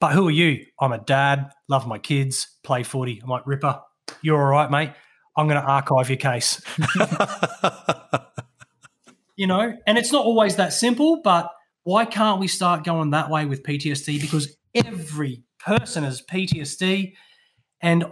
But 0.00 0.12
who 0.12 0.26
are 0.26 0.30
you? 0.30 0.64
I'm 0.80 0.92
a 0.92 0.98
dad, 0.98 1.50
love 1.68 1.86
my 1.86 1.98
kids, 1.98 2.56
play 2.64 2.82
footy. 2.82 3.20
I'm 3.22 3.28
like, 3.28 3.46
Ripper, 3.46 3.78
you're 4.22 4.40
all 4.40 4.50
right, 4.50 4.70
mate. 4.70 4.92
I'm 5.36 5.48
going 5.48 5.60
to 5.60 5.68
archive 5.68 6.08
your 6.08 6.16
case. 6.16 6.62
you 9.36 9.46
know, 9.46 9.76
and 9.86 9.98
it's 9.98 10.12
not 10.12 10.24
always 10.24 10.56
that 10.56 10.72
simple, 10.72 11.20
but 11.22 11.50
why 11.82 12.06
can't 12.06 12.40
we 12.40 12.48
start 12.48 12.84
going 12.84 13.10
that 13.10 13.28
way 13.28 13.44
with 13.44 13.64
PTSD? 13.64 14.18
Because 14.18 14.56
every 14.74 15.42
person 15.58 16.04
has 16.04 16.22
PTSD, 16.22 17.12
and 17.82 18.06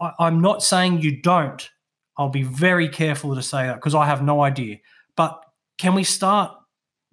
I, 0.00 0.26
am 0.26 0.40
not 0.40 0.64
saying 0.64 1.00
you 1.00 1.22
don't. 1.22 1.70
I'll 2.18 2.28
be 2.28 2.42
very 2.42 2.88
careful 2.88 3.36
to 3.36 3.42
say 3.42 3.68
that 3.68 3.76
because 3.76 3.94
I 3.94 4.06
have 4.06 4.20
no 4.20 4.42
idea. 4.42 4.78
But 5.16 5.42
can 5.78 5.94
we 5.94 6.04
start 6.04 6.52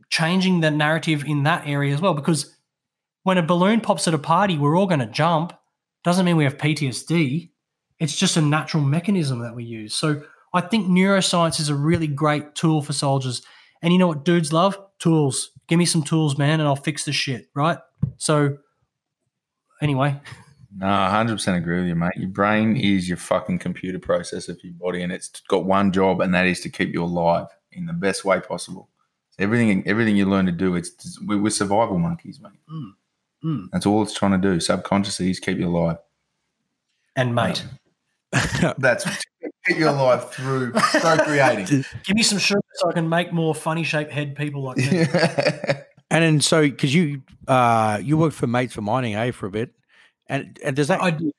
changing 0.10 0.62
the 0.62 0.72
narrative 0.72 1.24
in 1.26 1.43
that 1.43 1.68
area 1.68 1.93
as 1.93 2.01
well? 2.01 2.14
Because 2.14 2.56
when 3.24 3.38
a 3.38 3.43
balloon 3.43 3.82
pops 3.82 4.08
at 4.08 4.14
a 4.14 4.20
party, 4.20 4.58
we're 4.58 4.78
all 4.78 4.88
going 4.88 4.99
to 4.99 5.08
jump. 5.08 5.54
Doesn't 6.04 6.26
mean 6.26 6.38
we 6.38 6.43
have 6.43 6.58
PTSD. 6.58 7.49
It's 7.99 8.16
just 8.16 8.38
a 8.38 8.41
natural 8.41 8.84
mechanism 8.84 9.39
that 9.39 9.56
we 9.56 9.64
use. 9.64 9.93
So 9.93 10.24
I 10.54 10.62
think 10.62 10.88
neuroscience 10.88 11.60
is 11.60 11.70
a 11.70 11.76
really 11.76 12.08
great 12.08 12.54
tool 12.56 12.82
for 12.82 12.93
soldiers. 12.93 13.41
And 13.82 13.93
you 13.93 13.99
know 13.99 14.08
what 14.08 14.26
dudes 14.26 14.54
love? 14.54 14.78
Tools. 14.99 15.51
Give 15.68 15.80
me 15.80 15.86
some 15.86 16.04
tools, 16.04 16.38
man, 16.38 16.60
and 16.60 16.68
I'll 16.68 16.76
fix 16.76 17.06
the 17.06 17.14
shit, 17.14 17.49
right? 17.56 17.78
So 18.18 18.58
anyway. 19.82 20.20
No, 20.76 20.88
100% 20.88 21.58
agree 21.58 21.80
with 21.80 21.88
you, 21.88 21.95
mate. 21.95 22.12
Your 22.18 22.30
brain 22.30 22.76
is 22.76 23.08
your 23.08 23.18
fucking 23.18 23.60
computer 23.60 23.99
processor 23.99 24.60
for 24.60 24.68
your 24.68 24.76
body, 24.76 25.01
and 25.01 25.12
it's 25.12 25.30
got 25.47 25.66
one 25.66 25.91
job, 25.91 26.20
and 26.20 26.34
that 26.34 26.47
is 26.47 26.60
to 26.62 26.70
keep 26.70 26.93
you 26.93 27.04
alive 27.04 27.47
in 27.76 27.86
the 27.86 27.93
best 27.93 28.26
way 28.26 28.39
possible. 28.39 28.89
everything, 29.39 29.84
everything 29.88 30.15
you 30.15 30.26
learn 30.26 30.45
to 30.45 30.51
do, 30.51 30.76
it's 30.76 31.19
we're 31.21 31.49
survival 31.49 31.97
monkeys, 31.97 32.39
mate. 32.39 32.51
Mm. 32.71 32.93
Mm. 33.43 33.69
That's 33.71 33.86
all 33.86 34.01
it's 34.03 34.13
trying 34.13 34.32
to 34.32 34.38
do. 34.38 34.59
Subconsciously, 34.59 35.30
is 35.30 35.39
keep 35.39 35.57
you 35.57 35.67
alive. 35.67 35.97
And 37.15 37.36
mate, 37.36 37.63
that's 38.78 39.05
keep 39.65 39.78
you 39.78 39.89
alive 39.89 40.32
through 40.32 40.71
procreating. 40.74 41.84
Give 42.03 42.15
me 42.15 42.24
some 42.24 42.38
sugar 42.38 42.61
so 42.76 42.89
I 42.89 42.93
can 42.93 43.07
make 43.09 43.34
more 43.34 43.53
funny 43.53 43.84
shaped 43.84 44.11
head 44.11 44.36
people 44.36 44.63
like 44.63 44.78
me. 44.78 45.05
and 46.09 46.24
then 46.24 46.41
so 46.41 46.61
because 46.61 46.93
you 46.93 47.21
uh 47.47 47.99
you 48.01 48.17
worked 48.17 48.36
for 48.36 48.47
Mates 48.47 48.74
for 48.74 48.82
Mining, 48.82 49.15
eh, 49.15 49.32
for 49.32 49.45
a 49.45 49.51
bit, 49.51 49.74
and 50.28 50.57
and 50.63 50.76
does 50.76 50.88
that? 50.88 51.01
I 51.01 51.11
do. 51.11 51.32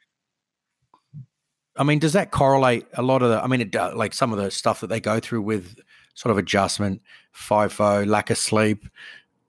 I 1.77 1.83
mean, 1.83 1.99
does 1.99 2.13
that 2.13 2.31
correlate 2.31 2.87
a 2.93 3.03
lot 3.03 3.23
of 3.23 3.31
the? 3.31 3.43
I 3.43 3.47
mean, 3.47 3.61
it 3.61 3.71
does, 3.71 3.95
like 3.95 4.15
some 4.15 4.33
of 4.33 4.39
the 4.39 4.51
stuff 4.51 4.81
that 4.81 4.89
they 4.89 5.01
go 5.01 5.19
through 5.21 5.43
with 5.43 5.77
sort 6.15 6.31
of 6.31 6.39
adjustment, 6.39 7.03
FIFO, 7.35 8.07
lack 8.07 8.31
of 8.31 8.39
sleep, 8.39 8.87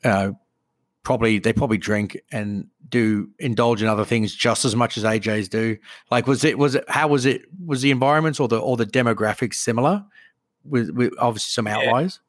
uh, 0.03 0.32
probably 1.03 1.39
they 1.39 1.53
probably 1.53 1.78
drink 1.78 2.20
and 2.32 2.68
do 2.89 3.30
indulge 3.39 3.82
in 3.82 3.88
other 3.88 4.03
things 4.03 4.36
just 4.36 4.66
as 4.66 4.76
much 4.76 4.97
as 4.97 5.03
AJs 5.03 5.49
do. 5.49 5.78
Like, 6.11 6.28
was 6.28 6.43
it 6.43 6.57
was 6.57 6.76
it 6.76 6.84
how 6.89 7.07
was 7.07 7.26
it 7.26 7.43
was 7.66 7.82
the 7.82 7.91
environments 7.91 8.39
or 8.39 8.47
the 8.47 8.57
or 8.57 8.76
the 8.76 8.86
demographics 8.86 9.55
similar 9.55 10.03
with, 10.66 10.89
with 10.89 11.13
obviously 11.20 11.51
some 11.51 11.68
outliers? 11.68 12.20
Yeah. 12.22 12.26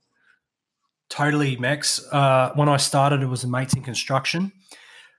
Totally, 1.09 1.57
Max. 1.57 2.05
Uh, 2.13 2.53
when 2.55 2.69
I 2.69 2.77
started, 2.77 3.23
it 3.23 3.27
was 3.27 3.45
a 3.45 3.49
mates 3.49 3.75
in 3.75 3.83
construction. 3.83 4.53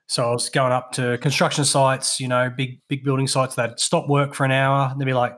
So 0.06 0.30
I 0.30 0.32
was 0.32 0.50
going 0.50 0.72
up 0.72 0.92
to 0.94 1.18
construction 1.18 1.66
sites, 1.66 2.20
you 2.20 2.28
know, 2.28 2.50
big 2.56 2.80
big 2.88 3.04
building 3.04 3.28
sites 3.28 3.56
that 3.56 3.80
stop 3.80 4.08
work 4.08 4.34
for 4.34 4.46
an 4.46 4.52
hour. 4.52 4.90
And 4.92 5.00
they'd 5.00 5.06
be 5.06 5.14
like, 5.14 5.38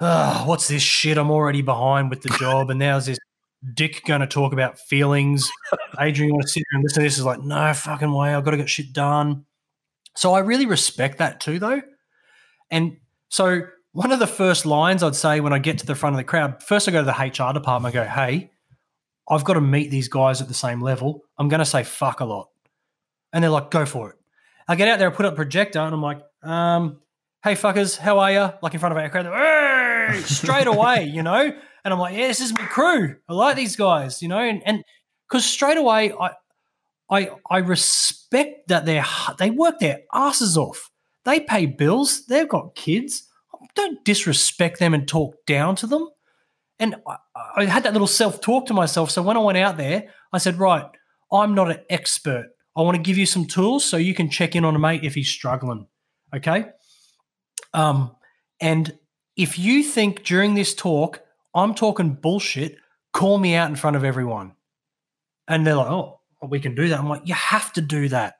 oh, 0.00 0.44
"What's 0.46 0.68
this 0.68 0.82
shit? 0.82 1.18
I'm 1.18 1.30
already 1.30 1.62
behind 1.62 2.10
with 2.10 2.22
the 2.22 2.30
job." 2.30 2.70
And 2.70 2.78
now 2.78 2.92
there's 2.92 3.06
this 3.06 3.18
Dick 3.74 4.04
going 4.06 4.22
to 4.22 4.26
talk 4.26 4.52
about 4.52 4.78
feelings. 4.78 5.50
Adrian 5.98 6.32
want 6.32 6.42
to 6.42 6.48
sit 6.48 6.64
there 6.70 6.78
and 6.78 6.82
listen 6.82 7.02
to 7.02 7.06
this 7.06 7.18
is 7.18 7.24
like, 7.24 7.42
no 7.42 7.72
fucking 7.74 8.12
way. 8.12 8.34
I've 8.34 8.44
got 8.44 8.52
to 8.52 8.56
get 8.56 8.70
shit 8.70 8.92
done. 8.92 9.44
So 10.16 10.32
I 10.32 10.40
really 10.40 10.66
respect 10.66 11.18
that 11.18 11.40
too, 11.40 11.58
though. 11.58 11.82
And 12.70 12.96
so 13.28 13.62
one 13.92 14.12
of 14.12 14.18
the 14.18 14.26
first 14.26 14.64
lines 14.64 15.02
I'd 15.02 15.14
say 15.14 15.40
when 15.40 15.52
I 15.52 15.58
get 15.58 15.78
to 15.78 15.86
the 15.86 15.94
front 15.94 16.14
of 16.14 16.18
the 16.18 16.24
crowd, 16.24 16.62
first 16.62 16.88
I 16.88 16.92
go 16.92 17.04
to 17.04 17.04
the 17.04 17.12
HR 17.12 17.52
department, 17.52 17.94
I 17.94 17.98
go, 17.98 18.04
hey, 18.04 18.50
I've 19.28 19.44
got 19.44 19.54
to 19.54 19.60
meet 19.60 19.90
these 19.90 20.08
guys 20.08 20.40
at 20.40 20.48
the 20.48 20.54
same 20.54 20.80
level. 20.80 21.22
I'm 21.38 21.48
going 21.48 21.60
to 21.60 21.66
say 21.66 21.82
fuck 21.84 22.20
a 22.20 22.24
lot. 22.24 22.48
And 23.32 23.44
they're 23.44 23.50
like, 23.50 23.70
go 23.70 23.84
for 23.84 24.10
it. 24.10 24.16
I 24.66 24.76
get 24.76 24.88
out 24.88 24.98
there, 24.98 25.10
I 25.10 25.14
put 25.14 25.26
up 25.26 25.34
a 25.34 25.36
projector, 25.36 25.80
and 25.80 25.92
I'm 25.92 26.02
like, 26.02 26.22
um, 26.42 27.00
hey 27.42 27.54
fuckers, 27.54 27.98
how 27.98 28.20
are 28.20 28.32
you? 28.32 28.50
Like 28.62 28.72
in 28.72 28.80
front 28.80 28.92
of 28.92 28.98
our 28.98 29.08
crowd! 29.08 29.26
straight 30.24 30.66
away, 30.66 31.04
you 31.04 31.22
know? 31.22 31.52
And 31.84 31.94
I'm 31.94 31.98
like, 31.98 32.14
yeah, 32.14 32.26
this 32.26 32.40
is 32.40 32.52
my 32.52 32.66
crew. 32.66 33.16
I 33.28 33.32
like 33.32 33.56
these 33.56 33.76
guys, 33.76 34.22
you 34.22 34.28
know, 34.28 34.38
and 34.38 34.62
and 34.66 34.84
because 35.28 35.44
straight 35.44 35.78
away 35.78 36.12
I 36.12 36.30
I 37.10 37.30
I 37.48 37.58
respect 37.58 38.68
that 38.68 38.84
they're 38.86 39.06
they 39.38 39.50
work 39.50 39.78
their 39.78 40.00
asses 40.12 40.56
off. 40.56 40.90
They 41.24 41.40
pay 41.40 41.66
bills. 41.66 42.26
They've 42.26 42.48
got 42.48 42.74
kids. 42.74 43.26
Don't 43.74 44.04
disrespect 44.04 44.78
them 44.78 44.94
and 44.94 45.06
talk 45.06 45.34
down 45.46 45.76
to 45.76 45.86
them. 45.86 46.08
And 46.78 46.96
I, 47.06 47.16
I 47.56 47.64
had 47.66 47.82
that 47.84 47.92
little 47.92 48.08
self 48.08 48.40
talk 48.40 48.66
to 48.66 48.74
myself. 48.74 49.10
So 49.10 49.22
when 49.22 49.36
I 49.36 49.40
went 49.40 49.58
out 49.58 49.76
there, 49.76 50.08
I 50.32 50.38
said, 50.38 50.58
right, 50.58 50.86
I'm 51.32 51.54
not 51.54 51.70
an 51.70 51.80
expert. 51.88 52.46
I 52.76 52.82
want 52.82 52.96
to 52.96 53.02
give 53.02 53.18
you 53.18 53.26
some 53.26 53.46
tools 53.46 53.84
so 53.84 53.96
you 53.96 54.14
can 54.14 54.30
check 54.30 54.56
in 54.56 54.64
on 54.64 54.74
a 54.74 54.78
mate 54.78 55.04
if 55.04 55.14
he's 55.14 55.28
struggling. 55.28 55.86
Okay. 56.34 56.66
Um, 57.74 58.16
and 58.60 58.96
if 59.40 59.58
you 59.58 59.82
think 59.82 60.24
during 60.24 60.54
this 60.54 60.74
talk 60.74 61.22
I'm 61.54 61.74
talking 61.74 62.14
bullshit. 62.14 62.78
Call 63.12 63.38
me 63.38 63.54
out 63.54 63.70
in 63.70 63.76
front 63.76 63.96
of 63.96 64.04
everyone. 64.04 64.52
And 65.48 65.66
they're 65.66 65.74
like, 65.74 65.90
oh, 65.90 66.20
we 66.46 66.60
can 66.60 66.74
do 66.74 66.88
that. 66.88 66.98
I'm 66.98 67.08
like, 67.08 67.22
you 67.24 67.34
have 67.34 67.72
to 67.74 67.80
do 67.80 68.08
that. 68.08 68.36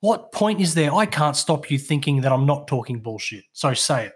What 0.00 0.30
point 0.30 0.60
is 0.60 0.74
there? 0.74 0.94
I 0.94 1.06
can't 1.06 1.36
stop 1.36 1.70
you 1.70 1.78
thinking 1.78 2.20
that 2.20 2.32
I'm 2.32 2.46
not 2.46 2.68
talking 2.68 3.00
bullshit. 3.00 3.44
So 3.52 3.74
say 3.74 4.06
it. 4.06 4.12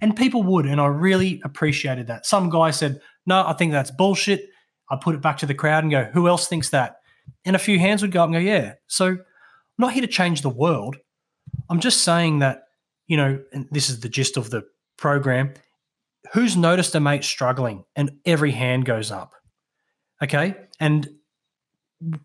And 0.00 0.16
people 0.16 0.42
would. 0.42 0.66
And 0.66 0.80
I 0.80 0.86
really 0.86 1.40
appreciated 1.44 2.08
that. 2.08 2.26
Some 2.26 2.50
guy 2.50 2.70
said, 2.70 3.00
no, 3.26 3.46
I 3.46 3.52
think 3.52 3.72
that's 3.72 3.90
bullshit. 3.90 4.48
I 4.90 4.96
put 4.96 5.14
it 5.14 5.20
back 5.20 5.38
to 5.38 5.46
the 5.46 5.54
crowd 5.54 5.84
and 5.84 5.90
go, 5.90 6.04
who 6.04 6.28
else 6.28 6.48
thinks 6.48 6.70
that? 6.70 6.96
And 7.44 7.54
a 7.54 7.60
few 7.60 7.78
hands 7.78 8.02
would 8.02 8.10
go 8.10 8.22
up 8.22 8.26
and 8.26 8.34
go, 8.34 8.40
yeah. 8.40 8.74
So 8.86 9.06
I'm 9.06 9.18
not 9.76 9.92
here 9.92 10.02
to 10.02 10.08
change 10.08 10.42
the 10.42 10.48
world. 10.48 10.96
I'm 11.70 11.78
just 11.78 12.02
saying 12.02 12.40
that, 12.40 12.62
you 13.06 13.16
know, 13.16 13.40
and 13.52 13.68
this 13.70 13.90
is 13.90 14.00
the 14.00 14.08
gist 14.08 14.36
of 14.36 14.50
the 14.50 14.64
program 14.98 15.54
who's 16.34 16.56
noticed 16.56 16.94
a 16.94 17.00
mate 17.00 17.24
struggling 17.24 17.84
and 17.96 18.18
every 18.26 18.50
hand 18.52 18.84
goes 18.84 19.10
up? 19.10 19.34
Okay 20.22 20.54
and 20.80 21.08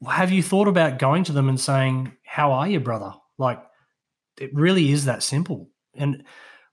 have 0.07 0.31
you 0.31 0.43
thought 0.43 0.67
about 0.67 0.99
going 0.99 1.23
to 1.23 1.31
them 1.31 1.49
and 1.49 1.59
saying 1.59 2.11
how 2.23 2.51
are 2.51 2.67
you 2.67 2.79
brother? 2.79 3.13
Like 3.37 3.61
it 4.39 4.53
really 4.53 4.91
is 4.91 5.05
that 5.05 5.23
simple. 5.23 5.69
And 5.95 6.23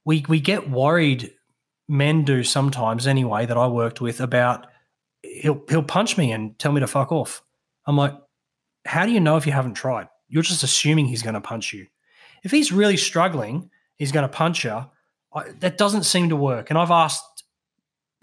we 0.05 0.25
we 0.29 0.41
get 0.41 0.71
worried 0.71 1.33
men 1.89 2.25
do 2.25 2.45
sometimes 2.45 3.07
anyway 3.09 3.45
that 3.45 3.57
i 3.57 3.67
worked 3.67 4.01
with 4.01 4.21
about 4.21 4.69
he'll 5.23 5.61
he'll 5.69 5.83
punch 5.83 6.17
me 6.17 6.31
and 6.31 6.57
tell 6.59 6.73
me 6.73 6.81
to 6.81 6.87
fuck 6.87 7.13
off. 7.13 7.43
I'm 7.87 7.97
like 7.97 8.15
how 8.87 9.05
do 9.05 9.13
you 9.13 9.21
know 9.21 9.37
if 9.37 9.47
you 9.47 9.53
haven't 9.53 9.75
tried? 9.75 10.09
You're 10.29 10.43
just 10.43 10.63
assuming 10.63 11.07
he's 11.07 11.23
going 11.23 11.35
to 11.35 11.41
punch 11.41 11.73
you. 11.73 11.87
If 12.45 12.51
he's 12.51 12.73
really 12.73 12.97
struggling 12.97 13.71
he's 13.97 14.13
going 14.13 14.29
to 14.29 14.35
punch 14.35 14.65
you 14.65 14.85
I, 15.35 15.51
that 15.61 15.79
doesn't 15.79 16.05
seem 16.05 16.29
to 16.29 16.37
work. 16.37 16.71
And 16.71 16.79
I've 16.79 16.91
asked 16.91 17.45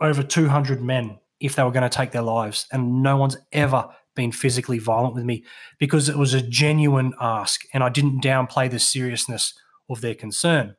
over 0.01 0.23
200 0.23 0.81
men 0.81 1.19
if 1.39 1.55
they 1.55 1.63
were 1.63 1.71
going 1.71 1.89
to 1.89 1.95
take 1.95 2.11
their 2.11 2.21
lives, 2.21 2.67
and 2.71 3.01
no 3.03 3.17
one's 3.17 3.37
ever 3.51 3.89
been 4.15 4.31
physically 4.31 4.79
violent 4.79 5.15
with 5.15 5.23
me 5.23 5.45
because 5.77 6.09
it 6.09 6.17
was 6.17 6.33
a 6.33 6.41
genuine 6.41 7.13
ask 7.21 7.61
and 7.73 7.83
I 7.83 7.89
didn't 7.89 8.23
downplay 8.23 8.69
the 8.69 8.79
seriousness 8.79 9.53
of 9.89 10.01
their 10.01 10.15
concern. 10.15 10.75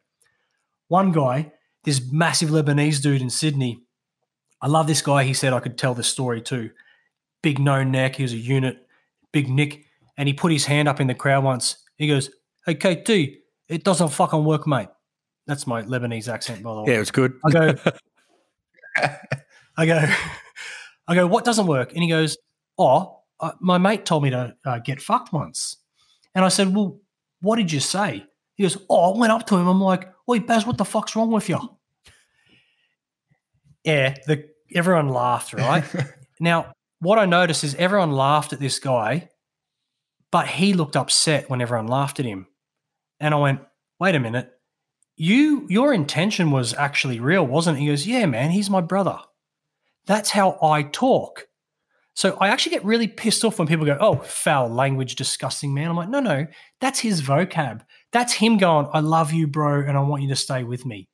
One 0.88 1.12
guy, 1.12 1.52
this 1.84 2.02
massive 2.12 2.50
Lebanese 2.50 3.00
dude 3.00 3.22
in 3.22 3.30
Sydney, 3.30 3.84
I 4.60 4.66
love 4.66 4.88
this 4.88 5.00
guy. 5.00 5.24
He 5.24 5.34
said 5.34 5.52
I 5.52 5.60
could 5.60 5.78
tell 5.78 5.94
the 5.94 6.02
story 6.02 6.42
too. 6.42 6.70
Big 7.42 7.60
no 7.60 7.84
neck, 7.84 8.16
he 8.16 8.24
was 8.24 8.32
a 8.32 8.36
unit, 8.38 8.84
big 9.32 9.48
nick, 9.48 9.84
and 10.16 10.26
he 10.26 10.34
put 10.34 10.50
his 10.50 10.66
hand 10.66 10.88
up 10.88 11.00
in 11.00 11.06
the 11.06 11.14
crowd 11.14 11.44
once. 11.44 11.76
He 11.96 12.08
goes, 12.08 12.30
Hey, 12.66 12.74
KT, 12.74 13.38
it 13.68 13.84
doesn't 13.84 14.08
fucking 14.08 14.44
work, 14.44 14.66
mate. 14.66 14.88
That's 15.48 15.66
my 15.66 15.82
Lebanese 15.82 16.32
accent, 16.32 16.62
by 16.62 16.74
the 16.74 16.82
way. 16.82 16.92
Yeah, 16.92 17.00
it's 17.00 17.10
good. 17.10 17.32
I 17.44 17.50
go, 17.50 17.74
I 19.78 19.86
go, 19.86 20.14
I 21.08 21.14
go. 21.14 21.26
What 21.26 21.44
doesn't 21.46 21.66
work? 21.66 21.94
And 21.94 22.02
he 22.02 22.08
goes, 22.08 22.36
"Oh, 22.76 23.22
uh, 23.40 23.52
my 23.58 23.78
mate 23.78 24.04
told 24.04 24.22
me 24.22 24.30
to 24.30 24.54
uh, 24.66 24.78
get 24.78 25.00
fucked 25.00 25.32
once." 25.32 25.78
And 26.34 26.44
I 26.44 26.48
said, 26.48 26.74
"Well, 26.74 27.00
what 27.40 27.56
did 27.56 27.72
you 27.72 27.80
say?" 27.80 28.26
He 28.56 28.62
goes, 28.62 28.76
"Oh, 28.90 29.14
I 29.14 29.18
went 29.18 29.32
up 29.32 29.46
to 29.46 29.56
him. 29.56 29.66
I'm 29.66 29.80
like, 29.80 30.12
"Oi, 30.28 30.40
Baz, 30.40 30.66
what 30.66 30.76
the 30.76 30.84
fuck's 30.84 31.16
wrong 31.16 31.30
with 31.30 31.48
you?" 31.48 31.58
yeah, 33.84 34.14
the 34.26 34.50
everyone 34.74 35.08
laughed. 35.08 35.54
Right 35.54 35.84
now, 36.40 36.72
what 37.00 37.18
I 37.18 37.24
noticed 37.24 37.64
is 37.64 37.74
everyone 37.76 38.12
laughed 38.12 38.52
at 38.52 38.60
this 38.60 38.78
guy, 38.78 39.30
but 40.30 40.46
he 40.46 40.74
looked 40.74 40.94
upset 40.94 41.48
when 41.48 41.62
everyone 41.62 41.86
laughed 41.86 42.20
at 42.20 42.26
him, 42.26 42.48
and 43.18 43.32
I 43.32 43.38
went, 43.38 43.60
"Wait 43.98 44.14
a 44.14 44.20
minute." 44.20 44.52
You 45.18 45.66
your 45.68 45.92
intention 45.92 46.50
was 46.50 46.74
actually 46.74 47.20
real, 47.20 47.46
wasn't 47.46 47.76
it? 47.76 47.80
He 47.80 47.86
goes, 47.88 48.06
Yeah, 48.06 48.26
man, 48.26 48.50
he's 48.50 48.70
my 48.70 48.80
brother. 48.80 49.18
That's 50.06 50.30
how 50.30 50.58
I 50.62 50.84
talk. 50.84 51.46
So 52.14 52.36
I 52.40 52.48
actually 52.48 52.70
get 52.70 52.84
really 52.84 53.06
pissed 53.06 53.44
off 53.44 53.58
when 53.58 53.68
people 53.68 53.86
go, 53.86 53.98
Oh, 54.00 54.16
foul 54.16 54.68
language, 54.68 55.16
disgusting 55.16 55.74
man. 55.74 55.90
I'm 55.90 55.96
like, 55.96 56.08
no, 56.08 56.20
no, 56.20 56.46
that's 56.80 57.00
his 57.00 57.20
vocab. 57.20 57.82
That's 58.12 58.32
him 58.32 58.56
going, 58.56 58.88
I 58.92 59.00
love 59.00 59.32
you, 59.32 59.46
bro, 59.46 59.80
and 59.80 59.96
I 59.98 60.00
want 60.00 60.22
you 60.22 60.28
to 60.28 60.36
stay 60.36 60.64
with 60.64 60.86
me. 60.86 61.08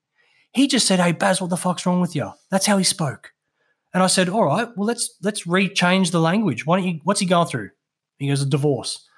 He 0.52 0.68
just 0.68 0.86
said, 0.86 1.00
Hey, 1.00 1.12
Baz, 1.12 1.40
what 1.40 1.50
the 1.50 1.56
fuck's 1.56 1.86
wrong 1.86 2.00
with 2.00 2.14
you? 2.14 2.30
That's 2.50 2.66
how 2.66 2.78
he 2.78 2.84
spoke. 2.84 3.32
And 3.94 4.02
I 4.02 4.08
said, 4.08 4.28
all 4.28 4.44
right, 4.44 4.68
well, 4.76 4.86
let's 4.86 5.16
let's 5.22 5.44
rechange 5.44 6.10
the 6.10 6.20
language. 6.20 6.66
Why 6.66 6.78
don't 6.78 6.88
you? 6.88 7.00
What's 7.04 7.20
he 7.20 7.26
going 7.26 7.46
through? 7.46 7.70
He 8.18 8.28
goes, 8.28 8.42
a 8.42 8.46
divorce. 8.46 9.08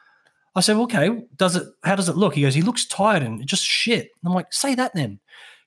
I 0.56 0.60
said, 0.60 0.76
okay, 0.76 1.10
does 1.36 1.56
it? 1.56 1.68
How 1.84 1.94
does 1.94 2.08
it 2.08 2.16
look? 2.16 2.34
He 2.34 2.42
goes, 2.42 2.54
he 2.54 2.62
looks 2.62 2.86
tired 2.86 3.22
and 3.22 3.46
just 3.46 3.64
shit. 3.64 4.10
I'm 4.24 4.32
like, 4.32 4.52
say 4.52 4.74
that 4.74 4.94
then. 4.94 5.20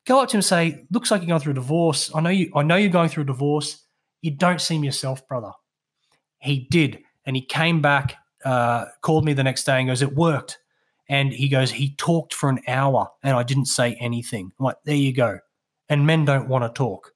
Go 0.05 0.19
up 0.21 0.29
to 0.29 0.37
him 0.37 0.39
and 0.39 0.45
say, 0.45 0.85
looks 0.91 1.11
like 1.11 1.21
you're 1.21 1.27
going 1.27 1.41
through 1.41 1.51
a 1.51 1.55
divorce. 1.55 2.11
I 2.13 2.21
know 2.21 2.29
you. 2.29 2.51
I 2.55 2.63
know 2.63 2.75
you're 2.75 2.89
going 2.89 3.09
through 3.09 3.23
a 3.23 3.27
divorce. 3.27 3.85
You 4.21 4.31
don't 4.31 4.59
seem 4.59 4.83
yourself, 4.83 5.27
brother. 5.27 5.51
He 6.39 6.67
did, 6.71 6.99
and 7.25 7.35
he 7.35 7.41
came 7.41 7.81
back, 7.81 8.15
uh, 8.43 8.85
called 9.01 9.25
me 9.25 9.33
the 9.33 9.43
next 9.43 9.65
day, 9.65 9.79
and 9.79 9.87
goes, 9.87 10.01
it 10.01 10.15
worked. 10.15 10.57
And 11.07 11.31
he 11.31 11.49
goes, 11.49 11.71
he 11.71 11.95
talked 11.95 12.33
for 12.33 12.49
an 12.49 12.59
hour, 12.67 13.09
and 13.23 13.35
I 13.35 13.43
didn't 13.43 13.65
say 13.65 13.95
anything. 13.95 14.51
I'm 14.59 14.65
like, 14.65 14.77
there 14.85 14.95
you 14.95 15.13
go. 15.13 15.39
And 15.89 16.05
men 16.05 16.25
don't 16.25 16.47
want 16.47 16.63
to 16.63 16.69
talk 16.69 17.13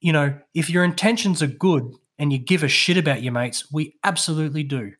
you 0.00 0.12
know, 0.12 0.38
if 0.54 0.70
your 0.70 0.84
intentions 0.84 1.42
are 1.42 1.48
good 1.48 1.92
and 2.18 2.32
you 2.32 2.38
give 2.38 2.62
a 2.62 2.68
shit 2.68 2.96
about 2.96 3.22
your 3.22 3.32
mates, 3.32 3.70
we 3.72 3.96
absolutely 4.04 4.62
do. 4.62 4.92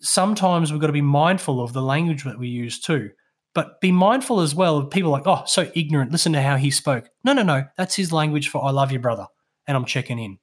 Sometimes 0.00 0.72
we've 0.72 0.80
got 0.80 0.88
to 0.88 0.92
be 0.92 1.00
mindful 1.00 1.62
of 1.62 1.72
the 1.72 1.82
language 1.82 2.24
that 2.24 2.38
we 2.38 2.48
use 2.48 2.80
too. 2.80 3.10
But 3.54 3.80
be 3.80 3.92
mindful 3.92 4.40
as 4.40 4.54
well 4.54 4.78
of 4.78 4.90
people 4.90 5.10
like, 5.10 5.26
oh, 5.26 5.42
so 5.46 5.70
ignorant. 5.74 6.10
Listen 6.10 6.32
to 6.32 6.42
how 6.42 6.56
he 6.56 6.70
spoke. 6.70 7.08
No, 7.22 7.32
no, 7.34 7.42
no. 7.42 7.64
That's 7.76 7.94
his 7.94 8.12
language 8.12 8.48
for 8.48 8.64
I 8.64 8.70
love 8.70 8.92
you, 8.92 8.98
brother. 8.98 9.26
And 9.66 9.76
I'm 9.76 9.84
checking 9.84 10.18
in. 10.18 10.38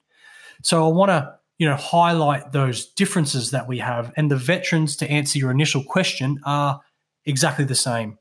So 0.64 0.86
I 0.86 0.94
want 0.94 1.10
to, 1.10 1.34
you 1.58 1.68
know, 1.68 1.76
highlight 1.76 2.52
those 2.52 2.88
differences 2.94 3.52
that 3.52 3.68
we 3.68 3.80
have. 3.80 4.14
And 4.16 4.30
the 4.30 4.38
veterans, 4.38 4.96
to 4.98 5.10
answer 5.10 5.40
your 5.40 5.52
initial 5.52 5.84
question, 5.84 6.40
are 6.46 6.80
exactly 7.26 7.66
the 7.66 7.76
same. 7.76 8.18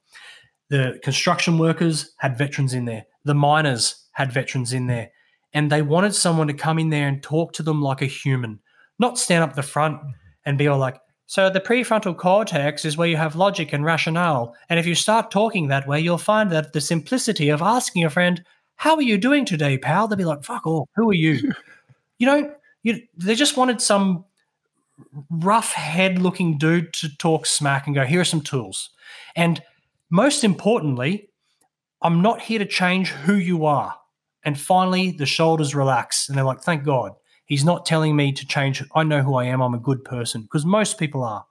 The 0.71 0.99
construction 1.03 1.59
workers 1.59 2.15
had 2.19 2.39
veterans 2.39 2.73
in 2.73 2.87
there. 2.87 3.05
The 3.25 3.35
miners 3.35 4.07
had 4.13 4.33
veterans 4.33 4.73
in 4.73 4.87
there 4.87 5.11
and 5.53 5.71
they 5.71 5.83
wanted 5.83 6.15
someone 6.15 6.47
to 6.49 6.55
come 6.55 6.79
in 6.79 6.91
there 6.91 7.09
and 7.09 7.23
talk 7.23 7.53
to 7.55 7.63
them 7.63 7.81
like 7.81 8.03
a 8.03 8.07
human, 8.07 8.61
not 8.99 9.19
stand 9.19 9.45
up 9.45 9.55
the 9.55 9.63
front 9.63 10.01
and 10.45 10.59
be 10.59 10.69
all 10.69 10.79
like, 10.79 11.01
so 11.29 11.51
the 11.51 11.61
prefrontal 11.61 12.17
cortex 12.17 12.87
is 12.87 12.97
where 12.97 13.07
you 13.07 13.19
have 13.19 13.37
logic 13.37 13.75
and 13.75 13.85
rationale. 13.85 14.57
And 14.71 14.81
if 14.81 14.87
you 14.87 14.95
start 14.95 15.31
talking 15.31 15.69
that 15.69 15.87
way, 15.87 16.01
you'll 16.01 16.17
find 16.17 16.51
that 16.51 16.73
the 16.73 16.81
simplicity 16.81 17.51
of 17.51 17.61
asking 17.61 18.03
a 18.03 18.09
friend, 18.11 18.43
how 18.77 18.97
are 18.97 19.03
you 19.03 19.19
doing 19.19 19.45
today, 19.45 19.77
pal? 19.77 20.09
They'll 20.09 20.17
be 20.17 20.25
like, 20.25 20.43
fuck 20.43 20.67
off, 20.67 20.89
who 20.97 21.11
are 21.11 21.15
you? 21.15 21.53
you 22.19 22.27
know, 22.27 22.55
you, 22.83 23.03
they 23.15 23.35
just 23.35 23.59
wanted 23.59 23.83
some 23.83 24.25
rough 25.29 25.75
head 25.75 26.19
looking 26.19 26.57
dude 26.57 26.95
to 26.95 27.15
talk 27.19 27.45
smack 27.45 27.87
and 27.87 27.95
go, 27.95 28.07
here 28.07 28.23
are 28.23 28.25
some 28.25 28.41
tools. 28.41 28.89
And 29.37 29.63
most 30.09 30.45
importantly, 30.45 31.29
I'm 32.01 32.23
not 32.23 32.41
here 32.41 32.59
to 32.59 32.65
change 32.65 33.11
who 33.11 33.35
you 33.35 33.67
are. 33.67 33.95
And 34.45 34.59
finally, 34.59 35.11
the 35.11 35.27
shoulders 35.27 35.75
relax 35.75 36.27
and 36.27 36.39
they're 36.39 36.45
like, 36.47 36.63
thank 36.63 36.85
God. 36.85 37.13
He's 37.49 37.65
not 37.65 37.87
telling 37.87 38.15
me 38.15 38.33
to 38.33 38.47
change. 38.47 38.85
I 38.95 39.03
know 39.05 39.23
who 39.23 39.35
I 39.35 39.47
am. 39.47 39.63
I'm 39.63 39.75
a 39.75 39.79
good 39.79 40.05
person 40.05 40.43
because 40.43 40.67
most 40.67 40.99
people 40.99 41.25
are. 41.25 41.47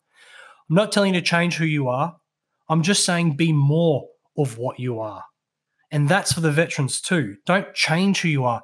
I'm 0.70 0.76
not 0.76 0.92
telling 0.92 1.16
you 1.16 1.20
to 1.20 1.26
change 1.26 1.58
who 1.58 1.66
you 1.66 1.88
are. 1.88 2.16
I'm 2.70 2.84
just 2.84 3.04
saying 3.04 3.36
be 3.36 3.52
more 3.52 4.08
of 4.38 4.60
what 4.60 4.80
you 4.80 5.00
are. 5.00 5.24
And 5.90 6.08
that's 6.08 6.34
for 6.34 6.42
the 6.42 6.52
veterans 6.52 7.02
too. 7.02 7.38
Don't 7.48 7.74
change 7.74 8.22
who 8.22 8.28
you 8.28 8.46
are. 8.46 8.62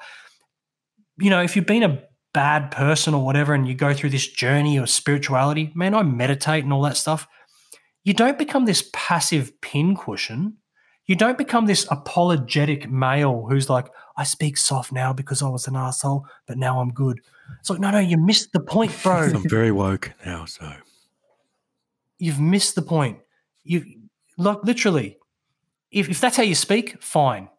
You 1.17 1.31
know, 1.31 1.41
if 1.41 1.55
you've 1.55 1.65
been 1.65 1.81
a 1.83 2.03
bad 2.35 2.69
person 2.69 3.15
or 3.15 3.25
whatever 3.25 3.55
and 3.55 3.67
you 3.67 3.73
go 3.73 3.95
through 3.95 4.11
this 4.11 4.27
journey 4.27 4.77
of 4.77 4.89
spirituality, 4.89 5.71
man, 5.73 5.95
I 5.95 6.03
meditate 6.03 6.63
and 6.63 6.71
all 6.71 6.83
that 6.83 6.97
stuff. 6.97 7.27
You 8.03 8.13
don't 8.13 8.37
become 8.37 8.65
this 8.65 8.89
passive 8.93 9.59
pincushion. 9.59 10.57
You 11.07 11.15
don't 11.15 11.37
become 11.37 11.65
this 11.65 11.87
apologetic 11.89 12.91
male 12.91 13.47
who's 13.49 13.69
like, 13.71 13.87
I 14.15 14.23
speak 14.23 14.57
soft 14.57 14.91
now 14.91 15.13
because 15.13 15.41
I 15.41 15.49
was 15.49 15.67
an 15.67 15.75
asshole, 15.75 16.25
but 16.45 16.57
now 16.57 16.79
I'm 16.79 16.91
good. 16.91 17.19
It's 17.59 17.69
like, 17.69 17.79
no, 17.79 17.91
no, 17.91 17.99
you 17.99 18.17
missed 18.17 18.53
the 18.53 18.59
point, 18.59 18.95
bro. 19.01 19.13
I'm 19.35 19.49
very 19.49 19.71
woke 19.71 20.11
now, 20.25 20.45
so 20.45 20.71
you've 22.17 22.39
missed 22.39 22.75
the 22.75 22.81
point. 22.81 23.19
You 23.63 23.83
look 24.37 24.63
literally, 24.63 25.17
if, 25.91 26.09
if 26.09 26.21
that's 26.21 26.37
how 26.37 26.43
you 26.43 26.55
speak, 26.55 27.01
fine. 27.01 27.49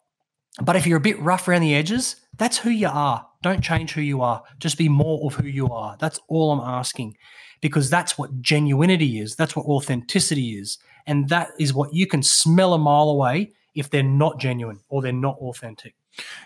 But 0.61 0.75
if 0.75 0.87
you're 0.87 0.97
a 0.97 1.01
bit 1.01 1.19
rough 1.19 1.47
around 1.47 1.61
the 1.61 1.75
edges, 1.75 2.15
that's 2.37 2.57
who 2.57 2.69
you 2.69 2.87
are. 2.87 3.27
Don't 3.43 3.63
change 3.63 3.93
who 3.93 4.01
you 4.01 4.21
are. 4.21 4.43
Just 4.59 4.77
be 4.77 4.89
more 4.89 5.25
of 5.25 5.35
who 5.35 5.47
you 5.47 5.69
are. 5.69 5.97
That's 5.99 6.19
all 6.29 6.51
I'm 6.51 6.67
asking. 6.67 7.17
Because 7.61 7.89
that's 7.89 8.17
what 8.17 8.41
genuinity 8.41 9.21
is. 9.21 9.35
That's 9.35 9.55
what 9.55 9.65
authenticity 9.65 10.57
is. 10.57 10.77
And 11.05 11.29
that 11.29 11.49
is 11.59 11.73
what 11.73 11.93
you 11.93 12.07
can 12.07 12.23
smell 12.23 12.73
a 12.73 12.77
mile 12.77 13.09
away 13.09 13.51
if 13.75 13.89
they're 13.89 14.03
not 14.03 14.39
genuine 14.39 14.79
or 14.89 15.01
they're 15.01 15.11
not 15.11 15.37
authentic. 15.37 15.95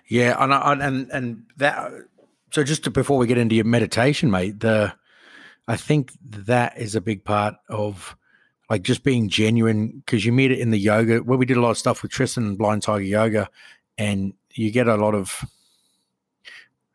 Yeah, 0.08 0.36
and 0.40 0.82
and 0.82 1.12
and 1.12 1.44
that. 1.58 1.92
So 2.52 2.64
just 2.64 2.84
to, 2.86 2.92
before 2.92 3.18
we 3.18 3.28
get 3.28 3.38
into 3.38 3.56
your 3.56 3.66
meditation, 3.66 4.32
mate, 4.32 4.60
the 4.60 4.94
I 5.68 5.76
think 5.76 6.12
that 6.24 6.78
is 6.80 6.96
a 6.96 7.02
big 7.02 7.24
part 7.24 7.56
of 7.70 8.16
like 8.70 8.82
just 8.82 9.04
being 9.04 9.30
genuine 9.30 10.02
because 10.04 10.26
you 10.26 10.32
meet 10.32 10.52
it 10.52 10.60
in 10.60 10.72
the 10.72 10.80
yoga 10.80 11.20
where 11.20 11.38
we 11.38 11.46
did 11.46 11.58
a 11.58 11.62
lot 11.62 11.72
of 11.72 11.78
stuff 11.78 12.02
with 12.02 12.12
Tristan 12.12 12.46
and 12.46 12.58
Blind 12.58 12.82
Tiger 12.82 13.04
Yoga, 13.04 13.50
and 13.98 14.34
you 14.54 14.72
get 14.72 14.88
a 14.88 14.96
lot 14.96 15.14
of 15.14 15.46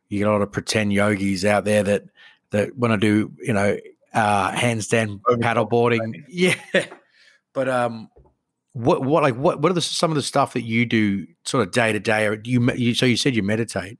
you 0.08 0.18
get 0.18 0.28
a 0.28 0.32
lot 0.32 0.42
of 0.42 0.50
pretend 0.50 0.92
yogis 0.92 1.44
out 1.44 1.64
there 1.64 1.82
that 1.84 2.04
that 2.50 2.76
want 2.76 2.92
to 2.92 2.98
do 2.98 3.32
you 3.40 3.52
know 3.52 3.76
uh 4.12 4.50
handstand 4.52 5.20
paddleboarding, 5.22 6.24
yeah. 6.28 6.56
But 7.52 7.68
um, 7.68 8.08
what 8.74 9.04
what 9.04 9.22
like 9.22 9.36
what 9.36 9.60
what 9.60 9.70
are 9.70 9.74
the, 9.74 9.80
some 9.80 10.10
of 10.10 10.16
the 10.16 10.22
stuff 10.22 10.52
that 10.52 10.62
you 10.62 10.84
do 10.84 11.26
sort 11.44 11.66
of 11.66 11.72
day 11.72 11.92
to 11.92 12.00
day 12.00 12.26
or 12.26 12.40
you, 12.44 12.60
you 12.72 12.94
so 12.94 13.06
you 13.06 13.16
said 13.16 13.34
you 13.34 13.42
meditate 13.42 13.98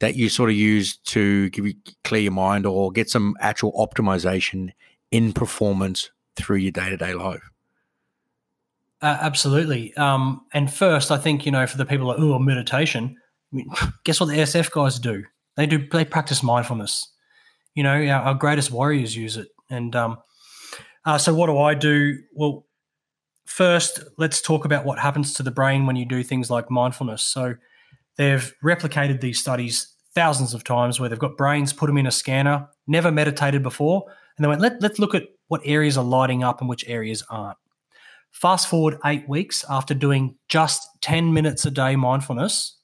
that 0.00 0.14
you 0.14 0.28
sort 0.28 0.50
of 0.50 0.56
use 0.56 0.98
to 0.98 1.48
give 1.50 1.66
you 1.66 1.74
clear 2.04 2.20
your 2.20 2.32
mind 2.32 2.66
or 2.66 2.92
get 2.92 3.08
some 3.08 3.34
actual 3.40 3.72
optimization 3.72 4.70
in 5.10 5.32
performance 5.32 6.10
through 6.36 6.58
your 6.58 6.72
day 6.72 6.90
to 6.90 6.96
day 6.96 7.14
life? 7.14 7.50
Uh, 9.00 9.16
absolutely. 9.20 9.94
Um, 9.96 10.42
and 10.52 10.72
first 10.72 11.10
i 11.10 11.16
think 11.16 11.46
you 11.46 11.52
know 11.52 11.66
for 11.66 11.78
the 11.78 11.86
people 11.86 12.06
like 12.06 12.18
oh 12.18 12.38
meditation. 12.38 13.16
I 13.52 13.56
mean, 13.56 13.70
guess 14.04 14.20
what 14.20 14.26
the 14.26 14.36
sf 14.36 14.70
guys 14.70 14.98
do? 14.98 15.24
They 15.56 15.66
do 15.66 15.88
they 15.88 16.04
practice 16.04 16.42
mindfulness. 16.42 17.10
You 17.74 17.84
know 17.84 17.94
our, 17.94 18.20
our 18.20 18.34
greatest 18.34 18.70
warriors 18.70 19.16
use 19.16 19.38
it. 19.38 19.48
And 19.70 19.96
um, 19.96 20.18
uh, 21.06 21.16
so 21.16 21.32
what 21.32 21.46
do 21.46 21.56
i 21.56 21.72
do? 21.72 22.18
Well 22.34 22.66
first, 23.54 24.00
let's 24.18 24.40
talk 24.40 24.64
about 24.64 24.84
what 24.84 24.98
happens 24.98 25.32
to 25.34 25.42
the 25.44 25.50
brain 25.52 25.86
when 25.86 25.94
you 25.94 26.04
do 26.04 26.24
things 26.24 26.50
like 26.50 26.70
mindfulness. 26.70 27.22
So, 27.22 27.54
they've 28.16 28.52
replicated 28.64 29.20
these 29.20 29.38
studies 29.38 29.94
thousands 30.14 30.54
of 30.54 30.64
times 30.64 30.98
where 30.98 31.08
they've 31.08 31.18
got 31.18 31.36
brains, 31.36 31.72
put 31.72 31.86
them 31.86 31.98
in 31.98 32.06
a 32.06 32.10
scanner, 32.10 32.68
never 32.88 33.12
meditated 33.12 33.62
before, 33.62 34.04
and 34.36 34.44
they 34.44 34.48
went, 34.48 34.60
Let, 34.60 34.82
let's 34.82 34.98
look 34.98 35.14
at 35.14 35.28
what 35.48 35.60
areas 35.64 35.96
are 35.96 36.04
lighting 36.04 36.42
up 36.42 36.60
and 36.60 36.68
which 36.68 36.88
areas 36.88 37.22
aren't. 37.30 37.58
Fast 38.32 38.66
forward 38.66 38.98
eight 39.04 39.28
weeks 39.28 39.64
after 39.68 39.94
doing 39.94 40.34
just 40.48 40.88
10 41.02 41.32
minutes 41.32 41.64
a 41.64 41.70
day 41.70 41.94
mindfulness, 41.94 42.78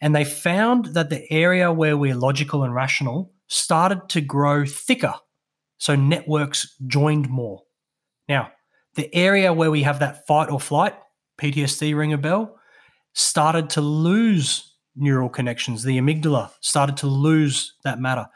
and 0.00 0.14
they 0.14 0.24
found 0.24 0.86
that 0.94 1.10
the 1.10 1.30
area 1.32 1.72
where 1.72 1.96
we're 1.96 2.14
logical 2.14 2.62
and 2.62 2.72
rational 2.72 3.32
started 3.48 4.08
to 4.10 4.20
grow 4.20 4.64
thicker. 4.64 5.14
So 5.78 5.96
networks 5.96 6.76
joined 6.86 7.28
more. 7.28 7.62
Now, 8.28 8.52
the 8.94 9.14
area 9.14 9.52
where 9.52 9.70
we 9.70 9.82
have 9.82 10.00
that 10.00 10.26
fight 10.26 10.50
or 10.50 10.60
flight, 10.60 10.94
PTSD 11.40 11.96
ring 11.96 12.12
a 12.12 12.18
bell, 12.18 12.58
started 13.14 13.70
to 13.70 13.80
lose 13.80 14.74
neural 14.96 15.28
connections. 15.28 15.82
The 15.82 15.98
amygdala 15.98 16.50
started 16.60 16.96
to 16.98 17.06
lose 17.06 17.74
that 17.84 18.00
matter. 18.00 18.26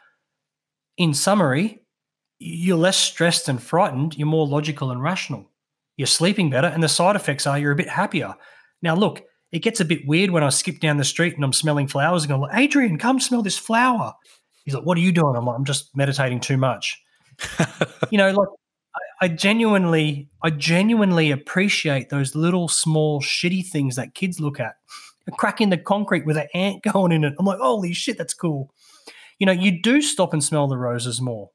In 0.97 1.13
summary, 1.13 1.83
you're 2.39 2.77
less 2.77 2.97
stressed 2.97 3.49
and 3.49 3.61
frightened, 3.61 4.17
you're 4.17 4.27
more 4.27 4.47
logical 4.47 4.91
and 4.91 5.01
rational. 5.01 5.51
You're 5.95 6.07
sleeping 6.07 6.49
better, 6.49 6.67
and 6.67 6.83
the 6.83 6.89
side 6.89 7.15
effects 7.15 7.47
are 7.47 7.57
you're 7.57 7.71
a 7.71 7.75
bit 7.75 7.89
happier. 7.89 8.35
Now, 8.83 8.95
look, 8.95 9.23
it 9.51 9.59
gets 9.59 9.79
a 9.79 9.85
bit 9.85 10.01
weird 10.05 10.29
when 10.31 10.43
I 10.43 10.49
skip 10.49 10.79
down 10.79 10.97
the 10.97 11.03
street 11.03 11.35
and 11.35 11.43
I'm 11.43 11.53
smelling 11.53 11.87
flowers 11.87 12.23
and 12.23 12.29
go, 12.29 12.47
Adrian, 12.53 12.97
come 12.97 13.19
smell 13.19 13.41
this 13.41 13.57
flower. 13.57 14.13
He's 14.65 14.75
like, 14.75 14.85
What 14.85 14.97
are 14.97 15.01
you 15.01 15.11
doing? 15.11 15.35
I'm 15.35 15.45
like, 15.45 15.55
I'm 15.55 15.65
just 15.65 15.95
meditating 15.95 16.41
too 16.41 16.57
much. 16.57 17.01
you 18.11 18.17
know, 18.17 18.31
like 18.31 18.49
I 19.19 19.27
genuinely, 19.27 20.29
I 20.43 20.51
genuinely 20.51 21.31
appreciate 21.31 22.09
those 22.09 22.35
little 22.35 22.67
small 22.67 23.21
shitty 23.21 23.65
things 23.65 23.95
that 23.95 24.13
kids 24.13 24.39
look 24.39 24.59
at. 24.59 24.75
A 25.27 25.31
crack 25.31 25.59
in 25.59 25.69
the 25.69 25.77
concrete 25.77 26.25
with 26.25 26.37
an 26.37 26.47
ant 26.53 26.83
going 26.93 27.11
in 27.11 27.23
it. 27.23 27.33
I'm 27.39 27.45
like, 27.45 27.59
holy 27.59 27.93
shit, 27.93 28.17
that's 28.17 28.33
cool. 28.33 28.71
You 29.39 29.45
know, 29.45 29.51
you 29.51 29.81
do 29.81 30.01
stop 30.01 30.33
and 30.33 30.43
smell 30.43 30.67
the 30.67 30.77
roses 30.77 31.21
more. 31.21 31.51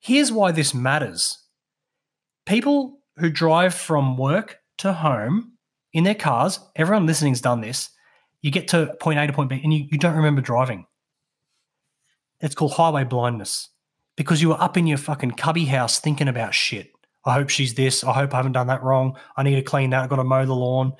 Here's 0.00 0.32
why 0.32 0.52
this 0.52 0.74
matters. 0.74 1.38
People 2.46 3.00
who 3.16 3.30
drive 3.30 3.74
from 3.74 4.16
work 4.16 4.58
to 4.78 4.92
home 4.92 5.52
in 5.92 6.04
their 6.04 6.14
cars, 6.14 6.58
everyone 6.74 7.06
listening's 7.06 7.40
done 7.40 7.60
this. 7.60 7.90
You 8.40 8.50
get 8.50 8.68
to 8.68 8.94
point 9.00 9.18
A 9.18 9.26
to 9.26 9.32
point 9.32 9.50
B 9.50 9.60
and 9.62 9.72
you, 9.72 9.86
you 9.90 9.98
don't 9.98 10.16
remember 10.16 10.40
driving. 10.40 10.86
It's 12.40 12.56
called 12.56 12.72
highway 12.72 13.04
blindness 13.04 13.68
because 14.22 14.40
you 14.40 14.50
were 14.50 14.62
up 14.62 14.76
in 14.76 14.86
your 14.86 14.98
fucking 14.98 15.32
cubby 15.32 15.64
house 15.64 15.98
thinking 15.98 16.28
about 16.28 16.54
shit. 16.54 16.92
I 17.24 17.34
hope 17.34 17.48
she's 17.48 17.74
this. 17.74 18.04
I 18.04 18.12
hope 18.12 18.32
I 18.32 18.36
haven't 18.36 18.52
done 18.52 18.68
that 18.68 18.84
wrong. 18.84 19.18
I 19.36 19.42
need 19.42 19.56
to 19.56 19.62
clean 19.62 19.90
that. 19.90 20.04
I've 20.04 20.08
got 20.08 20.16
to 20.16 20.24
mow 20.24 20.46
the 20.46 20.54
lawn. 20.54 20.92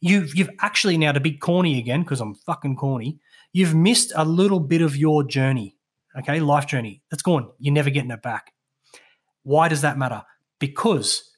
You've 0.00 0.32
you've 0.36 0.50
actually 0.60 0.96
now 0.96 1.10
to 1.10 1.18
be 1.18 1.32
corny 1.32 1.80
again 1.80 2.02
because 2.02 2.20
I'm 2.20 2.36
fucking 2.36 2.76
corny. 2.76 3.18
You've 3.52 3.74
missed 3.74 4.12
a 4.14 4.24
little 4.24 4.60
bit 4.60 4.80
of 4.80 4.96
your 4.96 5.24
journey, 5.24 5.76
okay, 6.20 6.38
life 6.38 6.68
journey. 6.68 7.02
That's 7.10 7.22
gone. 7.22 7.50
You're 7.58 7.74
never 7.74 7.90
getting 7.90 8.12
it 8.12 8.22
back. 8.22 8.52
Why 9.42 9.66
does 9.66 9.80
that 9.80 9.98
matter? 9.98 10.22
Because 10.60 11.28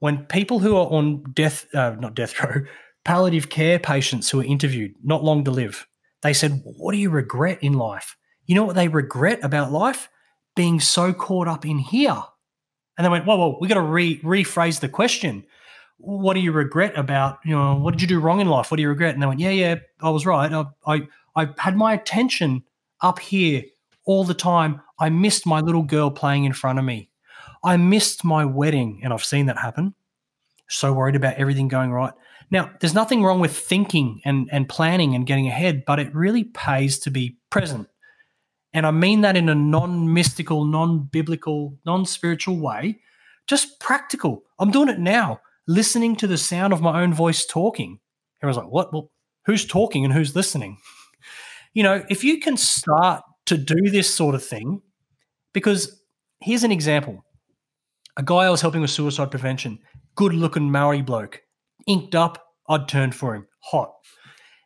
when 0.00 0.24
people 0.24 0.58
who 0.58 0.76
are 0.76 0.86
on 0.86 1.22
death, 1.34 1.72
uh, 1.72 1.94
not 2.00 2.14
death 2.16 2.42
row, 2.42 2.62
palliative 3.04 3.48
care 3.48 3.78
patients 3.78 4.28
who 4.28 4.40
are 4.40 4.44
interviewed, 4.44 4.94
not 5.04 5.22
long 5.22 5.44
to 5.44 5.52
live, 5.52 5.86
they 6.22 6.32
said, 6.32 6.62
What 6.64 6.92
do 6.92 6.98
you 6.98 7.10
regret 7.10 7.62
in 7.62 7.74
life? 7.74 8.16
You 8.46 8.56
know 8.56 8.64
what 8.64 8.74
they 8.74 8.88
regret 8.88 9.38
about 9.44 9.70
life? 9.70 10.08
Being 10.56 10.80
so 10.80 11.12
caught 11.12 11.48
up 11.48 11.64
in 11.64 11.78
here. 11.78 12.22
And 12.96 13.04
they 13.04 13.08
went, 13.08 13.26
Whoa, 13.26 13.36
whoa, 13.36 13.58
we 13.60 13.68
got 13.68 13.74
to 13.74 13.80
re- 13.80 14.20
rephrase 14.20 14.80
the 14.80 14.88
question. 14.88 15.44
What 15.98 16.34
do 16.34 16.40
you 16.40 16.52
regret 16.52 16.98
about, 16.98 17.38
you 17.44 17.54
know, 17.54 17.74
what 17.76 17.92
did 17.92 18.02
you 18.02 18.08
do 18.08 18.20
wrong 18.20 18.40
in 18.40 18.48
life? 18.48 18.70
What 18.70 18.78
do 18.78 18.82
you 18.82 18.88
regret? 18.88 19.14
And 19.14 19.22
they 19.22 19.26
went, 19.26 19.40
Yeah, 19.40 19.50
yeah, 19.50 19.76
I 20.00 20.10
was 20.10 20.26
right. 20.26 20.52
I, 20.52 20.64
I, 20.86 21.08
I 21.36 21.48
had 21.58 21.76
my 21.76 21.94
attention 21.94 22.62
up 23.00 23.18
here 23.18 23.62
all 24.04 24.24
the 24.24 24.34
time. 24.34 24.80
I 24.98 25.08
missed 25.08 25.46
my 25.46 25.60
little 25.60 25.82
girl 25.82 26.10
playing 26.10 26.44
in 26.44 26.52
front 26.52 26.78
of 26.78 26.84
me. 26.84 27.10
I 27.62 27.76
missed 27.76 28.24
my 28.24 28.44
wedding, 28.44 29.00
and 29.02 29.12
I've 29.12 29.24
seen 29.24 29.46
that 29.46 29.58
happen. 29.58 29.94
So 30.68 30.92
worried 30.92 31.16
about 31.16 31.34
everything 31.34 31.68
going 31.68 31.90
right. 31.90 32.12
Now, 32.50 32.70
there's 32.80 32.94
nothing 32.94 33.22
wrong 33.22 33.40
with 33.40 33.56
thinking 33.56 34.20
and, 34.24 34.48
and 34.50 34.68
planning 34.68 35.14
and 35.14 35.26
getting 35.26 35.46
ahead, 35.46 35.84
but 35.84 35.98
it 35.98 36.14
really 36.14 36.44
pays 36.44 36.98
to 37.00 37.10
be 37.10 37.36
present. 37.50 37.88
And 38.72 38.86
I 38.86 38.90
mean 38.90 39.22
that 39.22 39.36
in 39.36 39.48
a 39.48 39.54
non 39.54 40.12
mystical, 40.12 40.64
non 40.64 41.08
biblical, 41.10 41.78
non 41.84 42.06
spiritual 42.06 42.58
way, 42.60 43.00
just 43.46 43.80
practical. 43.80 44.42
I'm 44.58 44.70
doing 44.70 44.88
it 44.88 44.98
now, 44.98 45.40
listening 45.66 46.16
to 46.16 46.26
the 46.26 46.38
sound 46.38 46.72
of 46.72 46.80
my 46.80 47.02
own 47.02 47.12
voice 47.12 47.44
talking. 47.44 47.98
Everyone's 48.42 48.64
like, 48.64 48.72
what? 48.72 48.92
Well, 48.92 49.10
who's 49.46 49.66
talking 49.66 50.04
and 50.04 50.14
who's 50.14 50.36
listening? 50.36 50.78
You 51.72 51.84
know, 51.84 52.04
if 52.10 52.24
you 52.24 52.40
can 52.40 52.56
start 52.56 53.22
to 53.46 53.56
do 53.56 53.90
this 53.92 54.12
sort 54.12 54.34
of 54.34 54.44
thing, 54.44 54.82
because 55.52 56.02
here's 56.40 56.64
an 56.64 56.72
example 56.72 57.24
a 58.16 58.24
guy 58.24 58.44
I 58.46 58.50
was 58.50 58.60
helping 58.60 58.80
with 58.80 58.90
suicide 58.90 59.30
prevention, 59.30 59.78
good 60.16 60.34
looking 60.34 60.72
Maori 60.72 61.00
bloke, 61.00 61.42
inked 61.86 62.16
up, 62.16 62.44
I'd 62.68 62.88
turn 62.88 63.12
for 63.12 63.36
him. 63.36 63.46
Hot. 63.70 63.92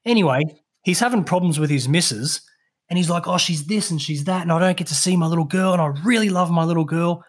Anyway, 0.04 0.40
he's 0.82 1.00
having 1.00 1.24
problems 1.24 1.60
with 1.60 1.70
his 1.70 1.88
missus, 1.88 2.40
and 2.88 2.98
he's 2.98 3.10
like, 3.10 3.26
oh, 3.26 3.38
she's 3.38 3.66
this 3.66 3.90
and 3.90 4.00
she's 4.00 4.24
that, 4.24 4.42
and 4.42 4.52
I 4.52 4.58
don't 4.58 4.76
get 4.76 4.88
to 4.88 4.94
see 4.94 5.16
my 5.16 5.26
little 5.26 5.44
girl, 5.44 5.72
and 5.72 5.80
I 5.80 5.86
really 6.04 6.28
love 6.28 6.50
my 6.50 6.64
little 6.64 6.84
girl. 6.84 7.24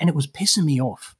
And 0.00 0.08
it 0.08 0.14
was 0.14 0.26
pissing 0.26 0.64
me 0.64 0.80
off. 0.80 1.16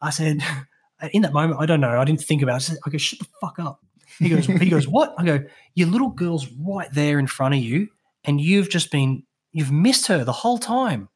I 0.00 0.10
said, 0.10 0.42
in 1.12 1.22
that 1.22 1.32
moment, 1.32 1.60
I 1.60 1.66
don't 1.66 1.80
know, 1.80 2.00
I 2.00 2.04
didn't 2.04 2.22
think 2.22 2.42
about 2.42 2.52
it. 2.52 2.56
I, 2.56 2.58
said, 2.58 2.78
I 2.86 2.90
go, 2.90 2.98
shut 2.98 3.18
the 3.18 3.26
fuck 3.40 3.58
up. 3.58 3.80
He 4.18 4.28
goes, 4.28 4.46
he 4.46 4.68
goes, 4.68 4.86
what? 4.86 5.14
I 5.18 5.24
go, 5.24 5.44
your 5.74 5.88
little 5.88 6.10
girl's 6.10 6.46
right 6.52 6.88
there 6.92 7.18
in 7.18 7.26
front 7.26 7.54
of 7.54 7.60
you, 7.60 7.88
and 8.24 8.40
you've 8.40 8.70
just 8.70 8.90
been, 8.90 9.24
you've 9.52 9.72
missed 9.72 10.06
her 10.06 10.24
the 10.24 10.32
whole 10.32 10.58
time. 10.58 11.08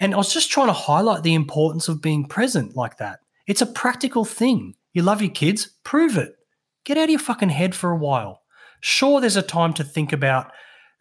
And 0.00 0.14
I 0.14 0.16
was 0.16 0.32
just 0.32 0.50
trying 0.50 0.68
to 0.68 0.72
highlight 0.72 1.22
the 1.22 1.34
importance 1.34 1.88
of 1.88 2.02
being 2.02 2.26
present 2.26 2.76
like 2.76 2.98
that. 2.98 3.20
It's 3.46 3.62
a 3.62 3.66
practical 3.66 4.24
thing. 4.24 4.74
You 4.92 5.02
love 5.02 5.20
your 5.20 5.30
kids, 5.30 5.70
prove 5.82 6.16
it. 6.16 6.34
Get 6.84 6.98
out 6.98 7.04
of 7.04 7.10
your 7.10 7.18
fucking 7.18 7.50
head 7.50 7.74
for 7.74 7.90
a 7.90 7.96
while. 7.96 8.42
Sure, 8.80 9.20
there's 9.20 9.36
a 9.36 9.42
time 9.42 9.72
to 9.74 9.84
think 9.84 10.12
about 10.12 10.52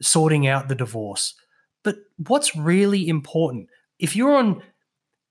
sorting 0.04 0.48
out 0.48 0.68
the 0.68 0.76
divorce, 0.76 1.34
but 1.84 1.96
what's 2.28 2.56
really 2.56 3.08
important? 3.08 3.70
If 4.00 4.16
you're 4.16 4.36
on, 4.36 4.62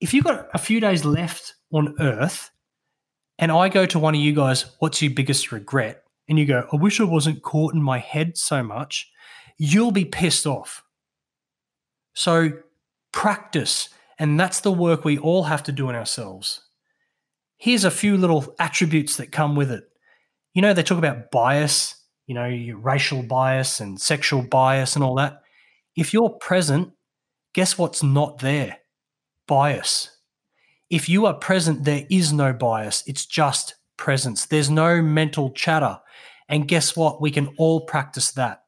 if 0.01 0.13
you've 0.13 0.25
got 0.25 0.49
a 0.55 0.59
few 0.59 0.81
days 0.81 1.05
left 1.05 1.55
on 1.73 1.95
earth, 2.01 2.51
and 3.39 3.51
I 3.51 3.69
go 3.69 3.87
to 3.87 3.99
one 3.99 4.15
of 4.15 4.21
you 4.21 4.33
guys, 4.33 4.67
what's 4.79 5.03
your 5.03 5.13
biggest 5.13 5.53
regret? 5.53 6.03
And 6.29 6.39
you 6.39 6.47
go, 6.47 6.67
I 6.73 6.77
wish 6.77 7.01
I 7.01 7.05
wasn't 7.05 7.43
caught 7.43 7.75
in 7.75 7.83
my 7.83 7.99
head 7.99 8.37
so 8.37 8.63
much, 8.63 9.11
you'll 9.59 9.93
be 9.93 10.05
pissed 10.05 10.47
off. 10.47 10.83
So 12.15 12.51
practice. 13.13 13.89
And 14.19 14.39
that's 14.39 14.61
the 14.61 14.73
work 14.73 15.05
we 15.05 15.19
all 15.19 15.45
have 15.45 15.63
to 15.65 15.73
do 15.73 15.89
in 15.89 15.97
ourselves 15.97 16.61
here's 17.63 17.85
a 17.85 17.91
few 17.93 18.17
little 18.17 18.53
attributes 18.59 19.19
that 19.19 19.31
come 19.31 19.55
with 19.55 19.71
it. 19.71 19.85
You 20.53 20.63
know, 20.63 20.75
they 20.75 20.83
talk 20.83 20.99
about 20.99 21.31
bias, 21.31 21.95
you 22.27 22.35
know, 22.35 22.49
racial 22.79 23.23
bias 23.23 23.81
and 23.81 24.01
sexual 24.01 24.43
bias 24.43 24.95
and 24.95 25.05
all 25.05 25.17
that. 25.17 25.43
If 25.97 26.13
you're 26.13 26.31
present, 26.31 26.93
guess 27.53 27.77
what's 27.77 28.03
not 28.03 28.39
there? 28.39 28.79
Bias. 29.47 30.17
If 30.89 31.09
you 31.09 31.27
are 31.27 31.35
present, 31.35 31.85
there 31.85 32.07
is 32.11 32.33
no 32.33 32.53
bias. 32.53 33.03
It's 33.07 33.27
just 33.27 33.75
presence. 33.97 34.47
There's 34.47 34.71
no 34.71 35.03
mental 35.03 35.51
chatter. 35.51 36.01
And 36.49 36.69
guess 36.69 36.97
what? 36.97 37.21
We 37.21 37.31
can 37.31 37.49
all 37.59 37.81
practice 37.87 38.31
that. 38.33 38.65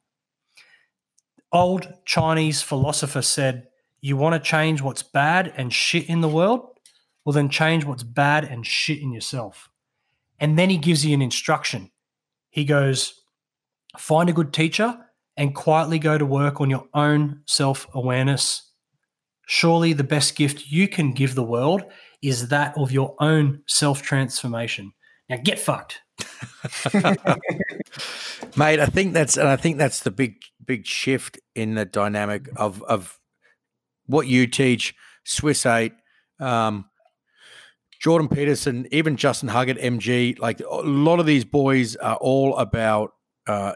Old 1.53 1.87
Chinese 2.05 2.63
philosopher 2.63 3.23
said, 3.23 3.69
You 4.01 4.17
want 4.17 4.35
to 4.35 4.41
change 4.41 4.83
what's 4.83 5.03
bad 5.03 5.53
and 5.57 5.73
shit 5.73 6.09
in 6.09 6.21
the 6.21 6.29
world? 6.29 6.79
Well, 7.25 7.33
then 7.33 7.49
change 7.49 7.85
what's 7.85 8.03
bad 8.03 8.45
and 8.45 8.67
shit 8.67 9.01
in 9.01 9.13
yourself. 9.13 9.71
And 10.39 10.59
then 10.59 10.69
he 10.69 10.79
gives 10.79 11.07
you 11.07 11.15
an 11.15 11.23
instruction. 11.23 11.91
He 12.51 12.65
goes, 12.65 13.24
find 13.99 14.29
a 14.29 14.33
good 14.33 14.53
teacher 14.53 14.99
and 15.37 15.55
quietly 15.55 15.99
go 15.99 16.17
to 16.19 16.27
work 16.27 16.61
on 16.61 16.71
your 16.71 16.87
own 16.95 17.43
self 17.47 17.87
awareness. 17.95 18.71
Surely 19.47 19.93
the 19.93 20.05
best 20.05 20.37
gift 20.37 20.71
you 20.71 20.89
can 20.89 21.13
give 21.13 21.35
the 21.35 21.43
world 21.43 21.83
is 22.23 22.49
that 22.49 22.77
of 22.79 22.91
your 22.93 23.15
own 23.21 23.63
self 23.67 24.03
transformation. 24.03 24.93
Now 25.29 25.39
get 25.43 25.59
fucked. 25.59 26.01
Mate, 28.57 28.81
I 28.81 28.87
think 28.87 29.15
that's 29.15 29.37
and 29.37 29.49
I 29.49 29.57
think 29.57 29.79
that's 29.79 30.01
the 30.01 30.11
big 30.11 30.37
big 30.65 30.87
shift 30.87 31.39
in 31.55 31.75
the 31.75 31.85
dynamic 31.85 32.49
of 32.57 32.83
of 32.85 33.19
what 34.07 34.27
you 34.27 34.47
teach, 34.47 34.95
Swiss 35.25 35.67
eight, 35.67 35.93
um, 36.41 36.87
Jordan 38.01 38.29
Peterson, 38.29 38.87
even 38.91 39.17
Justin 39.17 39.49
Huggett, 39.49 39.83
MG, 39.83 40.39
like 40.39 40.61
a 40.61 40.77
lot 40.83 41.21
of 41.21 41.27
these 41.27 41.45
boys 41.45 41.97
are 41.97 42.17
all 42.17 42.57
about 42.57 43.13
uh, 43.47 43.73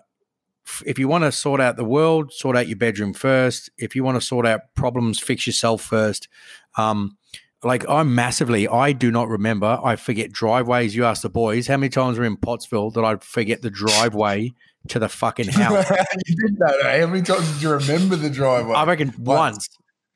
if 0.86 0.98
you 0.98 1.08
want 1.08 1.24
to 1.24 1.32
sort 1.32 1.60
out 1.60 1.76
the 1.76 1.84
world, 1.84 2.32
sort 2.32 2.56
out 2.56 2.68
your 2.68 2.76
bedroom 2.76 3.12
first. 3.12 3.70
If 3.78 3.94
you 3.94 4.04
want 4.04 4.16
to 4.16 4.20
sort 4.20 4.46
out 4.46 4.60
problems, 4.74 5.18
fix 5.18 5.46
yourself 5.46 5.82
first. 5.82 6.28
Um, 6.76 7.16
like 7.62 7.88
I'm 7.88 8.14
massively, 8.14 8.68
I 8.68 8.92
do 8.92 9.10
not 9.10 9.28
remember. 9.28 9.78
I 9.82 9.96
forget 9.96 10.32
driveways. 10.32 10.94
You 10.94 11.04
ask 11.04 11.22
the 11.22 11.30
boys 11.30 11.66
how 11.66 11.76
many 11.76 11.90
times 11.90 12.18
we're 12.18 12.24
in 12.24 12.36
Pottsville 12.36 12.90
that 12.92 13.04
I 13.04 13.16
forget 13.16 13.62
the 13.62 13.70
driveway 13.70 14.52
to 14.88 14.98
the 14.98 15.08
fucking 15.08 15.48
house. 15.52 15.90
you 16.26 16.36
did 16.36 16.58
that. 16.58 17.00
How 17.00 17.06
many 17.06 17.22
times 17.22 17.50
did 17.52 17.62
you 17.62 17.70
remember 17.72 18.16
the 18.16 18.30
driveway? 18.30 18.74
I 18.74 18.84
reckon 18.84 19.12
once. 19.18 19.38
once. 19.38 19.68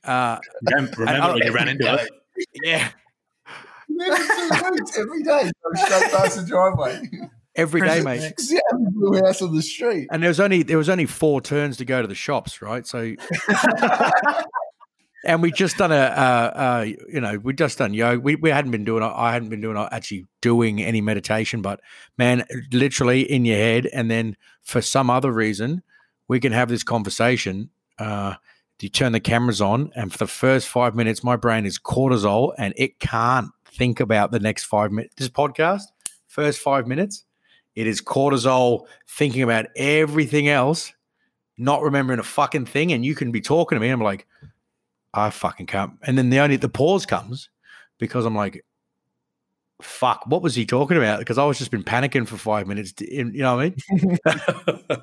Uh, 0.04 0.38
you 0.62 0.76
don't 0.76 0.98
remember 0.98 1.32
when 1.34 1.46
you 1.46 1.52
ran 1.52 1.68
into 1.68 1.94
it. 1.94 2.10
Yeah 2.64 2.90
every 4.00 5.22
day, 5.22 5.50
straight 5.74 6.10
past 6.10 6.36
the 6.36 6.44
driveway. 6.46 7.08
Every 7.54 7.80
day, 7.80 8.02
mate. 8.02 8.32
Yeah, 8.48 8.60
blue 8.72 9.20
house 9.20 9.42
on 9.42 9.54
the 9.54 9.62
street. 9.62 10.08
And 10.10 10.22
there 10.22 10.28
was 10.28 10.40
only 10.40 10.62
there 10.62 10.78
was 10.78 10.88
only 10.88 11.06
four 11.06 11.40
turns 11.40 11.76
to 11.78 11.84
go 11.84 12.00
to 12.02 12.08
the 12.08 12.14
shops, 12.14 12.62
right? 12.62 12.86
So, 12.86 13.14
and 15.24 15.42
we 15.42 15.52
just 15.52 15.76
done 15.76 15.92
a, 15.92 15.94
uh, 15.94 16.52
uh, 16.54 16.86
you 17.08 17.20
know, 17.20 17.38
we 17.38 17.52
just 17.52 17.78
done 17.78 17.94
yoga. 17.94 18.20
We, 18.20 18.36
we 18.36 18.50
hadn't 18.50 18.70
been 18.70 18.84
doing. 18.84 19.02
I 19.02 19.32
hadn't 19.32 19.48
been 19.48 19.60
doing 19.60 19.76
actually 19.76 20.26
doing 20.40 20.82
any 20.82 21.00
meditation, 21.00 21.62
but 21.62 21.80
man, 22.16 22.44
literally 22.72 23.20
in 23.20 23.44
your 23.44 23.58
head, 23.58 23.86
and 23.92 24.10
then 24.10 24.36
for 24.62 24.80
some 24.80 25.10
other 25.10 25.30
reason, 25.30 25.82
we 26.28 26.40
can 26.40 26.52
have 26.52 26.68
this 26.68 26.82
conversation. 26.82 27.70
Uh, 27.98 28.34
you 28.80 28.88
turn 28.88 29.12
the 29.12 29.20
cameras 29.20 29.60
on, 29.60 29.92
and 29.94 30.10
for 30.10 30.18
the 30.18 30.26
first 30.26 30.66
five 30.66 30.96
minutes, 30.96 31.22
my 31.22 31.36
brain 31.36 31.64
is 31.64 31.78
cortisol, 31.78 32.52
and 32.58 32.74
it 32.76 32.98
can't 32.98 33.50
think 33.64 34.00
about 34.00 34.32
the 34.32 34.40
next 34.40 34.64
five 34.64 34.90
minutes. 34.90 35.14
This 35.14 35.28
podcast, 35.28 35.82
first 36.26 36.58
five 36.58 36.88
minutes, 36.88 37.24
it 37.74 37.86
is 37.86 38.02
cortisol 38.02 38.86
thinking 39.08 39.42
about 39.42 39.66
everything 39.76 40.48
else, 40.48 40.92
not 41.58 41.82
remembering 41.82 42.18
a 42.18 42.24
fucking 42.24 42.66
thing. 42.66 42.92
And 42.92 43.04
you 43.04 43.14
can 43.14 43.32
be 43.32 43.40
talking 43.40 43.76
to 43.76 43.80
me, 43.80 43.88
and 43.88 44.00
I'm 44.00 44.04
like, 44.04 44.26
I 45.14 45.30
fucking 45.30 45.66
can't. 45.66 45.92
And 46.02 46.16
then 46.16 46.30
the 46.30 46.40
only 46.40 46.56
the 46.56 46.68
pause 46.68 47.06
comes 47.06 47.50
because 47.98 48.24
I'm 48.24 48.34
like, 48.34 48.64
fuck, 49.82 50.22
what 50.26 50.42
was 50.42 50.54
he 50.54 50.64
talking 50.64 50.96
about? 50.96 51.18
Because 51.18 51.38
I 51.38 51.44
was 51.44 51.58
just 51.58 51.70
been 51.70 51.84
panicking 51.84 52.26
for 52.26 52.36
five 52.36 52.66
minutes. 52.66 52.94
You 53.00 53.24
know 53.24 53.56
what 53.56 53.72
I 54.26 54.88
mean? 54.88 55.02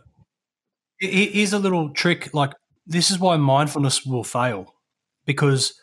Here's 0.99 1.53
a 1.53 1.59
little 1.59 1.91
trick. 1.91 2.33
Like 2.33 2.53
this 2.87 3.11
is 3.11 3.19
why 3.19 3.37
mindfulness 3.37 4.05
will 4.05 4.23
fail 4.23 4.73
because 5.25 5.79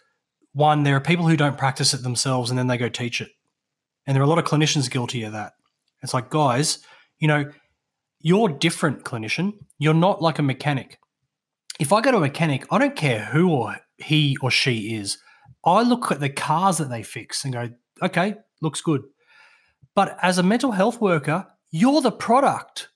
one, 0.52 0.82
there 0.82 0.96
are 0.96 1.00
people 1.00 1.26
who 1.26 1.36
don't 1.36 1.58
practice 1.58 1.94
it 1.94 2.02
themselves 2.02 2.50
and 2.50 2.58
then 2.58 2.66
they 2.66 2.76
go 2.76 2.88
teach 2.88 3.20
it. 3.20 3.30
And 4.06 4.14
there 4.14 4.22
are 4.22 4.26
a 4.26 4.28
lot 4.28 4.38
of 4.38 4.44
clinicians 4.44 4.90
guilty 4.90 5.22
of 5.22 5.32
that. 5.32 5.52
It's 6.02 6.14
like, 6.14 6.30
guys, 6.30 6.78
you 7.18 7.28
know, 7.28 7.50
you're 8.20 8.48
different, 8.48 9.04
clinician. 9.04 9.54
You're 9.78 9.94
not 9.94 10.22
like 10.22 10.38
a 10.38 10.42
mechanic. 10.42 10.98
If 11.78 11.92
I 11.92 12.00
go 12.00 12.10
to 12.10 12.16
a 12.18 12.20
mechanic, 12.20 12.66
I 12.70 12.78
don't 12.78 12.96
care 12.96 13.26
who 13.26 13.50
or 13.50 13.76
he 13.98 14.36
or 14.40 14.50
she 14.50 14.96
is. 14.96 15.18
I 15.64 15.82
look 15.82 16.10
at 16.10 16.20
the 16.20 16.28
cars 16.28 16.78
that 16.78 16.90
they 16.90 17.02
fix 17.02 17.44
and 17.44 17.52
go, 17.52 17.70
okay, 18.02 18.36
looks 18.62 18.80
good. 18.80 19.02
But 19.94 20.16
as 20.22 20.38
a 20.38 20.42
mental 20.42 20.72
health 20.72 21.00
worker, 21.00 21.46
you're 21.70 22.00
the 22.00 22.12
product. 22.12 22.88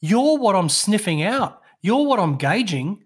You're 0.00 0.38
what 0.38 0.56
I'm 0.56 0.68
sniffing 0.68 1.22
out. 1.22 1.60
You're 1.82 2.06
what 2.06 2.20
I'm 2.20 2.36
gauging. 2.36 3.04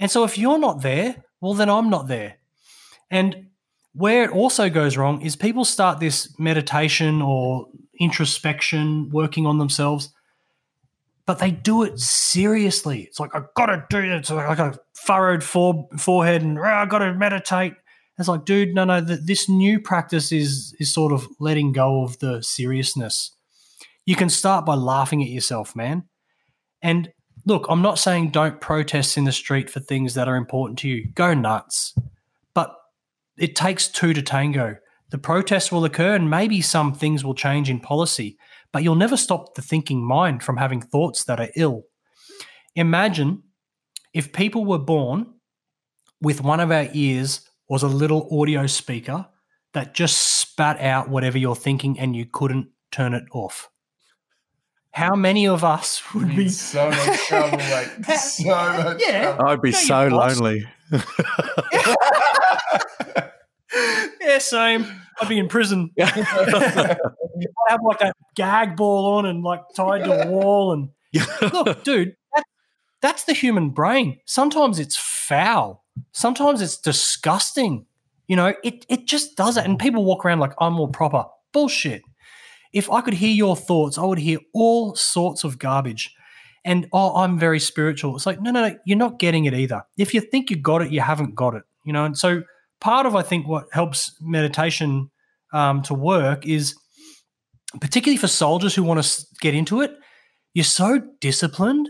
And 0.00 0.10
so 0.10 0.24
if 0.24 0.36
you're 0.36 0.58
not 0.58 0.82
there, 0.82 1.24
well, 1.40 1.54
then 1.54 1.68
I'm 1.70 1.90
not 1.90 2.08
there. 2.08 2.38
And 3.10 3.48
where 3.94 4.24
it 4.24 4.30
also 4.30 4.70
goes 4.70 4.96
wrong 4.96 5.22
is 5.22 5.36
people 5.36 5.64
start 5.64 6.00
this 6.00 6.38
meditation 6.38 7.20
or 7.20 7.68
introspection, 8.02 9.10
working 9.10 9.46
on 9.46 9.58
themselves, 9.58 10.12
but 11.26 11.38
they 11.38 11.50
do 11.50 11.82
it 11.82 11.98
seriously. 11.98 13.02
It's 13.02 13.20
like, 13.20 13.34
I've 13.34 13.52
got 13.54 13.66
to 13.66 13.84
do 13.88 13.98
it. 13.98 14.10
It's 14.10 14.30
like 14.30 14.58
a 14.58 14.78
furrowed 14.94 15.42
fore- 15.42 15.88
forehead 15.98 16.42
and 16.42 16.58
"Ah, 16.58 16.82
I've 16.82 16.88
got 16.88 16.98
to 16.98 17.14
meditate. 17.14 17.74
It's 18.18 18.28
like, 18.28 18.44
dude, 18.44 18.74
no, 18.74 18.84
no, 18.84 19.04
th- 19.04 19.20
this 19.24 19.48
new 19.48 19.80
practice 19.80 20.32
is 20.32 20.74
is 20.78 20.92
sort 20.92 21.12
of 21.12 21.26
letting 21.40 21.72
go 21.72 22.02
of 22.02 22.18
the 22.18 22.42
seriousness. 22.42 23.32
You 24.04 24.16
can 24.16 24.28
start 24.28 24.66
by 24.66 24.74
laughing 24.74 25.22
at 25.22 25.28
yourself, 25.28 25.74
man. 25.74 26.04
And 26.82 27.10
look, 27.46 27.66
I'm 27.68 27.82
not 27.82 27.98
saying 27.98 28.30
don't 28.30 28.60
protest 28.60 29.16
in 29.16 29.24
the 29.24 29.32
street 29.32 29.70
for 29.70 29.80
things 29.80 30.14
that 30.14 30.28
are 30.28 30.36
important 30.36 30.78
to 30.80 30.88
you. 30.88 31.08
Go 31.14 31.34
nuts. 31.34 31.94
But 32.54 32.74
it 33.38 33.56
takes 33.56 33.88
two 33.88 34.12
to 34.12 34.22
tango. 34.22 34.76
The 35.12 35.18
protests 35.18 35.70
will 35.70 35.84
occur 35.84 36.14
and 36.14 36.30
maybe 36.30 36.62
some 36.62 36.94
things 36.94 37.22
will 37.22 37.34
change 37.34 37.68
in 37.68 37.80
policy, 37.80 38.38
but 38.72 38.82
you'll 38.82 38.94
never 38.94 39.18
stop 39.18 39.54
the 39.54 39.60
thinking 39.62 40.02
mind 40.02 40.42
from 40.42 40.56
having 40.56 40.80
thoughts 40.80 41.24
that 41.24 41.38
are 41.38 41.50
ill. 41.54 41.82
Imagine 42.74 43.42
if 44.14 44.32
people 44.32 44.64
were 44.64 44.78
born 44.78 45.34
with 46.22 46.40
one 46.42 46.60
of 46.60 46.70
our 46.70 46.88
ears 46.94 47.46
was 47.68 47.82
a 47.82 47.88
little 47.88 48.26
audio 48.40 48.66
speaker 48.66 49.26
that 49.74 49.92
just 49.92 50.16
spat 50.16 50.80
out 50.80 51.10
whatever 51.10 51.36
you're 51.36 51.54
thinking 51.56 51.98
and 52.00 52.16
you 52.16 52.24
couldn't 52.24 52.68
turn 52.90 53.12
it 53.12 53.24
off. 53.32 53.68
How 54.92 55.14
many 55.14 55.46
of 55.46 55.62
us 55.62 56.02
would 56.14 56.34
be 56.34 56.48
so 56.48 56.88
much 56.90 57.18
trouble, 57.26 57.58
mate. 57.58 57.88
So 58.18 58.44
much 58.48 59.02
Yeah. 59.06 59.22
trouble. 59.34 59.46
I'd 59.48 59.60
be 59.60 59.70
No, 59.72 59.76
so 59.76 60.06
lonely. 60.08 60.66
Yeah, 64.20 64.38
same. 64.38 64.86
I'd 65.20 65.28
be 65.28 65.38
in 65.38 65.48
prison. 65.48 65.90
I'd 66.00 66.96
have 67.68 67.80
like 67.82 67.98
that 68.00 68.16
gag 68.34 68.76
ball 68.76 69.14
on 69.14 69.26
and 69.26 69.42
like 69.42 69.60
tied 69.74 70.04
to 70.04 70.28
a 70.28 70.30
wall. 70.30 70.72
And 70.72 70.88
look, 71.52 71.82
dude, 71.84 72.16
that, 72.34 72.44
that's 73.00 73.24
the 73.24 73.32
human 73.32 73.70
brain. 73.70 74.18
Sometimes 74.26 74.78
it's 74.78 74.96
foul. 74.96 75.84
Sometimes 76.12 76.60
it's 76.60 76.78
disgusting. 76.78 77.86
You 78.26 78.36
know, 78.36 78.54
it 78.62 78.86
it 78.88 79.06
just 79.06 79.36
does 79.36 79.56
it. 79.56 79.64
And 79.64 79.78
people 79.78 80.04
walk 80.04 80.24
around 80.24 80.40
like 80.40 80.52
I'm 80.58 80.78
all 80.78 80.88
proper. 80.88 81.24
Bullshit. 81.52 82.02
If 82.72 82.90
I 82.90 83.02
could 83.02 83.14
hear 83.14 83.32
your 83.32 83.54
thoughts, 83.54 83.98
I 83.98 84.04
would 84.04 84.18
hear 84.18 84.38
all 84.54 84.94
sorts 84.94 85.44
of 85.44 85.58
garbage. 85.58 86.14
And 86.64 86.88
oh, 86.92 87.16
I'm 87.16 87.38
very 87.38 87.58
spiritual. 87.58 88.16
It's 88.16 88.24
like, 88.24 88.40
no, 88.40 88.50
no, 88.50 88.68
no, 88.68 88.76
you're 88.86 88.96
not 88.96 89.18
getting 89.18 89.44
it 89.44 89.52
either. 89.52 89.82
If 89.98 90.14
you 90.14 90.20
think 90.20 90.48
you 90.48 90.56
got 90.56 90.80
it, 90.80 90.92
you 90.92 91.00
haven't 91.00 91.34
got 91.34 91.54
it. 91.54 91.64
You 91.84 91.92
know, 91.92 92.04
and 92.04 92.16
so 92.16 92.42
part 92.82 93.06
of 93.06 93.14
I 93.14 93.22
think 93.22 93.46
what 93.46 93.66
helps 93.72 94.14
meditation 94.20 95.10
um, 95.52 95.82
to 95.82 95.94
work 95.94 96.46
is 96.46 96.74
particularly 97.80 98.18
for 98.18 98.26
soldiers 98.26 98.74
who 98.74 98.82
want 98.82 99.02
to 99.02 99.26
get 99.40 99.54
into 99.54 99.80
it. 99.80 99.92
You're 100.52 100.64
so 100.64 101.00
disciplined. 101.20 101.88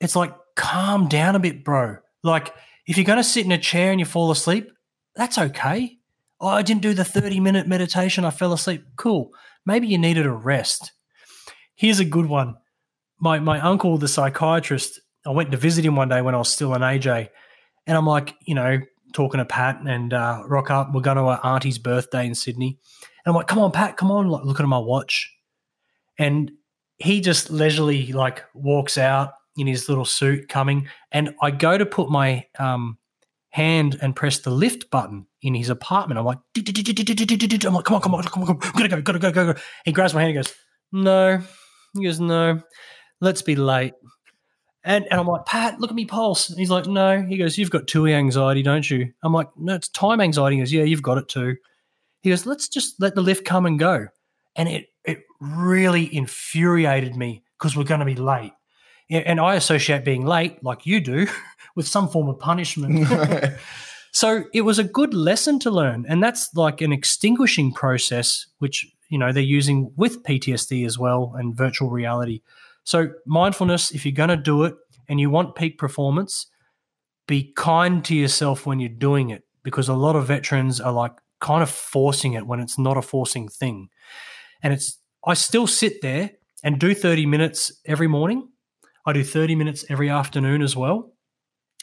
It's 0.00 0.16
like 0.16 0.34
calm 0.56 1.08
down 1.08 1.36
a 1.36 1.38
bit, 1.38 1.64
bro. 1.64 1.98
Like 2.22 2.52
if 2.86 2.98
you're 2.98 3.06
going 3.06 3.18
to 3.18 3.24
sit 3.24 3.46
in 3.46 3.52
a 3.52 3.58
chair 3.58 3.92
and 3.92 4.00
you 4.00 4.06
fall 4.06 4.30
asleep, 4.30 4.70
that's 5.14 5.38
okay. 5.38 5.96
Oh, 6.40 6.48
I 6.48 6.62
didn't 6.62 6.82
do 6.82 6.94
the 6.94 7.04
30 7.04 7.38
minute 7.38 7.68
meditation. 7.68 8.24
I 8.24 8.30
fell 8.30 8.52
asleep. 8.52 8.84
Cool. 8.96 9.30
Maybe 9.64 9.86
you 9.86 9.98
needed 9.98 10.26
a 10.26 10.32
rest. 10.32 10.92
Here's 11.76 12.00
a 12.00 12.04
good 12.04 12.26
one. 12.26 12.56
My 13.20 13.38
my 13.38 13.60
uncle, 13.60 13.98
the 13.98 14.08
psychiatrist, 14.08 15.00
I 15.24 15.30
went 15.30 15.52
to 15.52 15.56
visit 15.56 15.84
him 15.84 15.94
one 15.94 16.08
day 16.08 16.20
when 16.20 16.34
I 16.34 16.38
was 16.38 16.52
still 16.52 16.74
an 16.74 16.82
AJ, 16.82 17.28
and 17.86 17.96
I'm 17.96 18.06
like, 18.06 18.34
you 18.42 18.54
know, 18.54 18.80
talking 19.14 19.38
to 19.38 19.46
Pat 19.46 19.80
and 19.86 20.12
uh, 20.12 20.42
rock 20.46 20.70
up. 20.70 20.92
We're 20.92 21.00
going 21.00 21.16
to 21.16 21.22
our 21.22 21.40
auntie's 21.42 21.78
birthday 21.78 22.26
in 22.26 22.34
Sydney. 22.34 22.78
And 23.24 23.32
I'm 23.32 23.34
like, 23.34 23.46
come 23.46 23.58
on, 23.60 23.72
Pat, 23.72 23.96
come 23.96 24.10
on. 24.10 24.28
Like, 24.28 24.44
looking 24.44 24.64
at 24.64 24.68
my 24.68 24.78
watch. 24.78 25.32
And 26.18 26.52
he 26.98 27.22
just 27.22 27.50
leisurely 27.50 28.12
like 28.12 28.44
walks 28.52 28.98
out 28.98 29.32
in 29.56 29.66
his 29.66 29.88
little 29.88 30.04
suit 30.04 30.48
coming. 30.48 30.88
And 31.10 31.34
I 31.40 31.50
go 31.50 31.78
to 31.78 31.86
put 31.86 32.10
my 32.10 32.44
um, 32.58 32.98
hand 33.50 33.96
and 34.02 34.14
press 34.14 34.40
the 34.40 34.50
lift 34.50 34.90
button 34.90 35.26
in 35.40 35.54
his 35.54 35.70
apartment. 35.70 36.18
I'm 36.18 36.26
like, 36.26 36.38
I'm 36.56 37.72
like, 37.72 37.84
come 37.84 37.94
on, 37.94 38.02
come 38.02 38.14
on, 38.14 38.22
come 38.24 38.42
on, 38.42 38.46
come 38.46 38.58
on. 38.62 38.72
Gotta 38.72 38.88
go, 38.88 39.00
gotta 39.00 39.18
go, 39.18 39.32
go, 39.32 39.52
go. 39.54 39.60
He 39.84 39.92
grabs 39.92 40.12
my 40.12 40.20
hand 40.20 40.36
and 40.36 40.44
goes, 40.44 40.54
no. 40.92 41.40
He 41.94 42.04
goes, 42.04 42.18
no, 42.20 42.60
let's 43.20 43.42
be 43.42 43.54
late. 43.54 43.94
And, 44.84 45.06
and 45.10 45.18
I'm 45.18 45.26
like, 45.26 45.46
Pat, 45.46 45.80
look 45.80 45.90
at 45.90 45.96
me 45.96 46.04
pulse. 46.04 46.50
And 46.50 46.58
he's 46.58 46.70
like, 46.70 46.86
no. 46.86 47.22
He 47.22 47.38
goes, 47.38 47.56
you've 47.56 47.70
got 47.70 47.86
TUI 47.86 48.12
anxiety, 48.12 48.62
don't 48.62 48.88
you? 48.88 49.12
I'm 49.22 49.32
like, 49.32 49.48
no, 49.56 49.74
it's 49.74 49.88
time 49.88 50.20
anxiety. 50.20 50.56
He 50.56 50.62
goes, 50.62 50.72
yeah, 50.72 50.84
you've 50.84 51.02
got 51.02 51.16
it 51.16 51.28
too. 51.28 51.56
He 52.20 52.30
goes, 52.30 52.44
let's 52.44 52.68
just 52.68 53.00
let 53.00 53.14
the 53.14 53.22
lift 53.22 53.46
come 53.46 53.64
and 53.64 53.78
go. 53.78 54.08
And 54.56 54.68
it 54.68 54.88
it 55.04 55.22
really 55.40 56.14
infuriated 56.14 57.16
me 57.16 57.44
because 57.58 57.76
we're 57.76 57.84
going 57.84 58.00
to 58.00 58.06
be 58.06 58.14
late. 58.14 58.52
And 59.10 59.38
I 59.38 59.54
associate 59.54 60.04
being 60.04 60.24
late, 60.24 60.62
like 60.64 60.86
you 60.86 61.00
do, 61.00 61.26
with 61.76 61.86
some 61.86 62.08
form 62.08 62.28
of 62.28 62.38
punishment. 62.38 63.06
so 64.12 64.44
it 64.54 64.62
was 64.62 64.78
a 64.78 64.84
good 64.84 65.12
lesson 65.12 65.58
to 65.60 65.70
learn. 65.70 66.06
And 66.08 66.22
that's 66.22 66.54
like 66.54 66.80
an 66.80 66.92
extinguishing 66.92 67.72
process, 67.72 68.46
which, 68.58 68.86
you 69.10 69.18
know, 69.18 69.30
they're 69.30 69.42
using 69.42 69.92
with 69.96 70.22
PTSD 70.22 70.86
as 70.86 70.98
well 70.98 71.34
and 71.36 71.54
virtual 71.54 71.90
reality. 71.90 72.40
So 72.84 73.10
mindfulness, 73.26 73.90
if 73.90 74.04
you're 74.04 74.12
going 74.12 74.28
to 74.28 74.36
do 74.36 74.64
it 74.64 74.74
and 75.08 75.18
you 75.18 75.30
want 75.30 75.56
peak 75.56 75.78
performance, 75.78 76.46
be 77.26 77.52
kind 77.56 78.04
to 78.04 78.14
yourself 78.14 78.66
when 78.66 78.80
you're 78.80 78.88
doing 78.88 79.30
it 79.30 79.42
because 79.62 79.88
a 79.88 79.94
lot 79.94 80.14
of 80.16 80.26
veterans 80.26 80.80
are 80.80 80.92
like 80.92 81.12
kind 81.40 81.62
of 81.62 81.70
forcing 81.70 82.34
it 82.34 82.46
when 82.46 82.60
it's 82.60 82.78
not 82.78 82.96
a 82.96 83.02
forcing 83.02 83.48
thing. 83.48 83.88
And 84.62 84.72
it's 84.72 84.98
I 85.26 85.34
still 85.34 85.66
sit 85.66 86.02
there 86.02 86.32
and 86.62 86.78
do 86.78 86.94
30 86.94 87.26
minutes 87.26 87.72
every 87.86 88.06
morning. 88.06 88.48
I 89.06 89.12
do 89.12 89.24
30 89.24 89.54
minutes 89.54 89.84
every 89.88 90.08
afternoon 90.08 90.62
as 90.62 90.76
well. 90.76 91.12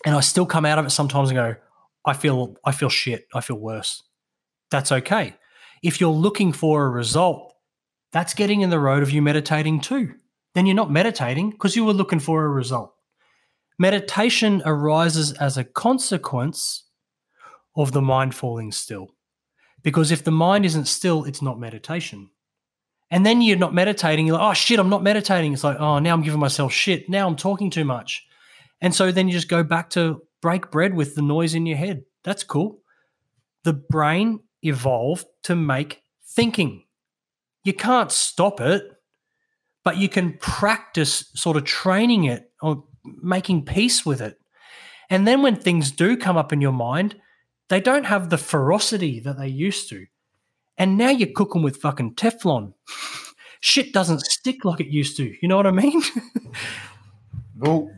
And 0.06 0.16
I 0.16 0.22
still 0.22 0.46
come 0.46 0.66
out 0.66 0.80
of 0.80 0.86
it 0.86 0.92
sometimes 0.92 1.30
and 1.30 1.38
go, 1.38 1.56
I 2.06 2.14
feel 2.14 2.56
I 2.66 2.72
feel 2.72 2.90
shit. 2.90 3.26
I 3.34 3.42
feel 3.42 3.58
worse. 3.58 4.02
That's 4.70 4.92
okay. 4.92 5.36
If 5.84 6.00
you're 6.00 6.10
looking 6.12 6.54
for 6.54 6.86
a 6.86 6.90
result, 6.90 7.54
that's 8.12 8.34
getting 8.34 8.62
in 8.62 8.70
the 8.70 8.80
road 8.80 9.04
of 9.04 9.12
you 9.12 9.22
meditating 9.22 9.82
too. 9.82 10.16
Then 10.54 10.66
you're 10.66 10.76
not 10.76 10.92
meditating 10.92 11.52
because 11.52 11.76
you 11.76 11.86
were 11.86 11.94
looking 11.94 12.20
for 12.20 12.44
a 12.44 12.50
result. 12.50 12.94
Meditation 13.80 14.62
arises 14.66 15.34
as 15.34 15.58
a 15.58 15.64
consequence 15.64 16.84
of 17.76 17.92
the 17.94 18.02
mind 18.02 18.36
falling 18.36 18.72
still. 18.72 19.16
Because 19.82 20.12
if 20.12 20.24
the 20.24 20.32
mind 20.32 20.66
isn't 20.66 20.86
still, 20.86 21.24
it's 21.24 21.42
not 21.42 21.60
meditation. 21.60 22.30
And 23.10 23.26
then 23.26 23.42
you're 23.42 23.58
not 23.58 23.74
meditating. 23.74 24.28
You're 24.28 24.38
like, 24.38 24.52
oh 24.52 24.54
shit, 24.54 24.80
I'm 24.80 24.90
not 24.90 25.04
meditating. 25.04 25.54
It's 25.54 25.64
like, 25.64 25.80
oh, 25.80 26.00
now 26.00 26.14
I'm 26.14 26.22
giving 26.22 26.40
myself 26.40 26.72
shit. 26.72 27.10
Now 27.10 27.28
I'm 27.28 27.36
talking 27.36 27.70
too 27.70 27.84
much. 27.84 28.26
And 28.80 28.94
so 28.94 29.12
then 29.12 29.28
you 29.28 29.34
just 29.34 29.50
go 29.50 29.64
back 29.64 29.90
to 29.92 30.22
break 30.42 30.72
bread 30.72 30.94
with 30.94 31.16
the 31.16 31.22
noise 31.22 31.56
in 31.56 31.66
your 31.66 31.78
head. 31.78 32.04
That's 32.24 32.44
cool. 32.44 32.80
The 33.64 33.74
brain 33.74 34.40
evolved 34.64 35.26
to 35.44 35.56
make 35.56 36.02
thinking. 36.26 36.86
You 37.64 37.74
can't 37.74 38.12
stop 38.12 38.62
it, 38.62 38.84
but 39.84 39.98
you 39.98 40.10
can 40.10 40.38
practice 40.40 41.32
sort 41.36 41.58
of 41.58 41.64
training 41.64 42.26
it 42.26 42.52
or 42.62 42.84
making 43.04 43.66
peace 43.66 44.06
with 44.06 44.22
it. 44.22 44.38
And 45.10 45.28
then 45.28 45.42
when 45.42 45.56
things 45.56 45.92
do 45.92 46.16
come 46.16 46.38
up 46.38 46.54
in 46.54 46.62
your 46.62 46.72
mind, 46.72 47.16
they 47.70 47.82
don't 47.82 48.06
have 48.06 48.30
the 48.30 48.38
ferocity 48.38 49.20
that 49.22 49.38
they 49.38 49.48
used 49.48 49.90
to. 49.90 50.06
And 50.78 50.98
now 50.98 51.10
you're 51.10 51.30
cooking 51.36 51.64
with 51.64 51.78
fucking 51.78 52.16
Teflon. 52.16 52.74
Shit 53.60 53.94
doesn't 53.94 54.22
stick 54.22 54.66
like 54.66 54.80
it 54.80 54.88
used 54.88 55.18
to. 55.18 55.36
You 55.42 55.48
know 55.48 55.58
what 55.58 55.68
I 55.68 55.72
mean? 55.72 56.02
Well. 57.62 57.92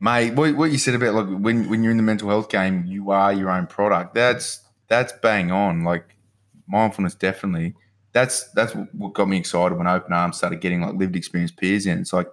Mate, 0.00 0.34
what, 0.34 0.54
what 0.56 0.70
you 0.70 0.78
said 0.78 0.94
about 0.94 1.14
like 1.14 1.38
when, 1.38 1.70
when 1.70 1.82
you're 1.82 1.92
in 1.92 1.96
the 1.96 2.02
mental 2.02 2.28
health 2.28 2.50
game, 2.50 2.84
you 2.86 3.10
are 3.10 3.32
your 3.32 3.50
own 3.50 3.66
product. 3.66 4.14
That's 4.14 4.60
that's 4.88 5.12
bang 5.22 5.50
on. 5.50 5.84
Like 5.84 6.16
mindfulness, 6.66 7.14
definitely. 7.14 7.74
That's 8.12 8.50
that's 8.52 8.74
what 8.92 9.14
got 9.14 9.28
me 9.28 9.38
excited 9.38 9.76
when 9.76 9.86
Open 9.86 10.12
Arms 10.12 10.36
started 10.36 10.60
getting 10.60 10.82
like 10.82 10.94
lived 10.94 11.16
experience 11.16 11.50
peers 11.50 11.86
in. 11.86 11.98
It's 11.98 12.12
like 12.12 12.28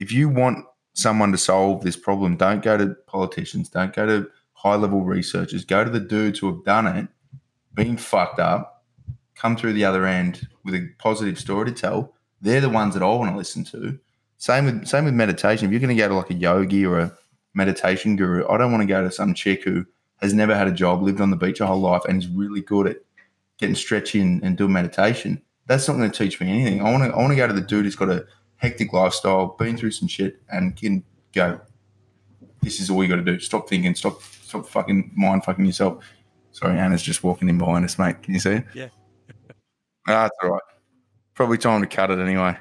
if 0.00 0.12
you 0.12 0.28
want 0.28 0.64
someone 0.94 1.32
to 1.32 1.38
solve 1.38 1.82
this 1.82 1.96
problem, 1.96 2.36
don't 2.36 2.62
go 2.62 2.76
to 2.76 2.94
politicians, 3.06 3.68
don't 3.68 3.94
go 3.94 4.06
to 4.06 4.28
high 4.52 4.74
level 4.74 5.02
researchers, 5.02 5.64
go 5.64 5.84
to 5.84 5.90
the 5.90 6.00
dudes 6.00 6.38
who 6.38 6.52
have 6.52 6.64
done 6.64 6.86
it, 6.86 7.08
been 7.74 7.96
fucked 7.96 8.40
up, 8.40 8.84
come 9.34 9.56
through 9.56 9.72
the 9.72 9.84
other 9.84 10.06
end 10.06 10.48
with 10.64 10.74
a 10.74 10.88
positive 10.98 11.38
story 11.38 11.66
to 11.66 11.72
tell. 11.72 12.14
They're 12.40 12.60
the 12.60 12.68
ones 12.68 12.94
that 12.94 13.02
I 13.02 13.06
want 13.06 13.30
to 13.30 13.36
listen 13.36 13.64
to. 13.64 13.98
Same 14.38 14.64
with 14.64 14.86
same 14.86 15.04
with 15.04 15.14
meditation. 15.14 15.66
If 15.66 15.72
you're 15.72 15.80
going 15.80 15.96
to 15.96 16.02
go 16.02 16.08
to 16.08 16.14
like 16.14 16.30
a 16.30 16.34
yogi 16.34 16.84
or 16.84 16.98
a 16.98 17.16
meditation 17.54 18.16
guru, 18.16 18.46
I 18.48 18.56
don't 18.58 18.72
want 18.72 18.82
to 18.82 18.88
go 18.88 19.02
to 19.02 19.10
some 19.10 19.34
chick 19.34 19.62
who 19.62 19.86
has 20.20 20.34
never 20.34 20.54
had 20.54 20.68
a 20.68 20.72
job, 20.72 21.02
lived 21.02 21.20
on 21.20 21.30
the 21.30 21.36
beach 21.36 21.58
her 21.58 21.66
whole 21.66 21.80
life, 21.80 22.02
and 22.08 22.18
is 22.18 22.28
really 22.28 22.60
good 22.60 22.86
at 22.86 22.96
getting 23.62 23.76
stretchy 23.76 24.20
and, 24.20 24.42
and 24.42 24.58
doing 24.58 24.72
meditation. 24.72 25.40
That's 25.66 25.86
not 25.86 25.96
going 25.96 26.10
to 26.10 26.18
teach 26.18 26.40
me 26.40 26.50
anything. 26.50 26.82
I 26.82 26.90
want 26.90 27.04
to 27.04 27.16
I 27.16 27.18
want 27.18 27.30
to 27.30 27.36
go 27.36 27.46
to 27.46 27.52
the 27.52 27.60
dude 27.60 27.84
who's 27.84 27.96
got 27.96 28.10
a 28.10 28.26
hectic 28.56 28.92
lifestyle, 28.92 29.56
been 29.58 29.76
through 29.76 29.92
some 29.92 30.08
shit, 30.08 30.42
and 30.50 30.76
can 30.76 31.04
go. 31.32 31.60
This 32.60 32.80
is 32.80 32.90
all 32.90 33.02
you 33.02 33.08
got 33.08 33.16
to 33.16 33.22
do. 33.24 33.38
Stop 33.38 33.68
thinking. 33.68 33.94
Stop 33.94 34.20
stop 34.22 34.66
fucking 34.66 35.12
mind 35.14 35.44
fucking 35.44 35.64
yourself. 35.64 36.04
Sorry, 36.50 36.76
Anna's 36.76 37.02
just 37.02 37.22
walking 37.24 37.48
in 37.48 37.56
behind 37.56 37.84
us, 37.84 37.98
mate. 37.98 38.22
Can 38.22 38.34
you 38.34 38.40
see 38.40 38.50
it? 38.50 38.64
Yeah. 38.74 38.88
Ah, 40.08 40.24
that's 40.24 40.34
all 40.42 40.50
right. 40.50 40.62
Probably 41.34 41.58
time 41.58 41.80
to 41.80 41.86
cut 41.86 42.10
it 42.10 42.18
anyway. 42.18 42.58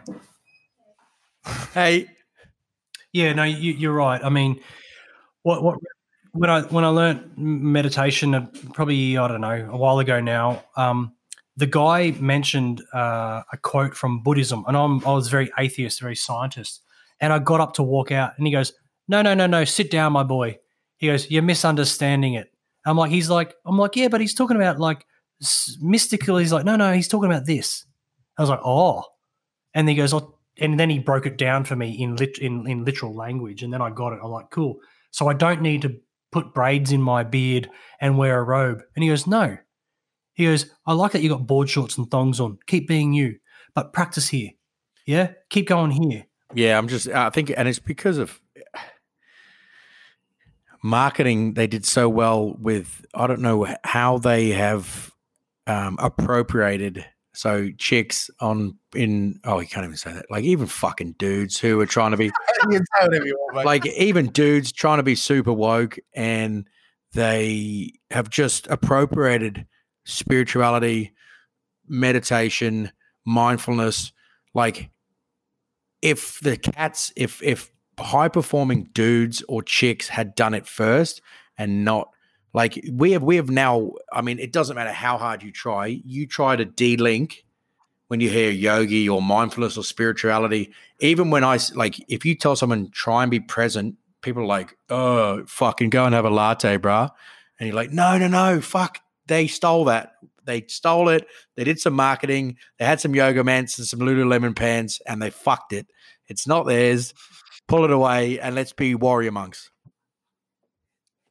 Hey, 1.73 2.05
Yeah, 3.13 3.33
no, 3.33 3.41
you, 3.45 3.73
you're 3.73 3.95
right. 3.95 4.23
I 4.23 4.29
mean, 4.29 4.61
what 5.41 5.63
what 5.63 5.79
when 6.33 6.49
I 6.49 6.61
when 6.63 6.83
I 6.83 6.89
learnt 6.89 7.37
meditation, 7.37 8.35
uh, 8.35 8.47
probably 8.73 9.17
I 9.17 9.27
don't 9.27 9.41
know 9.41 9.69
a 9.71 9.77
while 9.77 9.99
ago 9.99 10.19
now. 10.19 10.63
Um, 10.75 11.13
the 11.57 11.67
guy 11.67 12.11
mentioned 12.19 12.81
uh, 12.93 13.43
a 13.51 13.57
quote 13.61 13.95
from 13.95 14.23
Buddhism, 14.23 14.63
and 14.67 14.77
I'm 14.77 15.05
I 15.05 15.11
was 15.11 15.27
very 15.27 15.51
atheist, 15.57 16.01
very 16.01 16.15
scientist, 16.15 16.81
and 17.19 17.33
I 17.33 17.39
got 17.39 17.59
up 17.59 17.73
to 17.75 17.83
walk 17.83 18.11
out, 18.11 18.33
and 18.37 18.47
he 18.47 18.53
goes, 18.53 18.73
"No, 19.07 19.21
no, 19.21 19.33
no, 19.33 19.47
no, 19.47 19.65
sit 19.65 19.91
down, 19.91 20.13
my 20.13 20.23
boy." 20.23 20.57
He 20.97 21.07
goes, 21.07 21.29
"You're 21.29 21.43
misunderstanding 21.43 22.35
it." 22.35 22.51
I'm 22.85 22.97
like, 22.97 23.11
he's 23.11 23.29
like, 23.29 23.55
I'm 23.65 23.77
like, 23.77 23.95
yeah, 23.95 24.07
but 24.07 24.21
he's 24.21 24.33
talking 24.33 24.57
about 24.57 24.79
like 24.79 25.05
mystical. 25.79 26.37
He's 26.37 26.51
like, 26.51 26.65
no, 26.65 26.75
no, 26.75 26.93
he's 26.93 27.07
talking 27.07 27.29
about 27.29 27.45
this. 27.45 27.85
I 28.37 28.41
was 28.41 28.49
like, 28.49 28.61
oh, 28.63 29.03
and 29.73 29.87
he 29.87 29.95
goes, 29.95 30.13
oh, 30.13 30.35
and 30.57 30.79
then 30.79 30.89
he 30.89 30.99
broke 30.99 31.25
it 31.25 31.37
down 31.37 31.63
for 31.63 31.75
me 31.75 31.91
in 31.91 32.15
lit 32.15 32.37
in, 32.39 32.67
in 32.67 32.85
literal 32.85 33.15
language, 33.15 33.63
and 33.63 33.71
then 33.71 33.81
I 33.81 33.89
got 33.89 34.13
it. 34.13 34.19
I'm 34.23 34.31
like, 34.31 34.49
cool. 34.49 34.79
So 35.11 35.27
I 35.27 35.33
don't 35.33 35.61
need 35.61 35.83
to 35.83 35.95
put 36.31 36.53
braids 36.53 36.91
in 36.91 37.01
my 37.01 37.23
beard 37.23 37.69
and 37.99 38.17
wear 38.17 38.39
a 38.39 38.43
robe. 38.43 38.81
And 38.95 39.03
he 39.03 39.09
goes, 39.09 39.27
no. 39.27 39.57
He 40.33 40.45
goes, 40.45 40.65
I 40.85 40.93
like 40.93 41.11
that 41.11 41.21
you 41.21 41.29
got 41.29 41.45
board 41.45 41.69
shorts 41.69 41.97
and 41.97 42.09
thongs 42.09 42.39
on. 42.39 42.57
Keep 42.67 42.87
being 42.87 43.13
you, 43.13 43.37
but 43.75 43.93
practice 43.93 44.29
here. 44.29 44.51
Yeah, 45.05 45.33
keep 45.49 45.67
going 45.67 45.91
here. 45.91 46.25
Yeah, 46.53 46.77
I'm 46.77 46.87
just. 46.87 47.07
I 47.07 47.29
think, 47.29 47.51
and 47.55 47.67
it's 47.67 47.79
because 47.79 48.17
of 48.17 48.39
marketing. 50.83 51.53
They 51.53 51.67
did 51.67 51.85
so 51.85 52.07
well 52.07 52.53
with. 52.53 53.05
I 53.13 53.27
don't 53.27 53.41
know 53.41 53.67
how 53.83 54.17
they 54.17 54.49
have 54.49 55.11
um, 55.67 55.97
appropriated. 55.99 57.05
So 57.33 57.69
chicks 57.77 58.29
on 58.39 58.77
in. 58.93 59.39
Oh, 59.45 59.59
you 59.59 59.67
can't 59.67 59.85
even 59.85 59.97
say 59.97 60.11
that. 60.13 60.25
Like 60.29 60.43
even 60.43 60.67
fucking 60.67 61.13
dudes 61.13 61.57
who 61.57 61.79
are 61.79 61.85
trying 61.85 62.11
to 62.11 62.17
be 62.17 62.25
you 62.63 62.69
can 62.69 62.85
say 62.85 63.05
whatever 63.05 63.25
you 63.25 63.37
want, 63.53 63.65
like 63.65 63.85
even 63.85 64.27
dudes 64.27 64.71
trying 64.71 64.97
to 64.97 65.03
be 65.03 65.15
super 65.15 65.53
woke 65.53 65.97
and 66.13 66.67
they 67.13 67.93
have 68.09 68.29
just 68.29 68.67
appropriated 68.67 69.65
spirituality, 70.05 71.13
meditation, 71.87 72.91
mindfulness. 73.25 74.11
Like 74.53 74.89
if 76.01 76.39
the 76.41 76.57
cats, 76.57 77.13
if 77.15 77.41
if 77.41 77.71
high 77.99 78.27
performing 78.27 78.89
dudes 78.93 79.43
or 79.47 79.61
chicks 79.61 80.09
had 80.09 80.35
done 80.35 80.53
it 80.53 80.65
first 80.65 81.21
and 81.57 81.85
not 81.85 82.09
like 82.53 82.83
we 82.91 83.11
have 83.11 83.23
we 83.23 83.37
have 83.37 83.49
now 83.49 83.91
I 84.11 84.21
mean 84.21 84.39
it 84.39 84.51
doesn't 84.51 84.75
matter 84.75 84.91
how 84.91 85.17
hard 85.17 85.43
you 85.43 85.51
try, 85.51 85.87
you 85.87 86.27
try 86.27 86.55
to 86.55 86.65
de-link 86.65 87.45
when 88.11 88.19
you 88.19 88.29
hear 88.29 88.51
yogi 88.51 89.07
or 89.07 89.21
mindfulness 89.21 89.77
or 89.77 89.85
spirituality, 89.85 90.73
even 90.99 91.29
when 91.29 91.45
I 91.45 91.57
like, 91.75 91.97
if 92.09 92.25
you 92.25 92.35
tell 92.35 92.57
someone 92.57 92.89
try 92.91 93.23
and 93.23 93.31
be 93.31 93.39
present, 93.39 93.95
people 94.19 94.43
are 94.43 94.47
like, 94.47 94.75
oh, 94.89 95.45
fucking 95.45 95.91
go 95.91 96.03
and 96.03 96.13
have 96.13 96.25
a 96.25 96.29
latte, 96.29 96.77
bruh. 96.77 97.09
And 97.57 97.67
you're 97.67 97.75
like, 97.75 97.91
no, 97.91 98.17
no, 98.17 98.27
no, 98.27 98.59
fuck. 98.59 98.99
They 99.27 99.47
stole 99.47 99.85
that. 99.85 100.15
They 100.43 100.65
stole 100.67 101.07
it. 101.07 101.25
They 101.55 101.63
did 101.63 101.79
some 101.79 101.93
marketing. 101.93 102.57
They 102.79 102.83
had 102.83 102.99
some 102.99 103.15
yoga 103.15 103.45
mats 103.45 103.77
and 103.77 103.87
some 103.87 104.01
Lululemon 104.01 104.57
pants 104.57 104.99
and 105.07 105.21
they 105.21 105.29
fucked 105.29 105.71
it. 105.71 105.87
It's 106.27 106.45
not 106.45 106.65
theirs. 106.65 107.13
Pull 107.69 107.85
it 107.85 107.91
away 107.91 108.41
and 108.41 108.55
let's 108.55 108.73
be 108.73 108.93
warrior 108.93 109.31
monks. 109.31 109.71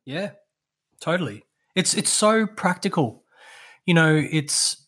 Yeah, 0.07 0.31
totally. 1.01 1.45
It's 1.75 1.95
it's 1.95 2.11
so 2.11 2.47
practical. 2.47 3.25
You 3.87 3.95
know, 3.95 4.15
it's 4.31 4.87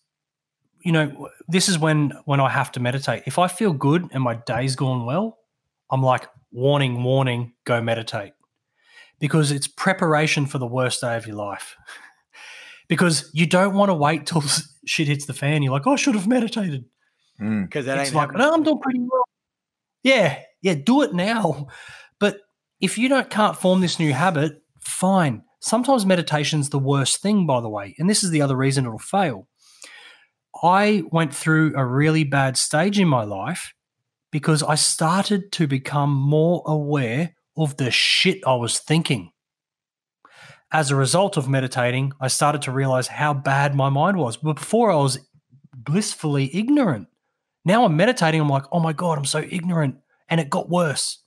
you 0.85 0.93
know, 0.93 1.29
this 1.49 1.69
is 1.69 1.79
when 1.79 2.13
when 2.25 2.41
I 2.41 2.49
have 2.49 2.73
to 2.73 2.81
meditate. 2.81 3.23
If 3.27 3.39
I 3.39 3.49
feel 3.49 3.73
good 3.73 4.09
and 4.13 4.23
my 4.23 4.35
day's 4.35 4.77
gone 4.77 5.07
well, 5.07 5.39
I'm 5.91 6.03
like, 6.03 6.27
warning, 6.51 7.03
warning, 7.03 7.53
go 7.65 7.81
meditate. 7.81 8.33
Because 9.19 9.53
it's 9.53 9.69
preparation 9.69 10.47
for 10.47 10.59
the 10.59 10.67
worst 10.67 11.01
day 11.01 11.17
of 11.17 11.27
your 11.27 11.37
life. 11.37 11.77
because 12.89 13.31
you 13.33 13.47
don't 13.47 13.75
want 13.75 13.91
to 13.91 13.95
wait 13.95 14.27
till 14.27 14.43
shit 14.85 15.09
hits 15.09 15.27
the 15.27 15.35
fan. 15.35 15.63
You're 15.63 15.73
like, 15.73 15.87
oh, 15.87 15.93
I 15.93 15.97
should 15.97 16.15
have 16.15 16.27
meditated. 16.27 16.85
Mm. 17.41 17.65
Because 17.65 17.87
that 17.87 17.99
it's 17.99 18.13
like, 18.13 18.29
happening. 18.29 18.47
no, 18.47 18.53
I'm 18.53 18.63
doing 18.63 18.81
pretty 18.81 19.01
well. 19.01 19.25
Yeah, 20.03 20.41
yeah, 20.61 20.75
do 20.75 21.03
it 21.03 21.15
now. 21.15 21.69
But 22.19 22.41
if 22.81 22.99
you 22.99 23.09
don't 23.09 23.31
can't 23.31 23.57
form 23.57 23.81
this 23.81 24.01
new 24.01 24.13
habit, 24.13 24.63
fine. 24.81 25.43
Sometimes 25.63 26.05
meditation's 26.05 26.71
the 26.71 26.79
worst 26.79 27.23
thing, 27.23 27.47
by 27.47 27.61
the 27.61 27.69
way, 27.69 27.95
and 27.99 28.11
this 28.11 28.25
is 28.25 28.31
the 28.31 28.43
other 28.43 28.57
reason 28.57 28.85
it'll 28.85 28.99
fail. 28.99 29.47
I 30.61 31.05
went 31.11 31.35
through 31.35 31.75
a 31.77 31.85
really 31.85 32.25
bad 32.25 32.57
stage 32.57 32.99
in 32.99 33.07
my 33.07 33.23
life 33.23 33.73
because 34.33 34.65
I 34.65 34.75
started 34.75 35.53
to 35.53 35.69
become 35.69 36.11
more 36.11 36.63
aware 36.67 37.37
of 37.57 37.77
the 37.77 37.93
shit 37.93 38.41
I 38.45 38.57
was 38.57 38.81
thinking. 38.81 39.31
As 40.73 40.91
a 40.91 40.97
result 40.97 41.37
of 41.37 41.49
meditating, 41.49 42.13
I 42.21 42.27
started 42.27 42.63
to 42.63 42.73
realize 42.73 43.07
how 43.07 43.33
bad 43.33 43.77
my 43.77 43.89
mind 43.89 44.17
was. 44.17 44.37
But 44.37 44.55
before 44.55 44.91
I 44.91 44.97
was 44.97 45.19
blissfully 45.73 46.55
ignorant. 46.57 47.07
Now 47.65 47.85
I'm 47.85 47.97
meditating, 47.97 48.41
I'm 48.41 48.49
like, 48.49 48.65
oh 48.73 48.81
my 48.81 48.93
God, 48.93 49.17
I'm 49.17 49.25
so 49.25 49.45
ignorant. 49.49 49.97
And 50.29 50.41
it 50.41 50.51
got 50.51 50.69
worse. 50.69 51.22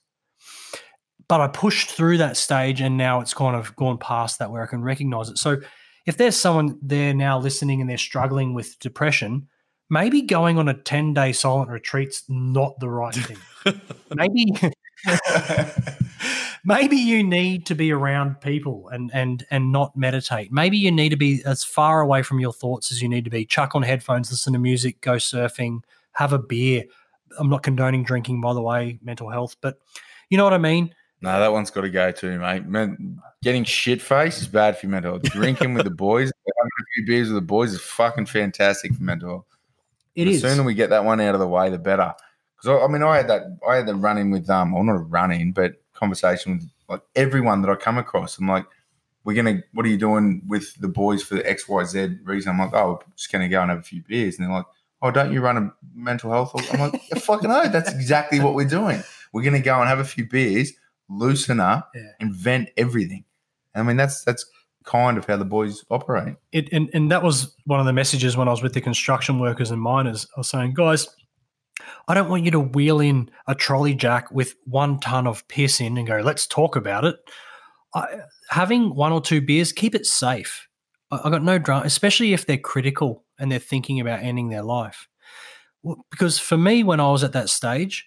But 1.28 1.40
I 1.40 1.48
pushed 1.48 1.90
through 1.90 2.18
that 2.18 2.36
stage 2.36 2.80
and 2.80 2.96
now 2.96 3.20
it's 3.20 3.34
kind 3.34 3.56
of 3.56 3.74
gone 3.76 3.98
past 3.98 4.38
that 4.38 4.50
where 4.50 4.62
I 4.62 4.66
can 4.66 4.82
recognize 4.82 5.28
it. 5.28 5.38
So 5.38 5.58
if 6.06 6.16
there's 6.16 6.36
someone 6.36 6.78
there 6.80 7.12
now 7.12 7.38
listening 7.38 7.80
and 7.80 7.90
they're 7.90 7.98
struggling 7.98 8.54
with 8.54 8.78
depression, 8.78 9.48
maybe 9.90 10.22
going 10.22 10.58
on 10.58 10.68
a 10.68 10.74
10 10.74 11.14
day 11.14 11.32
silent 11.32 11.70
retreat's 11.70 12.22
not 12.28 12.78
the 12.78 12.88
right 12.88 13.14
thing. 13.14 13.38
maybe 14.14 14.54
maybe 16.64 16.96
you 16.96 17.22
need 17.22 17.66
to 17.66 17.74
be 17.74 17.92
around 17.92 18.40
people 18.40 18.88
and 18.88 19.10
and 19.14 19.46
and 19.50 19.72
not 19.72 19.96
meditate. 19.96 20.52
Maybe 20.52 20.76
you 20.76 20.90
need 20.90 21.10
to 21.10 21.16
be 21.16 21.42
as 21.44 21.64
far 21.64 22.00
away 22.00 22.22
from 22.22 22.40
your 22.40 22.52
thoughts 22.52 22.92
as 22.92 23.02
you 23.02 23.08
need 23.08 23.24
to 23.24 23.30
be. 23.30 23.44
Chuck 23.44 23.74
on 23.74 23.82
headphones, 23.82 24.30
listen 24.30 24.52
to 24.52 24.58
music, 24.58 25.00
go 25.00 25.14
surfing, 25.14 25.80
have 26.12 26.32
a 26.32 26.38
beer. 26.38 26.84
I'm 27.38 27.48
not 27.48 27.62
condoning 27.62 28.04
drinking, 28.04 28.40
by 28.40 28.54
the 28.54 28.62
way, 28.62 28.98
mental 29.02 29.30
health, 29.30 29.56
but 29.60 29.78
you 30.30 30.38
know 30.38 30.44
what 30.44 30.54
I 30.54 30.58
mean. 30.58 30.94
No, 31.22 31.40
that 31.40 31.52
one's 31.52 31.70
got 31.70 31.82
to 31.82 31.90
go 31.90 32.12
too, 32.12 32.38
mate. 32.38 32.66
Man, 32.66 33.20
getting 33.42 33.64
shit 33.64 34.02
faced 34.02 34.40
is 34.40 34.48
bad 34.48 34.78
for 34.78 34.86
your 34.86 34.92
mental 34.92 35.12
health. 35.12 35.22
Drinking 35.22 35.74
with 35.74 35.84
the 35.84 35.90
boys, 36.06 36.30
having 36.58 36.70
a 36.78 36.84
few 36.94 37.06
beers 37.06 37.28
with 37.28 37.36
the 37.36 37.46
boys 37.46 37.72
is 37.72 37.80
fucking 37.80 38.26
fantastic 38.26 38.94
for 38.94 39.02
mental 39.02 39.28
health. 39.28 39.46
It 40.14 40.26
the 40.26 40.32
is. 40.32 40.40
sooner 40.42 40.62
we 40.62 40.74
get 40.74 40.90
that 40.90 41.04
one 41.04 41.20
out 41.20 41.34
of 41.34 41.40
the 41.40 41.48
way, 41.48 41.70
the 41.70 41.78
better. 41.78 42.14
Because 42.56 42.80
I, 42.80 42.84
I 42.84 42.88
mean, 42.88 43.02
I 43.02 43.16
had 43.16 43.28
that, 43.28 43.58
I 43.68 43.76
had 43.76 43.86
the 43.86 43.94
run 43.94 44.18
in 44.18 44.30
with 44.30 44.48
um, 44.50 44.72
well, 44.72 44.82
not 44.82 44.96
a 44.96 44.98
run 44.98 45.32
in, 45.32 45.52
but 45.52 45.74
conversation 45.94 46.52
with 46.52 46.70
like 46.88 47.02
everyone 47.14 47.62
that 47.62 47.70
I 47.70 47.76
come 47.76 47.98
across. 47.98 48.38
I'm 48.38 48.48
like, 48.48 48.66
we're 49.24 49.34
gonna, 49.34 49.62
what 49.72 49.84
are 49.84 49.88
you 49.88 49.96
doing 49.96 50.42
with 50.46 50.74
the 50.76 50.88
boys 50.88 51.22
for 51.22 51.34
the 51.34 51.48
X 51.48 51.68
Y 51.68 51.84
Z 51.84 52.18
reason? 52.24 52.52
I'm 52.52 52.58
like, 52.58 52.74
oh, 52.74 52.92
we're 52.92 53.14
just 53.16 53.32
gonna 53.32 53.48
go 53.48 53.60
and 53.60 53.70
have 53.70 53.80
a 53.80 53.82
few 53.82 54.02
beers, 54.02 54.38
and 54.38 54.46
they're 54.46 54.54
like, 54.54 54.66
oh, 55.02 55.10
don't 55.10 55.32
you 55.32 55.40
run 55.40 55.56
a 55.56 55.72
mental 55.94 56.30
health? 56.30 56.52
I'm 56.72 56.80
like, 56.80 57.02
yeah, 57.10 57.18
fucking 57.18 57.48
no, 57.48 57.68
that's 57.68 57.92
exactly 57.92 58.38
what 58.40 58.54
we're 58.54 58.68
doing. 58.68 59.02
We're 59.32 59.42
gonna 59.42 59.60
go 59.60 59.80
and 59.80 59.88
have 59.88 59.98
a 59.98 60.04
few 60.04 60.26
beers, 60.26 60.72
loosen 61.08 61.60
up, 61.60 61.90
Yeah. 61.94 62.02
invent 62.20 62.68
everything. 62.76 63.24
I 63.74 63.82
mean, 63.82 63.96
that's 63.96 64.24
that's 64.24 64.44
kind 64.84 65.18
of 65.18 65.26
how 65.26 65.36
the 65.36 65.44
boys 65.44 65.84
operate. 65.90 66.36
it, 66.52 66.68
and, 66.72 66.88
and 66.94 67.10
that 67.10 67.22
was 67.22 67.54
one 67.64 67.80
of 67.80 67.86
the 67.86 67.92
messages 67.92 68.36
when 68.36 68.46
I 68.48 68.52
was 68.52 68.62
with 68.62 68.72
the 68.72 68.80
construction 68.80 69.38
workers 69.40 69.70
and 69.72 69.80
miners. 69.82 70.26
I 70.36 70.40
was 70.40 70.48
saying, 70.48 70.74
guys, 70.74 71.08
I 72.08 72.14
don't 72.14 72.28
want 72.30 72.44
you 72.44 72.50
to 72.52 72.60
wheel 72.60 73.00
in 73.00 73.28
a 73.48 73.54
trolley 73.54 73.94
jack 73.94 74.30
with 74.30 74.54
one 74.64 75.00
ton 75.00 75.26
of 75.26 75.46
piss 75.48 75.80
in 75.80 75.98
and 75.98 76.06
go, 76.06 76.18
let's 76.20 76.46
talk 76.46 76.76
about 76.76 77.04
it. 77.04 77.16
I, 77.94 78.20
having 78.50 78.94
one 78.94 79.12
or 79.12 79.20
two 79.20 79.40
beers, 79.40 79.72
keep 79.72 79.94
it 79.94 80.06
safe. 80.06 80.68
I, 81.10 81.20
I 81.24 81.30
got 81.30 81.42
no 81.42 81.58
drama, 81.58 81.84
especially 81.84 82.32
if 82.32 82.46
they're 82.46 82.56
critical 82.56 83.24
and 83.38 83.50
they're 83.50 83.58
thinking 83.58 84.00
about 84.00 84.22
ending 84.22 84.48
their 84.50 84.62
life. 84.62 85.08
Because 86.10 86.38
for 86.38 86.56
me, 86.56 86.82
when 86.84 87.00
I 87.00 87.10
was 87.10 87.22
at 87.24 87.32
that 87.32 87.48
stage, 87.48 88.06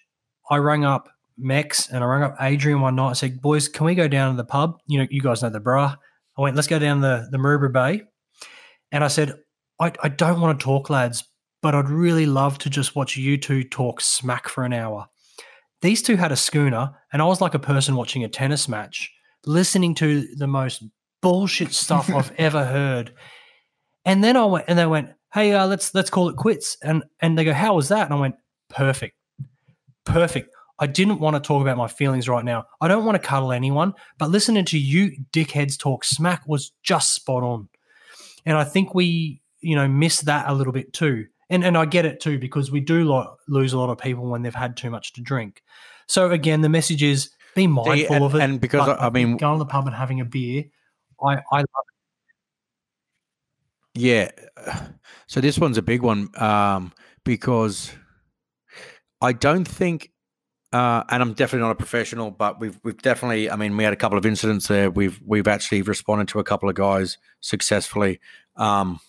I 0.50 0.56
rang 0.56 0.84
up 0.84 1.08
Mex 1.40 1.88
and 1.88 2.02
I 2.04 2.06
rang 2.06 2.22
up 2.22 2.36
Adrian 2.40 2.80
one 2.80 2.96
night. 2.96 3.10
I 3.10 3.12
said, 3.14 3.40
boys, 3.40 3.68
can 3.68 3.86
we 3.86 3.94
go 3.94 4.08
down 4.08 4.32
to 4.32 4.36
the 4.36 4.44
pub? 4.44 4.78
You 4.86 5.00
know, 5.00 5.06
you 5.10 5.20
guys 5.20 5.42
know 5.42 5.50
the 5.50 5.60
bra. 5.60 5.96
I 6.38 6.42
went, 6.42 6.56
let's 6.56 6.68
go 6.68 6.78
down 6.78 7.00
the, 7.00 7.28
the 7.30 7.38
Maroubra 7.38 7.72
Bay. 7.72 8.02
And 8.92 9.04
I 9.04 9.08
said, 9.08 9.34
I, 9.80 9.92
I 10.02 10.08
don't 10.08 10.40
want 10.40 10.58
to 10.58 10.64
talk, 10.64 10.90
lads, 10.90 11.24
but 11.62 11.74
I'd 11.74 11.88
really 11.88 12.26
love 12.26 12.58
to 12.58 12.70
just 12.70 12.96
watch 12.96 13.16
you 13.16 13.36
two 13.36 13.64
talk 13.64 14.00
smack 14.00 14.48
for 14.48 14.64
an 14.64 14.72
hour. 14.72 15.06
These 15.82 16.02
two 16.02 16.16
had 16.16 16.32
a 16.32 16.36
schooner, 16.36 16.92
and 17.12 17.22
I 17.22 17.24
was 17.24 17.40
like 17.40 17.54
a 17.54 17.58
person 17.58 17.96
watching 17.96 18.22
a 18.24 18.28
tennis 18.28 18.68
match, 18.68 19.10
listening 19.46 19.94
to 19.96 20.26
the 20.36 20.46
most 20.46 20.82
bullshit 21.22 21.72
stuff 21.72 22.10
I've 22.14 22.32
ever 22.36 22.64
heard. 22.64 23.14
And 24.04 24.22
then 24.22 24.36
I 24.36 24.44
went, 24.44 24.66
and 24.68 24.78
they 24.78 24.86
went, 24.86 25.10
"Hey, 25.32 25.52
uh, 25.52 25.66
let's 25.66 25.94
let's 25.94 26.10
call 26.10 26.28
it 26.28 26.36
quits." 26.36 26.76
And 26.82 27.04
and 27.20 27.38
they 27.38 27.44
go, 27.44 27.52
"How 27.52 27.74
was 27.74 27.88
that?" 27.88 28.06
And 28.06 28.14
I 28.14 28.20
went, 28.20 28.34
"Perfect, 28.68 29.16
perfect." 30.04 30.49
I 30.80 30.86
didn't 30.86 31.20
want 31.20 31.36
to 31.36 31.46
talk 31.46 31.60
about 31.60 31.76
my 31.76 31.88
feelings 31.88 32.28
right 32.28 32.44
now. 32.44 32.64
I 32.80 32.88
don't 32.88 33.04
want 33.04 33.20
to 33.20 33.28
cuddle 33.28 33.52
anyone, 33.52 33.94
but 34.18 34.30
listening 34.30 34.64
to 34.66 34.78
you 34.78 35.12
dickheads 35.32 35.78
talk 35.78 36.04
smack 36.04 36.42
was 36.46 36.72
just 36.82 37.14
spot 37.14 37.42
on. 37.42 37.68
And 38.46 38.56
I 38.56 38.64
think 38.64 38.94
we, 38.94 39.42
you 39.60 39.76
know, 39.76 39.86
miss 39.86 40.22
that 40.22 40.48
a 40.48 40.54
little 40.54 40.72
bit 40.72 40.92
too. 40.92 41.26
And 41.50 41.64
and 41.64 41.76
I 41.76 41.84
get 41.84 42.06
it 42.06 42.20
too 42.20 42.38
because 42.38 42.70
we 42.70 42.80
do 42.80 43.04
lo- 43.04 43.36
lose 43.46 43.72
a 43.72 43.78
lot 43.78 43.90
of 43.90 43.98
people 43.98 44.28
when 44.28 44.42
they've 44.42 44.54
had 44.54 44.76
too 44.76 44.88
much 44.88 45.12
to 45.14 45.20
drink. 45.20 45.62
So 46.06 46.30
again, 46.30 46.62
the 46.62 46.68
message 46.68 47.02
is 47.02 47.30
be 47.54 47.66
mindful 47.66 48.16
and, 48.16 48.24
of 48.24 48.34
it. 48.34 48.40
and 48.40 48.60
because 48.60 48.88
I, 48.88 49.06
I 49.06 49.10
mean, 49.10 49.36
going 49.36 49.58
to 49.58 49.64
the 49.64 49.68
pub 49.68 49.86
and 49.86 49.94
having 49.94 50.20
a 50.20 50.24
beer, 50.24 50.64
I 51.22 51.34
I 51.52 51.58
love 51.58 51.84
it. 53.94 54.00
Yeah. 54.00 54.30
So 55.26 55.40
this 55.40 55.58
one's 55.58 55.78
a 55.78 55.82
big 55.82 56.02
one 56.02 56.28
um, 56.40 56.92
because 57.24 57.92
I 59.20 59.32
don't 59.32 59.66
think, 59.66 60.10
uh, 60.72 61.02
and 61.08 61.22
I'm 61.22 61.32
definitely 61.32 61.66
not 61.66 61.72
a 61.72 61.76
professional, 61.76 62.30
but 62.30 62.60
we've 62.60 62.78
we've 62.84 63.00
definitely. 63.00 63.50
I 63.50 63.56
mean, 63.56 63.76
we 63.76 63.84
had 63.84 63.92
a 63.92 63.96
couple 63.96 64.18
of 64.18 64.24
incidents 64.24 64.68
there. 64.68 64.90
We've 64.90 65.20
we've 65.24 65.48
actually 65.48 65.82
responded 65.82 66.28
to 66.28 66.38
a 66.38 66.44
couple 66.44 66.68
of 66.68 66.74
guys 66.76 67.18
successfully. 67.40 68.20
Um, 68.56 69.00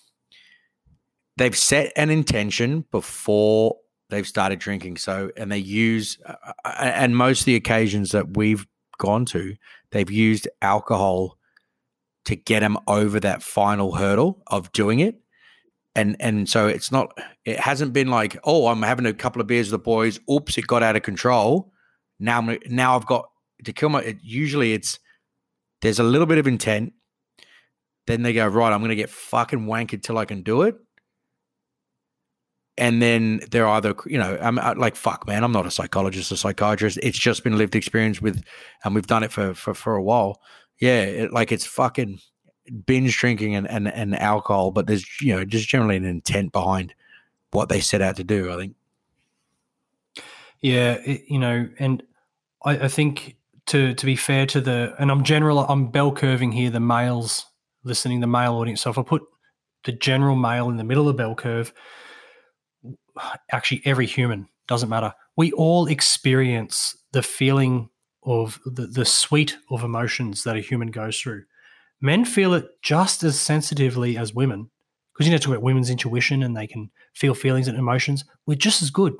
they've 1.38 1.58
set 1.58 1.92
an 1.96 2.10
intention 2.10 2.86
before 2.92 3.78
they've 4.10 4.28
started 4.28 4.60
drinking. 4.60 4.98
So, 4.98 5.32
and 5.38 5.52
they 5.52 5.58
use, 5.58 6.20
uh, 6.26 6.36
and 6.66 7.16
most 7.16 7.42
of 7.42 7.46
the 7.46 7.56
occasions 7.56 8.12
that 8.12 8.36
we've 8.38 8.68
gone 8.98 9.26
to, 9.26 9.56
they've 9.92 10.12
used 10.12 10.48
alcohol 10.62 11.38
to 12.26 12.36
get 12.36 12.60
them 12.60 12.78
over 12.88 13.20
that 13.20 13.42
final 13.42 13.96
hurdle 13.96 14.44
of 14.48 14.72
doing 14.72 15.00
it. 15.00 15.20
And 15.95 16.15
and 16.19 16.47
so 16.47 16.68
it's 16.68 16.91
not 16.91 17.18
it 17.45 17.59
hasn't 17.59 17.93
been 17.93 18.07
like, 18.07 18.38
oh, 18.43 18.68
I'm 18.68 18.81
having 18.81 19.05
a 19.05 19.13
couple 19.13 19.41
of 19.41 19.47
beers 19.47 19.72
with 19.72 19.80
the 19.80 19.84
boys. 19.84 20.19
Oops, 20.31 20.57
it 20.57 20.68
got 20.68 20.84
out 20.84 20.95
of 20.95 21.03
control. 21.03 21.72
Now 22.19 22.39
I'm 22.39 22.57
now 22.68 22.95
I've 22.95 23.05
got 23.05 23.30
to 23.65 23.73
kill 23.73 23.89
my 23.89 24.01
it, 24.01 24.18
usually 24.22 24.73
it's 24.73 24.99
there's 25.81 25.99
a 25.99 26.03
little 26.03 26.27
bit 26.27 26.38
of 26.38 26.47
intent. 26.47 26.93
Then 28.07 28.23
they 28.23 28.34
go, 28.34 28.47
right, 28.47 28.72
I'm 28.72 28.81
gonna 28.81 28.95
get 28.95 29.09
fucking 29.09 29.65
wank 29.65 29.99
till 30.01 30.18
I 30.18 30.26
can 30.26 30.43
do 30.43 30.61
it. 30.61 30.76
And 32.77 33.01
then 33.01 33.41
they're 33.51 33.68
either, 33.68 33.93
you 34.05 34.18
know, 34.18 34.38
I'm 34.41 34.55
like, 34.55 34.95
fuck, 34.95 35.27
man, 35.27 35.43
I'm 35.43 35.51
not 35.51 35.68
a 35.68 35.72
psychologist 35.72 36.31
or 36.31 36.38
psychiatrist. 36.38 36.97
It's 37.03 37.19
just 37.19 37.43
been 37.43 37.57
lived 37.57 37.76
experience 37.76 38.22
with, 38.22 38.41
and 38.84 38.95
we've 38.95 39.05
done 39.05 39.23
it 39.23 39.31
for 39.31 39.53
for, 39.53 39.73
for 39.73 39.95
a 39.95 40.01
while 40.01 40.39
yeah, 40.81 41.03
it, 41.03 41.31
like 41.31 41.51
it's 41.53 41.65
fucking 41.65 42.19
binge 42.86 43.18
drinking 43.18 43.56
and, 43.56 43.70
and, 43.70 43.88
and 43.88 44.18
alcohol, 44.18 44.72
but 44.72 44.88
there's, 44.88 45.06
you 45.22 45.36
know, 45.36 45.44
just 45.44 45.68
generally 45.68 45.98
an 45.98 46.06
intent 46.06 46.52
behind 46.52 46.94
what 47.52 47.70
they 47.70 47.80
set 47.80 48.02
out 48.02 48.16
to 48.18 48.24
do, 48.24 48.52
I 48.52 48.58
think. 48.58 48.76
Yeah, 50.62 50.94
it, 51.06 51.24
you 51.28 51.40
know, 51.40 51.68
and 51.80 52.04
I, 52.64 52.72
I 52.80 52.88
think 52.88 53.36
to 53.68 53.94
to 53.96 54.06
be 54.06 54.16
fair 54.16 54.46
to 54.48 54.62
the, 54.62 54.96
and 55.00 55.12
I'm 55.12 55.24
general, 55.24 55.60
I'm 55.60 55.90
bell 55.90 56.12
curving 56.12 56.52
here 56.52 56.70
the 56.70 56.80
males 56.80 57.46
listening, 57.84 58.20
the 58.20 58.28
male 58.28 58.54
audience. 58.54 58.82
So 58.82 58.92
if 58.92 58.98
I 58.98 59.04
put 59.04 59.24
the 59.86 59.92
general 59.92 60.36
male 60.36 60.70
in 60.70 60.78
the 60.78 60.84
middle 60.84 61.10
of 61.10 61.16
the 61.16 61.24
bell 61.24 61.36
curve, 61.36 61.74
actually 63.52 63.82
every 63.86 64.06
human 64.06 64.48
doesn't 64.68 64.90
matter. 64.90 65.14
We 65.36 65.52
all 65.54 65.88
experience 65.88 66.96
the 67.12 67.24
feeling 67.24 67.90
of 68.24 68.60
the, 68.66 68.86
the 68.86 69.06
suite 69.06 69.58
of 69.72 69.84
emotions 69.84 70.44
that 70.44 70.56
a 70.56 70.62
human 70.62 70.92
goes 70.92 71.20
through. 71.20 71.44
Men 72.02 72.26
feel 72.26 72.53
it 72.53 72.68
just 72.82 73.23
as 73.23 73.40
sensitively 73.40 74.18
as 74.18 74.34
women 74.34 74.69
because 75.14 75.28
you 75.28 75.32
know, 75.32 75.38
talk 75.38 75.49
about 75.49 75.61
women's 75.61 75.90
intuition 75.90 76.44
and 76.44 76.57
they 76.57 76.68
can 76.68 76.90
feel 77.14 77.36
feelings 77.36 77.68
and 77.68 77.78
emotions. 77.78 78.26
We're 78.48 78.56
just 78.56 78.82
as 78.82 78.90
good. 78.90 79.14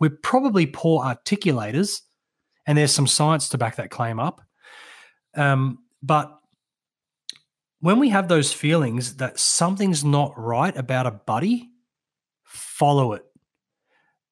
We're 0.00 0.18
probably 0.22 0.66
poor 0.66 1.04
articulators, 1.04 2.00
and 2.66 2.76
there's 2.76 2.92
some 2.92 3.06
science 3.06 3.48
to 3.50 3.58
back 3.58 3.76
that 3.76 3.90
claim 3.90 4.18
up. 4.18 4.40
Um, 5.34 5.78
but 6.02 6.38
when 7.80 7.98
we 7.98 8.08
have 8.08 8.28
those 8.28 8.52
feelings 8.52 9.16
that 9.16 9.38
something's 9.38 10.04
not 10.04 10.32
right 10.36 10.76
about 10.76 11.06
a 11.06 11.12
buddy, 11.12 11.68
follow 12.42 13.12
it. 13.12 13.24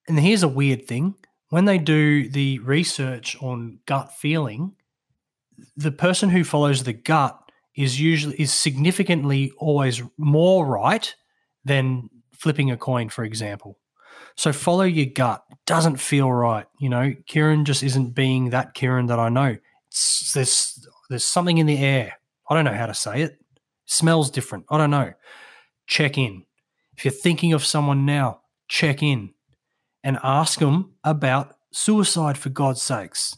And 0.08 0.18
here's 0.18 0.42
a 0.42 0.48
weird 0.48 0.86
thing 0.86 1.14
when 1.50 1.64
they 1.64 1.78
do 1.78 2.28
the 2.28 2.58
research 2.60 3.40
on 3.40 3.78
gut 3.86 4.12
feeling, 4.12 4.74
the 5.76 5.92
person 5.92 6.30
who 6.30 6.42
follows 6.42 6.82
the 6.82 6.92
gut 6.92 7.45
is 7.76 8.00
usually 8.00 8.40
is 8.40 8.52
significantly 8.52 9.52
always 9.58 10.02
more 10.16 10.66
right 10.66 11.14
than 11.64 12.08
flipping 12.32 12.70
a 12.70 12.76
coin, 12.76 13.08
for 13.08 13.24
example. 13.24 13.78
So 14.36 14.52
follow 14.52 14.84
your 14.84 15.06
gut. 15.06 15.42
Doesn't 15.66 15.96
feel 15.96 16.30
right. 16.32 16.66
You 16.78 16.88
know, 16.88 17.14
Kieran 17.26 17.64
just 17.64 17.82
isn't 17.82 18.14
being 18.14 18.50
that 18.50 18.74
Kieran 18.74 19.06
that 19.06 19.18
I 19.18 19.28
know. 19.28 19.56
It's, 19.88 20.32
there's 20.32 20.86
there's 21.08 21.24
something 21.24 21.58
in 21.58 21.66
the 21.66 21.78
air. 21.78 22.18
I 22.48 22.54
don't 22.54 22.64
know 22.64 22.72
how 22.72 22.86
to 22.86 22.94
say 22.94 23.22
it. 23.22 23.38
Smells 23.86 24.30
different. 24.30 24.64
I 24.70 24.78
don't 24.78 24.90
know. 24.90 25.12
Check 25.86 26.18
in. 26.18 26.44
If 26.96 27.04
you're 27.04 27.12
thinking 27.12 27.52
of 27.52 27.64
someone 27.64 28.06
now, 28.06 28.40
check 28.68 29.02
in 29.02 29.34
and 30.02 30.18
ask 30.22 30.58
them 30.58 30.94
about 31.04 31.56
suicide 31.72 32.38
for 32.38 32.48
God's 32.48 32.82
sakes. 32.82 33.36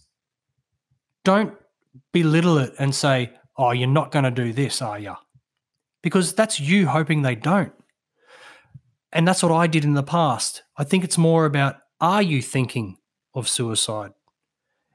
Don't 1.25 1.55
belittle 2.13 2.59
it 2.59 2.73
and 2.79 2.95
say, 2.95 3.33
oh, 3.59 3.73
you're 3.73 3.89
not 3.89 4.13
going 4.13 4.25
to 4.25 4.31
do 4.31 4.53
this, 4.53 4.81
are 4.81 4.99
you? 4.99 5.17
Because 6.03 6.33
that's 6.33 6.61
you 6.61 6.87
hoping 6.87 7.23
they 7.23 7.35
don't. 7.35 7.73
And 9.13 9.27
that's 9.27 9.43
what 9.43 9.53
I 9.53 9.67
did 9.67 9.85
in 9.85 9.95
the 9.95 10.03
past. 10.03 10.63
I 10.77 10.85
think 10.85 11.03
it's 11.03 11.19
more 11.19 11.45
about 11.45 11.77
are 12.01 12.23
you 12.23 12.41
thinking 12.41 12.97
of 13.35 13.49
suicide? 13.49 14.13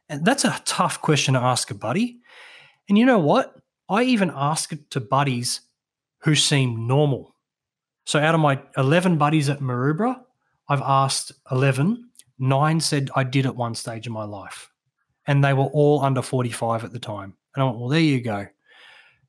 And 0.07 0.23
that's 0.23 0.45
a 0.45 0.61
tough 0.65 1.01
question 1.01 1.33
to 1.33 1.41
ask 1.41 1.69
a 1.71 1.75
buddy. 1.75 2.19
And 2.87 2.97
you 2.97 3.05
know 3.05 3.19
what? 3.19 3.55
I 3.89 4.03
even 4.03 4.31
ask 4.33 4.71
it 4.71 4.89
to 4.91 5.01
buddies 5.01 5.61
who 6.19 6.35
seem 6.35 6.87
normal. 6.87 7.35
So 8.05 8.19
out 8.19 8.35
of 8.35 8.41
my 8.41 8.61
11 8.77 9.17
buddies 9.17 9.49
at 9.49 9.59
Maroubra, 9.59 10.21
I've 10.69 10.81
asked 10.81 11.33
11. 11.51 12.09
Nine 12.39 12.79
said 12.79 13.09
I 13.15 13.23
did 13.23 13.45
at 13.45 13.55
one 13.55 13.75
stage 13.75 14.07
in 14.07 14.13
my 14.13 14.23
life. 14.23 14.69
And 15.25 15.43
they 15.43 15.53
were 15.53 15.65
all 15.65 16.01
under 16.01 16.21
45 16.21 16.83
at 16.83 16.91
the 16.93 16.99
time. 16.99 17.35
And 17.55 17.63
I 17.63 17.65
went, 17.65 17.79
well, 17.79 17.89
there 17.89 17.99
you 17.99 18.21
go. 18.21 18.47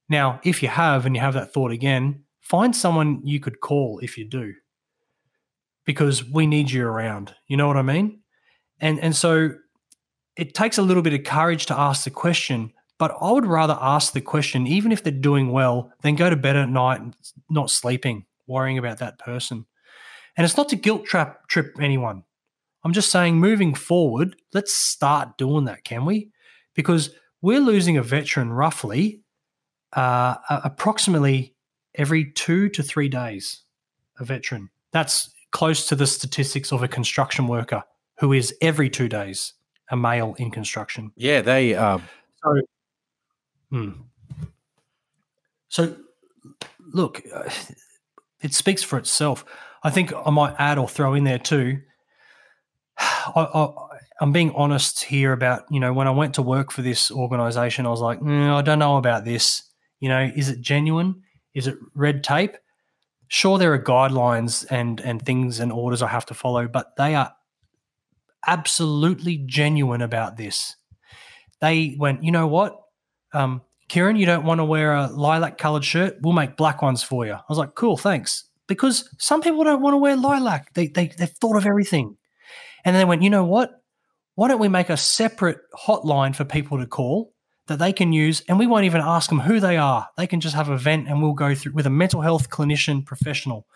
Now, 0.08 0.40
if 0.44 0.62
you 0.62 0.68
have 0.68 1.06
and 1.06 1.14
you 1.14 1.20
have 1.20 1.34
that 1.34 1.52
thought 1.52 1.72
again, 1.72 2.24
find 2.40 2.74
someone 2.76 3.20
you 3.24 3.40
could 3.40 3.60
call 3.60 4.00
if 4.02 4.18
you 4.18 4.24
do, 4.24 4.54
because 5.86 6.24
we 6.28 6.46
need 6.46 6.70
you 6.70 6.86
around. 6.86 7.34
You 7.46 7.56
know 7.56 7.66
what 7.66 7.76
I 7.76 7.82
mean? 7.82 8.20
And 8.80 8.98
and 9.00 9.16
so 9.16 9.50
it 10.36 10.54
takes 10.54 10.78
a 10.78 10.82
little 10.82 11.02
bit 11.02 11.14
of 11.14 11.24
courage 11.24 11.66
to 11.66 11.78
ask 11.78 12.04
the 12.04 12.10
question, 12.10 12.72
but 12.98 13.16
I 13.20 13.30
would 13.30 13.46
rather 13.46 13.78
ask 13.80 14.12
the 14.12 14.20
question, 14.20 14.66
even 14.66 14.92
if 14.92 15.02
they're 15.02 15.12
doing 15.12 15.52
well, 15.52 15.92
than 16.02 16.16
go 16.16 16.28
to 16.28 16.36
bed 16.36 16.56
at 16.56 16.68
night 16.68 17.00
not 17.48 17.70
sleeping, 17.70 18.26
worrying 18.46 18.78
about 18.78 18.98
that 18.98 19.18
person. 19.18 19.64
And 20.36 20.44
it's 20.44 20.56
not 20.56 20.68
to 20.70 20.76
guilt 20.76 21.04
trap 21.04 21.48
trip 21.48 21.76
anyone. 21.80 22.24
I'm 22.82 22.92
just 22.92 23.10
saying, 23.10 23.36
moving 23.36 23.74
forward, 23.74 24.36
let's 24.52 24.74
start 24.74 25.38
doing 25.38 25.64
that, 25.64 25.84
can 25.84 26.04
we? 26.04 26.30
Because 26.74 27.10
we're 27.44 27.60
losing 27.60 27.98
a 27.98 28.02
veteran 28.02 28.50
roughly 28.50 29.20
uh, 29.92 30.34
approximately 30.48 31.54
every 31.94 32.32
two 32.32 32.70
to 32.70 32.82
three 32.82 33.10
days. 33.10 33.64
A 34.18 34.24
veteran. 34.24 34.70
That's 34.92 35.30
close 35.50 35.86
to 35.88 35.94
the 35.94 36.06
statistics 36.06 36.72
of 36.72 36.82
a 36.82 36.88
construction 36.88 37.46
worker 37.46 37.82
who 38.18 38.32
is 38.32 38.54
every 38.62 38.88
two 38.88 39.10
days 39.10 39.52
a 39.90 39.96
male 39.96 40.34
in 40.38 40.50
construction. 40.50 41.12
Yeah, 41.16 41.42
they. 41.42 41.74
Uh... 41.74 41.98
So, 42.42 42.60
hmm. 43.70 43.90
so 45.68 45.96
look, 46.80 47.22
uh, 47.30 47.50
it 48.40 48.54
speaks 48.54 48.82
for 48.82 48.98
itself. 48.98 49.44
I 49.82 49.90
think 49.90 50.14
I 50.14 50.30
might 50.30 50.54
add 50.58 50.78
or 50.78 50.88
throw 50.88 51.12
in 51.12 51.24
there 51.24 51.38
too. 51.38 51.82
I, 52.98 53.93
am 54.20 54.32
being 54.32 54.52
honest 54.52 55.04
here 55.04 55.32
about 55.32 55.64
you 55.70 55.80
know 55.80 55.92
when 55.92 56.08
I 56.08 56.12
went 56.12 56.34
to 56.34 56.42
work 56.42 56.72
for 56.72 56.82
this 56.82 57.10
organization, 57.10 57.86
I 57.86 57.90
was 57.90 58.00
like, 58.00 58.20
mm, 58.20 58.54
I 58.54 58.62
don't 58.62 58.78
know 58.78 58.96
about 58.96 59.24
this. 59.24 59.62
You 60.00 60.08
know, 60.08 60.30
is 60.34 60.48
it 60.48 60.60
genuine? 60.60 61.22
Is 61.54 61.66
it 61.66 61.76
red 61.94 62.24
tape? 62.24 62.56
Sure, 63.28 63.58
there 63.58 63.72
are 63.72 63.82
guidelines 63.82 64.66
and 64.70 65.00
and 65.00 65.24
things 65.24 65.60
and 65.60 65.72
orders 65.72 66.02
I 66.02 66.08
have 66.08 66.26
to 66.26 66.34
follow, 66.34 66.68
but 66.68 66.96
they 66.96 67.14
are 67.14 67.32
absolutely 68.46 69.38
genuine 69.38 70.02
about 70.02 70.36
this. 70.36 70.76
They 71.60 71.96
went, 71.98 72.22
you 72.22 72.30
know 72.30 72.46
what, 72.46 72.78
um, 73.32 73.62
Kieran, 73.88 74.16
you 74.16 74.26
don't 74.26 74.44
want 74.44 74.60
to 74.60 74.64
wear 74.64 74.94
a 74.94 75.06
lilac 75.08 75.58
colored 75.58 75.84
shirt? 75.84 76.18
We'll 76.22 76.32
make 76.32 76.56
black 76.56 76.82
ones 76.82 77.02
for 77.02 77.26
you. 77.26 77.32
I 77.34 77.42
was 77.48 77.58
like, 77.58 77.74
cool, 77.74 77.96
thanks. 77.96 78.44
Because 78.66 79.08
some 79.18 79.42
people 79.42 79.62
don't 79.64 79.82
want 79.82 79.94
to 79.94 79.98
wear 79.98 80.16
lilac. 80.16 80.72
They, 80.74 80.88
they, 80.88 81.08
they've 81.08 81.28
thought 81.28 81.56
of 81.56 81.66
everything. 81.66 82.16
And 82.84 82.94
then 82.94 83.00
they 83.00 83.04
went, 83.04 83.22
you 83.22 83.30
know 83.30 83.44
what? 83.44 83.82
Why 84.36 84.48
don't 84.48 84.60
we 84.60 84.68
make 84.68 84.90
a 84.90 84.96
separate 84.96 85.58
hotline 85.86 86.34
for 86.34 86.44
people 86.44 86.78
to 86.78 86.86
call 86.86 87.32
that 87.66 87.78
they 87.78 87.92
can 87.92 88.12
use 88.12 88.42
and 88.48 88.58
we 88.58 88.66
won't 88.66 88.84
even 88.84 89.00
ask 89.00 89.30
them 89.30 89.40
who 89.40 89.60
they 89.60 89.76
are. 89.76 90.08
They 90.16 90.26
can 90.26 90.40
just 90.40 90.54
have 90.54 90.68
a 90.68 90.76
vent 90.76 91.08
and 91.08 91.22
we'll 91.22 91.32
go 91.32 91.54
through 91.54 91.72
with 91.72 91.86
a 91.86 91.90
mental 91.90 92.20
health 92.20 92.50
clinician 92.50 93.04
professional. 93.06 93.66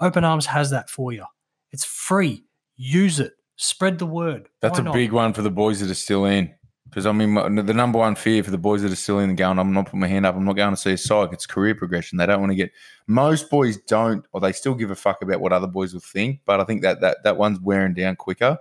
Open 0.00 0.24
Arms 0.24 0.46
has 0.46 0.70
that 0.70 0.90
for 0.90 1.12
you. 1.12 1.24
It's 1.70 1.84
free. 1.84 2.44
Use 2.76 3.20
it. 3.20 3.32
Spread 3.56 3.98
the 3.98 4.06
word. 4.06 4.48
That's 4.60 4.78
Why 4.78 4.82
a 4.82 4.84
not? 4.84 4.94
big 4.94 5.12
one 5.12 5.32
for 5.32 5.42
the 5.42 5.50
boys 5.50 5.80
that 5.80 5.90
are 5.90 5.94
still 5.94 6.24
in. 6.24 6.52
Because 6.88 7.06
I 7.06 7.12
mean, 7.12 7.30
my- 7.30 7.48
the 7.48 7.74
number 7.74 7.98
one 7.98 8.14
fear 8.14 8.42
for 8.42 8.50
the 8.50 8.58
boys 8.58 8.82
that 8.82 8.92
are 8.92 8.96
still 8.96 9.18
in 9.18 9.28
the 9.28 9.34
going, 9.34 9.58
I'm 9.58 9.72
not 9.72 9.86
putting 9.86 10.00
my 10.00 10.06
hand 10.06 10.24
up. 10.24 10.36
I'm 10.36 10.44
not 10.44 10.56
going 10.56 10.70
to 10.70 10.76
see 10.76 10.92
a 10.92 10.96
psych. 10.96 11.32
It's 11.32 11.46
career 11.46 11.74
progression. 11.74 12.16
They 12.18 12.26
don't 12.26 12.40
want 12.40 12.52
to 12.52 12.56
get. 12.56 12.70
Most 13.06 13.50
boys 13.50 13.76
don't, 13.76 14.24
or 14.32 14.40
they 14.40 14.52
still 14.52 14.74
give 14.74 14.90
a 14.90 14.94
fuck 14.94 15.20
about 15.20 15.40
what 15.40 15.52
other 15.52 15.66
boys 15.66 15.92
will 15.92 16.00
think. 16.00 16.40
But 16.44 16.60
I 16.60 16.64
think 16.64 16.82
that 16.82 17.00
that 17.00 17.18
that 17.24 17.36
one's 17.36 17.60
wearing 17.60 17.92
down 17.94 18.16
quicker. 18.16 18.58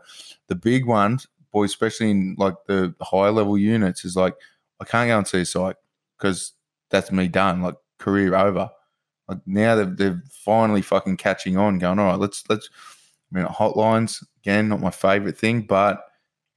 The 0.48 0.56
big 0.56 0.86
ones, 0.86 1.28
boys, 1.56 1.72
especially 1.72 2.12
in 2.12 2.36
like 2.38 2.56
the 2.68 2.94
higher 3.02 3.32
level 3.32 3.58
units, 3.58 4.04
is 4.06 4.16
like 4.16 4.36
I 4.80 4.86
can't 4.86 5.08
go 5.08 5.18
and 5.18 5.28
see 5.28 5.42
a 5.42 5.46
psych 5.46 5.78
because 6.18 6.52
that's 6.90 7.12
me 7.12 7.28
done. 7.28 7.62
Like 7.62 7.76
career 7.98 8.36
over. 8.36 8.70
Like 9.28 9.40
now 9.46 9.76
they're, 9.76 9.86
they're 9.86 10.24
finally 10.32 10.82
fucking 10.82 11.18
catching 11.18 11.58
on, 11.58 11.80
going, 11.80 11.98
all 11.98 12.08
right, 12.08 12.20
let's 12.20 12.44
let's. 12.50 12.70
I 13.34 13.40
mean, 13.40 13.48
hotlines 13.48 14.24
again, 14.44 14.70
not 14.70 14.82
my 14.82 14.92
favorite 14.92 15.38
thing, 15.38 15.62
but 15.62 16.06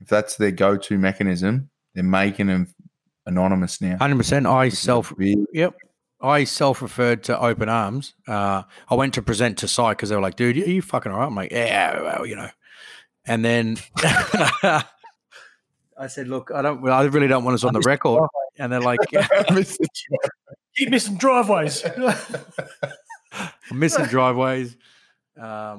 if 0.01 0.09
that's 0.09 0.37
their 0.37 0.51
go-to 0.51 0.99
mechanism, 0.99 1.71
they're 1.95 2.05
making 2.05 2.49
them 2.49 2.69
anonymous 3.25 3.81
now. 3.81 3.97
Hundred 3.97 4.19
percent. 4.19 4.47
I 4.47 4.65
Which 4.65 4.75
is 4.75 4.81
a 4.81 4.83
self. 4.83 5.15
Yep. 5.19 5.75
I 6.21 6.45
self-referred 6.45 7.23
to 7.25 7.41
Open 7.41 7.69
Arms. 7.69 8.15
Uh, 8.27 8.65
I 8.89 8.97
went 8.97 9.15
to 9.15 9.23
present 9.23 9.59
to 9.59 9.69
Psych 9.69 9.97
because 9.97 10.09
they 10.09 10.17
were 10.17 10.23
like, 10.23 10.35
"Dude, 10.35 10.57
are 10.57 10.71
you 10.71 10.83
fucking 10.83 11.13
all 11.13 11.19
right?" 11.19 11.27
I'm 11.27 11.37
like, 11.37 11.53
"Yeah, 11.53 12.03
well, 12.03 12.27
you 12.27 12.35
know." 12.35 12.51
And 13.29 13.45
then 13.45 13.77
I 13.97 14.85
said, 16.09 16.29
"Look, 16.29 16.51
I 16.55 16.63
don't. 16.63 16.87
I 16.89 17.03
really 17.05 17.29
don't 17.29 17.45
want 17.45 17.55
us 17.55 17.65
on 17.65 17.73
the 17.73 17.81
record." 17.81 18.29
And 18.59 18.73
they're 18.73 18.81
like, 18.81 18.99
Keep 20.77 20.91
missing 20.91 21.17
driveways. 21.17 21.85
I'm 23.33 23.79
missing 23.79 24.07
driveways. 24.07 24.77
Um, 25.41 25.79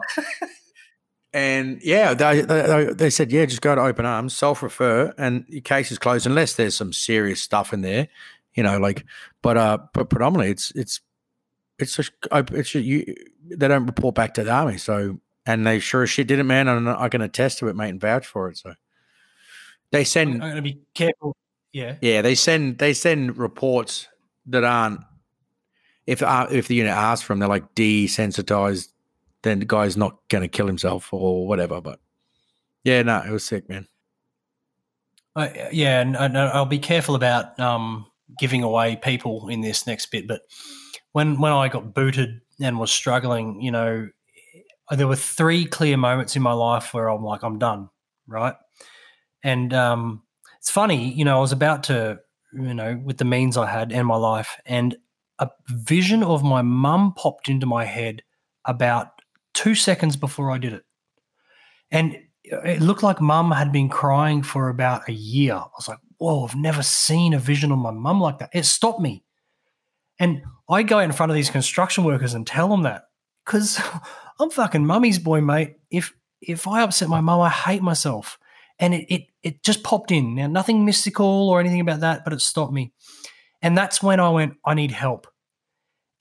and 1.34 1.82
yeah, 1.84 2.14
they, 2.14 2.42
they, 2.42 2.90
they 2.94 3.10
said, 3.10 3.32
yeah, 3.32 3.46
just 3.46 3.62
go 3.62 3.76
to 3.76 3.82
open 3.82 4.06
arms, 4.06 4.34
self 4.34 4.64
refer, 4.64 5.14
and 5.18 5.46
your 5.48 5.62
case 5.62 5.92
is 5.92 6.00
closed 6.00 6.26
unless 6.26 6.56
there's 6.56 6.76
some 6.76 6.94
serious 6.94 7.42
stuff 7.42 7.74
in 7.74 7.82
there, 7.82 8.08
you 8.56 8.64
know, 8.64 8.78
like, 8.78 9.06
but, 9.42 9.58
uh, 9.58 9.78
but 9.94 10.10
predominantly 10.10 10.52
it's, 10.52 10.72
it's, 10.76 11.02
it's 11.78 11.96
just, 11.96 12.12
it's 12.32 12.70
just, 12.70 12.86
you, 12.86 13.16
they 13.46 13.68
don't 13.68 13.86
report 13.86 14.16
back 14.16 14.34
to 14.36 14.44
the 14.44 14.52
army. 14.52 14.78
So, 14.78 15.20
and 15.50 15.66
they 15.66 15.80
sure 15.80 16.04
as 16.04 16.12
shit 16.12 16.28
did 16.28 16.38
it, 16.38 16.44
man. 16.44 16.68
And 16.68 16.88
I 16.88 17.10
can 17.10 17.22
attest 17.22 17.58
to 17.60 17.68
it, 17.70 17.76
mate, 17.76 17.90
and 17.90 18.00
vouch 18.00 18.28
for 18.28 18.50
it. 18.50 18.58
So 18.58 18.76
they 19.92 20.04
send. 20.04 20.34
I'm 20.34 20.40
going 20.40 20.56
to 20.56 20.62
be 20.62 20.80
careful. 20.94 21.36
Yeah. 21.74 21.96
yeah, 22.02 22.22
they 22.22 22.36
send 22.36 22.78
they 22.78 22.94
send 22.94 23.38
reports 23.38 24.08
that 24.48 24.64
aren't 24.64 25.02
if 26.06 26.22
uh, 26.22 26.48
if 26.52 26.68
the 26.68 26.76
unit 26.76 26.92
asks 26.92 27.26
for 27.26 27.34
them, 27.34 27.40
they're 27.40 27.50
like 27.50 27.74
desensitized. 27.76 28.90
Then 29.42 29.60
the 29.60 29.66
guy's 29.66 29.98
not 29.98 30.18
going 30.28 30.42
to 30.42 30.48
kill 30.48 30.68
himself 30.68 31.12
or 31.14 31.48
whatever. 31.48 31.82
But 31.82 32.00
yeah, 32.84 33.02
no, 33.04 33.22
it 33.22 33.32
was 33.32 33.44
sick, 33.44 33.70
man. 33.70 33.88
Uh, 35.36 35.50
yeah, 35.72 36.02
and, 36.02 36.16
and 36.16 36.38
I'll 36.38 36.66
be 36.66 36.80
careful 36.80 37.16
about 37.16 37.58
um, 37.60 38.06
giving 38.38 38.64
away 38.64 38.98
people 38.98 39.48
in 39.48 39.62
this 39.62 39.88
next 39.88 40.08
bit. 40.08 40.28
But 40.28 40.42
when 41.14 41.40
when 41.40 41.52
I 41.52 41.70
got 41.70 41.94
booted 41.94 42.42
and 42.60 42.80
was 42.80 42.92
struggling, 42.92 43.62
you 43.62 43.72
know, 43.72 44.10
there 44.92 45.08
were 45.08 45.16
three 45.16 45.66
clear 45.66 45.98
moments 45.98 46.36
in 46.36 46.42
my 46.42 46.54
life 46.54 46.94
where 46.94 47.08
I'm 47.10 47.24
like, 47.24 47.44
I'm 47.44 47.60
done, 47.60 47.90
right? 48.28 48.56
And 49.44 49.74
um, 49.74 50.24
it's 50.58 50.72
funny, 50.72 51.14
you 51.14 51.24
know, 51.26 51.38
I 51.38 51.42
was 51.42 51.52
about 51.52 51.84
to, 51.84 52.20
you 52.54 52.74
know, 52.74 53.00
with 53.04 53.18
the 53.18 53.26
means 53.26 53.58
I 53.58 53.70
had 53.70 53.92
and 53.92 54.08
my 54.08 54.16
life, 54.16 54.58
and 54.66 54.96
a 55.38 55.50
vision 55.68 56.24
of 56.24 56.44
my 56.44 56.62
mum 56.62 57.14
popped 57.16 57.48
into 57.48 57.66
my 57.66 57.86
head 57.86 58.24
about 58.66 59.22
two 59.54 59.76
seconds 59.76 60.16
before 60.18 60.52
I 60.52 60.58
did 60.58 60.74
it, 60.74 60.84
and 61.92 62.18
it 62.44 62.82
looked 62.82 63.04
like 63.04 63.22
mum 63.22 63.52
had 63.52 63.72
been 63.72 63.90
crying 63.90 64.42
for 64.42 64.70
about 64.70 65.08
a 65.08 65.14
year. 65.14 65.54
I 65.54 65.68
was 65.78 65.88
like, 65.88 66.00
whoa, 66.18 66.46
I've 66.46 66.56
never 66.56 66.82
seen 66.82 67.34
a 67.34 67.40
vision 67.40 67.72
of 67.72 67.78
my 67.78 67.92
mum 67.92 68.20
like 68.20 68.40
that. 68.40 68.50
It 68.54 68.66
stopped 68.66 69.00
me. 69.00 69.24
And 70.20 70.42
I 70.70 70.84
go 70.84 71.00
in 71.00 71.12
front 71.12 71.32
of 71.32 71.36
these 71.36 71.50
construction 71.50 72.04
workers 72.04 72.34
and 72.34 72.46
tell 72.46 72.68
them 72.68 72.84
that 72.84 73.04
because 73.46 73.80
I'm 74.40 74.50
fucking 74.50 74.86
mummy's 74.86 75.20
boy, 75.20 75.42
mate. 75.42 75.78
If 75.92 76.14
if 76.42 76.68
I 76.68 76.82
upset 76.82 77.10
my 77.10 77.22
mum, 77.22 77.42
I 77.42 77.50
hate 77.50 77.82
myself. 77.82 78.40
And 78.80 78.94
it, 78.94 79.14
it 79.14 79.28
it 79.44 79.64
just 79.64 79.84
popped 79.84 80.12
in. 80.12 80.36
Now, 80.36 80.48
nothing 80.48 80.86
mystical 80.86 81.50
or 81.50 81.60
anything 81.60 81.82
about 81.82 82.00
that, 82.00 82.24
but 82.24 82.34
it 82.34 82.42
stopped 82.42 82.74
me. 82.74 82.94
And 83.62 83.78
that's 83.78 84.02
when 84.02 84.20
I 84.20 84.30
went, 84.30 84.54
I 84.66 84.74
need 84.74 84.92
help. 84.92 85.28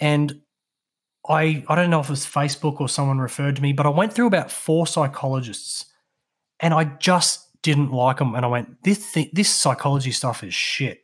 And 0.00 0.40
I 1.28 1.64
I 1.68 1.74
don't 1.76 1.90
know 1.90 2.00
if 2.00 2.06
it 2.06 2.10
was 2.10 2.26
Facebook 2.26 2.80
or 2.80 2.88
someone 2.88 3.18
referred 3.18 3.56
to 3.56 3.62
me, 3.62 3.72
but 3.72 3.86
I 3.86 3.90
went 3.90 4.12
through 4.12 4.26
about 4.26 4.50
four 4.50 4.86
psychologists 4.86 5.86
and 6.58 6.74
I 6.74 6.84
just 6.84 7.48
didn't 7.62 7.92
like 7.92 8.18
them. 8.18 8.34
And 8.34 8.44
I 8.44 8.48
went, 8.48 8.82
this 8.82 8.98
thi- 9.12 9.30
this 9.32 9.50
psychology 9.50 10.10
stuff 10.10 10.42
is 10.42 10.54
shit. 10.54 11.02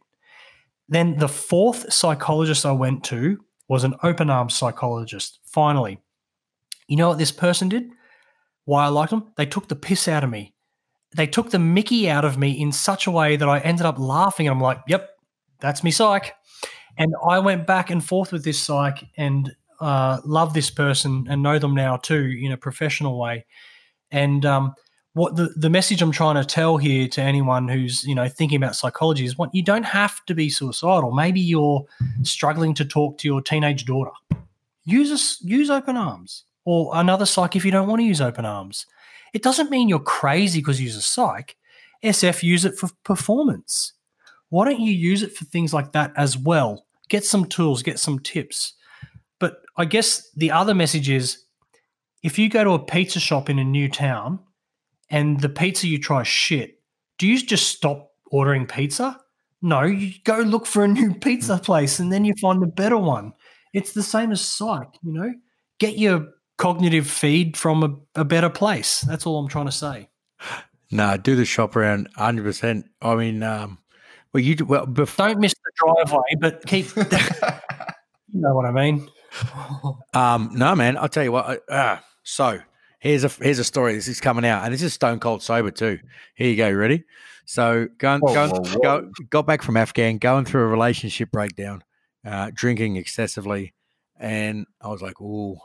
Then 0.88 1.18
the 1.18 1.28
fourth 1.28 1.92
psychologist 1.92 2.66
I 2.66 2.72
went 2.72 3.04
to 3.04 3.44
was 3.68 3.84
an 3.84 3.94
open 4.02 4.28
arms 4.28 4.54
psychologist. 4.54 5.38
Finally, 5.44 5.98
you 6.88 6.96
know 6.96 7.08
what 7.08 7.18
this 7.18 7.32
person 7.32 7.68
did? 7.68 7.90
Why 8.64 8.84
I 8.84 8.88
liked 8.88 9.10
them? 9.10 9.32
They 9.36 9.46
took 9.46 9.68
the 9.68 9.76
piss 9.76 10.08
out 10.08 10.24
of 10.24 10.30
me. 10.30 10.54
They 11.16 11.26
took 11.26 11.50
the 11.50 11.58
Mickey 11.58 12.10
out 12.10 12.24
of 12.24 12.38
me 12.38 12.50
in 12.50 12.72
such 12.72 13.06
a 13.06 13.10
way 13.10 13.36
that 13.36 13.48
I 13.48 13.60
ended 13.60 13.86
up 13.86 13.98
laughing. 13.98 14.46
And 14.46 14.54
I'm 14.54 14.60
like, 14.60 14.80
yep, 14.88 15.10
that's 15.60 15.84
me 15.84 15.90
psych. 15.90 16.34
And 16.96 17.14
I 17.28 17.38
went 17.38 17.66
back 17.66 17.90
and 17.90 18.04
forth 18.04 18.32
with 18.32 18.44
this 18.44 18.60
psych 18.60 19.04
and 19.16 19.54
uh, 19.80 20.20
love 20.24 20.54
this 20.54 20.70
person 20.70 21.26
and 21.28 21.42
know 21.42 21.58
them 21.58 21.74
now 21.74 21.96
too 21.96 22.36
in 22.40 22.52
a 22.52 22.56
professional 22.56 23.18
way. 23.18 23.46
And 24.10 24.44
um, 24.46 24.74
what 25.14 25.36
the, 25.36 25.52
the 25.56 25.70
message 25.70 26.02
I'm 26.02 26.12
trying 26.12 26.36
to 26.36 26.44
tell 26.44 26.76
here 26.76 27.08
to 27.08 27.22
anyone 27.22 27.68
who's 27.68 28.04
you 28.04 28.14
know 28.14 28.28
thinking 28.28 28.56
about 28.56 28.76
psychology 28.76 29.24
is 29.24 29.38
what 29.38 29.54
you 29.54 29.62
don't 29.62 29.84
have 29.84 30.24
to 30.26 30.34
be 30.34 30.50
suicidal. 30.50 31.12
Maybe 31.12 31.40
you're 31.40 31.84
struggling 32.22 32.74
to 32.74 32.84
talk 32.84 33.18
to 33.18 33.28
your 33.28 33.40
teenage 33.40 33.84
daughter. 33.84 34.12
Use 34.84 35.10
a 35.10 35.46
use 35.46 35.70
open 35.70 35.96
arms 35.96 36.44
or 36.64 36.90
another 36.94 37.26
psych 37.26 37.56
if 37.56 37.64
you 37.64 37.70
don't 37.70 37.88
want 37.88 38.00
to 38.00 38.06
use 38.06 38.20
open 38.20 38.44
arms. 38.44 38.86
It 39.32 39.42
doesn't 39.42 39.70
mean 39.70 39.88
you're 39.88 39.98
crazy 39.98 40.60
because 40.60 40.80
you 40.80 40.86
use 40.86 40.96
a 40.96 41.02
psych. 41.02 41.56
SF 42.04 42.42
use 42.42 42.64
it 42.64 42.78
for 42.78 42.88
performance. 43.04 43.92
Why 44.48 44.66
don't 44.66 44.80
you 44.80 44.92
use 44.92 45.22
it 45.22 45.36
for 45.36 45.44
things 45.44 45.74
like 45.74 45.92
that 45.92 46.12
as 46.16 46.38
well? 46.38 46.86
Get 47.08 47.24
some 47.24 47.46
tools, 47.46 47.82
get 47.82 47.98
some 47.98 48.18
tips. 48.18 48.74
But 49.40 49.56
I 49.76 49.84
guess 49.84 50.30
the 50.36 50.50
other 50.50 50.74
message 50.74 51.08
is 51.10 51.44
if 52.22 52.38
you 52.38 52.48
go 52.48 52.64
to 52.64 52.70
a 52.70 52.78
pizza 52.78 53.20
shop 53.20 53.50
in 53.50 53.58
a 53.58 53.64
new 53.64 53.88
town 53.88 54.38
and 55.10 55.40
the 55.40 55.48
pizza 55.48 55.88
you 55.88 55.98
try 55.98 56.22
shit, 56.22 56.80
do 57.18 57.26
you 57.26 57.38
just 57.38 57.68
stop 57.68 58.12
ordering 58.30 58.66
pizza? 58.66 59.20
No, 59.60 59.82
you 59.82 60.12
go 60.24 60.38
look 60.38 60.66
for 60.66 60.84
a 60.84 60.88
new 60.88 61.14
pizza 61.20 61.58
place 61.58 61.98
and 61.98 62.12
then 62.12 62.24
you 62.24 62.34
find 62.40 62.62
a 62.62 62.66
better 62.66 62.96
one. 62.96 63.32
It's 63.72 63.92
the 63.92 64.02
same 64.02 64.30
as 64.30 64.40
psych, 64.40 64.88
you 65.02 65.12
know? 65.12 65.34
Get 65.80 65.98
your 65.98 66.28
cognitive 66.58 67.06
feed 67.08 67.56
from 67.56 67.82
a, 68.14 68.20
a 68.20 68.24
better 68.24 68.50
place. 68.50 69.00
That's 69.02 69.26
all 69.26 69.38
I'm 69.38 69.48
trying 69.48 69.66
to 69.66 69.72
say. 69.72 70.08
No, 70.90 71.16
do 71.16 71.34
the 71.36 71.44
shop 71.44 71.76
around 71.76 72.08
100%. 72.16 72.84
I 73.02 73.14
mean, 73.16 73.42
um, 73.42 73.78
well, 74.32 74.42
you 74.42 74.56
well, 74.64 74.86
before, 74.86 75.28
Don't 75.28 75.40
miss 75.40 75.54
the 75.54 75.70
driveway, 75.76 76.24
but 76.40 76.64
keep. 76.66 76.94
you 76.96 78.40
know 78.40 78.54
what 78.54 78.66
I 78.66 78.70
mean? 78.70 79.08
Um, 80.12 80.50
no, 80.52 80.74
man. 80.74 80.96
I'll 80.96 81.08
tell 81.08 81.24
you 81.24 81.32
what. 81.32 81.62
I- 81.70 81.72
Uh, 81.74 81.98
so 82.22 82.60
here's 83.00 83.24
a 83.24 83.28
here's 83.28 83.58
a 83.58 83.64
story. 83.64 83.94
This 83.94 84.08
is 84.08 84.20
coming 84.20 84.44
out, 84.44 84.64
and 84.64 84.72
this 84.72 84.82
is 84.82 84.92
stone 84.92 85.20
cold 85.20 85.42
sober 85.42 85.70
too. 85.70 85.98
Here 86.34 86.48
you 86.48 86.56
go. 86.56 86.70
Ready? 86.70 87.04
So 87.46 87.88
going 87.98 88.20
Whoa, 88.20 88.34
going 88.34 88.50
whoa, 88.50 88.60
whoa. 88.62 88.80
Go, 89.00 89.10
got 89.30 89.46
back 89.46 89.62
from 89.62 89.76
Afghan, 89.76 90.18
going 90.18 90.44
through 90.44 90.62
a 90.62 90.68
relationship 90.68 91.30
breakdown, 91.30 91.84
uh, 92.24 92.50
drinking 92.54 92.96
excessively, 92.96 93.74
and 94.18 94.66
I 94.80 94.88
was 94.88 95.02
like, 95.02 95.20
"Ooh, 95.20 95.56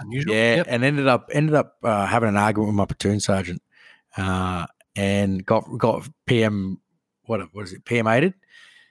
Unusual? 0.00 0.34
yeah," 0.34 0.56
Yep. 0.56 0.66
and 0.68 0.84
ended 0.84 1.06
up 1.08 1.30
ended 1.32 1.54
up 1.54 1.76
uh, 1.82 2.06
having 2.06 2.28
an 2.28 2.36
argument 2.36 2.68
with 2.68 2.76
my 2.76 2.84
platoon 2.86 3.20
sergeant, 3.20 3.62
uh, 4.16 4.66
and 4.96 5.44
got 5.44 5.64
got 5.78 6.08
PM 6.26 6.80
what 7.26 7.40
what 7.52 7.64
is 7.64 7.72
it 7.72 7.84
PM 7.84 8.06
aided, 8.06 8.34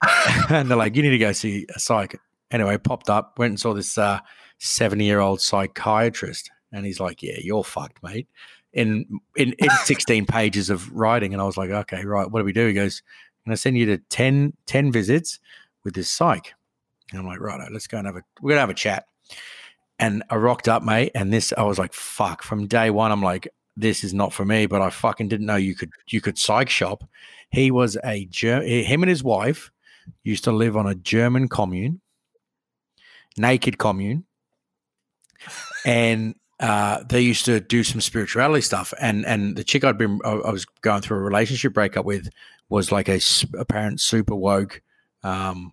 and 0.48 0.70
they're 0.70 0.76
like, 0.78 0.96
"You 0.96 1.02
need 1.02 1.10
to 1.10 1.18
go 1.18 1.32
see 1.32 1.66
a 1.74 1.78
psych." 1.78 2.18
Anyway, 2.50 2.78
popped 2.78 3.10
up, 3.10 3.38
went 3.38 3.50
and 3.50 3.60
saw 3.60 3.74
this 3.74 3.98
uh, 3.98 4.20
seventy 4.58 5.04
year 5.04 5.20
old 5.20 5.40
psychiatrist, 5.40 6.50
and 6.72 6.86
he's 6.86 7.00
like, 7.00 7.22
"Yeah, 7.22 7.36
you're 7.40 7.64
fucked, 7.64 8.02
mate." 8.02 8.28
In 8.72 9.20
in, 9.36 9.52
in 9.58 9.68
sixteen 9.84 10.24
pages 10.26 10.70
of 10.70 10.90
writing, 10.92 11.32
and 11.32 11.42
I 11.42 11.44
was 11.44 11.56
like, 11.56 11.70
"Okay, 11.70 12.04
right, 12.04 12.30
what 12.30 12.40
do 12.40 12.44
we 12.44 12.52
do?" 12.52 12.66
He 12.66 12.74
goes, 12.74 13.02
"I'm 13.44 13.50
going 13.50 13.56
to 13.56 13.60
send 13.60 13.76
you 13.76 13.86
to 13.86 13.98
10, 13.98 14.54
10 14.66 14.92
visits 14.92 15.40
with 15.84 15.94
this 15.94 16.08
psych." 16.10 16.54
And 17.10 17.20
I'm 17.20 17.26
like, 17.26 17.40
"Right, 17.40 17.60
let's 17.72 17.86
go 17.86 17.98
and 17.98 18.06
have 18.06 18.16
a 18.16 18.22
we're 18.40 18.50
gonna 18.50 18.60
have 18.60 18.70
a 18.70 18.74
chat." 18.74 19.06
And 19.98 20.22
I 20.30 20.36
rocked 20.36 20.68
up, 20.68 20.82
mate, 20.82 21.12
and 21.14 21.32
this 21.32 21.52
I 21.56 21.62
was 21.64 21.78
like, 21.78 21.92
"Fuck!" 21.92 22.42
From 22.42 22.66
day 22.66 22.90
one, 22.90 23.10
I'm 23.10 23.22
like, 23.22 23.48
"This 23.76 24.04
is 24.04 24.14
not 24.14 24.32
for 24.32 24.44
me." 24.44 24.66
But 24.66 24.80
I 24.80 24.90
fucking 24.90 25.28
didn't 25.28 25.46
know 25.46 25.56
you 25.56 25.74
could 25.74 25.90
you 26.08 26.20
could 26.20 26.38
psych 26.38 26.68
shop. 26.68 27.04
He 27.50 27.70
was 27.70 27.96
a 28.04 28.26
Ger- 28.26 28.62
him 28.62 29.02
and 29.02 29.10
his 29.10 29.24
wife 29.24 29.70
used 30.22 30.44
to 30.44 30.52
live 30.52 30.76
on 30.76 30.86
a 30.86 30.94
German 30.94 31.48
commune, 31.48 32.00
naked 33.36 33.78
commune, 33.78 34.24
and 35.84 36.34
uh, 36.60 37.02
they 37.08 37.20
used 37.20 37.44
to 37.44 37.60
do 37.60 37.84
some 37.84 38.00
spirituality 38.00 38.62
stuff, 38.62 38.92
and 39.00 39.24
and 39.26 39.56
the 39.56 39.64
chick 39.64 39.84
I'd 39.84 39.98
been 39.98 40.20
I 40.24 40.50
was 40.50 40.64
going 40.64 41.02
through 41.02 41.18
a 41.18 41.22
relationship 41.22 41.72
breakup 41.72 42.04
with 42.04 42.28
was 42.68 42.92
like 42.92 43.08
a 43.08 43.20
apparent 43.56 44.00
super 44.00 44.34
woke 44.34 44.82
um, 45.22 45.72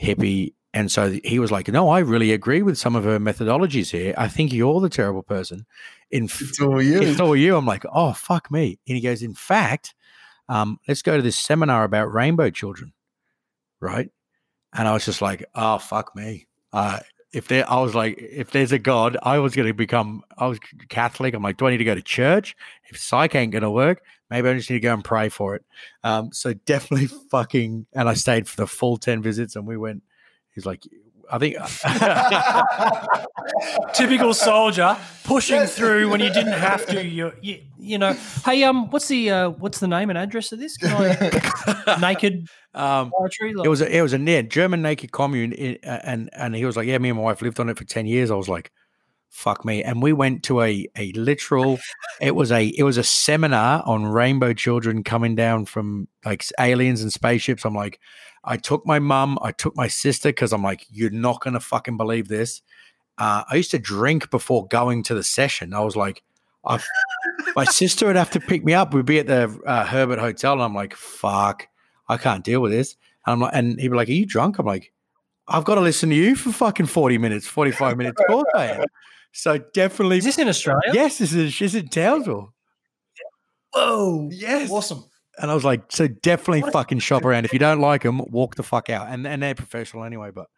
hippie, 0.00 0.54
and 0.72 0.90
so 0.90 1.18
he 1.24 1.38
was 1.38 1.50
like, 1.50 1.68
"No, 1.68 1.88
I 1.88 1.98
really 2.00 2.32
agree 2.32 2.62
with 2.62 2.78
some 2.78 2.94
of 2.96 3.04
her 3.04 3.18
methodologies 3.18 3.90
here. 3.90 4.14
I 4.16 4.28
think 4.28 4.52
you're 4.52 4.80
the 4.80 4.88
terrible 4.88 5.22
person." 5.22 5.66
In 6.10 6.24
It's 6.24 6.60
all 6.60 6.82
you. 6.82 7.00
it's 7.00 7.20
all 7.20 7.36
you. 7.36 7.56
I'm 7.56 7.66
like, 7.66 7.84
"Oh 7.92 8.12
fuck 8.12 8.50
me!" 8.50 8.78
And 8.86 8.96
he 8.96 9.00
goes, 9.00 9.22
"In 9.22 9.34
fact, 9.34 9.94
um, 10.48 10.78
let's 10.88 11.02
go 11.02 11.16
to 11.16 11.22
this 11.22 11.38
seminar 11.38 11.84
about 11.84 12.12
rainbow 12.12 12.50
children, 12.50 12.92
right?" 13.80 14.10
And 14.72 14.86
I 14.88 14.92
was 14.92 15.04
just 15.04 15.22
like, 15.22 15.44
"Oh 15.54 15.78
fuck 15.78 16.14
me." 16.14 16.46
Uh, 16.72 17.00
if 17.32 17.46
there, 17.48 17.68
I 17.70 17.80
was 17.80 17.94
like, 17.94 18.18
if 18.18 18.50
there's 18.50 18.72
a 18.72 18.78
God, 18.78 19.16
I 19.22 19.38
was 19.38 19.54
going 19.54 19.68
to 19.68 19.74
become, 19.74 20.22
I 20.36 20.48
was 20.48 20.58
Catholic. 20.88 21.32
I'm 21.32 21.42
like, 21.42 21.58
do 21.58 21.66
I 21.66 21.70
need 21.70 21.76
to 21.78 21.84
go 21.84 21.94
to 21.94 22.02
church? 22.02 22.56
If 22.88 22.98
psych 22.98 23.34
ain't 23.36 23.52
going 23.52 23.62
to 23.62 23.70
work, 23.70 24.02
maybe 24.30 24.48
I 24.48 24.54
just 24.54 24.68
need 24.68 24.76
to 24.78 24.80
go 24.80 24.94
and 24.94 25.04
pray 25.04 25.28
for 25.28 25.54
it. 25.54 25.64
Um, 26.02 26.32
so 26.32 26.54
definitely 26.54 27.06
fucking, 27.30 27.86
and 27.92 28.08
I 28.08 28.14
stayed 28.14 28.48
for 28.48 28.56
the 28.56 28.66
full 28.66 28.96
10 28.96 29.22
visits 29.22 29.54
and 29.54 29.64
we 29.64 29.76
went, 29.76 30.02
he's 30.54 30.66
like, 30.66 30.82
I 31.30 31.38
think 31.38 31.56
Typical 33.94 34.34
soldier 34.34 34.96
pushing 35.24 35.66
through 35.66 36.10
when 36.10 36.20
you 36.20 36.32
didn't 36.32 36.52
have 36.52 36.86
to. 36.86 37.04
You, 37.04 37.32
you, 37.40 37.62
you 37.78 37.98
know. 37.98 38.14
Hey, 38.44 38.64
um, 38.64 38.90
what's 38.90 39.08
the 39.08 39.30
uh, 39.30 39.48
what's 39.50 39.78
the 39.80 39.88
name 39.88 40.10
and 40.10 40.18
address 40.18 40.52
of 40.52 40.58
this? 40.58 40.76
Can 40.76 40.90
I, 40.90 41.98
naked 42.00 42.48
um, 42.74 43.12
poetry. 43.16 43.52
it 43.64 43.68
was 43.68 43.80
a, 43.80 43.96
it 43.96 44.02
was 44.02 44.12
a 44.12 44.18
near 44.18 44.42
German 44.42 44.82
naked 44.82 45.12
commune, 45.12 45.52
in, 45.52 45.78
uh, 45.84 46.00
and 46.04 46.30
and 46.32 46.54
he 46.54 46.64
was 46.64 46.76
like, 46.76 46.86
yeah, 46.86 46.98
me 46.98 47.10
and 47.10 47.18
my 47.18 47.24
wife 47.24 47.42
lived 47.42 47.60
on 47.60 47.68
it 47.68 47.78
for 47.78 47.84
ten 47.84 48.06
years. 48.06 48.30
I 48.30 48.34
was 48.34 48.48
like, 48.48 48.70
fuck 49.30 49.64
me, 49.64 49.82
and 49.82 50.02
we 50.02 50.12
went 50.12 50.42
to 50.44 50.60
a 50.60 50.86
a 50.96 51.12
literal. 51.12 51.78
it 52.20 52.34
was 52.34 52.52
a 52.52 52.66
it 52.66 52.82
was 52.82 52.98
a 52.98 53.04
seminar 53.04 53.82
on 53.86 54.06
rainbow 54.06 54.52
children 54.52 55.02
coming 55.02 55.34
down 55.34 55.66
from 55.66 56.08
like 56.24 56.44
aliens 56.58 57.02
and 57.02 57.12
spaceships. 57.12 57.64
I'm 57.64 57.74
like, 57.74 57.98
I 58.44 58.56
took 58.56 58.86
my 58.86 58.98
mum, 58.98 59.38
I 59.42 59.52
took 59.52 59.76
my 59.76 59.88
sister 59.88 60.28
because 60.30 60.52
I'm 60.52 60.62
like, 60.62 60.86
you're 60.90 61.10
not 61.10 61.40
gonna 61.40 61.60
fucking 61.60 61.96
believe 61.96 62.28
this. 62.28 62.62
Uh, 63.18 63.44
I 63.50 63.56
used 63.56 63.70
to 63.72 63.78
drink 63.78 64.30
before 64.30 64.66
going 64.68 65.02
to 65.04 65.14
the 65.14 65.22
session. 65.22 65.74
I 65.74 65.80
was 65.80 65.96
like, 65.96 66.22
I, 66.64 66.80
my 67.56 67.64
sister 67.64 68.06
would 68.06 68.16
have 68.16 68.30
to 68.30 68.40
pick 68.40 68.64
me 68.64 68.74
up. 68.74 68.94
We'd 68.94 69.04
be 69.04 69.18
at 69.18 69.26
the 69.26 69.60
uh, 69.66 69.84
Herbert 69.84 70.18
Hotel, 70.18 70.54
and 70.54 70.62
I'm 70.62 70.74
like, 70.74 70.94
fuck. 70.94 71.66
I 72.10 72.16
can't 72.16 72.44
deal 72.44 72.60
with 72.60 72.72
this. 72.72 72.96
And 73.24 73.34
I'm 73.34 73.40
like, 73.40 73.52
and 73.54 73.80
he'd 73.80 73.88
be 73.88 73.96
like, 73.96 74.08
Are 74.08 74.12
you 74.12 74.26
drunk? 74.26 74.58
I'm 74.58 74.66
like, 74.66 74.92
I've 75.46 75.64
got 75.64 75.76
to 75.76 75.80
listen 75.80 76.10
to 76.10 76.16
you 76.16 76.34
for 76.34 76.50
fucking 76.50 76.86
40 76.86 77.18
minutes, 77.18 77.46
45 77.46 77.96
minutes. 77.96 78.20
Of 78.20 78.26
course 78.26 78.48
I 78.54 78.66
am. 78.66 78.84
So 79.32 79.58
definitely. 79.58 80.18
Is 80.18 80.24
this 80.24 80.38
in 80.38 80.48
Australia? 80.48 80.90
Yes, 80.92 81.18
this 81.18 81.32
is 81.32 81.58
this 81.58 81.62
is 81.62 81.74
in 81.74 81.88
Townsville. 81.88 82.52
Whoa. 83.72 84.28
Yes. 84.32 84.70
Awesome. 84.70 85.04
And 85.38 85.50
I 85.50 85.54
was 85.54 85.64
like, 85.64 85.90
so 85.90 86.06
definitely 86.06 86.70
fucking 86.70 86.98
shop 86.98 87.24
around. 87.24 87.44
If 87.44 87.52
you 87.52 87.58
don't 87.58 87.80
like 87.80 88.02
them, 88.02 88.20
walk 88.30 88.56
the 88.56 88.62
fuck 88.62 88.90
out. 88.90 89.08
And 89.08 89.26
and 89.26 89.42
they're 89.42 89.54
professional 89.54 90.04
anyway. 90.04 90.30
But 90.30 90.48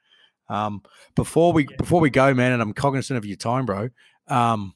um, 0.48 0.82
before 1.14 1.52
we 1.52 1.66
before 1.78 2.00
we 2.00 2.10
go, 2.10 2.34
man, 2.34 2.52
and 2.52 2.62
I'm 2.62 2.72
cognizant 2.72 3.18
of 3.18 3.24
your 3.24 3.36
time, 3.36 3.66
bro. 3.66 3.90
Um, 4.28 4.74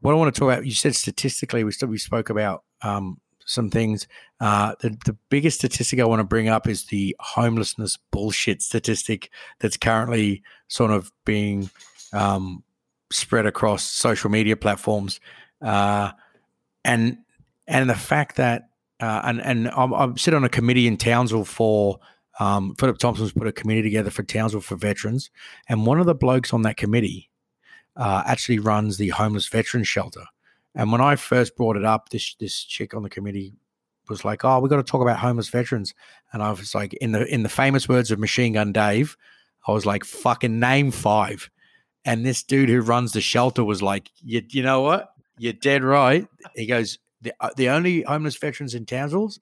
what 0.00 0.12
I 0.12 0.14
want 0.14 0.34
to 0.34 0.38
talk 0.38 0.52
about, 0.52 0.66
you 0.66 0.72
said 0.72 0.94
statistically, 0.94 1.64
we 1.64 1.72
still 1.72 1.88
we 1.88 1.98
spoke 1.98 2.30
about 2.30 2.64
um 2.82 3.20
some 3.46 3.68
things. 3.68 4.06
Uh, 4.40 4.74
the, 4.80 4.96
the 5.04 5.16
biggest 5.28 5.58
statistic 5.58 5.98
I 6.00 6.04
want 6.04 6.20
to 6.20 6.24
bring 6.24 6.48
up 6.48 6.68
is 6.68 6.84
the 6.84 7.16
homelessness 7.18 7.98
bullshit 8.10 8.62
statistic 8.62 9.30
that's 9.58 9.76
currently 9.76 10.42
sort 10.68 10.92
of 10.92 11.10
being 11.24 11.68
um, 12.12 12.62
spread 13.10 13.46
across 13.46 13.84
social 13.84 14.30
media 14.30 14.56
platforms, 14.56 15.20
uh, 15.62 16.12
and 16.84 17.18
and 17.66 17.90
the 17.90 17.94
fact 17.94 18.36
that 18.36 18.70
uh, 19.00 19.22
and 19.24 19.40
and 19.42 19.68
I'm, 19.68 19.92
I'm 19.92 20.16
sit 20.16 20.34
on 20.34 20.44
a 20.44 20.48
committee 20.48 20.86
in 20.86 20.96
Townsville 20.96 21.44
for. 21.44 21.98
Um, 22.38 22.74
Phillip 22.78 22.96
Thompson's 22.96 23.32
put 23.32 23.48
a 23.48 23.52
committee 23.52 23.82
together 23.82 24.08
for 24.08 24.22
Townsville 24.22 24.62
for 24.62 24.74
veterans, 24.74 25.30
and 25.68 25.84
one 25.84 26.00
of 26.00 26.06
the 26.06 26.14
blokes 26.14 26.54
on 26.54 26.62
that 26.62 26.78
committee 26.78 27.28
uh, 27.96 28.22
actually 28.24 28.58
runs 28.58 28.96
the 28.96 29.08
homeless 29.10 29.46
veteran 29.46 29.84
shelter. 29.84 30.24
And 30.74 30.92
when 30.92 31.00
I 31.00 31.16
first 31.16 31.56
brought 31.56 31.76
it 31.76 31.84
up, 31.84 32.08
this 32.10 32.34
this 32.36 32.64
chick 32.64 32.94
on 32.94 33.02
the 33.02 33.10
committee 33.10 33.52
was 34.08 34.24
like, 34.24 34.44
"Oh, 34.44 34.60
we 34.60 34.68
got 34.68 34.76
to 34.76 34.82
talk 34.82 35.02
about 35.02 35.18
homeless 35.18 35.48
veterans." 35.48 35.94
And 36.32 36.42
I 36.42 36.50
was 36.50 36.74
like, 36.74 36.94
in 36.94 37.12
the 37.12 37.26
in 37.26 37.42
the 37.42 37.48
famous 37.48 37.88
words 37.88 38.10
of 38.10 38.18
Machine 38.18 38.54
Gun 38.54 38.72
Dave, 38.72 39.16
I 39.66 39.72
was 39.72 39.84
like, 39.84 40.04
"Fucking 40.04 40.60
name 40.60 40.90
five. 40.90 41.50
And 42.04 42.24
this 42.24 42.42
dude 42.42 42.68
who 42.68 42.80
runs 42.80 43.12
the 43.12 43.20
shelter 43.20 43.62
was 43.62 43.82
like, 43.82 44.10
"You 44.22 44.42
you 44.48 44.62
know 44.62 44.80
what? 44.80 45.12
You're 45.38 45.52
dead 45.52 45.84
right." 45.84 46.26
He 46.54 46.66
goes, 46.66 46.98
"The 47.20 47.32
uh, 47.40 47.50
the 47.56 47.68
only 47.68 48.02
homeless 48.02 48.36
veterans 48.36 48.74
in 48.74 48.86
Townsville, 48.86 49.32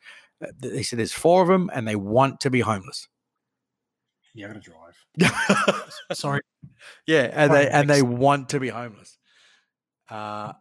uh, 0.42 0.48
they 0.58 0.82
said 0.82 0.98
there's 0.98 1.12
four 1.12 1.42
of 1.42 1.48
them, 1.48 1.70
and 1.72 1.86
they 1.86 1.96
want 1.96 2.40
to 2.40 2.50
be 2.50 2.60
homeless." 2.60 3.08
Yeah, 4.34 4.46
I'm 4.46 4.52
gonna 4.52 4.60
drive. 4.60 5.92
Sorry. 6.12 6.42
Yeah, 7.06 7.30
and 7.32 7.52
they 7.52 7.68
and 7.68 7.88
they 7.88 8.02
want 8.02 8.50
to 8.50 8.60
be 8.60 8.68
homeless. 8.68 9.18
Uh, 10.10 10.52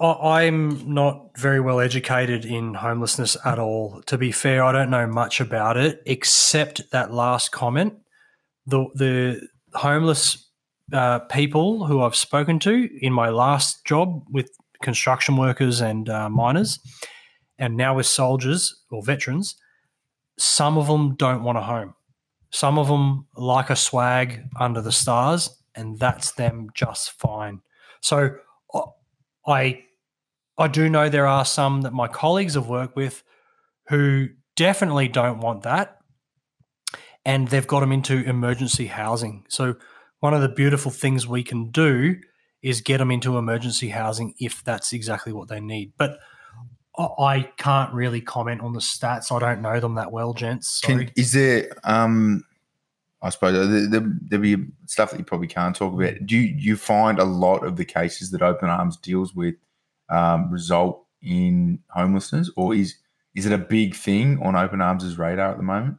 I'm 0.00 0.94
not 0.94 1.36
very 1.36 1.60
well 1.60 1.78
educated 1.78 2.46
in 2.46 2.72
homelessness 2.74 3.36
at 3.44 3.58
all. 3.58 4.00
To 4.06 4.16
be 4.16 4.32
fair, 4.32 4.64
I 4.64 4.72
don't 4.72 4.90
know 4.90 5.06
much 5.06 5.40
about 5.40 5.76
it 5.76 6.02
except 6.06 6.90
that 6.92 7.12
last 7.12 7.52
comment. 7.52 7.94
The 8.66 8.86
the 8.94 9.48
homeless 9.74 10.48
uh, 10.92 11.20
people 11.20 11.86
who 11.86 12.02
I've 12.02 12.16
spoken 12.16 12.58
to 12.60 12.88
in 13.00 13.12
my 13.12 13.28
last 13.28 13.84
job 13.84 14.24
with 14.30 14.50
construction 14.82 15.36
workers 15.36 15.80
and 15.80 16.08
uh, 16.08 16.28
miners, 16.28 16.78
and 17.58 17.76
now 17.76 17.94
with 17.94 18.06
soldiers 18.06 18.82
or 18.90 19.02
veterans, 19.02 19.56
some 20.38 20.78
of 20.78 20.86
them 20.86 21.14
don't 21.16 21.44
want 21.44 21.58
a 21.58 21.62
home. 21.62 21.94
Some 22.50 22.78
of 22.78 22.88
them 22.88 23.26
like 23.36 23.70
a 23.70 23.76
swag 23.76 24.42
under 24.58 24.80
the 24.80 24.92
stars, 24.92 25.50
and 25.74 25.98
that's 25.98 26.32
them 26.32 26.70
just 26.74 27.12
fine. 27.12 27.60
So 28.00 28.36
I 29.46 29.84
I 30.58 30.68
do 30.68 30.90
know 30.90 31.08
there 31.08 31.26
are 31.26 31.44
some 31.44 31.82
that 31.82 31.92
my 31.92 32.08
colleagues 32.08 32.54
have 32.54 32.66
worked 32.68 32.96
with 32.96 33.22
who 33.88 34.28
definitely 34.56 35.08
don't 35.08 35.40
want 35.40 35.62
that. 35.62 35.99
And 37.24 37.48
they've 37.48 37.66
got 37.66 37.80
them 37.80 37.92
into 37.92 38.24
emergency 38.28 38.86
housing. 38.86 39.44
So, 39.48 39.76
one 40.20 40.34
of 40.34 40.42
the 40.42 40.48
beautiful 40.48 40.90
things 40.90 41.26
we 41.26 41.42
can 41.42 41.70
do 41.70 42.16
is 42.62 42.80
get 42.80 42.98
them 42.98 43.10
into 43.10 43.38
emergency 43.38 43.88
housing 43.88 44.34
if 44.38 44.62
that's 44.64 44.92
exactly 44.92 45.32
what 45.32 45.48
they 45.48 45.60
need. 45.60 45.92
But 45.96 46.18
I 46.98 47.50
can't 47.56 47.92
really 47.94 48.20
comment 48.20 48.60
on 48.60 48.72
the 48.72 48.80
stats. 48.80 49.34
I 49.34 49.38
don't 49.38 49.62
know 49.62 49.80
them 49.80 49.94
that 49.94 50.12
well, 50.12 50.34
gents. 50.34 50.80
Can, 50.80 51.10
is 51.16 51.32
there, 51.32 51.70
um, 51.84 52.44
I 53.22 53.30
suppose, 53.30 53.54
uh, 53.54 53.70
there, 53.70 53.86
there, 53.86 54.12
there'll 54.22 54.42
be 54.42 54.66
stuff 54.86 55.10
that 55.10 55.18
you 55.18 55.24
probably 55.24 55.46
can't 55.46 55.74
talk 55.74 55.94
about. 55.94 56.26
Do 56.26 56.36
you, 56.36 56.54
you 56.56 56.76
find 56.76 57.18
a 57.18 57.24
lot 57.24 57.64
of 57.64 57.76
the 57.76 57.84
cases 57.84 58.30
that 58.32 58.42
Open 58.42 58.68
Arms 58.68 58.96
deals 58.96 59.34
with 59.34 59.54
um, 60.10 60.50
result 60.50 61.06
in 61.22 61.78
homelessness, 61.90 62.50
or 62.56 62.74
is 62.74 62.96
is 63.34 63.46
it 63.46 63.52
a 63.52 63.58
big 63.58 63.94
thing 63.94 64.40
on 64.42 64.56
Open 64.56 64.80
Arms' 64.80 65.16
radar 65.16 65.52
at 65.52 65.56
the 65.56 65.62
moment? 65.62 65.98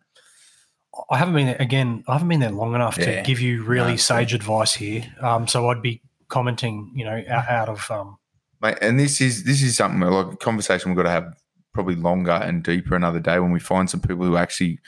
I 1.09 1.17
haven't 1.17 1.33
been 1.35 1.47
there, 1.47 1.57
again. 1.59 2.03
I 2.07 2.13
haven't 2.13 2.27
been 2.27 2.39
there 2.41 2.51
long 2.51 2.75
enough 2.75 2.97
Yeah. 2.97 3.17
to 3.17 3.21
give 3.23 3.39
you 3.39 3.63
really 3.63 3.91
No, 3.91 3.95
sage 3.97 4.33
advice 4.33 4.73
here. 4.75 5.03
Um, 5.21 5.47
so 5.47 5.69
I'd 5.69 5.81
be 5.81 6.01
commenting, 6.27 6.91
you 6.95 7.05
know, 7.05 7.23
out, 7.29 7.47
out 7.47 7.69
of 7.69 7.89
um, 7.91 8.17
Mate, 8.61 8.77
and 8.81 8.99
this 8.99 9.21
is 9.21 9.43
this 9.43 9.61
is 9.63 9.75
something 9.77 10.01
like 10.01 10.33
a 10.33 10.37
conversation 10.37 10.91
we've 10.91 10.97
got 10.97 11.03
to 11.03 11.09
have 11.09 11.33
probably 11.73 11.95
longer 11.95 12.31
and 12.31 12.63
deeper 12.63 12.95
another 12.95 13.19
day 13.19 13.39
when 13.39 13.51
we 13.51 13.59
find 13.59 13.89
some 13.89 14.01
people 14.01 14.25
who 14.25 14.35
actually, 14.35 14.79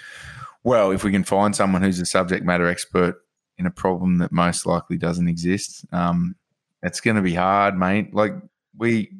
well, 0.63 0.91
if 0.91 1.03
we 1.03 1.11
can 1.11 1.23
find 1.23 1.55
someone 1.55 1.81
who's 1.81 1.99
a 1.99 2.05
subject 2.05 2.45
matter 2.45 2.67
expert 2.67 3.15
in 3.57 3.65
a 3.65 3.71
problem 3.71 4.17
that 4.17 4.31
most 4.31 4.65
likely 4.65 4.97
doesn't 4.97 5.27
exist, 5.29 5.85
um, 5.93 6.35
it's 6.83 6.99
going 6.99 7.15
to 7.15 7.21
be 7.21 7.33
hard, 7.33 7.77
mate. 7.77 8.13
Like 8.13 8.33
we, 8.77 9.11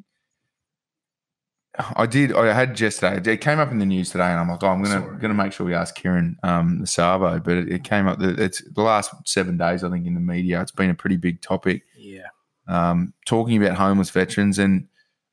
I 1.96 2.06
did, 2.06 2.32
I 2.32 2.52
had 2.52 2.78
yesterday. 2.78 3.32
It 3.32 3.40
came 3.40 3.58
up 3.58 3.72
in 3.72 3.78
the 3.78 3.86
news 3.86 4.10
today, 4.10 4.26
and 4.26 4.38
I'm 4.38 4.48
like, 4.48 4.62
oh, 4.62 4.68
I'm 4.68 4.82
gonna 4.82 5.00
Sorry. 5.00 5.18
gonna 5.18 5.34
make 5.34 5.52
sure 5.52 5.66
we 5.66 5.74
ask 5.74 5.94
Kieran 5.94 6.36
um, 6.44 6.80
the 6.80 6.86
Savo, 6.86 7.40
but 7.40 7.56
it, 7.56 7.72
it 7.72 7.84
came 7.84 8.06
up 8.06 8.20
that 8.20 8.38
it's 8.38 8.62
the 8.72 8.82
last 8.82 9.12
seven 9.26 9.56
days, 9.56 9.82
I 9.82 9.90
think, 9.90 10.06
in 10.06 10.14
the 10.14 10.20
media. 10.20 10.60
It's 10.60 10.70
been 10.70 10.90
a 10.90 10.94
pretty 10.94 11.16
big 11.16 11.40
topic 11.40 11.82
yeah. 11.96 12.28
um, 12.68 13.12
talking 13.26 13.60
about 13.62 13.76
homeless 13.76 14.10
veterans. 14.10 14.58
And 14.58 14.86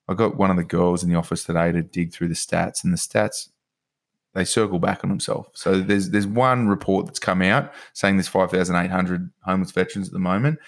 I 0.08 0.16
got 0.16 0.36
one 0.36 0.50
of 0.50 0.58
the 0.58 0.64
girls 0.64 1.04
in 1.04 1.10
the 1.10 1.16
office 1.16 1.44
today 1.44 1.72
to 1.72 1.84
dig 1.84 2.12
through 2.12 2.30
the 2.30 2.34
stats, 2.34 2.84
and 2.84 2.92
the 2.92 2.98
stats 2.98 3.50
they 4.34 4.46
circle 4.46 4.80
back 4.80 5.04
on 5.04 5.10
themselves. 5.10 5.50
So 5.54 5.80
there's 5.80 6.10
there's 6.10 6.28
one 6.28 6.68
report 6.68 7.06
that's 7.06 7.20
come 7.20 7.42
out 7.42 7.72
saying 7.94 8.16
there's 8.16 8.28
5,800 8.28 9.30
homeless 9.46 9.72
veterans 9.72 10.08
at 10.08 10.14
the 10.14 10.20
moment. 10.20 10.60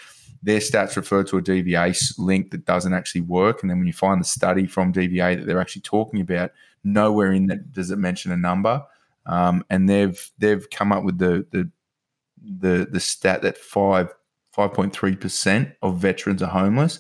Their 0.44 0.60
stats 0.60 0.96
refer 0.96 1.24
to 1.24 1.38
a 1.38 1.42
DVA 1.42 2.20
link 2.20 2.52
that 2.52 2.66
doesn't 2.66 2.94
actually 2.94 3.22
work, 3.22 3.62
and 3.62 3.70
then 3.70 3.78
when 3.78 3.88
you 3.88 3.94
find 3.94 4.20
the 4.20 4.26
study 4.26 4.68
from 4.68 4.94
DVA 4.94 5.38
that 5.38 5.48
they're 5.48 5.62
actually 5.62 5.84
talking 5.84 6.20
about, 6.22 6.52
nowhere 6.84 7.32
in 7.32 7.48
that 7.48 7.72
does 7.72 7.92
it 7.92 7.98
mention 7.98 8.32
a 8.32 8.38
number. 8.38 8.84
Um, 9.26 9.64
and 9.70 9.90
they've 9.90 10.32
they've 10.38 10.70
come 10.70 10.92
up 10.92 11.04
with 11.04 11.18
the 11.18 11.46
the 11.52 11.72
the 12.60 12.88
the 12.92 13.00
stat 13.00 13.42
that 13.44 13.58
five 13.58 14.14
5.3% 14.56 15.76
of 15.82 15.98
veterans 15.98 16.44
are 16.44 16.50
homeless. 16.50 17.00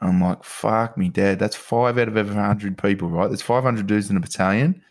I'm 0.00 0.20
like, 0.20 0.44
fuck 0.44 0.96
me, 0.96 1.08
dad. 1.08 1.38
That's 1.38 1.56
five 1.56 1.98
out 1.98 2.08
of 2.08 2.16
every 2.16 2.34
100 2.34 2.78
people, 2.78 3.08
right? 3.08 3.28
There's 3.28 3.42
500 3.42 3.86
dudes 3.86 4.10
in 4.10 4.16
a 4.16 4.20
battalion. 4.20 4.82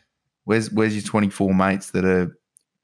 Where's 0.46 0.72
where's 0.72 0.96
your 0.96 1.04
24 1.04 1.54
mates 1.54 1.92
that 1.92 2.06
are 2.06 2.38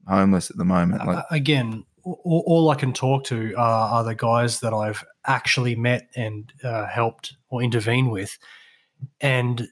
homeless 0.08 0.50
at 0.50 0.58
the 0.58 0.66
moment? 0.66 1.06
Like, 1.06 1.26
again, 1.32 1.84
all, 2.06 2.44
all 2.46 2.70
I 2.70 2.76
can 2.76 2.94
talk 2.94 3.26
to 3.26 3.54
are, 3.56 3.90
are 3.90 4.04
the 4.04 4.16
guys 4.16 4.60
that 4.62 4.74
I've 4.74 5.04
actually 5.26 5.76
met 5.76 6.10
and 6.16 6.52
uh, 6.64 6.86
helped 6.88 7.36
or 7.50 7.62
intervened 7.62 8.12
with, 8.12 8.38
and 9.20 9.68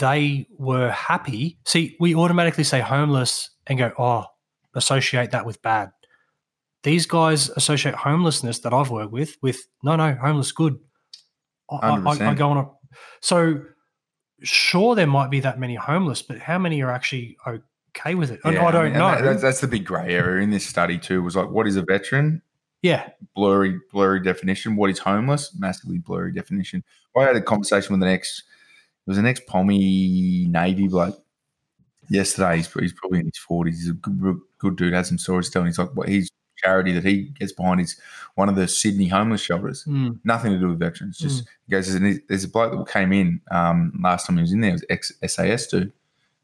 they 0.00 0.46
were 0.58 0.90
happy. 0.90 1.58
See, 1.64 1.96
we 2.00 2.14
automatically 2.14 2.64
say 2.64 2.80
homeless 2.80 3.50
and 3.66 3.78
go, 3.78 3.92
oh, 3.98 4.26
associate 4.74 5.30
that 5.30 5.46
with 5.46 5.62
bad. 5.62 5.90
These 6.82 7.06
guys 7.06 7.48
associate 7.50 7.94
homelessness 7.94 8.58
that 8.60 8.72
I've 8.72 8.90
worked 8.90 9.12
with 9.12 9.36
with 9.40 9.60
no, 9.84 9.94
no, 9.96 10.14
homeless 10.14 10.50
good. 10.50 10.78
I, 11.70 11.96
I, 11.96 12.30
I 12.30 12.34
go 12.34 12.50
on 12.50 12.58
a 12.58 12.70
so 13.20 13.62
sure 14.42 14.94
there 14.94 15.06
might 15.06 15.30
be 15.30 15.40
that 15.40 15.58
many 15.58 15.76
homeless, 15.76 16.22
but 16.22 16.38
how 16.38 16.58
many 16.58 16.82
are 16.82 16.90
actually 16.90 17.36
okay 17.96 18.14
with 18.14 18.30
it? 18.30 18.40
And 18.44 18.54
yeah, 18.54 18.66
I 18.66 18.70
don't 18.70 18.84
mean, 18.84 18.92
know. 18.94 19.10
that- 19.10 19.22
that's, 19.22 19.42
that's 19.42 19.60
the 19.60 19.68
big 19.68 19.84
grey 19.84 20.14
area 20.14 20.42
in 20.42 20.50
this 20.50 20.66
study 20.66 20.98
too. 20.98 21.22
Was 21.22 21.36
like, 21.36 21.50
what 21.50 21.66
is 21.66 21.76
a 21.76 21.82
veteran? 21.82 22.42
yeah, 22.82 23.10
blurry, 23.36 23.78
blurry 23.92 24.20
definition. 24.20 24.74
What 24.74 24.90
is 24.90 24.98
homeless? 24.98 25.54
Massively 25.56 25.98
blurry 25.98 26.32
definition. 26.32 26.82
I 27.16 27.22
had 27.22 27.36
a 27.36 27.40
conversation 27.40 27.92
with 27.92 28.02
an 28.02 28.12
ex. 28.12 28.42
It 29.06 29.10
was 29.10 29.18
an 29.18 29.26
ex 29.26 29.40
Pommy 29.46 30.46
Navy 30.48 30.88
bloke 30.88 31.22
yesterday. 32.08 32.56
He's, 32.56 32.72
he's 32.72 32.92
probably 32.92 33.20
in 33.20 33.26
his 33.26 33.38
forties. 33.38 33.78
He's 33.80 33.90
a 33.90 33.94
good, 33.94 34.38
good 34.58 34.76
dude. 34.76 34.92
Has 34.94 35.08
some 35.08 35.18
stories 35.18 35.46
to 35.48 35.52
tell. 35.52 35.64
He's 35.64 35.78
like, 35.78 35.94
what 35.94 36.08
his 36.08 36.28
charity 36.56 36.92
that 36.92 37.04
he 37.04 37.24
gets 37.38 37.52
behind 37.52 37.80
is 37.80 37.96
one 38.34 38.48
of 38.48 38.56
the 38.56 38.68
Sydney 38.68 39.08
homeless 39.08 39.40
shelters. 39.40 39.84
Mm. 39.84 40.18
Nothing 40.24 40.52
to 40.52 40.58
do 40.58 40.68
with 40.68 40.78
veterans. 40.78 41.18
Just 41.18 41.44
he 41.66 41.70
goes. 41.72 41.86
There's, 41.92 42.02
an- 42.02 42.22
there's 42.28 42.44
a 42.44 42.48
bloke 42.48 42.72
that 42.86 42.92
came 42.92 43.12
in 43.12 43.40
um, 43.50 43.92
last 44.02 44.26
time 44.26 44.36
he 44.36 44.42
was 44.42 44.52
in 44.52 44.60
there. 44.60 44.70
It 44.70 44.74
was 44.74 44.84
ex 44.90 45.12
SAS 45.26 45.66
dude. 45.66 45.92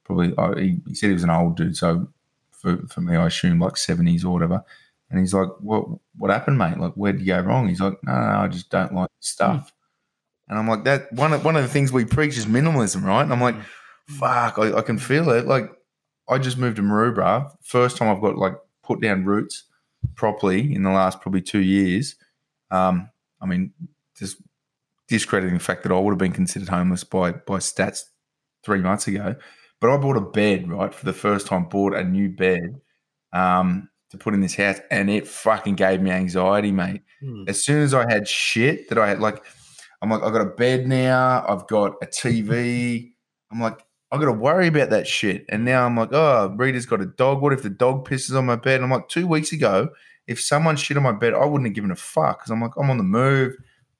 Probably 0.09 0.33
uh, 0.39 0.57
he, 0.57 0.81
he 0.87 0.95
said 0.95 1.09
he 1.09 1.13
was 1.13 1.23
an 1.23 1.31
old 1.31 1.57
dude. 1.57 1.77
So 1.77 2.09
for, 2.51 2.79
for 2.89 3.03
me, 3.03 3.15
I 3.15 3.27
assume 3.27 3.61
like 3.61 3.77
seventies 3.77 4.25
or 4.25 4.33
whatever. 4.33 4.65
And 5.11 5.21
he's 5.21 5.35
like, 5.35 5.49
"What? 5.61 5.87
What 6.17 6.31
happened, 6.31 6.59
mate? 6.59 6.79
Like, 6.79 6.95
where 6.95 7.13
did 7.13 7.21
you 7.21 7.29
go 7.29 7.41
wrong?" 7.41 7.69
He's 7.69 7.81
like, 7.81 7.99
"No, 8.03 8.13
no, 8.13 8.21
no 8.21 8.39
I 8.39 8.49
just 8.49 8.71
don't 8.71 8.95
like 8.95 9.11
stuff." 9.21 9.73
And 10.49 10.59
I'm 10.59 10.67
like, 10.67 10.85
"That 10.85 11.13
one. 11.13 11.35
Of, 11.35 11.45
one 11.45 11.57
of 11.57 11.63
the 11.63 11.69
things 11.69 11.93
we 11.93 12.07
preach 12.07 12.39
is 12.39 12.47
minimalism, 12.47 13.05
right?" 13.05 13.23
And 13.23 13.33
I'm 13.33 13.41
like, 13.41 13.57
"Fuck, 14.07 14.59
I, 14.59 14.79
I 14.79 14.83
can 14.83 14.99
feel 14.99 15.29
it." 15.31 15.47
Like, 15.47 15.71
I 16.29 16.39
just 16.39 16.57
moved 16.57 16.77
to 16.77 16.83
Maroubra. 16.83 17.51
First 17.63 17.99
time 17.99 18.09
I've 18.09 18.23
got 18.23 18.39
like 18.39 18.55
put 18.83 19.03
down 19.03 19.27
roots 19.27 19.65
properly 20.15 20.75
in 20.75 20.85
the 20.85 20.91
last 20.91 21.21
probably 21.21 21.43
two 21.43 21.61
years. 21.61 22.17
Um, 22.71 23.11
I 23.43 23.47
mean, 23.47 23.73
just 24.17 24.39
discrediting 25.07 25.55
the 25.55 25.61
fact 25.61 25.83
that 25.83 25.93
I 25.93 25.99
would 25.99 26.13
have 26.13 26.19
been 26.19 26.33
considered 26.33 26.69
homeless 26.69 27.05
by 27.05 27.33
by 27.33 27.59
stats 27.59 28.05
three 28.65 28.81
months 28.81 29.07
ago. 29.07 29.37
But 29.81 29.91
I 29.91 29.97
bought 29.97 30.17
a 30.17 30.21
bed, 30.21 30.69
right, 30.71 30.93
for 30.93 31.05
the 31.05 31.13
first 31.13 31.47
time. 31.47 31.65
Bought 31.65 31.95
a 31.95 32.05
new 32.05 32.29
bed 32.29 32.81
um, 33.33 33.89
to 34.11 34.19
put 34.19 34.35
in 34.35 34.41
this 34.41 34.57
house, 34.57 34.81
and 34.91 35.09
it 35.09 35.29
fucking 35.29 35.77
gave 35.77 36.01
me 36.01 36.11
anxiety, 36.11 36.73
mate. 36.73 37.03
Mm. 37.23 37.49
As 37.49 37.63
soon 37.63 37.83
as 37.83 37.95
I 37.95 38.11
had 38.11 38.27
shit 38.27 38.89
that 38.89 38.99
I 38.99 39.09
had, 39.09 39.21
like, 39.21 39.45
I'm 40.03 40.11
like, 40.11 40.23
I 40.23 40.31
got 40.31 40.41
a 40.41 40.47
bed 40.51 40.87
now. 40.87 41.45
I've 41.49 41.67
got 41.67 41.95
a 42.03 42.07
TV. 42.07 43.13
I'm 43.51 43.61
like, 43.61 43.81
I 44.11 44.19
got 44.19 44.27
to 44.27 44.33
worry 44.33 44.69
about 44.69 44.91
that 44.91 45.07
shit. 45.07 45.45
And 45.49 45.65
now 45.65 45.85
I'm 45.85 45.97
like, 45.97 46.11
oh, 46.13 46.55
Rita's 46.57 46.87
got 46.87 47.01
a 47.01 47.07
dog. 47.07 47.43
What 47.43 47.53
if 47.53 47.63
the 47.63 47.71
dog 47.71 48.09
pisses 48.09 48.37
on 48.37 48.47
my 48.47 48.57
bed? 48.57 48.77
And 48.77 48.85
I'm 48.85 48.91
like, 48.91 49.09
two 49.09 49.27
weeks 49.27 49.53
ago, 49.53 49.91
if 50.27 50.41
someone 50.41 50.77
shit 50.77 50.97
on 50.97 51.03
my 51.03 51.13
bed, 51.13 51.35
I 51.35 51.45
wouldn't 51.45 51.69
have 51.69 51.75
given 51.75 51.91
a 51.91 51.97
fuck 51.97 52.41
because 52.41 52.51
I'm 52.51 52.61
like, 52.61 52.73
I'm 52.79 52.91
on 52.91 52.99
the 52.99 53.05
move. 53.05 53.55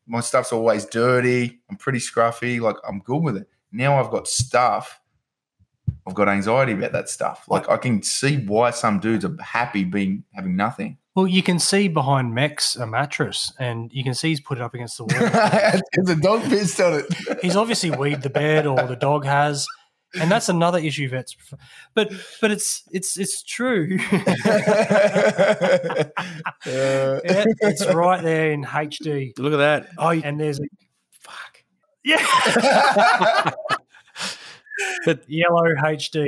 My 0.07 0.21
stuff's 0.21 0.53
always 0.53 0.87
dirty. 0.87 1.61
I'm 1.71 1.77
pretty 1.77 1.99
scruffy. 1.99 2.61
Like, 2.61 2.77
I'm 2.87 3.01
good 3.01 3.23
with 3.23 3.37
it. 3.37 3.49
Now 3.73 3.99
I've 3.99 4.11
got 4.11 4.29
stuff. 4.29 5.01
I've 6.07 6.15
got 6.15 6.29
anxiety 6.29 6.73
about 6.73 6.93
that 6.93 7.09
stuff. 7.09 7.45
Like, 7.49 7.69
I 7.69 7.77
can 7.77 8.03
see 8.03 8.39
why 8.39 8.71
some 8.71 8.99
dudes 9.01 9.25
are 9.25 9.37
happy 9.43 9.85
being 9.85 10.25
having 10.35 10.57
nothing. 10.57 10.97
Well, 11.15 11.27
you 11.27 11.43
can 11.43 11.59
see 11.59 11.89
behind 11.89 12.33
Max 12.35 12.77
a 12.77 12.87
mattress, 12.87 13.53
and 13.59 13.93
you 13.93 14.05
can 14.05 14.15
see 14.15 14.29
he's 14.29 14.41
put 14.41 14.59
it 14.59 14.63
up 14.63 14.75
against 14.75 14.99
the 14.99 15.05
wall. 15.05 15.11
Because 15.91 16.07
the 16.07 16.17
dog 16.21 16.43
pissed 16.45 16.81
on 16.81 16.95
it. 17.01 17.07
he's 17.43 17.57
obviously 17.57 17.91
weed 17.91 18.23
the 18.23 18.31
bed, 18.31 18.67
or 18.67 18.77
the 18.87 18.95
dog 18.95 19.25
has, 19.25 19.67
and 20.21 20.31
that's 20.31 20.49
another 20.49 20.79
issue 20.79 21.09
vets. 21.09 21.35
prefer. 21.35 21.57
But 21.95 22.13
but 22.41 22.51
it's 22.53 22.85
it's 22.93 23.17
it's 23.19 23.43
true. 23.43 23.99
Yeah, 26.67 27.21
it's 27.25 27.87
right 27.87 28.23
there 28.23 28.53
in 28.53 28.65
HD, 28.65 29.37
Look 29.39 29.53
at 29.53 29.57
that. 29.57 29.89
Oh, 29.99 30.11
you, 30.11 30.23
and 30.25 30.39
there's 30.39 30.61
a 30.61 30.65
fuck. 31.11 31.63
yeah. 32.05 33.51
But 35.05 35.29
yellow 35.29 35.65
HD, 35.75 36.27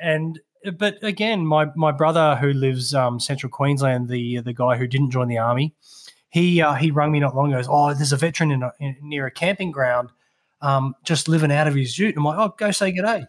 and 0.00 0.38
but 0.76 1.02
again, 1.02 1.46
my 1.46 1.66
my 1.76 1.92
brother 1.92 2.36
who 2.36 2.52
lives 2.52 2.94
um, 2.94 3.18
Central 3.18 3.50
Queensland, 3.50 4.08
the 4.08 4.40
the 4.40 4.52
guy 4.52 4.76
who 4.76 4.86
didn't 4.86 5.10
join 5.10 5.28
the 5.28 5.38
army, 5.38 5.74
he 6.30 6.62
uh, 6.62 6.74
he 6.74 6.90
rang 6.90 7.12
me 7.12 7.20
not 7.20 7.34
long 7.34 7.48
ago. 7.52 7.58
Goes, 7.58 7.68
oh, 7.70 7.94
there's 7.94 8.12
a 8.12 8.16
veteran 8.16 8.50
in, 8.50 8.62
a, 8.62 8.72
in 8.80 8.96
near 9.02 9.26
a 9.26 9.30
camping 9.30 9.70
ground, 9.70 10.10
um, 10.60 10.94
just 11.04 11.28
living 11.28 11.52
out 11.52 11.68
of 11.68 11.74
his 11.74 11.98
ute. 11.98 12.16
I'm 12.16 12.24
like, 12.24 12.38
oh, 12.38 12.54
go 12.56 12.70
say 12.70 12.92
g'day, 12.92 13.26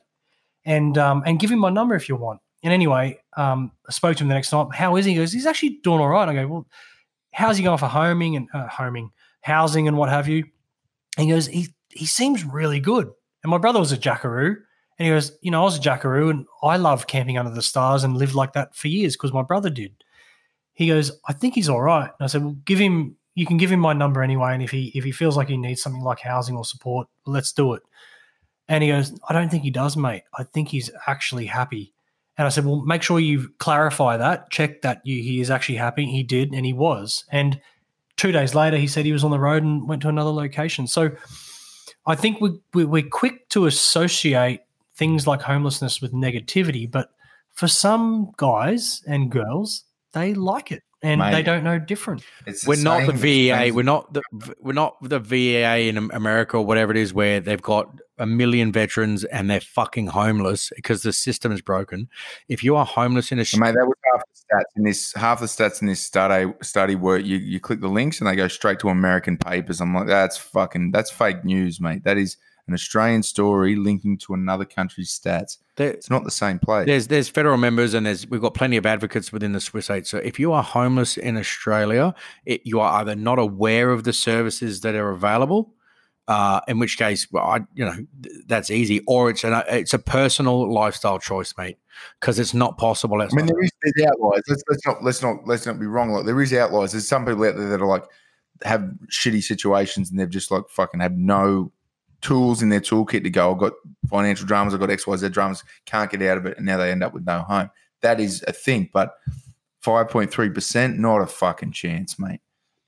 and 0.65 0.97
um, 0.97 1.23
and 1.25 1.39
give 1.39 1.51
him 1.51 1.59
my 1.59 1.69
number 1.69 1.95
if 1.95 2.07
you 2.07 2.15
want. 2.15 2.39
And 2.63 2.71
anyway, 2.71 3.19
um, 3.35 3.71
I 3.87 3.91
spoke 3.91 4.15
to 4.17 4.23
him 4.23 4.29
the 4.29 4.35
next 4.35 4.53
night. 4.53 4.67
How 4.73 4.95
is 4.95 5.05
he? 5.05 5.11
He 5.11 5.17
goes, 5.17 5.33
he's 5.33 5.45
actually 5.45 5.79
doing 5.83 5.99
all 5.99 6.07
right. 6.07 6.29
I 6.29 6.33
go, 6.33 6.47
well, 6.47 6.67
how's 7.33 7.57
he 7.57 7.63
going 7.63 7.77
for 7.77 7.87
homing 7.87 8.37
and 8.37 8.47
uh, 8.53 8.67
homing, 8.67 9.11
housing 9.41 9.87
and 9.87 9.97
what 9.97 10.09
have 10.09 10.29
you? 10.29 10.45
He 11.17 11.27
goes, 11.27 11.47
he 11.47 11.67
he 11.89 12.05
seems 12.05 12.45
really 12.45 12.79
good. 12.79 13.11
And 13.43 13.51
my 13.51 13.57
brother 13.57 13.79
was 13.79 13.91
a 13.91 13.97
jackaroo. 13.97 14.57
And 14.97 15.07
he 15.07 15.13
goes, 15.13 15.31
you 15.41 15.51
know, 15.51 15.61
I 15.61 15.65
was 15.65 15.77
a 15.77 15.81
jackaroo 15.81 16.29
and 16.29 16.45
I 16.61 16.77
love 16.77 17.07
camping 17.07 17.37
under 17.37 17.51
the 17.51 17.61
stars 17.61 18.03
and 18.03 18.15
lived 18.15 18.35
like 18.35 18.53
that 18.53 18.75
for 18.75 18.87
years 18.87 19.15
because 19.15 19.33
my 19.33 19.41
brother 19.41 19.69
did. 19.69 20.03
He 20.73 20.87
goes, 20.87 21.11
I 21.27 21.33
think 21.33 21.55
he's 21.55 21.69
all 21.69 21.81
right. 21.81 22.09
And 22.19 22.23
I 22.23 22.27
said, 22.27 22.43
well, 22.43 22.55
give 22.65 22.79
him, 22.79 23.17
you 23.35 23.45
can 23.45 23.57
give 23.57 23.71
him 23.71 23.79
my 23.79 23.93
number 23.93 24.21
anyway. 24.21 24.53
And 24.53 24.61
if 24.61 24.69
he 24.71 24.91
if 24.93 25.03
he 25.03 25.11
feels 25.11 25.35
like 25.35 25.49
he 25.49 25.57
needs 25.57 25.81
something 25.81 26.03
like 26.03 26.19
housing 26.19 26.55
or 26.55 26.63
support, 26.63 27.07
let's 27.25 27.51
do 27.51 27.73
it. 27.73 27.81
And 28.67 28.83
he 28.83 28.91
goes, 28.91 29.19
I 29.27 29.33
don't 29.33 29.49
think 29.49 29.63
he 29.63 29.71
does, 29.71 29.97
mate. 29.97 30.23
I 30.37 30.43
think 30.43 30.69
he's 30.69 30.89
actually 31.07 31.47
happy. 31.47 31.93
And 32.37 32.45
I 32.45 32.49
said, 32.49 32.65
well, 32.65 32.81
make 32.81 33.03
sure 33.03 33.19
you 33.19 33.49
clarify 33.59 34.17
that, 34.17 34.49
check 34.49 34.81
that 34.81 35.01
you, 35.03 35.21
he 35.21 35.41
is 35.41 35.51
actually 35.51 35.75
happy. 35.75 36.05
He 36.05 36.23
did, 36.23 36.53
and 36.53 36.65
he 36.65 36.73
was. 36.73 37.25
And 37.31 37.59
two 38.17 38.31
days 38.31 38.55
later, 38.55 38.77
he 38.77 38.87
said 38.87 39.05
he 39.05 39.11
was 39.11 39.23
on 39.23 39.31
the 39.31 39.39
road 39.39 39.63
and 39.63 39.87
went 39.87 40.01
to 40.03 40.09
another 40.09 40.31
location. 40.31 40.87
So 40.87 41.11
I 42.05 42.15
think 42.15 42.41
we, 42.41 42.59
we, 42.73 42.85
we're 42.85 43.09
quick 43.09 43.47
to 43.49 43.65
associate 43.65 44.61
things 44.95 45.25
like 45.25 45.41
homelessness 45.41 46.01
with 46.01 46.13
negativity, 46.13 46.89
but 46.89 47.09
for 47.51 47.67
some 47.67 48.31
guys 48.37 49.01
and 49.07 49.31
girls, 49.31 49.83
they 50.11 50.33
like 50.33 50.71
it 50.71 50.83
and 51.01 51.19
Mate. 51.19 51.31
they 51.31 51.43
don't 51.43 51.63
know 51.63 51.79
different. 51.79 52.23
It's 52.45 52.63
the 52.63 52.69
We're 52.69 52.83
not 52.83 53.05
the 53.11 53.17
same- 53.17 53.69
VA. 53.69 53.73
We're 53.75 53.83
not 53.83 54.13
the 54.13 54.21
we're 54.61 54.73
not 54.73 54.97
the 55.01 55.19
VA 55.19 55.87
in 55.87 55.97
America 56.11 56.57
or 56.57 56.65
whatever 56.65 56.91
it 56.91 56.97
is, 56.97 57.13
where 57.13 57.39
they've 57.39 57.61
got 57.61 57.89
a 58.17 58.25
million 58.25 58.71
veterans 58.71 59.23
and 59.25 59.49
they're 59.49 59.59
fucking 59.59 60.07
homeless 60.07 60.71
because 60.75 61.01
the 61.03 61.11
system 61.13 61.51
is 61.51 61.61
broken. 61.61 62.07
If 62.47 62.63
you 62.63 62.75
are 62.75 62.85
homeless 62.85 63.31
in 63.31 63.39
a 63.39 63.43
sh- 63.43 63.57
Mate, 63.57 63.73
that 63.75 63.85
was 63.87 63.95
half 64.13 64.21
the 64.27 64.55
stats 64.55 64.77
in 64.77 64.83
this. 64.83 65.13
Half 65.13 65.39
the 65.39 65.45
stats 65.47 65.81
in 65.81 65.87
this 65.87 65.99
study 66.01 66.51
study 66.61 66.95
were 66.95 67.17
you, 67.17 67.37
you 67.37 67.59
click 67.59 67.81
the 67.81 67.87
links 67.87 68.19
and 68.19 68.27
they 68.29 68.35
go 68.35 68.47
straight 68.47 68.79
to 68.79 68.89
American 68.89 69.37
papers. 69.37 69.81
I'm 69.81 69.93
like, 69.95 70.07
that's 70.07 70.37
fucking 70.37 70.91
that's 70.91 71.09
fake 71.11 71.43
news, 71.43 71.81
mate. 71.81 72.03
That 72.03 72.17
is 72.17 72.37
an 72.67 72.73
Australian 72.73 73.23
story 73.23 73.75
linking 73.75 74.17
to 74.19 74.33
another 74.33 74.63
country's 74.63 75.09
stats. 75.19 75.57
there- 75.75 75.89
It's 75.91 76.09
not 76.09 76.23
the 76.23 76.31
same 76.31 76.59
place. 76.59 76.85
there's 76.85 77.07
there's 77.07 77.27
federal 77.29 77.57
members 77.57 77.93
and 77.93 78.05
there's 78.05 78.25
we've 78.29 78.39
got 78.41 78.53
plenty 78.53 78.77
of 78.77 78.85
advocates 78.85 79.33
within 79.33 79.51
the 79.53 79.59
Swiss 79.59 79.89
aid. 79.89 80.05
So 80.07 80.19
if 80.19 80.39
you 80.39 80.53
are 80.53 80.63
homeless 80.63 81.17
in 81.17 81.35
Australia, 81.35 82.13
it, 82.45 82.61
you 82.63 82.79
are 82.79 83.01
either 83.01 83.15
not 83.15 83.39
aware 83.39 83.89
of 83.89 84.03
the 84.05 84.13
services 84.13 84.81
that 84.81 84.95
are 84.95 85.09
available. 85.09 85.73
Uh, 86.25 86.61
in 86.69 86.79
which 86.79 86.97
case, 86.97 87.27
well, 87.31 87.43
I, 87.43 87.59
you 87.73 87.83
know, 87.83 87.95
th- 88.21 88.35
that's 88.47 88.71
easy, 88.71 89.01
or 89.07 89.29
it's 89.29 89.43
an 89.43 89.61
it's 89.67 89.93
a 89.93 89.99
personal 89.99 90.71
lifestyle 90.71 91.19
choice, 91.19 91.53
mate, 91.57 91.77
because 92.19 92.39
it's 92.39 92.53
not 92.53 92.77
possible. 92.77 93.21
I 93.21 93.27
mean, 93.33 93.45
there 93.45 93.61
is 93.61 93.71
there's 93.81 94.07
outliers. 94.07 94.43
Let's, 94.47 94.63
let's 94.69 94.85
not 94.85 95.03
let's 95.03 95.21
not 95.21 95.45
let's 95.45 95.65
not 95.65 95.81
be 95.81 95.85
wrong. 95.85 96.11
Like 96.11 96.25
there 96.25 96.41
is 96.41 96.53
outliers. 96.53 96.93
There's 96.93 97.09
some 97.09 97.25
people 97.25 97.43
out 97.43 97.57
there 97.57 97.67
that 97.67 97.81
are 97.81 97.87
like 97.87 98.05
have 98.63 98.89
shitty 99.09 99.43
situations 99.43 100.09
and 100.09 100.17
they've 100.17 100.29
just 100.29 100.49
like 100.49 100.69
fucking 100.69 101.01
have 101.01 101.17
no 101.17 101.73
tools 102.21 102.61
in 102.61 102.69
their 102.69 102.79
toolkit 102.79 103.23
to 103.23 103.29
go. 103.29 103.51
I've 103.51 103.59
got 103.59 103.73
financial 104.09 104.47
dramas. 104.47 104.73
I've 104.73 104.79
got 104.79 104.89
X 104.89 105.05
Y 105.05 105.17
Z 105.17 105.27
dramas. 105.27 105.65
Can't 105.85 106.09
get 106.09 106.21
out 106.21 106.37
of 106.37 106.45
it, 106.45 106.55
and 106.55 106.65
now 106.65 106.77
they 106.77 106.89
end 106.89 107.03
up 107.03 107.13
with 107.13 107.25
no 107.25 107.41
home. 107.41 107.69
That 107.99 108.21
is 108.21 108.45
a 108.47 108.53
thing. 108.53 108.89
But 108.93 109.13
five 109.81 110.07
point 110.07 110.31
three 110.31 110.49
percent, 110.49 110.97
not 110.97 111.19
a 111.19 111.27
fucking 111.27 111.73
chance, 111.73 112.17
mate. 112.17 112.39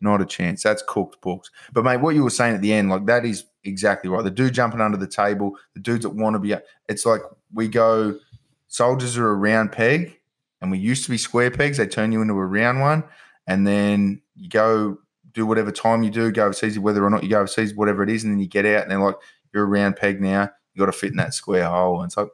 Not 0.05 0.21
a 0.21 0.25
chance. 0.25 0.61
That's 0.61 0.83
cooked 0.87 1.19
books. 1.21 1.49
But 1.73 1.83
mate, 1.83 1.97
what 1.97 2.13
you 2.13 2.23
were 2.23 2.29
saying 2.29 2.53
at 2.53 2.61
the 2.61 2.71
end, 2.71 2.89
like 2.89 3.07
that 3.07 3.25
is 3.25 3.45
exactly 3.63 4.09
right. 4.09 4.23
The 4.23 4.29
dude 4.29 4.53
jumping 4.53 4.79
under 4.79 4.97
the 4.97 5.07
table, 5.07 5.57
the 5.73 5.79
dudes 5.79 6.03
that 6.03 6.11
want 6.11 6.35
to 6.35 6.39
be. 6.39 6.55
It's 6.87 7.05
like 7.05 7.21
we 7.51 7.67
go. 7.67 8.19
Soldiers 8.67 9.17
are 9.17 9.29
a 9.29 9.35
round 9.35 9.71
peg, 9.71 10.19
and 10.61 10.69
we 10.69 10.77
used 10.77 11.05
to 11.05 11.09
be 11.09 11.17
square 11.17 11.49
pegs. 11.49 11.77
They 11.77 11.87
turn 11.87 12.11
you 12.11 12.21
into 12.21 12.33
a 12.33 12.45
round 12.45 12.81
one, 12.81 13.03
and 13.47 13.65
then 13.65 14.21
you 14.35 14.47
go 14.47 14.99
do 15.33 15.45
whatever 15.45 15.71
time 15.71 16.03
you 16.03 16.09
do, 16.09 16.31
go 16.31 16.45
overseas, 16.45 16.79
whether 16.79 17.03
or 17.03 17.09
not 17.09 17.23
you 17.23 17.29
go 17.29 17.39
overseas, 17.39 17.75
whatever 17.75 18.03
it 18.03 18.09
is, 18.09 18.23
and 18.23 18.31
then 18.31 18.39
you 18.39 18.47
get 18.47 18.65
out 18.65 18.83
and 18.83 18.91
they're 18.91 18.99
like, 18.99 19.17
you're 19.53 19.63
a 19.63 19.67
round 19.67 19.95
peg 19.95 20.21
now, 20.21 20.49
you 20.73 20.79
got 20.79 20.85
to 20.85 20.91
fit 20.91 21.11
in 21.11 21.17
that 21.17 21.33
square 21.33 21.67
hole. 21.67 22.01
And 22.01 22.09
it's 22.09 22.17
like, 22.17 22.29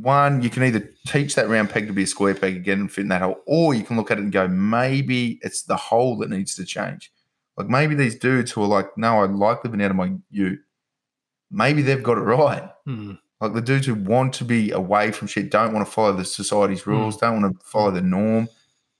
one, 0.00 0.42
you 0.42 0.50
can 0.50 0.62
either 0.62 0.90
teach 1.06 1.34
that 1.34 1.48
round 1.48 1.70
peg 1.70 1.86
to 1.86 1.92
be 1.92 2.04
a 2.04 2.06
square 2.06 2.34
peg 2.34 2.56
again 2.56 2.80
and 2.80 2.92
fit 2.92 3.02
in 3.02 3.08
that 3.08 3.22
hole, 3.22 3.40
or 3.46 3.74
you 3.74 3.84
can 3.84 3.96
look 3.96 4.10
at 4.10 4.18
it 4.18 4.22
and 4.22 4.32
go, 4.32 4.46
maybe 4.48 5.38
it's 5.42 5.62
the 5.62 5.76
hole 5.76 6.16
that 6.18 6.30
needs 6.30 6.54
to 6.56 6.64
change. 6.64 7.12
Like 7.56 7.68
maybe 7.68 7.94
these 7.94 8.18
dudes 8.18 8.52
who 8.52 8.62
are 8.62 8.68
like, 8.68 8.96
no, 8.96 9.20
I 9.20 9.26
like 9.26 9.64
living 9.64 9.82
out 9.82 9.90
of 9.90 9.96
my 9.96 10.12
ute, 10.30 10.60
maybe 11.50 11.82
they've 11.82 12.02
got 12.02 12.18
it 12.18 12.22
right. 12.22 12.70
Hmm. 12.84 13.14
Like 13.40 13.54
the 13.54 13.60
dudes 13.60 13.86
who 13.86 13.94
want 13.94 14.32
to 14.34 14.44
be 14.44 14.70
away 14.72 15.12
from 15.12 15.28
shit, 15.28 15.50
don't 15.50 15.72
want 15.72 15.86
to 15.86 15.92
follow 15.92 16.12
the 16.12 16.24
society's 16.24 16.86
rules, 16.86 17.16
don't 17.16 17.40
want 17.40 17.58
to 17.58 17.66
follow 17.66 17.90
the 17.90 18.00
norm. 18.00 18.48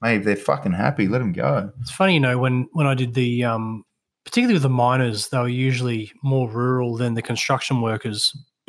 Maybe 0.00 0.22
they're 0.22 0.36
fucking 0.36 0.72
happy, 0.72 1.08
let 1.08 1.18
them 1.18 1.32
go. 1.32 1.72
It's 1.80 1.90
funny, 1.90 2.14
you 2.14 2.20
know, 2.20 2.38
when 2.38 2.68
when 2.72 2.86
I 2.86 2.94
did 2.94 3.14
the 3.14 3.44
um, 3.44 3.84
particularly 4.24 4.54
with 4.54 4.62
the 4.62 4.68
miners, 4.68 5.28
they 5.28 5.38
were 5.38 5.48
usually 5.48 6.12
more 6.22 6.48
rural 6.48 6.96
than 6.96 7.14
the 7.14 7.22
construction 7.22 7.80
workers. 7.80 8.36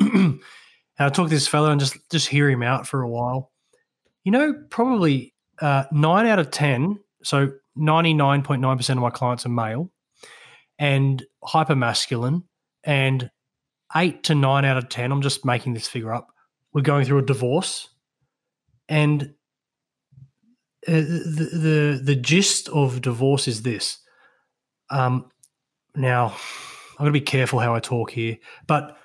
and 1.00 1.06
I 1.06 1.08
talked 1.08 1.30
to 1.30 1.34
this 1.34 1.48
fellow 1.48 1.70
and 1.70 1.80
just 1.80 1.96
just 2.10 2.28
hear 2.28 2.48
him 2.48 2.62
out 2.62 2.86
for 2.86 3.00
a 3.00 3.08
while. 3.08 3.50
You 4.22 4.32
know, 4.32 4.54
probably 4.68 5.34
uh, 5.60 5.84
nine 5.90 6.26
out 6.26 6.38
of 6.38 6.50
ten, 6.50 7.00
so 7.24 7.52
ninety 7.74 8.12
nine 8.12 8.42
point 8.42 8.60
nine 8.60 8.76
percent 8.76 8.98
of 8.98 9.02
my 9.02 9.10
clients 9.10 9.46
are 9.46 9.48
male 9.48 9.90
and 10.78 11.24
hyper 11.42 11.74
masculine, 11.74 12.44
and 12.84 13.30
eight 13.96 14.22
to 14.24 14.34
nine 14.34 14.66
out 14.66 14.76
of 14.76 14.90
ten, 14.90 15.10
I'm 15.10 15.22
just 15.22 15.44
making 15.44 15.72
this 15.74 15.88
figure 15.88 16.12
up, 16.12 16.28
we're 16.72 16.82
going 16.82 17.04
through 17.06 17.18
a 17.18 17.22
divorce, 17.22 17.88
and 18.88 19.34
uh, 20.86 20.92
the, 20.92 21.50
the 21.52 22.00
the 22.04 22.16
gist 22.16 22.68
of 22.68 23.00
divorce 23.00 23.48
is 23.48 23.62
this. 23.62 23.98
Um, 24.90 25.30
now, 25.94 26.26
I'm 26.92 26.98
going 26.98 27.12
to 27.12 27.18
be 27.18 27.20
careful 27.20 27.58
how 27.58 27.74
I 27.74 27.80
talk 27.80 28.10
here, 28.10 28.38
but 28.66 28.96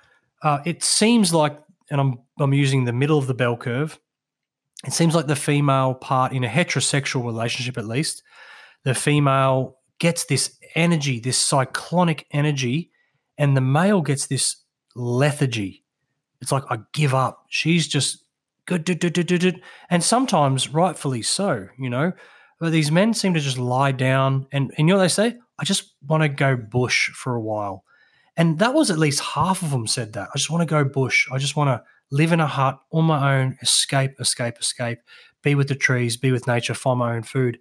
uh, 0.42 0.60
it 0.66 0.84
seems 0.84 1.34
like, 1.34 1.60
and 1.90 2.02
I'm 2.02 2.20
I'm 2.40 2.53
using 2.53 2.86
the 2.86 2.94
middle 2.94 3.18
of 3.18 3.28
the 3.28 3.34
bell 3.34 3.57
curve. 3.57 3.99
It 4.86 4.94
seems 4.94 5.16
like 5.16 5.28
the 5.28 5.36
female 5.36 5.95
part 5.95 6.32
in 6.32 6.44
a 6.44 6.49
heterosexual 6.49 7.26
relationship, 7.26 7.78
at 7.78 7.88
least, 7.88 8.24
the 8.84 8.94
female 8.94 9.78
gets 9.99 10.26
this 10.26 10.57
energy, 10.76 11.20
this 11.20 11.38
cyclonic 11.38 12.28
energy, 12.32 12.91
and 13.38 13.56
the 13.56 13.62
male 13.62 14.02
gets 14.02 14.28
this 14.28 14.57
lethargy. 14.95 15.84
It's 16.41 16.52
like 16.52 16.64
I 16.70 16.80
give 16.94 17.16
up. 17.16 17.45
She's 17.49 17.88
just 17.88 18.24
good, 18.66 19.62
and 19.90 20.03
sometimes 20.03 20.70
rightfully 20.70 21.22
so. 21.22 21.68
You 21.80 21.90
know, 21.90 22.12
but 22.60 22.72
these 22.72 22.91
men 22.91 23.14
seem 23.14 23.34
to 23.34 23.40
just 23.40 23.57
lie 23.57 23.91
down, 23.91 24.48
and 24.52 24.74
and 24.78 24.88
you 24.88 24.94
know 24.94 24.98
what 24.98 25.03
they 25.03 25.10
say? 25.10 25.38
I 25.57 25.64
just 25.64 25.94
want 26.06 26.24
to 26.24 26.30
go 26.30 26.56
bush 26.56 27.10
for 27.12 27.36
a 27.36 27.41
while, 27.41 27.84
and 28.38 28.60
that 28.60 28.74
was 28.74 28.91
at 28.91 28.99
least 28.99 29.22
half 29.22 29.62
of 29.62 29.72
them 29.72 29.88
said 29.88 30.14
that. 30.14 30.30
I 30.34 30.38
just 30.38 30.49
want 30.49 30.62
to 30.62 30.66
go 30.66 30.84
bush. 30.84 31.28
I 31.32 31.38
just 31.38 31.56
want 31.56 31.70
to 31.70 31.84
live 32.12 32.32
in 32.32 32.40
a 32.40 32.48
hut 32.48 32.80
on 32.91 33.06
my 33.06 33.38
own, 33.38 33.57
escape, 33.62 34.12
escape, 34.20 34.56
escape, 34.60 34.99
be 35.41 35.56
with 35.56 35.68
the 35.68 35.76
trees, 35.76 36.18
be 36.18 36.32
with 36.32 36.48
nature, 36.48 36.74
find 36.74 36.99
my 36.99 37.16
own 37.16 37.24
food. 37.24 37.60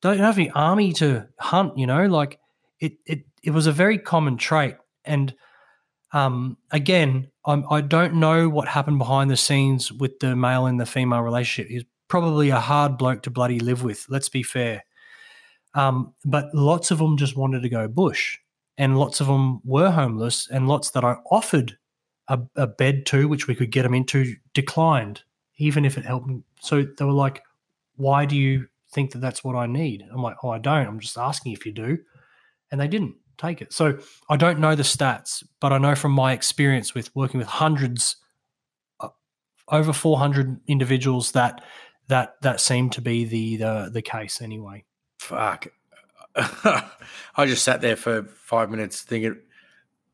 Don't 0.00 0.18
have 0.18 0.38
any 0.38 0.50
army 0.50 0.92
to 0.94 1.28
hunt. 1.38 1.76
You 1.78 1.86
know, 1.86 2.06
like 2.06 2.38
it. 2.78 2.94
It 3.06 3.24
it 3.42 3.52
was 3.52 3.66
a 3.66 3.72
very 3.72 3.98
common 3.98 4.36
trait, 4.36 4.76
and 5.04 5.34
um, 6.12 6.56
again, 6.70 7.30
I'm, 7.44 7.64
I 7.70 7.80
don't 7.80 8.14
know 8.14 8.48
what 8.48 8.68
happened 8.68 8.98
behind 8.98 9.30
the 9.30 9.36
scenes 9.36 9.92
with 9.92 10.18
the 10.18 10.36
male 10.36 10.66
and 10.66 10.80
the 10.80 10.86
female 10.86 11.22
relationship. 11.22 11.70
He's 11.70 11.84
probably 12.08 12.50
a 12.50 12.60
hard 12.60 12.98
bloke 12.98 13.22
to 13.22 13.30
bloody 13.30 13.60
live 13.60 13.82
with. 13.82 14.06
Let's 14.08 14.28
be 14.28 14.42
fair. 14.42 14.84
Um, 15.74 16.14
but 16.24 16.46
lots 16.52 16.90
of 16.90 16.98
them 16.98 17.16
just 17.16 17.36
wanted 17.36 17.62
to 17.62 17.68
go 17.68 17.86
bush, 17.86 18.38
and 18.80 18.98
lots 18.98 19.20
of 19.20 19.26
them 19.26 19.60
were 19.62 19.90
homeless, 19.90 20.48
and 20.50 20.66
lots 20.66 20.92
that 20.92 21.04
I 21.04 21.16
offered 21.30 21.76
a, 22.28 22.40
a 22.56 22.66
bed 22.66 23.04
to, 23.06 23.28
which 23.28 23.46
we 23.46 23.54
could 23.54 23.70
get 23.70 23.82
them 23.82 23.92
into, 23.92 24.36
declined, 24.54 25.22
even 25.58 25.84
if 25.84 25.98
it 25.98 26.06
helped. 26.06 26.28
Them. 26.28 26.44
So 26.62 26.86
they 26.96 27.04
were 27.04 27.12
like, 27.12 27.42
"Why 27.96 28.24
do 28.24 28.36
you 28.36 28.68
think 28.90 29.10
that 29.12 29.18
that's 29.18 29.44
what 29.44 29.54
I 29.54 29.66
need?" 29.66 30.02
I'm 30.10 30.22
like, 30.22 30.36
"Oh, 30.42 30.48
I 30.48 30.58
don't. 30.58 30.86
I'm 30.86 30.98
just 30.98 31.18
asking 31.18 31.52
if 31.52 31.66
you 31.66 31.72
do," 31.72 31.98
and 32.72 32.80
they 32.80 32.88
didn't 32.88 33.16
take 33.36 33.60
it. 33.60 33.74
So 33.74 33.98
I 34.30 34.38
don't 34.38 34.58
know 34.58 34.74
the 34.74 34.82
stats, 34.82 35.44
but 35.60 35.74
I 35.74 35.78
know 35.78 35.94
from 35.94 36.12
my 36.12 36.32
experience 36.32 36.94
with 36.94 37.14
working 37.14 37.36
with 37.36 37.48
hundreds, 37.48 38.16
uh, 38.98 39.08
over 39.68 39.92
400 39.92 40.58
individuals 40.68 41.32
that 41.32 41.62
that 42.08 42.36
that 42.40 42.62
seemed 42.62 42.92
to 42.92 43.02
be 43.02 43.26
the 43.26 43.56
the, 43.56 43.90
the 43.92 44.02
case 44.02 44.40
anyway. 44.40 44.86
Fuck. 45.18 45.66
I 46.36 47.46
just 47.46 47.64
sat 47.64 47.80
there 47.80 47.96
for 47.96 48.24
five 48.24 48.70
minutes 48.70 49.02
thinking, 49.02 49.36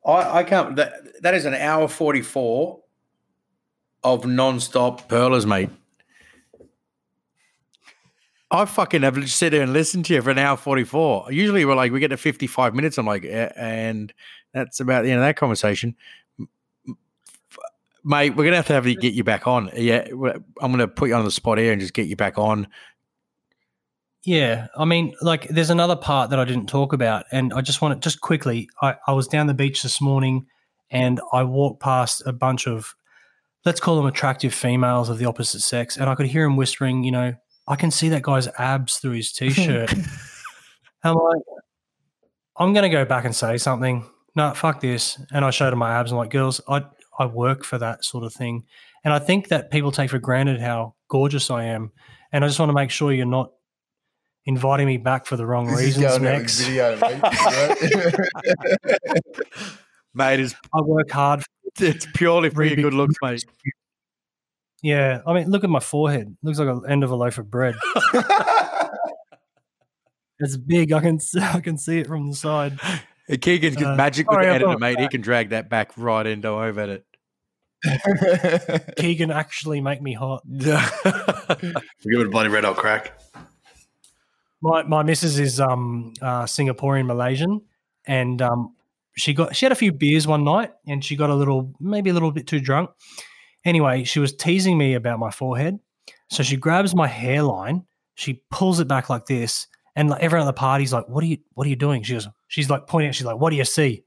I, 0.05 0.39
I 0.39 0.45
can't. 0.45 0.77
That, 0.77 1.23
that 1.23 1.35
is 1.35 1.45
an 1.45 1.55
hour 1.55 1.89
44 1.89 2.81
of 4.05 4.27
non-stop 4.27 5.09
pearlers, 5.09 5.47
mate. 5.47 5.71
I 8.51 8.65
fucking 8.65 9.03
have 9.03 9.17
to 9.17 9.27
sit 9.27 9.51
there 9.51 9.63
and 9.63 9.73
listen 9.73 10.05
to 10.05 10.15
you 10.15 10.23
for 10.23 10.31
an 10.31 10.39
hour 10.39 10.57
44. 10.57 11.33
Usually 11.33 11.65
we're 11.65 11.75
like, 11.75 11.91
we 11.91 11.99
get 11.99 12.09
to 12.09 12.17
55 12.17 12.75
minutes. 12.75 12.97
I'm 12.97 13.07
like, 13.07 13.25
"Eh," 13.25 13.51
and 13.57 14.13
that's 14.55 14.79
about 14.79 15.03
the 15.03 15.11
end 15.11 15.19
of 15.19 15.27
that 15.27 15.37
conversation. 15.37 15.97
Mate, 18.05 18.31
we're 18.31 18.45
going 18.45 18.53
to 18.53 18.57
have 18.57 18.69
to 18.69 18.73
have 18.75 18.85
to 18.85 18.95
get 18.95 19.15
you 19.15 19.25
back 19.25 19.49
on. 19.49 19.69
Yeah. 19.75 20.07
I'm 20.13 20.71
going 20.71 20.79
to 20.79 20.87
put 20.87 21.09
you 21.09 21.17
on 21.17 21.25
the 21.25 21.31
spot 21.33 21.59
here 21.59 21.73
and 21.73 21.81
just 21.81 21.93
get 21.93 22.07
you 22.07 22.15
back 22.15 22.39
on. 22.39 22.69
Yeah, 24.27 24.67
I 24.77 24.85
mean, 24.85 25.15
like, 25.23 25.47
there's 25.49 25.71
another 25.71 25.95
part 25.95 26.31
that 26.31 26.41
I 26.41 26.45
didn't 26.45 26.67
talk 26.67 26.93
about, 26.93 27.27
and 27.31 27.55
I 27.55 27.61
just 27.61 27.81
want 27.81 27.95
to 27.95 28.05
just 28.05 28.21
quickly. 28.21 28.69
I, 28.83 28.97
I 29.07 29.13
was 29.13 29.29
down 29.29 29.47
the 29.47 29.55
beach 29.55 29.85
this 29.85 30.01
morning, 30.01 30.47
and 30.91 31.21
I 31.33 31.45
walked 31.45 31.81
past 31.81 32.25
a 32.27 32.33
bunch 32.33 32.67
of, 32.67 32.97
let's 33.65 33.79
call 33.79 33.95
them 33.95 34.07
attractive 34.07 34.53
females 34.53 35.09
of 35.09 35.19
the 35.19 35.27
opposite 35.27 35.61
sex, 35.61 35.97
and 35.97 36.11
I 36.11 36.17
could 36.17 36.27
hear 36.27 36.45
him 36.45 36.57
whispering, 36.57 37.05
you 37.05 37.13
know, 37.13 37.35
I 37.69 37.77
can 37.77 37.93
see 37.93 38.09
that 38.09 38.23
guy's 38.23 38.49
abs 38.59 38.97
through 38.97 39.13
his 39.13 39.31
t-shirt. 39.31 39.95
I'm 41.05 41.15
like, 41.15 41.43
I'm 42.59 42.73
gonna 42.73 42.89
go 42.89 43.05
back 43.05 43.27
and 43.27 43.35
say 43.35 43.59
something. 43.59 44.05
No, 44.35 44.55
fuck 44.55 44.81
this. 44.81 45.21
And 45.33 45.45
I 45.45 45.51
showed 45.51 45.73
him 45.73 45.79
my 45.79 45.93
abs. 45.93 46.11
I'm 46.11 46.19
like, 46.19 46.31
girls, 46.31 46.61
I 46.69 46.85
I 47.17 47.27
work 47.27 47.65
for 47.65 47.79
that 47.79 48.05
sort 48.05 48.25
of 48.25 48.33
thing, 48.33 48.65
and 49.05 49.15
I 49.15 49.21
think 49.21 49.49
that 49.49 49.71
people 49.71 49.93
take 49.93 50.11
for 50.11 50.19
granted 50.19 50.61
how 50.61 50.95
gorgeous 51.09 51.49
I 51.49 51.65
am, 51.67 51.93
and 52.33 52.45
I 52.45 52.49
just 52.49 52.59
want 52.59 52.71
to 52.71 52.75
make 52.75 52.91
sure 52.91 53.13
you're 53.13 53.25
not 53.25 53.53
inviting 54.47 54.87
me 54.87 54.97
back 54.97 55.27
for 55.27 55.37
the 55.37 55.45
wrong 55.47 55.67
This 55.67 55.79
reasons 55.81 56.07
going 56.07 56.27
out 56.27 56.39
next. 56.39 56.61
video, 56.61 56.99
mate. 57.01 57.21
Mate, 60.15 60.41
it's, 60.41 60.55
I 60.75 60.81
work 60.81 61.11
hard. 61.11 61.43
it's 61.79 62.07
purely 62.15 62.49
for 62.49 62.65
your 62.65 62.77
good 62.77 62.95
looks, 62.95 63.17
mate. 63.23 63.45
Yeah, 64.83 65.21
I 65.27 65.35
mean, 65.35 65.51
look 65.51 65.63
at 65.63 65.69
my 65.69 65.81
forehead. 65.81 66.35
Looks 66.43 66.59
like 66.59 66.69
the 66.83 66.89
end 66.91 67.05
of 67.05 67.11
a 67.11 67.17
loaf 67.17 67.37
of 67.39 67.51
bread. 67.51 67.75
It's 70.39 70.55
big. 70.59 70.93
I 70.93 71.01
can 71.01 71.19
I 71.41 71.61
can 71.61 71.79
see 71.79 71.99
it 72.01 72.07
from 72.07 72.29
the 72.29 72.37
side. 72.37 72.79
Uh, 72.83 72.99
Keegan's 73.41 73.81
Uh, 73.81 73.95
magic 73.97 74.31
with 74.31 74.41
the 74.41 74.47
editor, 74.47 74.67
thought- 74.67 74.81
mate. 74.81 75.01
He 75.01 75.09
can 75.09 75.23
drag 75.23 75.49
that 75.49 75.71
back 75.71 75.93
right 75.97 76.27
into 76.27 76.49
over 76.49 76.79
at 76.79 76.89
it. 76.91 77.07
Keegan 78.99 79.31
actually 79.31 79.81
make 79.81 80.03
me 80.03 80.13
hot. 80.13 80.43
Give 80.47 80.77
it 80.77 82.27
a 82.27 82.29
bloody 82.29 82.51
red 82.51 82.65
hot 82.65 82.77
crack. 82.77 83.19
My 84.67 84.83
my 84.83 85.03
missus 85.05 85.39
is 85.39 85.61
um 85.61 86.13
uh, 86.21 86.43
Singaporean 86.43 87.07
Malaysian, 87.07 87.61
and 88.05 88.43
um 88.43 88.75
she 89.17 89.33
got 89.33 89.55
she 89.55 89.65
had 89.65 89.71
a 89.71 89.77
few 89.77 89.93
beers 89.93 90.27
one 90.27 90.43
night, 90.43 90.73
and 90.89 91.05
she 91.05 91.15
got 91.15 91.31
a 91.31 91.35
little 91.35 91.73
maybe 91.79 92.11
a 92.11 92.13
little 92.13 92.33
bit 92.33 92.49
too 92.49 92.59
drunk. 92.59 92.91
Anyway, 93.65 94.03
she 94.03 94.19
was 94.19 94.35
teasing 94.35 94.77
me 94.77 94.95
about 94.95 95.21
my 95.21 95.31
forehead, 95.31 95.79
so 96.31 96.43
she 96.43 96.57
grabs 96.57 96.97
my 96.97 97.07
hairline, 97.07 97.85
she 98.17 98.43
pulls 98.51 98.81
it 98.81 98.89
back 98.89 99.09
like 99.09 99.27
this, 99.27 99.69
and 99.95 100.11
like 100.11 100.21
everyone 100.21 100.49
at 100.49 100.51
the 100.51 100.59
party's 100.59 100.93
like, 100.93 101.09
"What 101.09 101.23
are 101.23 101.29
you 101.29 101.39
What 101.55 101.67
are 101.67 101.71
you 101.71 101.77
doing?" 101.77 102.03
She 102.03 102.15
goes, 102.15 102.29
she's 102.49 102.69
like 102.69 102.89
pointing. 102.89 103.13
She's 103.13 103.27
like, 103.27 103.39
"What 103.39 103.51
do 103.51 103.57
you 103.57 103.65
see?" 103.65 104.03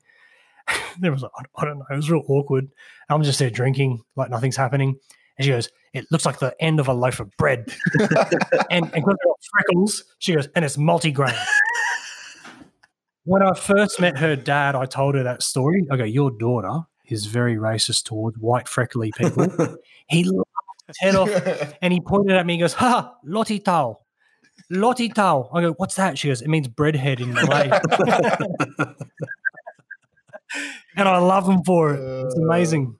there 0.99 1.11
was 1.13 1.21
like, 1.21 1.31
I, 1.37 1.43
I 1.61 1.65
don't 1.65 1.79
know. 1.79 1.85
It 1.89 1.95
was 1.95 2.11
real 2.11 2.23
awkward. 2.27 2.67
I'm 3.09 3.23
just 3.23 3.39
there 3.39 3.49
drinking, 3.49 4.01
like 4.17 4.29
nothing's 4.29 4.57
happening, 4.57 4.97
and 5.37 5.45
she 5.45 5.51
goes, 5.51 5.69
"It 5.93 6.05
looks 6.11 6.25
like 6.25 6.39
the 6.39 6.55
end 6.59 6.79
of 6.79 6.87
a 6.87 6.93
loaf 6.93 7.19
of 7.19 7.29
bread." 7.37 7.73
and 7.99 8.85
and 8.85 8.91
because 8.91 9.15
got 9.23 9.39
freckles, 9.51 10.03
she 10.19 10.35
goes, 10.35 10.47
and 10.55 10.63
it's 10.65 10.77
multigrain. 10.77 11.37
when 13.29 13.43
I 13.43 13.53
first 13.53 13.99
met 13.99 14.17
her 14.17 14.35
dad, 14.35 14.75
I 14.75 14.85
told 14.85 15.13
her 15.13 15.21
that 15.21 15.43
story. 15.43 15.85
I 15.91 15.97
go, 15.97 16.03
Your 16.03 16.31
daughter 16.31 16.81
is 17.07 17.27
very 17.27 17.57
racist 17.57 18.05
towards 18.05 18.37
white 18.39 18.67
freckly 18.67 19.11
people. 19.15 19.45
he 20.09 20.23
laughed 20.23 20.47
his 20.87 20.97
head 20.99 21.15
off 21.15 21.29
and 21.83 21.93
he 21.93 21.99
pointed 21.99 22.35
at 22.35 22.47
me 22.47 22.55
and 22.55 22.61
goes, 22.61 22.73
Ha, 22.73 23.15
Lottie 23.23 23.59
Tau. 23.59 23.99
Lottie 24.71 25.09
Tau. 25.09 25.47
I 25.53 25.61
go, 25.61 25.73
What's 25.73 25.93
that? 25.95 26.17
She 26.17 26.27
goes, 26.27 26.41
It 26.41 26.47
means 26.47 26.67
breadhead 26.67 27.19
in 27.19 27.31
Malay. 27.33 27.69
and 30.95 31.07
I 31.07 31.19
love 31.19 31.47
him 31.47 31.63
for 31.63 31.93
it. 31.93 32.25
It's 32.25 32.35
uh. 32.35 32.41
amazing. 32.41 32.95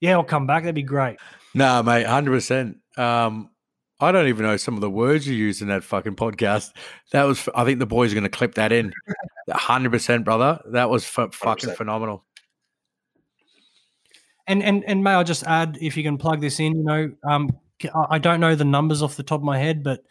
Yeah, 0.00 0.12
I'll 0.12 0.22
come 0.22 0.46
back. 0.46 0.62
That'd 0.62 0.76
be 0.76 0.82
great. 0.82 1.18
No, 1.54 1.82
mate, 1.82 2.06
hundred 2.06 2.32
percent. 2.32 2.78
Um, 2.96 3.50
I 4.00 4.10
don't 4.12 4.26
even 4.26 4.44
know 4.44 4.56
some 4.56 4.74
of 4.74 4.80
the 4.80 4.90
words 4.90 5.26
you 5.26 5.34
used 5.34 5.62
in 5.62 5.68
that 5.68 5.84
fucking 5.84 6.16
podcast. 6.16 6.72
That 7.12 7.24
was, 7.24 7.48
I 7.54 7.64
think 7.64 7.78
the 7.78 7.86
boys 7.86 8.10
are 8.10 8.14
going 8.16 8.24
to 8.24 8.28
clip 8.28 8.54
that 8.56 8.72
in. 8.72 8.92
100%, 9.48 10.24
brother. 10.24 10.60
That 10.72 10.90
was 10.90 11.04
f- 11.04 11.32
fucking 11.32 11.70
100%. 11.70 11.76
phenomenal. 11.76 12.24
And 14.46 14.62
and 14.62 14.84
and 14.84 15.02
may 15.02 15.12
I 15.12 15.22
just 15.22 15.42
add, 15.44 15.78
if 15.80 15.96
you 15.96 16.02
can 16.02 16.18
plug 16.18 16.40
this 16.42 16.60
in, 16.60 16.76
you 16.76 16.84
know, 16.84 17.12
um, 17.26 17.56
I- 17.94 18.06
I 18.10 18.18
don't 18.18 18.40
know 18.40 18.54
the 18.54 18.64
numbers 18.64 19.00
off 19.00 19.16
the 19.16 19.22
top 19.22 19.40
of 19.40 19.44
my 19.44 19.58
head, 19.58 19.82
but 19.82 20.04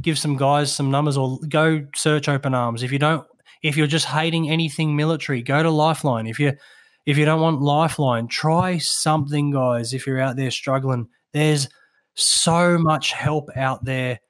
give 0.00 0.18
some 0.18 0.36
guys 0.36 0.72
some 0.72 0.90
numbers 0.90 1.16
or 1.16 1.38
go 1.48 1.86
search 1.96 2.28
open 2.28 2.54
arms. 2.54 2.82
If 2.84 2.92
you 2.92 2.98
don't, 3.00 3.26
if 3.62 3.76
you're 3.76 3.88
just 3.88 4.06
hating 4.06 4.48
anything 4.48 4.94
military, 4.94 5.42
go 5.42 5.62
to 5.62 5.70
Lifeline. 5.70 6.26
If 6.28 6.38
you 6.38 6.52
if 7.06 7.16
you 7.16 7.24
don't 7.24 7.40
want 7.40 7.60
Lifeline, 7.60 8.28
try 8.28 8.78
something, 8.78 9.50
guys. 9.50 9.94
If 9.94 10.06
you're 10.06 10.20
out 10.20 10.36
there 10.36 10.50
struggling, 10.50 11.08
there's 11.32 11.68
so 12.14 12.78
much 12.78 13.12
help 13.12 13.48
out 13.56 13.84
there. 13.84 14.20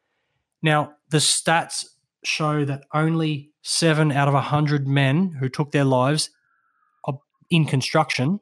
Now, 0.62 0.92
the 1.10 1.18
stats 1.18 1.84
show 2.22 2.64
that 2.64 2.84
only 2.92 3.51
seven 3.62 4.12
out 4.12 4.28
of 4.28 4.34
a 4.34 4.40
hundred 4.40 4.86
men 4.86 5.30
who 5.32 5.48
took 5.48 5.72
their 5.72 5.84
lives 5.84 6.30
uh, 7.06 7.12
in 7.51 7.66
construction 7.66 8.40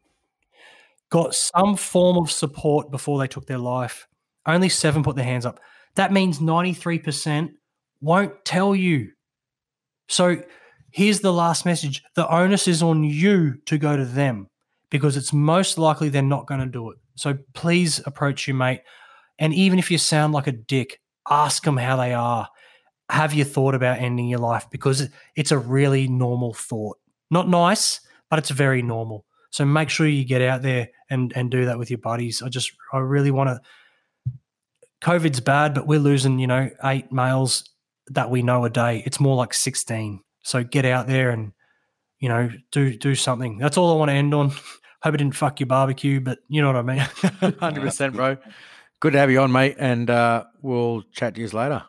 got 1.11 1.35
some 1.35 1.77
form 1.77 2.19
of 2.19 2.31
support 2.31 2.91
before 2.91 3.19
they 3.19 3.29
took 3.29 3.47
their 3.47 3.59
life. 3.59 4.07
Only 4.47 4.69
seven 4.69 5.03
put 5.03 5.17
their 5.17 5.25
hands 5.25 5.47
up. 5.47 5.61
That 5.95 6.13
means 6.13 6.39
93% 6.39 7.51
won't 8.01 8.45
tell 8.45 8.75
you. 8.75 9.13
So 10.09 10.43
here's 10.91 11.21
the 11.21 11.33
last 11.33 11.67
message 11.67 12.03
the 12.15 12.29
onus 12.29 12.69
is 12.69 12.83
on 12.83 13.05
you 13.05 13.55
to 13.67 13.79
go 13.79 13.97
to 13.97 14.05
them 14.05 14.49
because 14.91 15.17
it's 15.17 15.33
most 15.33 15.79
likely 15.79 16.09
they're 16.09 16.23
not 16.23 16.47
going 16.47 16.61
to 16.61 16.67
do 16.67 16.91
it. 16.91 16.99
So 17.17 17.39
please 17.55 18.01
approach 18.07 18.47
your 18.47 18.57
mate. 18.57 18.81
And 19.39 19.53
even 19.55 19.79
if 19.79 19.91
you 19.91 19.99
sound 19.99 20.33
like 20.33 20.47
a 20.47 20.53
dick, 20.53 21.01
ask 21.29 21.63
them 21.65 21.77
how 21.77 21.97
they 21.97 22.15
are. 22.15 22.49
Have 23.11 23.33
you 23.33 23.45
thought 23.45 23.75
about 23.75 23.99
ending 23.99 24.29
your 24.29 24.39
life? 24.39 24.67
Because 24.71 25.09
it's 25.37 25.53
a 25.53 25.59
really 25.59 26.09
normal 26.09 26.55
thought. 26.55 26.99
Not 27.31 27.49
nice, 27.49 28.01
but 28.31 28.39
it's 28.39 28.51
very 28.51 28.83
normal. 28.83 29.25
So 29.51 29.65
make 29.65 29.89
sure 29.89 30.07
you 30.07 30.25
get 30.25 30.43
out 30.43 30.63
there 30.63 30.89
and 31.09 31.33
and 31.35 31.51
do 31.51 31.65
that 31.67 31.79
with 31.79 31.91
your 31.91 31.99
buddies. 31.99 32.43
I 32.43 32.49
just 32.49 32.73
I 32.93 32.99
really 32.99 33.31
want 33.31 33.49
to. 33.49 33.61
COVID's 35.01 35.41
bad, 35.41 35.75
but 35.75 35.87
we're 35.87 36.01
losing 36.01 36.39
you 36.39 36.47
know 36.47 36.71
eight 36.85 37.11
males 37.13 37.65
that 38.09 38.31
we 38.31 38.43
know 38.43 38.65
a 38.65 38.71
day. 38.71 39.03
It's 39.07 39.21
more 39.21 39.37
like 39.37 39.55
sixteen. 39.55 40.21
So 40.49 40.65
get 40.65 40.87
out 40.87 41.07
there 41.07 41.29
and 41.29 41.53
you 42.21 42.29
know 42.31 42.51
do 42.73 42.97
do 42.97 43.15
something. 43.15 43.59
That's 43.59 43.77
all 43.77 43.93
I 43.93 43.97
want 43.97 44.09
to 44.09 44.15
end 44.15 44.33
on. 44.33 44.51
Hope 45.03 45.15
it 45.15 45.19
didn't 45.19 45.37
fuck 45.37 45.61
your 45.61 45.69
barbecue, 45.69 46.21
but 46.21 46.39
you 46.49 46.61
know 46.61 46.69
what 46.69 46.77
I 46.77 46.83
mean. 46.83 46.99
100%, 46.99 48.15
bro. 48.15 48.37
Good 48.99 49.13
to 49.13 49.19
have 49.21 49.31
you 49.31 49.41
on, 49.41 49.53
mate. 49.53 49.77
And 49.79 50.11
uh, 50.11 50.45
we'll 50.61 51.03
chat 51.13 51.37
to 51.37 51.41
you 51.41 51.47
later. 51.49 51.85